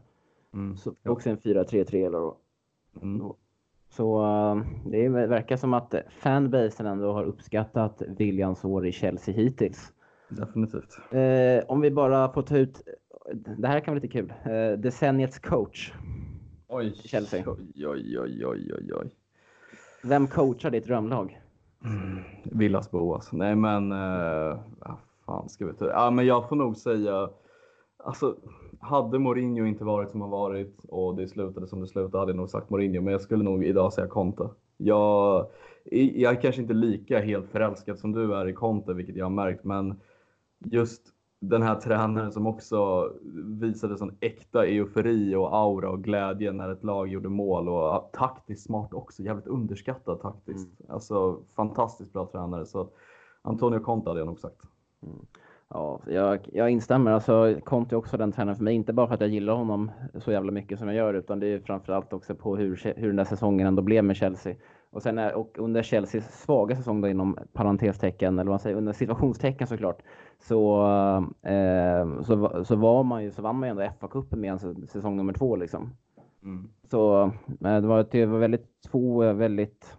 Mm. 0.54 0.76
Så, 0.76 0.94
också 1.04 1.30
en 1.30 1.38
4-3-3 1.38 2.12
då. 2.12 2.36
Mm. 3.02 3.32
Så 3.88 4.24
uh, 4.24 4.62
det 4.84 5.08
verkar 5.08 5.56
som 5.56 5.74
att 5.74 5.94
fanbasen 6.08 6.86
ändå 6.86 7.12
har 7.12 7.24
uppskattat 7.24 8.02
Williams 8.08 8.64
år 8.64 8.86
i 8.86 8.92
Chelsea 8.92 9.34
hittills. 9.34 9.92
Definitivt. 10.28 10.98
Uh, 11.14 11.70
om 11.70 11.80
vi 11.80 11.90
bara 11.90 12.32
får 12.32 12.42
ta 12.42 12.56
ut, 12.56 12.82
det 13.56 13.68
här 13.68 13.80
kan 13.80 13.94
vara 13.94 14.02
lite 14.02 14.12
kul, 14.12 14.32
uh, 14.46 14.78
decenniets 14.78 15.38
coach. 15.38 15.92
Oj, 16.68 16.94
Chelsea. 17.04 17.44
Oj, 17.46 17.88
oj, 17.88 18.18
oj, 18.46 18.74
oj, 18.74 18.92
oj. 18.94 19.10
Vem 20.02 20.26
coachar 20.26 20.70
ditt 20.70 20.86
drömlag? 20.86 21.40
Mm, 21.84 22.18
Villas 22.44 22.90
Boas. 22.90 23.32
Nej 23.32 23.56
men, 23.56 23.92
uh, 23.92 24.60
fan 25.26 25.48
ska 25.48 25.66
vi 25.66 25.72
ta? 25.72 25.86
Ja, 25.86 26.10
men 26.10 26.26
jag 26.26 26.48
får 26.48 26.56
nog 26.56 26.76
säga, 26.76 27.30
alltså 27.96 28.36
hade 28.80 29.18
Mourinho 29.18 29.66
inte 29.66 29.84
varit 29.84 30.10
som 30.10 30.20
han 30.20 30.30
varit 30.30 30.84
och 30.88 31.16
det 31.16 31.28
slutade 31.28 31.66
som 31.66 31.80
det 31.80 31.86
slutade 31.86 32.18
hade 32.18 32.32
jag 32.32 32.36
nog 32.36 32.50
sagt 32.50 32.70
Mourinho, 32.70 33.00
men 33.00 33.12
jag 33.12 33.20
skulle 33.20 33.44
nog 33.44 33.64
idag 33.64 33.92
säga 33.92 34.06
Conte. 34.06 34.48
Jag, 34.76 35.46
jag 35.90 36.32
är 36.36 36.40
kanske 36.40 36.62
inte 36.62 36.74
lika 36.74 37.20
helt 37.20 37.50
förälskad 37.50 37.98
som 37.98 38.12
du 38.12 38.34
är 38.34 38.48
i 38.48 38.52
Conte, 38.52 38.94
vilket 38.94 39.16
jag 39.16 39.24
har 39.24 39.30
märkt, 39.30 39.64
men 39.64 40.00
just 40.58 41.02
den 41.44 41.62
här 41.62 41.74
tränaren 41.74 42.32
som 42.32 42.46
också 42.46 43.10
visade 43.44 43.96
sån 43.96 44.16
äkta 44.20 44.66
eufori 44.66 45.34
och 45.34 45.56
aura 45.56 45.90
och 45.90 46.04
glädje 46.04 46.52
när 46.52 46.68
ett 46.68 46.84
lag 46.84 47.08
gjorde 47.08 47.28
mål 47.28 47.68
och 47.68 48.10
taktiskt 48.12 48.66
smart 48.66 48.94
också, 48.94 49.22
jävligt 49.22 49.46
underskattad 49.46 50.20
taktiskt. 50.20 50.80
Mm. 50.80 50.92
Alltså 50.92 51.38
fantastiskt 51.56 52.12
bra 52.12 52.28
tränare. 52.32 52.66
Så 52.66 52.88
Antonio 53.42 53.78
Conte 53.78 54.10
hade 54.10 54.20
jag 54.20 54.26
nog 54.26 54.40
sagt. 54.40 54.60
Mm. 55.02 55.26
Ja, 55.68 56.00
jag, 56.06 56.48
jag 56.52 56.70
instämmer. 56.70 57.10
Alltså, 57.10 57.54
Conte 57.64 57.94
är 57.94 57.96
också 57.96 58.16
den 58.16 58.32
tränaren 58.32 58.56
för 58.56 58.64
mig. 58.64 58.74
Inte 58.74 58.92
bara 58.92 59.06
för 59.06 59.14
att 59.14 59.20
jag 59.20 59.30
gillar 59.30 59.54
honom 59.54 59.90
så 60.14 60.32
jävla 60.32 60.52
mycket 60.52 60.78
som 60.78 60.88
jag 60.88 60.96
gör, 60.96 61.14
utan 61.14 61.40
det 61.40 61.46
är 61.46 61.58
framförallt 61.60 62.12
också 62.12 62.34
på 62.34 62.56
hur, 62.56 62.94
hur 62.96 63.06
den 63.06 63.16
där 63.16 63.24
säsongen 63.24 63.66
ändå 63.66 63.82
blev 63.82 64.04
med 64.04 64.16
Chelsea. 64.16 64.54
Och 64.92 65.02
sen 65.02 65.18
är, 65.18 65.34
och 65.34 65.58
under 65.58 65.82
Chelseas 65.82 66.42
svaga 66.42 66.76
säsong 66.76 67.00
då 67.00 67.08
inom 67.08 67.36
parentestecken, 67.52 68.34
eller 68.38 68.48
vad 68.48 68.52
man 68.52 68.58
säger, 68.58 68.76
under 68.76 68.92
situationstecken 68.92 69.66
såklart, 69.66 70.02
så, 70.38 70.86
eh, 71.42 72.22
så, 72.22 72.64
så, 72.64 72.76
var 72.76 73.02
man 73.02 73.24
ju, 73.24 73.30
så 73.30 73.42
vann 73.42 73.56
man 73.56 73.68
ju 73.68 73.70
ändå 73.70 73.82
FA-cupen 73.82 74.36
med 74.36 74.52
en 74.52 74.86
säsong 74.86 75.16
nummer 75.16 75.32
två 75.32 75.56
liksom. 75.56 75.90
Mm. 76.42 76.68
Så 76.90 77.22
eh, 77.22 77.80
det, 77.80 77.86
var, 77.86 78.06
det 78.10 78.26
var 78.26 78.38
väldigt 78.38 78.66
två 78.90 79.32
väldigt 79.32 79.96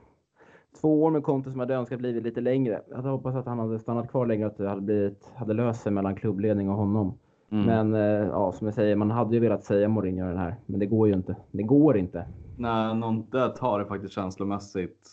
två 0.81 1.03
år 1.03 1.11
med 1.11 1.23
Conte 1.23 1.51
som 1.51 1.59
hade 1.59 1.75
önskat 1.75 1.99
blivit 1.99 2.23
lite 2.23 2.41
längre. 2.41 2.81
Jag 2.89 2.95
hade 2.95 3.09
hoppats 3.09 3.37
att 3.37 3.45
han 3.45 3.59
hade 3.59 3.79
stannat 3.79 4.09
kvar 4.09 4.25
längre, 4.25 4.47
att 4.47 4.57
det 4.57 4.69
hade, 4.69 4.81
blivit, 4.81 5.31
hade 5.35 5.53
löst 5.53 5.81
sig 5.81 5.91
mellan 5.91 6.15
klubbledning 6.15 6.69
och 6.69 6.75
honom. 6.75 7.17
Mm. 7.51 7.65
Men 7.65 7.93
eh, 7.93 8.27
ja, 8.27 8.51
som 8.51 8.67
jag 8.67 8.73
säger, 8.73 8.95
man 8.95 9.11
hade 9.11 9.35
ju 9.35 9.39
velat 9.39 9.63
säga 9.63 9.89
Mourinho 9.89 10.27
den 10.27 10.37
här, 10.37 10.55
men 10.65 10.79
det 10.79 10.85
går 10.85 11.07
ju 11.07 11.13
inte. 11.13 11.35
Det 11.51 11.63
går 11.63 11.97
inte. 11.97 12.25
Nej, 12.57 12.95
någon, 12.95 13.29
där 13.29 13.49
tar 13.49 13.79
det 13.79 13.85
faktiskt 13.85 14.13
känslomässigt 14.13 15.09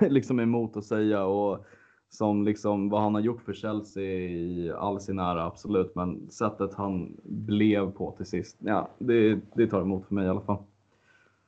liksom 0.00 0.40
emot 0.40 0.76
att 0.76 0.84
säga 0.84 1.24
och 1.24 1.64
som 2.10 2.44
liksom 2.44 2.88
vad 2.88 3.02
han 3.02 3.14
har 3.14 3.20
gjort 3.20 3.42
för 3.42 3.52
Chelsea 3.52 4.02
i 4.02 4.72
all 4.78 5.00
sin 5.00 5.18
ära, 5.18 5.44
absolut. 5.44 5.94
Men 5.94 6.30
sättet 6.30 6.74
han 6.74 7.16
blev 7.24 7.92
på 7.92 8.10
till 8.10 8.26
sist, 8.26 8.56
ja, 8.60 8.88
det, 8.98 9.40
det 9.54 9.66
tar 9.66 9.80
emot 9.80 10.06
för 10.06 10.14
mig 10.14 10.26
i 10.26 10.28
alla 10.28 10.40
fall. 10.40 10.62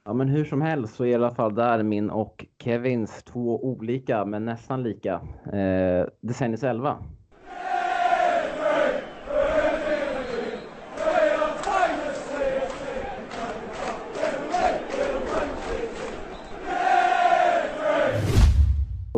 Ja, 0.04 0.12
men 0.12 0.28
hur 0.28 0.44
som 0.44 0.62
helst 0.62 0.94
så 0.94 1.04
är 1.04 1.08
i 1.08 1.14
alla 1.14 1.34
fall 1.34 1.54
där 1.54 1.82
min 1.82 2.10
och 2.10 2.46
Kevins 2.58 3.22
två 3.22 3.64
olika, 3.64 4.24
men 4.24 4.44
nästan 4.44 4.82
lika, 4.82 5.14
eh, 5.52 6.06
Decennies 6.20 6.64
11. 6.64 6.98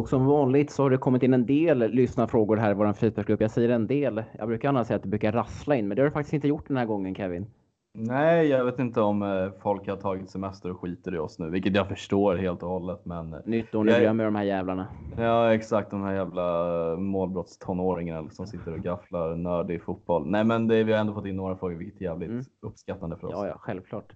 Och 0.09 0.11
som 0.11 0.27
vanligt 0.27 0.71
så 0.71 0.83
har 0.83 0.91
det 0.91 0.97
kommit 0.99 1.23
in 1.23 1.35
en 1.35 1.47
del 1.47 1.79
lyssnarfrågor 1.79 2.57
här 2.57 2.71
i 2.71 2.75
vår 2.75 2.93
Facebookgrupp. 2.93 3.41
Jag 3.41 3.51
säger 3.51 3.69
en 3.69 3.87
del. 3.87 4.23
Jag 4.39 4.49
brukar 4.49 4.69
annars 4.69 4.87
säga 4.87 4.97
att 4.97 5.03
det 5.03 5.09
brukar 5.09 5.33
rassla 5.33 5.77
in, 5.77 5.89
men 5.89 5.97
det 5.97 6.03
har 6.03 6.05
det 6.09 6.13
faktiskt 6.13 6.33
inte 6.35 6.49
gjort 6.49 6.69
den 6.69 6.77
här 6.77 6.87
gången 6.87 7.15
Kevin. 7.15 7.47
Nej, 7.95 8.47
jag 8.47 8.65
vet 8.65 8.79
inte 8.79 9.01
om 9.01 9.23
eh, 9.23 9.51
folk 9.63 9.89
har 9.89 9.97
tagit 9.97 10.31
semester 10.31 10.71
och 10.71 10.81
skiter 10.81 11.15
i 11.15 11.19
oss 11.19 11.39
nu, 11.39 11.51
vilket 11.51 11.75
jag 11.77 11.89
förstår 11.89 12.37
helt 12.37 12.63
och 12.63 12.69
hållet. 12.69 13.01
Men 13.05 13.33
eh, 13.35 13.41
Nytt 13.45 13.75
år, 13.75 13.85
nu 13.85 13.91
jag- 13.91 14.01
glömmer 14.01 14.25
de 14.25 14.35
här 14.35 14.45
jävlarna. 14.45 14.87
ja, 15.17 15.55
exakt 15.55 15.91
de 15.91 16.03
här 16.03 16.15
jävla 16.15 16.69
eh, 16.93 16.99
målbrottstonåringarna 16.99 18.31
som 18.31 18.47
sitter 18.47 18.73
och 18.73 18.79
gafflar 18.81 19.37
nördig 19.37 19.83
fotboll. 19.83 20.27
Nej, 20.31 20.45
men 20.45 20.69
det, 20.69 20.85
vi 20.85 20.93
har 20.93 21.01
ändå 21.01 21.15
fått 21.15 21.27
in 21.27 21.37
några 21.37 21.57
frågor, 21.57 21.75
vilket 21.75 22.01
är 22.01 22.05
jävligt 22.05 22.29
Mm. 22.31 22.45
uppskattande 22.63 23.17
för 23.17 23.27
oss. 23.27 23.33
Ja, 23.37 23.47
ja, 23.47 23.55
självklart. 23.59 24.13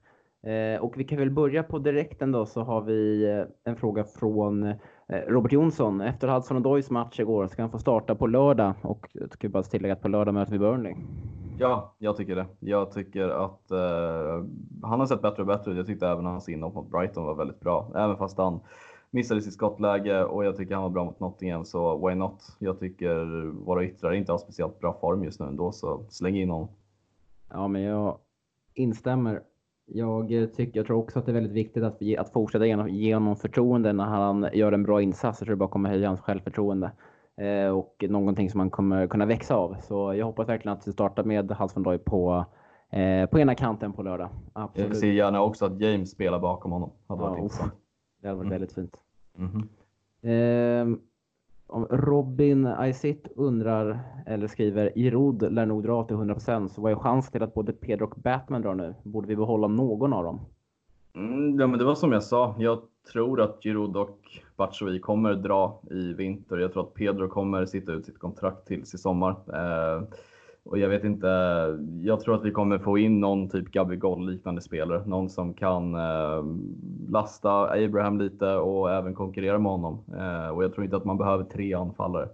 Eh, 0.47 0.83
och 0.83 0.95
vi 0.97 1.05
kan 1.05 1.19
väl 1.19 1.31
börja 1.31 1.63
på 1.63 1.79
direkten 1.79 2.33
då 2.33 2.47
så 2.47 2.61
har 2.63 2.81
vi 2.81 3.25
en 3.65 3.77
fråga 3.77 4.05
från 4.05 4.75
Robert 5.13 5.53
Jonsson. 5.53 6.01
Efter 6.01 6.29
Hudson 6.29 6.57
och 6.57 6.63
Doys 6.63 6.91
match 6.91 7.21
igår 7.21 7.47
ska 7.47 7.63
han 7.63 7.71
få 7.71 7.79
starta 7.79 8.15
på 8.15 8.27
lördag 8.27 8.75
och 8.83 9.09
jag 9.13 9.33
ska 9.33 9.49
bara 9.49 9.63
tillägga 9.63 9.93
att 9.93 10.03
på 10.03 10.09
lördag 10.09 10.35
möter 10.35 10.53
vi 10.53 10.59
Burnley. 10.59 10.95
Ja, 11.59 11.95
jag 11.99 12.17
tycker 12.17 12.37
det. 12.37 12.47
Jag 12.61 12.93
tycker 12.93 13.29
att 13.29 13.71
eh, 13.71 14.45
han 14.83 15.01
har 15.01 15.07
sett 15.07 15.23
bättre 15.23 15.43
och 15.43 15.47
bättre 15.47 15.71
ut. 15.71 15.77
Jag 15.77 15.87
tyckte 15.87 16.09
även 16.09 16.27
hans 16.27 16.49
inhopp 16.49 16.75
mot 16.75 16.91
Brighton 16.91 17.25
var 17.25 17.35
väldigt 17.35 17.61
bra, 17.61 17.93
även 17.95 18.17
fast 18.17 18.39
han 18.39 18.61
missade 19.11 19.43
sitt 19.43 19.55
skottläge 19.55 20.25
och 20.25 20.45
jag 20.45 20.57
tycker 20.57 20.75
han 20.75 20.83
var 20.83 20.91
bra 20.91 21.05
mot 21.05 21.21
Nottingham, 21.21 21.65
så 21.65 22.09
why 22.09 22.15
not? 22.15 22.57
Jag 22.59 22.81
tycker 22.81 23.47
våra 23.65 23.85
yttrar 23.85 24.13
inte 24.13 24.33
har 24.33 24.39
speciellt 24.39 24.81
bra 24.81 24.97
form 25.01 25.25
just 25.25 25.41
nu 25.41 25.47
ändå, 25.47 25.73
så 25.73 26.05
släng 26.09 26.37
in 26.37 26.51
honom. 26.51 26.69
Ja, 27.51 27.69
men 27.69 27.83
jag 27.83 28.19
instämmer. 28.75 29.43
Jag 29.87 30.33
eh, 30.33 30.47
tycker, 30.47 30.79
jag 30.81 30.87
tror 30.87 30.99
också 30.99 31.19
att 31.19 31.27
det 31.27 31.33
är 31.33 31.35
väldigt 31.35 31.53
viktigt 31.53 31.83
att, 31.83 32.03
att 32.19 32.33
fortsätta 32.33 32.67
ge, 32.67 33.15
honom- 33.15 33.37
förtroende 33.37 33.93
när 33.93 34.05
han 34.05 34.47
gör 34.53 34.73
en 34.73 34.83
bra 34.83 35.03
insats. 35.03 35.41
Jag 35.41 35.47
tror 35.47 35.57
det 35.57 35.59
bara 35.59 35.69
kommer 35.69 35.91
höja 35.91 36.09
hans 36.09 36.21
självförtroende. 36.21 36.91
Eh, 37.37 37.69
och 37.79 38.05
någonting 38.09 38.51
som 38.51 38.61
han 38.61 38.71
kommer 38.71 39.07
kunna 39.07 39.27
växa 39.27 39.55
av. 39.57 39.77
Så 39.81 40.15
jag 40.15 40.27
hoppas 40.27 40.49
verkligen 40.49 40.77
att 40.79 40.89
vi 40.89 40.93
startar 40.93 41.25
med 41.25 41.51
Hals 41.53 41.77
von 41.77 41.83
Doy 41.83 41.99
på, 41.99 42.45
eh, 42.91 43.27
på 43.27 43.39
ena 43.39 43.55
kanten 43.55 43.93
på 43.93 44.03
lördag. 44.03 44.29
Jag 44.55 44.63
Absolut. 44.65 44.97
ser 44.99 45.13
gärna 45.13 45.43
också 45.43 45.65
att 45.67 45.81
James 45.81 46.11
spelar 46.11 46.39
bakom 46.39 46.73
honom. 46.73 46.91
Hade 47.09 47.21
varit 47.23 47.37
Ja, 47.39 47.43
intressant. 47.43 47.73
Det 48.23 48.29
hade 48.29 48.37
varit 48.39 48.47
Mm. 48.47 48.53
väldigt 48.61 48.73
fint. 48.73 48.97
Mhm. 49.37 49.69
Ehm, 50.23 50.93
om 50.93 51.01
Robin 51.91 52.67
Aisit 52.67 53.29
undrar, 53.37 54.01
eller 54.27 54.47
skriver, 54.47 54.99
Irod 54.99 55.53
lär 55.53 55.67
nog 55.67 55.83
dra 55.83 56.05
till 56.05 56.17
100% 56.17 56.69
så 56.69 56.81
vad 56.81 56.93
är 56.93 56.97
chansen 56.97 57.33
till 57.33 57.43
att 57.43 57.55
både 57.55 57.73
Pedro 57.73 58.05
och 58.05 58.15
Batman 58.17 58.63
drar 58.63 58.75
nu? 58.75 58.95
Borde 59.03 59.29
vi 59.29 59.37
behålla 59.37 59.69
någon 59.69 60.13
av 60.13 60.25
dem? 60.25 60.41
Mm, 61.15 61.61
ja, 61.61 61.67
men 61.67 61.79
det 61.79 61.85
var 61.85 61.95
som 61.95 62.13
jag 62.13 62.23
sa. 62.23 62.55
Jag 62.59 62.79
tror 63.13 63.41
att 63.41 63.63
Giroud 63.63 63.97
och 63.97 64.19
Batshuayi 64.57 65.01
kommer 65.01 65.35
dra 65.35 65.81
i 65.91 66.13
vinter. 66.13 66.59
Jag 66.59 66.73
tror 66.73 66.83
att 66.83 66.95
Pedro 66.95 67.29
kommer 67.29 67.67
sitta 67.67 67.93
ut 67.93 68.07
sitt 68.07 68.19
kontrakt 68.19 68.67
tills 68.67 68.95
i 68.95 68.99
sommar. 68.99 69.31
Eh, 69.31 70.03
och 70.65 70.79
jag 70.79 70.89
vet 70.89 71.05
inte. 71.05 71.27
Jag 72.03 72.21
tror 72.21 72.35
att 72.35 72.45
vi 72.45 72.51
kommer 72.51 72.79
få 72.79 72.99
in 72.99 73.21
någon 73.21 73.49
typ 73.49 73.71
Gabigol 73.71 74.31
liknande 74.31 74.61
spelare. 74.61 75.03
Någon 75.07 75.31
som 75.31 75.55
kan 75.55 75.95
eh, 75.95 76.45
lasta 77.09 77.71
Abraham 77.71 78.19
lite 78.19 78.55
och 78.55 78.91
även 78.91 79.15
konkurrera 79.15 79.59
med 79.59 79.73
honom. 79.73 79.99
Eh, 80.19 80.49
och 80.49 80.65
jag 80.65 80.75
tror 80.75 80.85
inte 80.85 80.97
att 80.97 81.05
man 81.05 81.19
behöver 81.19 81.45
tre 81.45 81.75
anfallare 81.75 82.29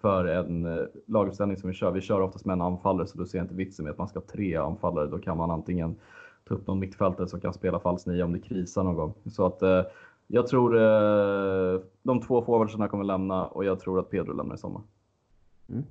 för 0.00 0.24
en 0.24 0.66
eh, 0.66 0.84
laguppställning 1.06 1.56
som 1.56 1.70
vi 1.70 1.74
kör. 1.74 1.90
Vi 1.90 2.00
kör 2.00 2.20
oftast 2.20 2.44
med 2.44 2.54
en 2.54 2.62
anfallare 2.62 3.06
så 3.06 3.18
då 3.18 3.26
ser 3.26 3.38
jag 3.38 3.44
inte 3.44 3.54
vitsen 3.54 3.84
med 3.84 3.92
att 3.92 3.98
man 3.98 4.08
ska 4.08 4.18
ha 4.18 4.26
tre 4.26 4.56
anfallare. 4.56 5.06
Då 5.06 5.18
kan 5.18 5.36
man 5.36 5.50
antingen 5.50 5.96
ta 6.48 6.54
upp 6.54 6.66
någon 6.66 6.78
mittfältare 6.78 7.28
som 7.28 7.40
kan 7.40 7.52
spela 7.52 7.80
falsk 7.80 8.06
nia 8.06 8.24
om 8.24 8.32
det 8.32 8.40
krisar 8.40 8.82
någon 8.82 8.96
gång. 8.96 9.14
Så 9.30 9.46
att 9.46 9.62
eh, 9.62 9.82
jag 10.26 10.46
tror 10.46 10.76
eh, 10.76 11.80
de 12.02 12.20
två 12.20 12.42
forwardsarna 12.42 12.88
kommer 12.88 13.04
lämna 13.04 13.46
och 13.46 13.64
jag 13.64 13.80
tror 13.80 14.00
att 14.00 14.10
Pedro 14.10 14.32
lämnar 14.32 14.54
i 14.54 14.58
sommar. 14.58 14.82
Mm. 15.68 15.84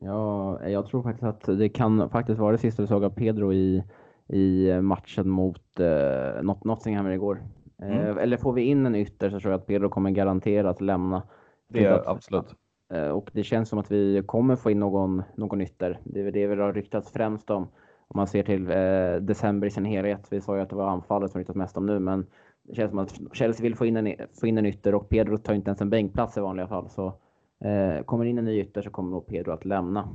Ja, 0.00 0.68
jag 0.68 0.86
tror 0.86 1.02
faktiskt 1.02 1.24
att 1.24 1.58
det 1.58 1.68
kan 1.68 2.10
faktiskt 2.10 2.38
vara 2.38 2.52
det 2.52 2.58
sista 2.58 2.82
vi 2.82 2.88
såg 2.88 3.04
av 3.04 3.10
Pedro 3.10 3.52
i, 3.52 3.84
i 4.28 4.80
matchen 4.80 5.28
mot 5.28 5.80
eh, 5.80 6.42
Not- 6.42 6.64
Nottingham 6.64 7.06
igår. 7.06 7.42
Eh, 7.82 7.88
Mm. 7.98 8.18
Eller 8.18 8.36
får 8.36 8.52
vi 8.52 8.62
in 8.62 8.86
en 8.86 8.94
ytter 8.94 9.30
så 9.30 9.40
tror 9.40 9.52
jag 9.52 9.58
att 9.60 9.66
Pedro 9.66 9.88
kommer 9.88 10.10
garanterat 10.10 10.80
lämna. 10.80 11.22
Det 11.68 11.84
är 11.84 11.90
att- 11.92 12.06
absolut. 12.06 12.54
Eh, 12.94 13.08
Och 13.08 13.30
det 13.32 13.42
känns 13.42 13.68
som 13.68 13.78
att 13.78 13.90
vi 13.90 14.22
kommer 14.26 14.56
få 14.56 14.70
in 14.70 14.78
någon, 14.80 15.22
någon 15.36 15.60
ytter. 15.60 16.00
Det 16.04 16.20
är 16.20 16.32
det 16.32 16.46
vi 16.46 16.54
har 16.62 16.72
ryktats 16.72 17.12
främst 17.12 17.50
om. 17.50 17.62
Om 18.10 18.16
man 18.16 18.26
ser 18.26 18.42
till 18.42 18.70
eh, 18.70 19.26
december 19.26 19.66
i 19.66 19.70
sin 19.70 19.84
helhet. 19.84 20.26
Vi 20.30 20.40
sa 20.40 20.56
ju 20.56 20.62
att 20.62 20.70
det 20.70 20.76
var 20.76 20.88
anfallet 20.88 21.30
som 21.30 21.38
ryktats 21.38 21.56
mest 21.56 21.76
om 21.76 21.86
nu, 21.86 21.98
men 21.98 22.26
det 22.62 22.74
känns 22.74 22.90
som 22.90 22.98
att 22.98 23.20
Chelsea 23.32 23.62
vill 23.62 23.74
få 23.74 23.86
in 23.86 23.96
en, 23.96 24.14
få 24.40 24.46
in 24.46 24.58
en 24.58 24.66
ytter 24.66 24.94
och 24.94 25.08
Pedro 25.08 25.36
tar 25.38 25.54
inte 25.54 25.68
ens 25.68 25.80
en 25.80 25.90
bänkplats 25.90 26.36
i 26.36 26.40
vanliga 26.40 26.66
fall. 26.66 26.88
Så 26.88 27.12
eh, 27.60 28.04
kommer 28.04 28.24
in 28.24 28.38
en 28.38 28.44
ny 28.44 28.60
ytter 28.60 28.82
så 28.82 28.90
kommer 28.90 29.10
nog 29.10 29.26
Pedro 29.26 29.52
att 29.52 29.64
lämna. 29.64 30.08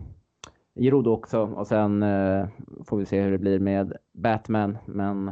Giroud 0.75 1.07
också 1.07 1.41
och 1.41 1.67
sen 1.67 2.03
eh, 2.03 2.47
får 2.85 2.97
vi 2.97 3.05
se 3.05 3.21
hur 3.21 3.31
det 3.31 3.37
blir 3.37 3.59
med 3.59 3.93
Batman. 4.11 4.77
Men 4.85 5.27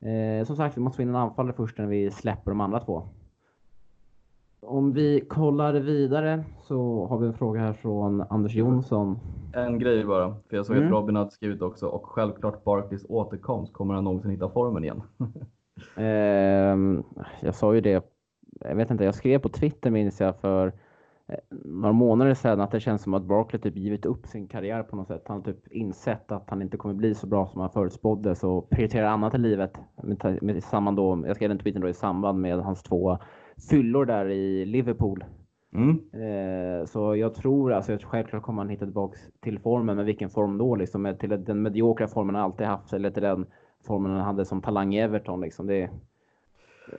eh, 0.00 0.46
som 0.46 0.56
sagt, 0.56 0.76
vi 0.76 0.80
måste 0.80 0.96
få 0.96 1.02
in 1.02 1.08
en 1.08 1.16
anfallare 1.16 1.52
först 1.56 1.78
när 1.78 1.86
vi 1.86 2.10
släpper 2.10 2.50
de 2.50 2.60
andra 2.60 2.80
två. 2.80 3.02
Om 4.60 4.92
vi 4.92 5.20
kollar 5.20 5.72
vidare 5.72 6.44
så 6.62 7.06
har 7.06 7.18
vi 7.18 7.26
en 7.26 7.34
fråga 7.34 7.60
här 7.60 7.72
från 7.72 8.20
Anders 8.30 8.54
Jonsson. 8.54 9.18
En 9.54 9.78
grej 9.78 10.04
bara, 10.04 10.36
för 10.48 10.56
jag 10.56 10.66
såg 10.66 10.76
Mm. 10.76 10.88
att 10.88 10.92
Robin 10.92 11.16
hade 11.16 11.30
skrivit 11.30 11.62
också 11.62 11.86
och 11.86 12.06
självklart 12.06 12.64
Barklys 12.64 13.06
återkomst. 13.08 13.72
Kommer 13.72 13.94
han 13.94 14.04
någonsin 14.04 14.30
hitta 14.30 14.48
formen 14.48 14.84
igen? 14.84 15.02
Ehm, 15.96 17.02
jag 17.40 17.54
sa 17.54 17.74
ju 17.74 17.80
det, 17.80 18.04
jag 18.60 18.74
vet 18.74 18.90
inte, 18.90 19.04
jag 19.04 19.14
skrev 19.14 19.38
på 19.38 19.48
Twitter 19.48 19.90
minns 19.90 20.20
jag 20.20 20.36
för 20.36 20.66
eh, 20.66 20.72
några 21.50 21.92
månader 21.92 22.34
sedan 22.34 22.60
att 22.60 22.70
det 22.70 22.80
känns 22.80 23.02
som 23.02 23.14
att 23.14 23.22
Barkley 23.22 23.60
typ 23.60 23.76
givit 23.76 24.06
upp 24.06 24.26
sin 24.26 24.48
karriär 24.48 24.82
på 24.82 24.96
något 24.96 25.08
sätt. 25.08 25.22
Han 25.26 25.36
har 25.36 25.44
typ 25.44 25.68
insett 25.72 26.32
att 26.32 26.50
han 26.50 26.62
inte 26.62 26.76
kommer 26.76 26.94
bli 26.94 27.14
så 27.14 27.26
bra 27.26 27.46
som 27.46 27.60
han 27.60 27.70
förutspådde 27.70 28.34
så 28.34 28.60
prioriterar 28.60 29.06
annat 29.06 29.34
i 29.34 29.38
livet. 29.38 29.78
Med, 30.02 30.38
med, 30.42 30.64
samman 30.64 30.94
då, 30.94 31.22
jag 31.26 31.36
skrev 31.36 31.48
den 31.48 31.58
tweeten 31.58 31.82
då 31.82 31.88
i 31.88 31.94
samband 31.94 32.40
med 32.40 32.58
hans 32.58 32.82
två 32.82 33.18
fyllor 33.70 34.04
där 34.04 34.28
i 34.28 34.64
Liverpool. 34.64 35.24
Mm. 35.74 36.00
Eh, 36.12 36.84
så 36.84 37.16
jag 37.16 37.34
tror, 37.34 37.72
alltså 37.72 37.92
jag 37.92 38.00
tror 38.00 38.10
självklart 38.10 38.42
kommer 38.42 38.62
han 38.62 38.68
hitta 38.68 38.84
tillbaks 38.84 39.18
till 39.40 39.58
formen, 39.58 39.96
men 39.96 40.06
vilken 40.06 40.30
form 40.30 40.58
då 40.58 40.76
liksom? 40.76 41.16
Till 41.20 41.44
den 41.44 41.62
mediokra 41.62 42.08
formen 42.08 42.34
han 42.34 42.44
alltid 42.44 42.66
haft 42.66 42.92
eller 42.92 43.10
till 43.10 43.22
den 43.22 43.46
formen 43.86 44.12
han 44.12 44.20
hade 44.20 44.44
som 44.44 44.62
talang 44.62 44.94
i 44.94 45.00
Everton 45.00 45.40
liksom. 45.40 45.66
Det, 45.66 45.90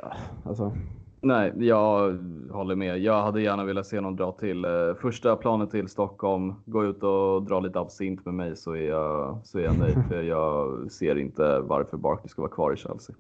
ja, 0.02 0.14
alltså, 0.46 0.74
Nej, 1.22 1.54
jag 1.58 2.18
håller 2.52 2.76
med. 2.76 3.00
Jag 3.00 3.22
hade 3.24 3.42
gärna 3.42 3.64
velat 3.66 3.86
se 3.86 4.02
någon 4.02 4.16
dra 4.16 4.32
till 4.32 4.66
eh, 4.66 4.72
första 5.02 5.36
planet 5.36 5.72
till 5.72 5.88
Stockholm, 5.88 6.54
gå 6.66 6.86
ut 6.86 7.04
och 7.04 7.44
dra 7.44 7.60
lite 7.60 7.80
absint 7.80 8.26
med 8.26 8.34
mig 8.34 8.56
så 8.56 8.72
är 8.76 8.88
jag, 8.90 9.40
så 9.44 9.60
är 9.60 9.64
jag 9.64 9.76
nöjd. 9.76 9.98
för 10.08 10.22
jag 10.24 10.92
ser 10.92 11.18
inte 11.18 11.60
varför 11.60 11.98
Barkley 11.98 12.28
ska 12.30 12.42
vara 12.42 12.52
kvar 12.52 12.74
i 12.74 12.78
Chelsea. 12.78 13.16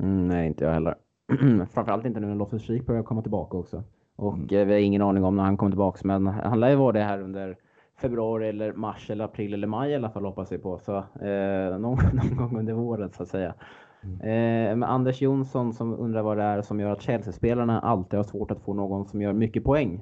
mm, 0.00 0.28
nej 0.28 0.46
inte 0.46 0.64
jag 0.64 0.72
heller. 0.72 0.94
Framförallt 1.74 2.04
inte 2.04 2.20
nu 2.20 2.26
när 2.26 2.34
Loftus 2.34 2.62
Cheek 2.62 2.86
börjar 2.86 3.02
komma 3.02 3.22
tillbaka 3.22 3.56
också. 3.56 3.82
Och 4.16 4.34
Mm. 4.34 4.48
eh, 4.50 4.64
vi 4.66 4.72
har 4.72 4.80
ingen 4.80 5.02
aning 5.02 5.24
om 5.24 5.36
när 5.36 5.42
han 5.44 5.56
kommer 5.56 5.70
tillbaka, 5.72 6.00
men 6.04 6.26
han 6.26 6.60
lär 6.60 6.70
ju 6.70 6.76
vara 6.76 6.92
det 6.92 7.02
här 7.02 7.20
under 7.22 7.56
februari 8.00 8.48
eller 8.48 8.72
mars 8.72 9.10
eller 9.10 9.24
april 9.24 9.54
eller 9.54 9.66
maj 9.66 9.90
i 9.90 9.94
alla 9.94 10.10
fall 10.10 10.24
hoppas 10.24 10.52
vi 10.52 10.58
på. 10.58 10.78
Så 10.78 10.96
eh, 10.96 11.78
någon, 11.80 11.98
någon 12.12 12.36
gång 12.36 12.58
under 12.58 12.72
våren 12.74 13.10
så 13.12 13.22
att 13.22 13.28
säga. 13.28 13.54
Eh, 14.02 14.76
men 14.76 14.82
Anders 14.82 15.22
Jonsson 15.22 15.72
som 15.72 16.00
undrar 16.00 16.22
vad 16.22 16.36
det 16.36 16.42
är 16.42 16.62
som 16.62 16.80
gör 16.80 16.90
att 16.90 17.02
Chelsea-spelarna 17.02 17.80
alltid 17.80 18.18
har 18.18 18.24
svårt 18.24 18.50
att 18.50 18.60
få 18.60 18.74
någon 18.74 19.06
som 19.06 19.22
gör 19.22 19.32
mycket 19.32 19.64
poäng. 19.64 20.00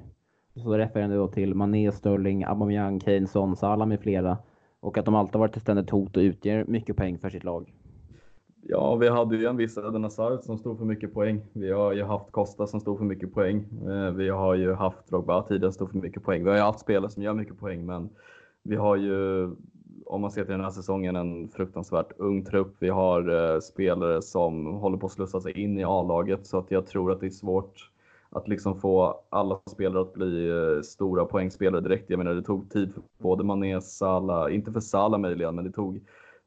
Så 0.55 0.77
refererar 0.77 1.07
han 1.07 1.17
då 1.17 1.27
till 1.27 1.55
Mané, 1.55 1.91
Sterling, 1.91 2.43
Aubameyang, 2.43 2.99
Kane, 2.99 3.27
Son, 3.27 3.55
Salah 3.55 3.87
med 3.87 3.99
flera. 3.99 4.37
Och 4.79 4.97
att 4.97 5.05
de 5.05 5.15
alltid 5.15 5.33
har 5.33 5.39
varit 5.39 5.55
ett 5.57 5.61
ständigt 5.63 5.89
hot 5.89 6.17
och 6.17 6.21
utger 6.21 6.65
mycket 6.67 6.95
poäng 6.95 7.17
för 7.17 7.29
sitt 7.29 7.43
lag. 7.43 7.73
Ja, 8.67 8.95
vi 8.95 9.09
hade 9.09 9.37
ju 9.37 9.45
en 9.45 9.57
viss 9.57 9.77
Eden 9.77 10.03
Hazard 10.03 10.43
som 10.43 10.57
stod 10.57 10.77
för 10.77 10.85
mycket 10.85 11.13
poäng. 11.13 11.41
Vi 11.53 11.71
har 11.71 11.93
ju 11.93 12.03
haft 12.03 12.31
Costa 12.31 12.67
som 12.67 12.79
stod 12.79 12.97
för 12.97 13.05
mycket 13.05 13.33
poäng. 13.33 13.65
Eh, 13.87 14.11
Vi 14.11 14.29
har 14.29 14.55
ju 14.55 14.73
haft 14.73 15.07
Drogba 15.09 15.43
tidigare 15.43 15.71
som 15.71 15.87
stod 15.87 15.91
för 15.91 15.97
mycket 16.07 16.23
poäng. 16.23 16.43
Vi 16.43 16.49
har 16.49 16.57
ju 16.57 16.63
haft 16.63 16.79
spelare 16.79 17.11
som 17.11 17.23
gör 17.23 17.33
mycket 17.33 17.59
poäng, 17.59 17.85
men 17.85 18.09
vi 18.63 18.75
har 18.75 18.95
ju 18.95 19.49
om 20.05 20.21
man 20.21 20.31
ser 20.31 20.43
till 20.43 20.51
den 20.51 20.63
här 20.63 20.71
säsongen, 20.71 21.15
en 21.15 21.49
fruktansvärt 21.49 22.11
ung 22.17 22.45
trupp. 22.45 22.75
Vi 22.79 22.89
har 22.89 23.53
eh, 23.53 23.59
spelare 23.59 24.21
som 24.21 24.65
håller 24.65 24.97
på 24.97 25.05
att 25.05 25.11
slussa 25.11 25.41
sig 25.41 25.61
in 25.61 25.79
i 25.79 25.83
A-laget 25.83 26.47
så 26.47 26.57
att 26.57 26.71
jag 26.71 26.87
tror 26.87 27.11
att 27.11 27.19
det 27.19 27.25
är 27.25 27.29
svårt 27.29 27.91
att 28.29 28.47
liksom 28.47 28.79
få 28.79 29.21
alla 29.29 29.59
spelare 29.71 30.01
att 30.01 30.13
bli 30.13 30.49
eh, 30.49 30.81
stora 30.81 31.25
poängspelare 31.25 31.81
direkt. 31.81 32.09
Jag 32.09 32.17
menar, 32.17 32.33
det 32.33 32.43
tog 32.43 32.69
tid 32.69 32.93
för 32.93 33.03
både 33.17 33.43
Mané, 33.43 33.81
Salah, 33.81 34.55
inte 34.55 34.71
för 34.71 34.79
Salah 34.79 35.19
möjligen, 35.19 35.55
men 35.55 35.65
det 35.65 35.71
tog 35.71 36.01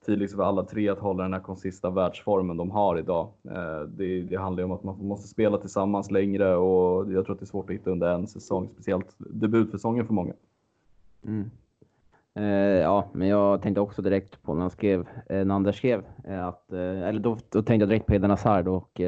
tid 0.07 0.19
liksom 0.19 0.37
för 0.37 0.45
alla 0.45 0.65
tre 0.65 0.89
att 0.89 0.99
hålla 0.99 1.23
den 1.23 1.33
här 1.33 1.41
konsista 1.41 1.91
världsformen 1.91 2.57
de 2.57 2.71
har 2.71 2.99
idag. 2.99 3.29
Eh, 3.45 3.81
det, 3.81 4.23
det 4.23 4.37
handlar 4.37 4.61
ju 4.61 4.65
om 4.65 4.73
att 4.73 4.85
man 4.85 5.07
måste 5.07 5.29
spela 5.29 5.59
tillsammans 5.59 6.11
längre 6.11 6.57
och 6.57 7.13
jag 7.13 7.25
tror 7.25 7.35
att 7.35 7.41
det 7.41 7.45
är 7.45 7.47
svårt 7.47 7.71
att 7.71 7.77
hitta 7.77 7.91
under 7.91 8.15
en 8.15 8.27
säsong, 8.27 8.69
speciellt 8.73 9.15
debutsäsongen 9.19 10.07
för 10.07 10.15
många. 10.15 10.33
Mm. 11.25 11.51
Eh, 12.39 12.80
ja, 12.80 13.11
men 13.12 13.28
jag 13.28 13.62
tänkte 13.62 13.80
också 13.80 14.03
direkt 14.03 14.43
på 14.43 14.55
när 14.55 14.61
han 14.61 14.70
skrev, 14.70 15.09
eh, 15.28 15.45
när 15.45 15.55
Anders 15.55 15.76
skrev, 15.76 16.05
eh, 16.24 16.47
att, 16.47 16.72
eller 16.72 17.20
då, 17.20 17.39
då, 17.51 17.62
tänkte 17.62 17.82
jag 17.82 17.89
direkt 17.89 18.07
på 18.07 18.14
Eden 18.14 18.30
Hazard 18.30 18.68
och 18.68 19.01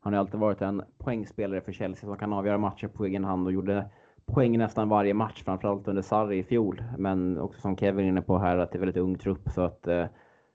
han 0.00 0.12
har 0.12 0.20
alltid 0.20 0.40
varit 0.40 0.62
en 0.62 0.82
poängspelare 0.98 1.60
för 1.60 1.72
Chelsea 1.72 2.08
som 2.08 2.16
kan 2.16 2.32
avgöra 2.32 2.58
matcher 2.58 2.88
på 2.88 3.04
egen 3.06 3.24
hand 3.24 3.46
och 3.46 3.52
gjorde 3.52 3.90
poäng 4.26 4.58
nästan 4.58 4.88
varje 4.88 5.14
match, 5.14 5.42
framförallt 5.44 5.88
under 5.88 6.02
Sarri 6.02 6.38
i 6.38 6.42
fjol. 6.42 6.82
Men 6.98 7.38
också 7.38 7.60
som 7.60 7.76
Kevin 7.76 8.04
är 8.04 8.08
inne 8.08 8.22
på 8.22 8.38
här, 8.38 8.58
att 8.58 8.72
det 8.72 8.78
är 8.78 8.80
väldigt 8.80 9.02
ung 9.02 9.18
trupp 9.18 9.48
så 9.50 9.60
att 9.60 9.86
eh, 9.86 10.06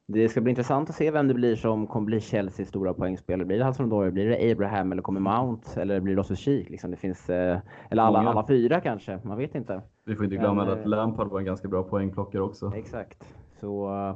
det 0.07 0.29
ska 0.29 0.41
bli 0.41 0.49
intressant 0.49 0.89
att 0.89 0.95
se 0.95 1.11
vem 1.11 1.27
det 1.27 1.33
blir 1.33 1.55
som 1.55 1.87
kommer 1.87 2.05
bli 2.05 2.19
Chelseas 2.19 2.69
stora 2.69 2.93
poängspelare. 2.93 3.45
Blir 3.45 3.57
det 3.57 3.65
Hudson 3.65 3.93
Odoi, 3.93 4.11
blir 4.11 4.29
det 4.29 4.51
Abraham 4.51 4.91
eller 4.91 5.01
kommer 5.01 5.19
Mount 5.19 5.81
eller 5.81 5.99
blir 5.99 6.13
det 6.13 6.17
Loftus 6.17 6.39
Cheek? 6.39 6.69
Liksom 6.69 6.91
det 6.91 6.97
finns, 6.97 7.29
eh, 7.29 7.59
eller 7.89 8.03
alla, 8.03 8.19
alla 8.19 8.47
fyra 8.47 8.81
kanske, 8.81 9.19
man 9.23 9.37
vet 9.37 9.55
inte. 9.55 9.81
Vi 10.05 10.15
får 10.15 10.25
inte 10.25 10.37
glömma 10.37 10.65
Men, 10.65 10.79
att 10.79 10.87
Lampard 10.87 11.27
var 11.27 11.39
en 11.39 11.45
ganska 11.45 11.67
bra 11.67 11.83
poängplockare 11.83 12.41
också. 12.41 12.71
Exakt. 12.75 13.35
Så 13.59 13.89
uh, 13.89 14.15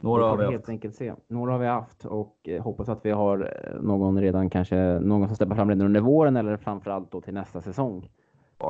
några 0.00 0.24
har 0.24 0.36
vi 0.36 0.44
helt 0.44 0.56
haft. 0.56 0.68
enkelt 0.68 0.94
se. 0.94 1.14
Några 1.28 1.52
har 1.52 1.58
vi 1.58 1.66
haft 1.66 2.04
och 2.04 2.36
eh, 2.48 2.62
hoppas 2.62 2.88
att 2.88 3.04
vi 3.04 3.10
har 3.10 3.40
eh, 3.40 3.82
någon 3.82 4.20
redan 4.20 4.50
kanske, 4.50 4.76
någon 5.00 5.26
som 5.26 5.36
steppar 5.36 5.54
fram 5.54 5.68
redan 5.68 5.86
under 5.86 6.00
våren 6.00 6.36
eller 6.36 6.56
framförallt 6.56 7.12
då 7.12 7.20
till 7.20 7.34
nästa 7.34 7.60
säsong. 7.60 8.10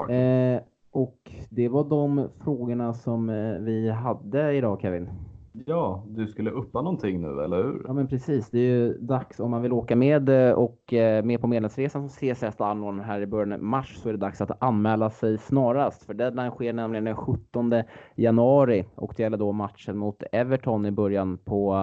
Eh, 0.08 0.60
och 0.90 1.32
det 1.50 1.68
var 1.68 1.84
de 1.84 2.28
frågorna 2.44 2.94
som 2.94 3.30
eh, 3.30 3.58
vi 3.58 3.90
hade 3.90 4.52
idag 4.52 4.80
Kevin. 4.80 5.08
Ja, 5.66 6.04
du 6.08 6.26
skulle 6.26 6.50
uppa 6.50 6.82
någonting 6.82 7.20
nu, 7.20 7.42
eller 7.44 7.62
hur? 7.62 7.82
Ja, 7.86 7.92
men 7.92 8.08
precis. 8.08 8.50
Det 8.50 8.58
är 8.58 8.62
ju 8.62 8.98
dags 8.98 9.40
om 9.40 9.50
man 9.50 9.62
vill 9.62 9.72
åka 9.72 9.96
med 9.96 10.28
eh, 10.28 10.52
och 10.52 10.92
eh, 10.92 11.24
med 11.24 11.40
på 11.40 11.46
medlemsresan 11.46 12.08
som 12.08 12.34
CSS 12.34 12.60
anordnar 12.60 13.04
här 13.04 13.20
i 13.20 13.26
början 13.26 13.52
av 13.52 13.62
mars 13.62 13.96
så 13.96 14.08
är 14.08 14.12
det 14.12 14.18
dags 14.18 14.40
att 14.40 14.62
anmäla 14.62 15.10
sig 15.10 15.38
snarast. 15.38 16.04
För 16.04 16.14
deadline 16.14 16.50
sker 16.50 16.72
nämligen 16.72 17.04
den 17.04 17.16
17 17.16 17.72
januari 18.16 18.84
och 18.94 19.14
det 19.16 19.22
gäller 19.22 19.36
då 19.36 19.52
matchen 19.52 19.96
mot 19.96 20.22
Everton 20.32 20.86
i 20.86 20.90
början 20.90 21.38
på 21.38 21.74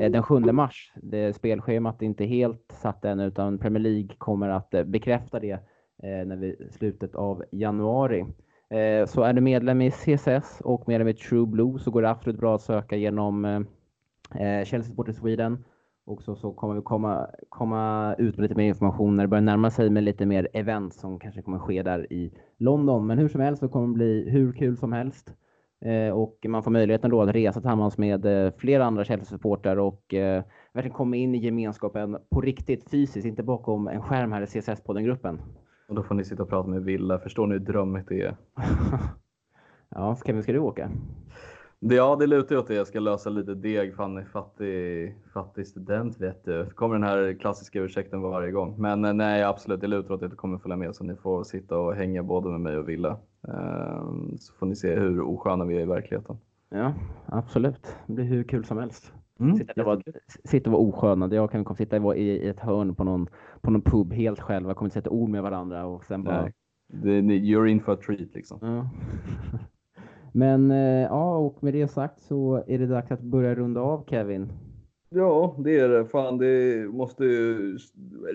eh, 0.00 0.10
den 0.10 0.22
7 0.22 0.40
mars. 0.40 0.92
Det 1.02 1.36
spelschemat 1.36 2.02
är 2.02 2.06
inte 2.06 2.24
helt 2.24 2.72
satt 2.72 3.04
än 3.04 3.20
utan 3.20 3.58
Premier 3.58 3.82
League 3.82 4.16
kommer 4.18 4.48
att 4.48 4.70
bekräfta 4.70 5.40
det 5.40 5.58
när 6.02 6.36
vi 6.36 6.68
slutet 6.70 7.14
av 7.14 7.44
januari. 7.50 8.26
Eh, 8.70 9.06
så 9.06 9.22
är 9.22 9.32
du 9.32 9.40
medlem 9.40 9.80
i 9.80 9.90
CSS 9.90 10.60
och 10.64 10.88
medlem 10.88 11.08
i 11.08 11.14
True 11.14 11.46
Blue 11.46 11.78
så 11.78 11.90
går 11.90 12.02
det 12.02 12.10
absolut 12.10 12.40
bra 12.40 12.54
att 12.54 12.62
söka 12.62 12.96
genom 12.96 13.44
eh, 13.44 13.60
eh, 14.40 14.64
Chelsea 14.64 14.92
Sport 14.92 15.08
i 15.08 15.12
Sweden. 15.12 15.64
Och 16.06 16.22
så, 16.22 16.36
så 16.36 16.52
kommer 16.52 16.74
vi 16.74 16.82
komma, 16.82 17.26
komma 17.48 18.14
ut 18.18 18.36
med 18.36 18.42
lite 18.42 18.54
mer 18.54 18.68
information 18.68 19.16
när 19.16 19.24
det 19.24 19.28
börjar 19.28 19.42
närma 19.42 19.70
sig 19.70 19.90
med 19.90 20.02
lite 20.02 20.26
mer 20.26 20.48
event 20.52 20.94
som 20.94 21.18
kanske 21.18 21.42
kommer 21.42 21.58
ske 21.58 21.82
där 21.82 22.12
i 22.12 22.32
London. 22.58 23.06
Men 23.06 23.18
hur 23.18 23.28
som 23.28 23.40
helst 23.40 23.60
så 23.60 23.68
kommer 23.68 23.86
det 23.86 23.94
bli 23.94 24.30
hur 24.30 24.52
kul 24.52 24.76
som 24.76 24.92
helst. 24.92 25.34
Eh, 25.80 26.10
och 26.10 26.38
man 26.48 26.62
får 26.62 26.70
möjligheten 26.70 27.10
då 27.10 27.22
att 27.22 27.34
resa 27.34 27.60
tillsammans 27.60 27.98
med 27.98 28.26
eh, 28.26 28.52
flera 28.58 28.84
andra 28.84 29.04
Chelsea-supportrar 29.04 29.76
och 29.76 30.14
eh, 30.14 30.44
verkligen 30.72 30.96
komma 30.96 31.16
in 31.16 31.34
i 31.34 31.38
gemenskapen 31.38 32.18
på 32.30 32.40
riktigt 32.40 32.90
fysiskt, 32.90 33.26
inte 33.26 33.42
bakom 33.42 33.88
en 33.88 34.02
skärm 34.02 34.32
här 34.32 34.42
i 34.42 34.46
CSS-podden-gruppen. 34.46 35.38
Och 35.88 35.94
då 35.94 36.02
får 36.02 36.14
ni 36.14 36.24
sitta 36.24 36.42
och 36.42 36.48
prata 36.48 36.68
med 36.68 36.84
Villa. 36.84 37.18
Förstår 37.18 37.46
ni 37.46 37.52
hur 37.52 37.60
drömmigt 37.60 38.08
det 38.08 38.22
är? 38.22 38.36
ja, 39.88 40.18
Kevin, 40.26 40.42
ska 40.42 40.52
du 40.52 40.58
åka? 40.58 40.90
Ja, 41.80 42.16
det 42.16 42.26
lutar 42.26 42.56
åt 42.56 42.66
det. 42.66 42.74
Jag 42.74 42.86
ska 42.86 43.00
lösa 43.00 43.30
lite 43.30 43.54
deg. 43.54 43.94
Fan, 43.96 44.26
fattig, 44.26 45.14
fattig 45.32 45.66
student 45.66 46.20
vet 46.20 46.44
du. 46.44 46.66
kommer 46.70 46.94
den 46.94 47.02
här 47.02 47.38
klassiska 47.40 47.80
ursäkten 47.80 48.20
varje 48.20 48.50
gång. 48.50 48.74
Men 48.78 49.04
eh, 49.04 49.12
nej, 49.12 49.42
absolut, 49.42 49.80
det 49.80 49.86
lutar 49.86 50.14
åt 50.14 50.22
att 50.22 50.30
jag 50.30 50.38
kommer 50.38 50.58
följa 50.58 50.76
med 50.76 50.94
så 50.94 51.04
ni 51.04 51.16
får 51.16 51.44
sitta 51.44 51.78
och 51.78 51.94
hänga 51.94 52.22
både 52.22 52.48
med 52.50 52.60
mig 52.60 52.76
och 52.76 52.88
Villa. 52.88 53.16
Ehm, 53.48 54.38
så 54.38 54.54
får 54.54 54.66
ni 54.66 54.76
se 54.76 54.94
hur 54.94 55.20
osköna 55.20 55.64
vi 55.64 55.76
är 55.76 55.80
i 55.80 55.84
verkligheten. 55.84 56.38
Ja, 56.68 56.94
absolut. 57.26 57.96
Det 58.06 58.12
blir 58.12 58.24
hur 58.24 58.44
kul 58.44 58.64
som 58.64 58.78
helst. 58.78 59.12
Mm, 59.40 59.56
sitta, 59.56 59.80
och 59.80 59.86
vara, 59.86 60.00
sitta 60.44 60.70
och 60.70 60.72
vara 60.72 60.88
osköna. 60.88 61.34
Jag 61.34 61.50
kan 61.50 61.76
sitta 61.76 62.16
i, 62.16 62.20
i 62.20 62.48
ett 62.48 62.60
hörn 62.60 62.94
på 62.94 63.04
någon, 63.04 63.28
på 63.60 63.70
någon 63.70 63.82
pub 63.82 64.12
helt 64.12 64.40
själv. 64.40 64.66
Jag 64.66 64.76
kommer 64.76 64.86
inte 64.86 64.94
sätta 64.94 65.10
ord 65.10 65.28
med 65.28 65.42
varandra 65.42 65.86
och 65.86 66.04
sen 66.04 66.24
bara... 66.24 66.42
Nej. 66.42 66.52
You're 66.92 67.66
in 67.66 67.80
for 67.80 67.92
a 67.92 67.96
treat 68.06 68.34
liksom. 68.34 68.58
Ja. 68.62 68.90
Men 70.32 70.70
eh, 70.70 71.02
ja, 71.02 71.38
och 71.38 71.62
med 71.62 71.74
det 71.74 71.88
sagt 71.88 72.20
så 72.20 72.64
är 72.66 72.78
det 72.78 72.86
dags 72.86 73.12
att 73.12 73.20
börja 73.20 73.54
runda 73.54 73.80
av 73.80 74.04
Kevin. 74.06 74.52
Ja, 75.10 75.56
det 75.58 75.78
är 75.78 75.88
det. 75.88 76.04
Fan, 76.06 76.38
det 76.38 76.86
måste 76.92 77.24
ju... 77.24 77.78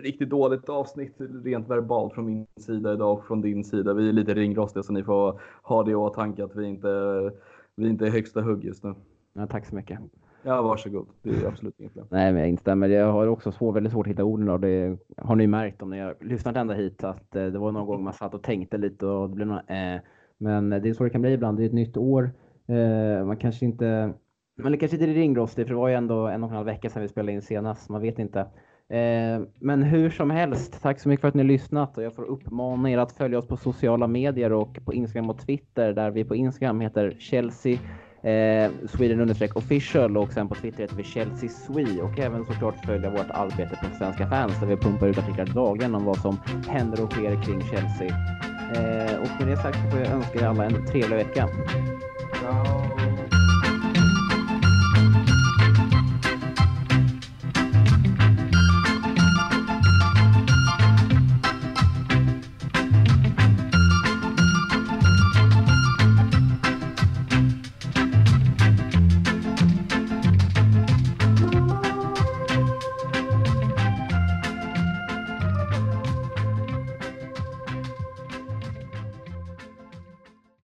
Riktigt 0.03 0.29
dåligt 0.29 0.69
avsnitt 0.69 1.15
rent 1.43 1.69
verbalt 1.69 2.13
från 2.13 2.25
min 2.25 2.47
sida 2.59 2.93
idag 2.93 3.13
och 3.17 3.25
från 3.25 3.41
din 3.41 3.63
sida. 3.63 3.93
Vi 3.93 4.09
är 4.09 4.13
lite 4.13 4.33
ringrostiga 4.33 4.83
så 4.83 4.93
ni 4.93 5.03
får 5.03 5.41
ha 5.63 5.83
det 5.83 5.91
i 5.91 5.95
åtanke 5.95 6.43
att 6.43 6.55
vi 6.55 6.65
inte, 6.65 7.31
vi 7.75 7.89
inte 7.89 8.07
är 8.07 8.11
högsta 8.11 8.41
hugg 8.41 8.63
just 8.63 8.83
nu. 8.83 8.95
Ja, 9.33 9.47
tack 9.47 9.65
så 9.65 9.75
mycket. 9.75 9.99
Ja, 10.43 10.61
varsågod. 10.61 11.07
Det 11.21 11.29
är 11.29 11.47
absolut 11.47 11.79
inget 11.79 11.93
problem. 11.93 12.07
Nej, 12.11 12.31
men 12.31 12.41
jag 12.41 12.49
instämmer. 12.49 12.89
Jag 12.89 13.11
har 13.11 13.27
också 13.27 13.51
svår, 13.51 13.73
väldigt 13.73 13.93
svårt 13.93 14.07
att 14.07 14.11
hitta 14.11 14.23
orden 14.23 14.49
och 14.49 14.59
det 14.59 14.97
har 15.17 15.35
ni 15.35 15.47
märkt 15.47 15.81
om 15.81 15.89
ni 15.89 15.99
har 15.99 16.15
lyssnat 16.19 16.55
ända 16.55 16.73
hit 16.73 17.03
att 17.03 17.35
eh, 17.35 17.45
det 17.45 17.59
var 17.59 17.71
någon 17.71 17.87
gång 17.87 18.03
man 18.03 18.13
satt 18.13 18.33
och 18.33 18.43
tänkte 18.43 18.77
lite 18.77 19.05
och 19.05 19.29
det 19.29 19.35
blev 19.35 19.47
några, 19.47 19.61
eh. 19.61 20.01
Men 20.37 20.69
det 20.69 20.89
är 20.89 20.93
så 20.93 21.03
det 21.03 21.09
kan 21.09 21.21
bli 21.21 21.31
ibland. 21.31 21.57
Det 21.57 21.63
är 21.63 21.67
ett 21.67 21.73
nytt 21.73 21.97
år. 21.97 22.31
Eh, 22.67 23.25
man 23.25 23.37
kanske 23.37 23.65
inte 23.65 24.13
man 24.61 24.77
kanske 24.77 24.97
inte 24.97 25.11
är 25.11 25.13
ringrostig 25.13 25.67
för 25.67 25.73
det 25.73 25.79
var 25.79 25.87
ju 25.87 25.95
ändå 25.95 26.27
en 26.27 26.43
och 26.43 26.49
en 26.49 26.55
halv 26.55 26.65
vecka 26.65 26.89
sedan 26.89 27.01
vi 27.01 27.07
spelade 27.07 27.31
in 27.31 27.41
senast. 27.41 27.89
Man 27.89 28.01
vet 28.01 28.19
inte. 28.19 28.39
Eh, 28.89 29.41
men 29.59 29.83
hur 29.83 30.09
som 30.09 30.31
helst, 30.31 30.81
tack 30.81 30.99
så 30.99 31.09
mycket 31.09 31.21
för 31.21 31.27
att 31.27 31.33
ni 31.33 31.43
har 31.43 31.47
lyssnat 31.47 31.97
och 31.97 32.03
jag 32.03 32.15
får 32.15 32.23
uppmana 32.23 32.91
er 32.91 32.97
att 32.97 33.11
följa 33.11 33.37
oss 33.37 33.47
på 33.47 33.57
sociala 33.57 34.07
medier 34.07 34.53
och 34.53 34.79
på 34.85 34.93
Instagram 34.93 35.29
och 35.29 35.39
Twitter 35.39 35.93
där 35.93 36.11
vi 36.11 36.23
på 36.23 36.35
Instagram 36.35 36.81
heter 36.81 37.15
Chelsea 37.19 37.77
eh, 38.23 38.71
Sweden 38.87 39.19
understreck 39.19 39.55
official 39.55 40.17
och 40.17 40.33
sen 40.33 40.47
på 40.47 40.55
Twitter 40.55 40.79
heter 40.79 40.95
vi 40.95 41.03
Chelsea 41.03 41.49
Swe 41.49 42.01
och 42.01 42.19
även 42.19 42.45
såklart 42.45 42.85
följa 42.85 43.09
vårt 43.09 43.29
arbete 43.29 43.79
på 43.81 43.97
Svenska 43.97 44.29
fans 44.29 44.59
där 44.59 44.67
vi 44.67 44.77
pumpar 44.77 45.07
ut 45.07 45.17
artiklar 45.17 45.45
dagligen 45.45 45.95
om 45.95 46.05
vad 46.05 46.17
som 46.17 46.37
händer 46.67 47.03
och 47.03 47.11
sker 47.11 47.43
kring 47.43 47.61
Chelsea. 47.61 48.07
Eh, 48.75 49.21
och 49.21 49.39
med 49.39 49.47
det 49.47 49.57
sagt 49.57 49.77
så 49.83 49.91
får 49.91 49.99
jag 49.99 50.09
önska 50.09 50.39
er 50.39 50.45
alla 50.45 50.65
en 50.65 50.85
trevlig 50.85 51.17
vecka. 51.17 51.49
Ciao. 52.39 53.02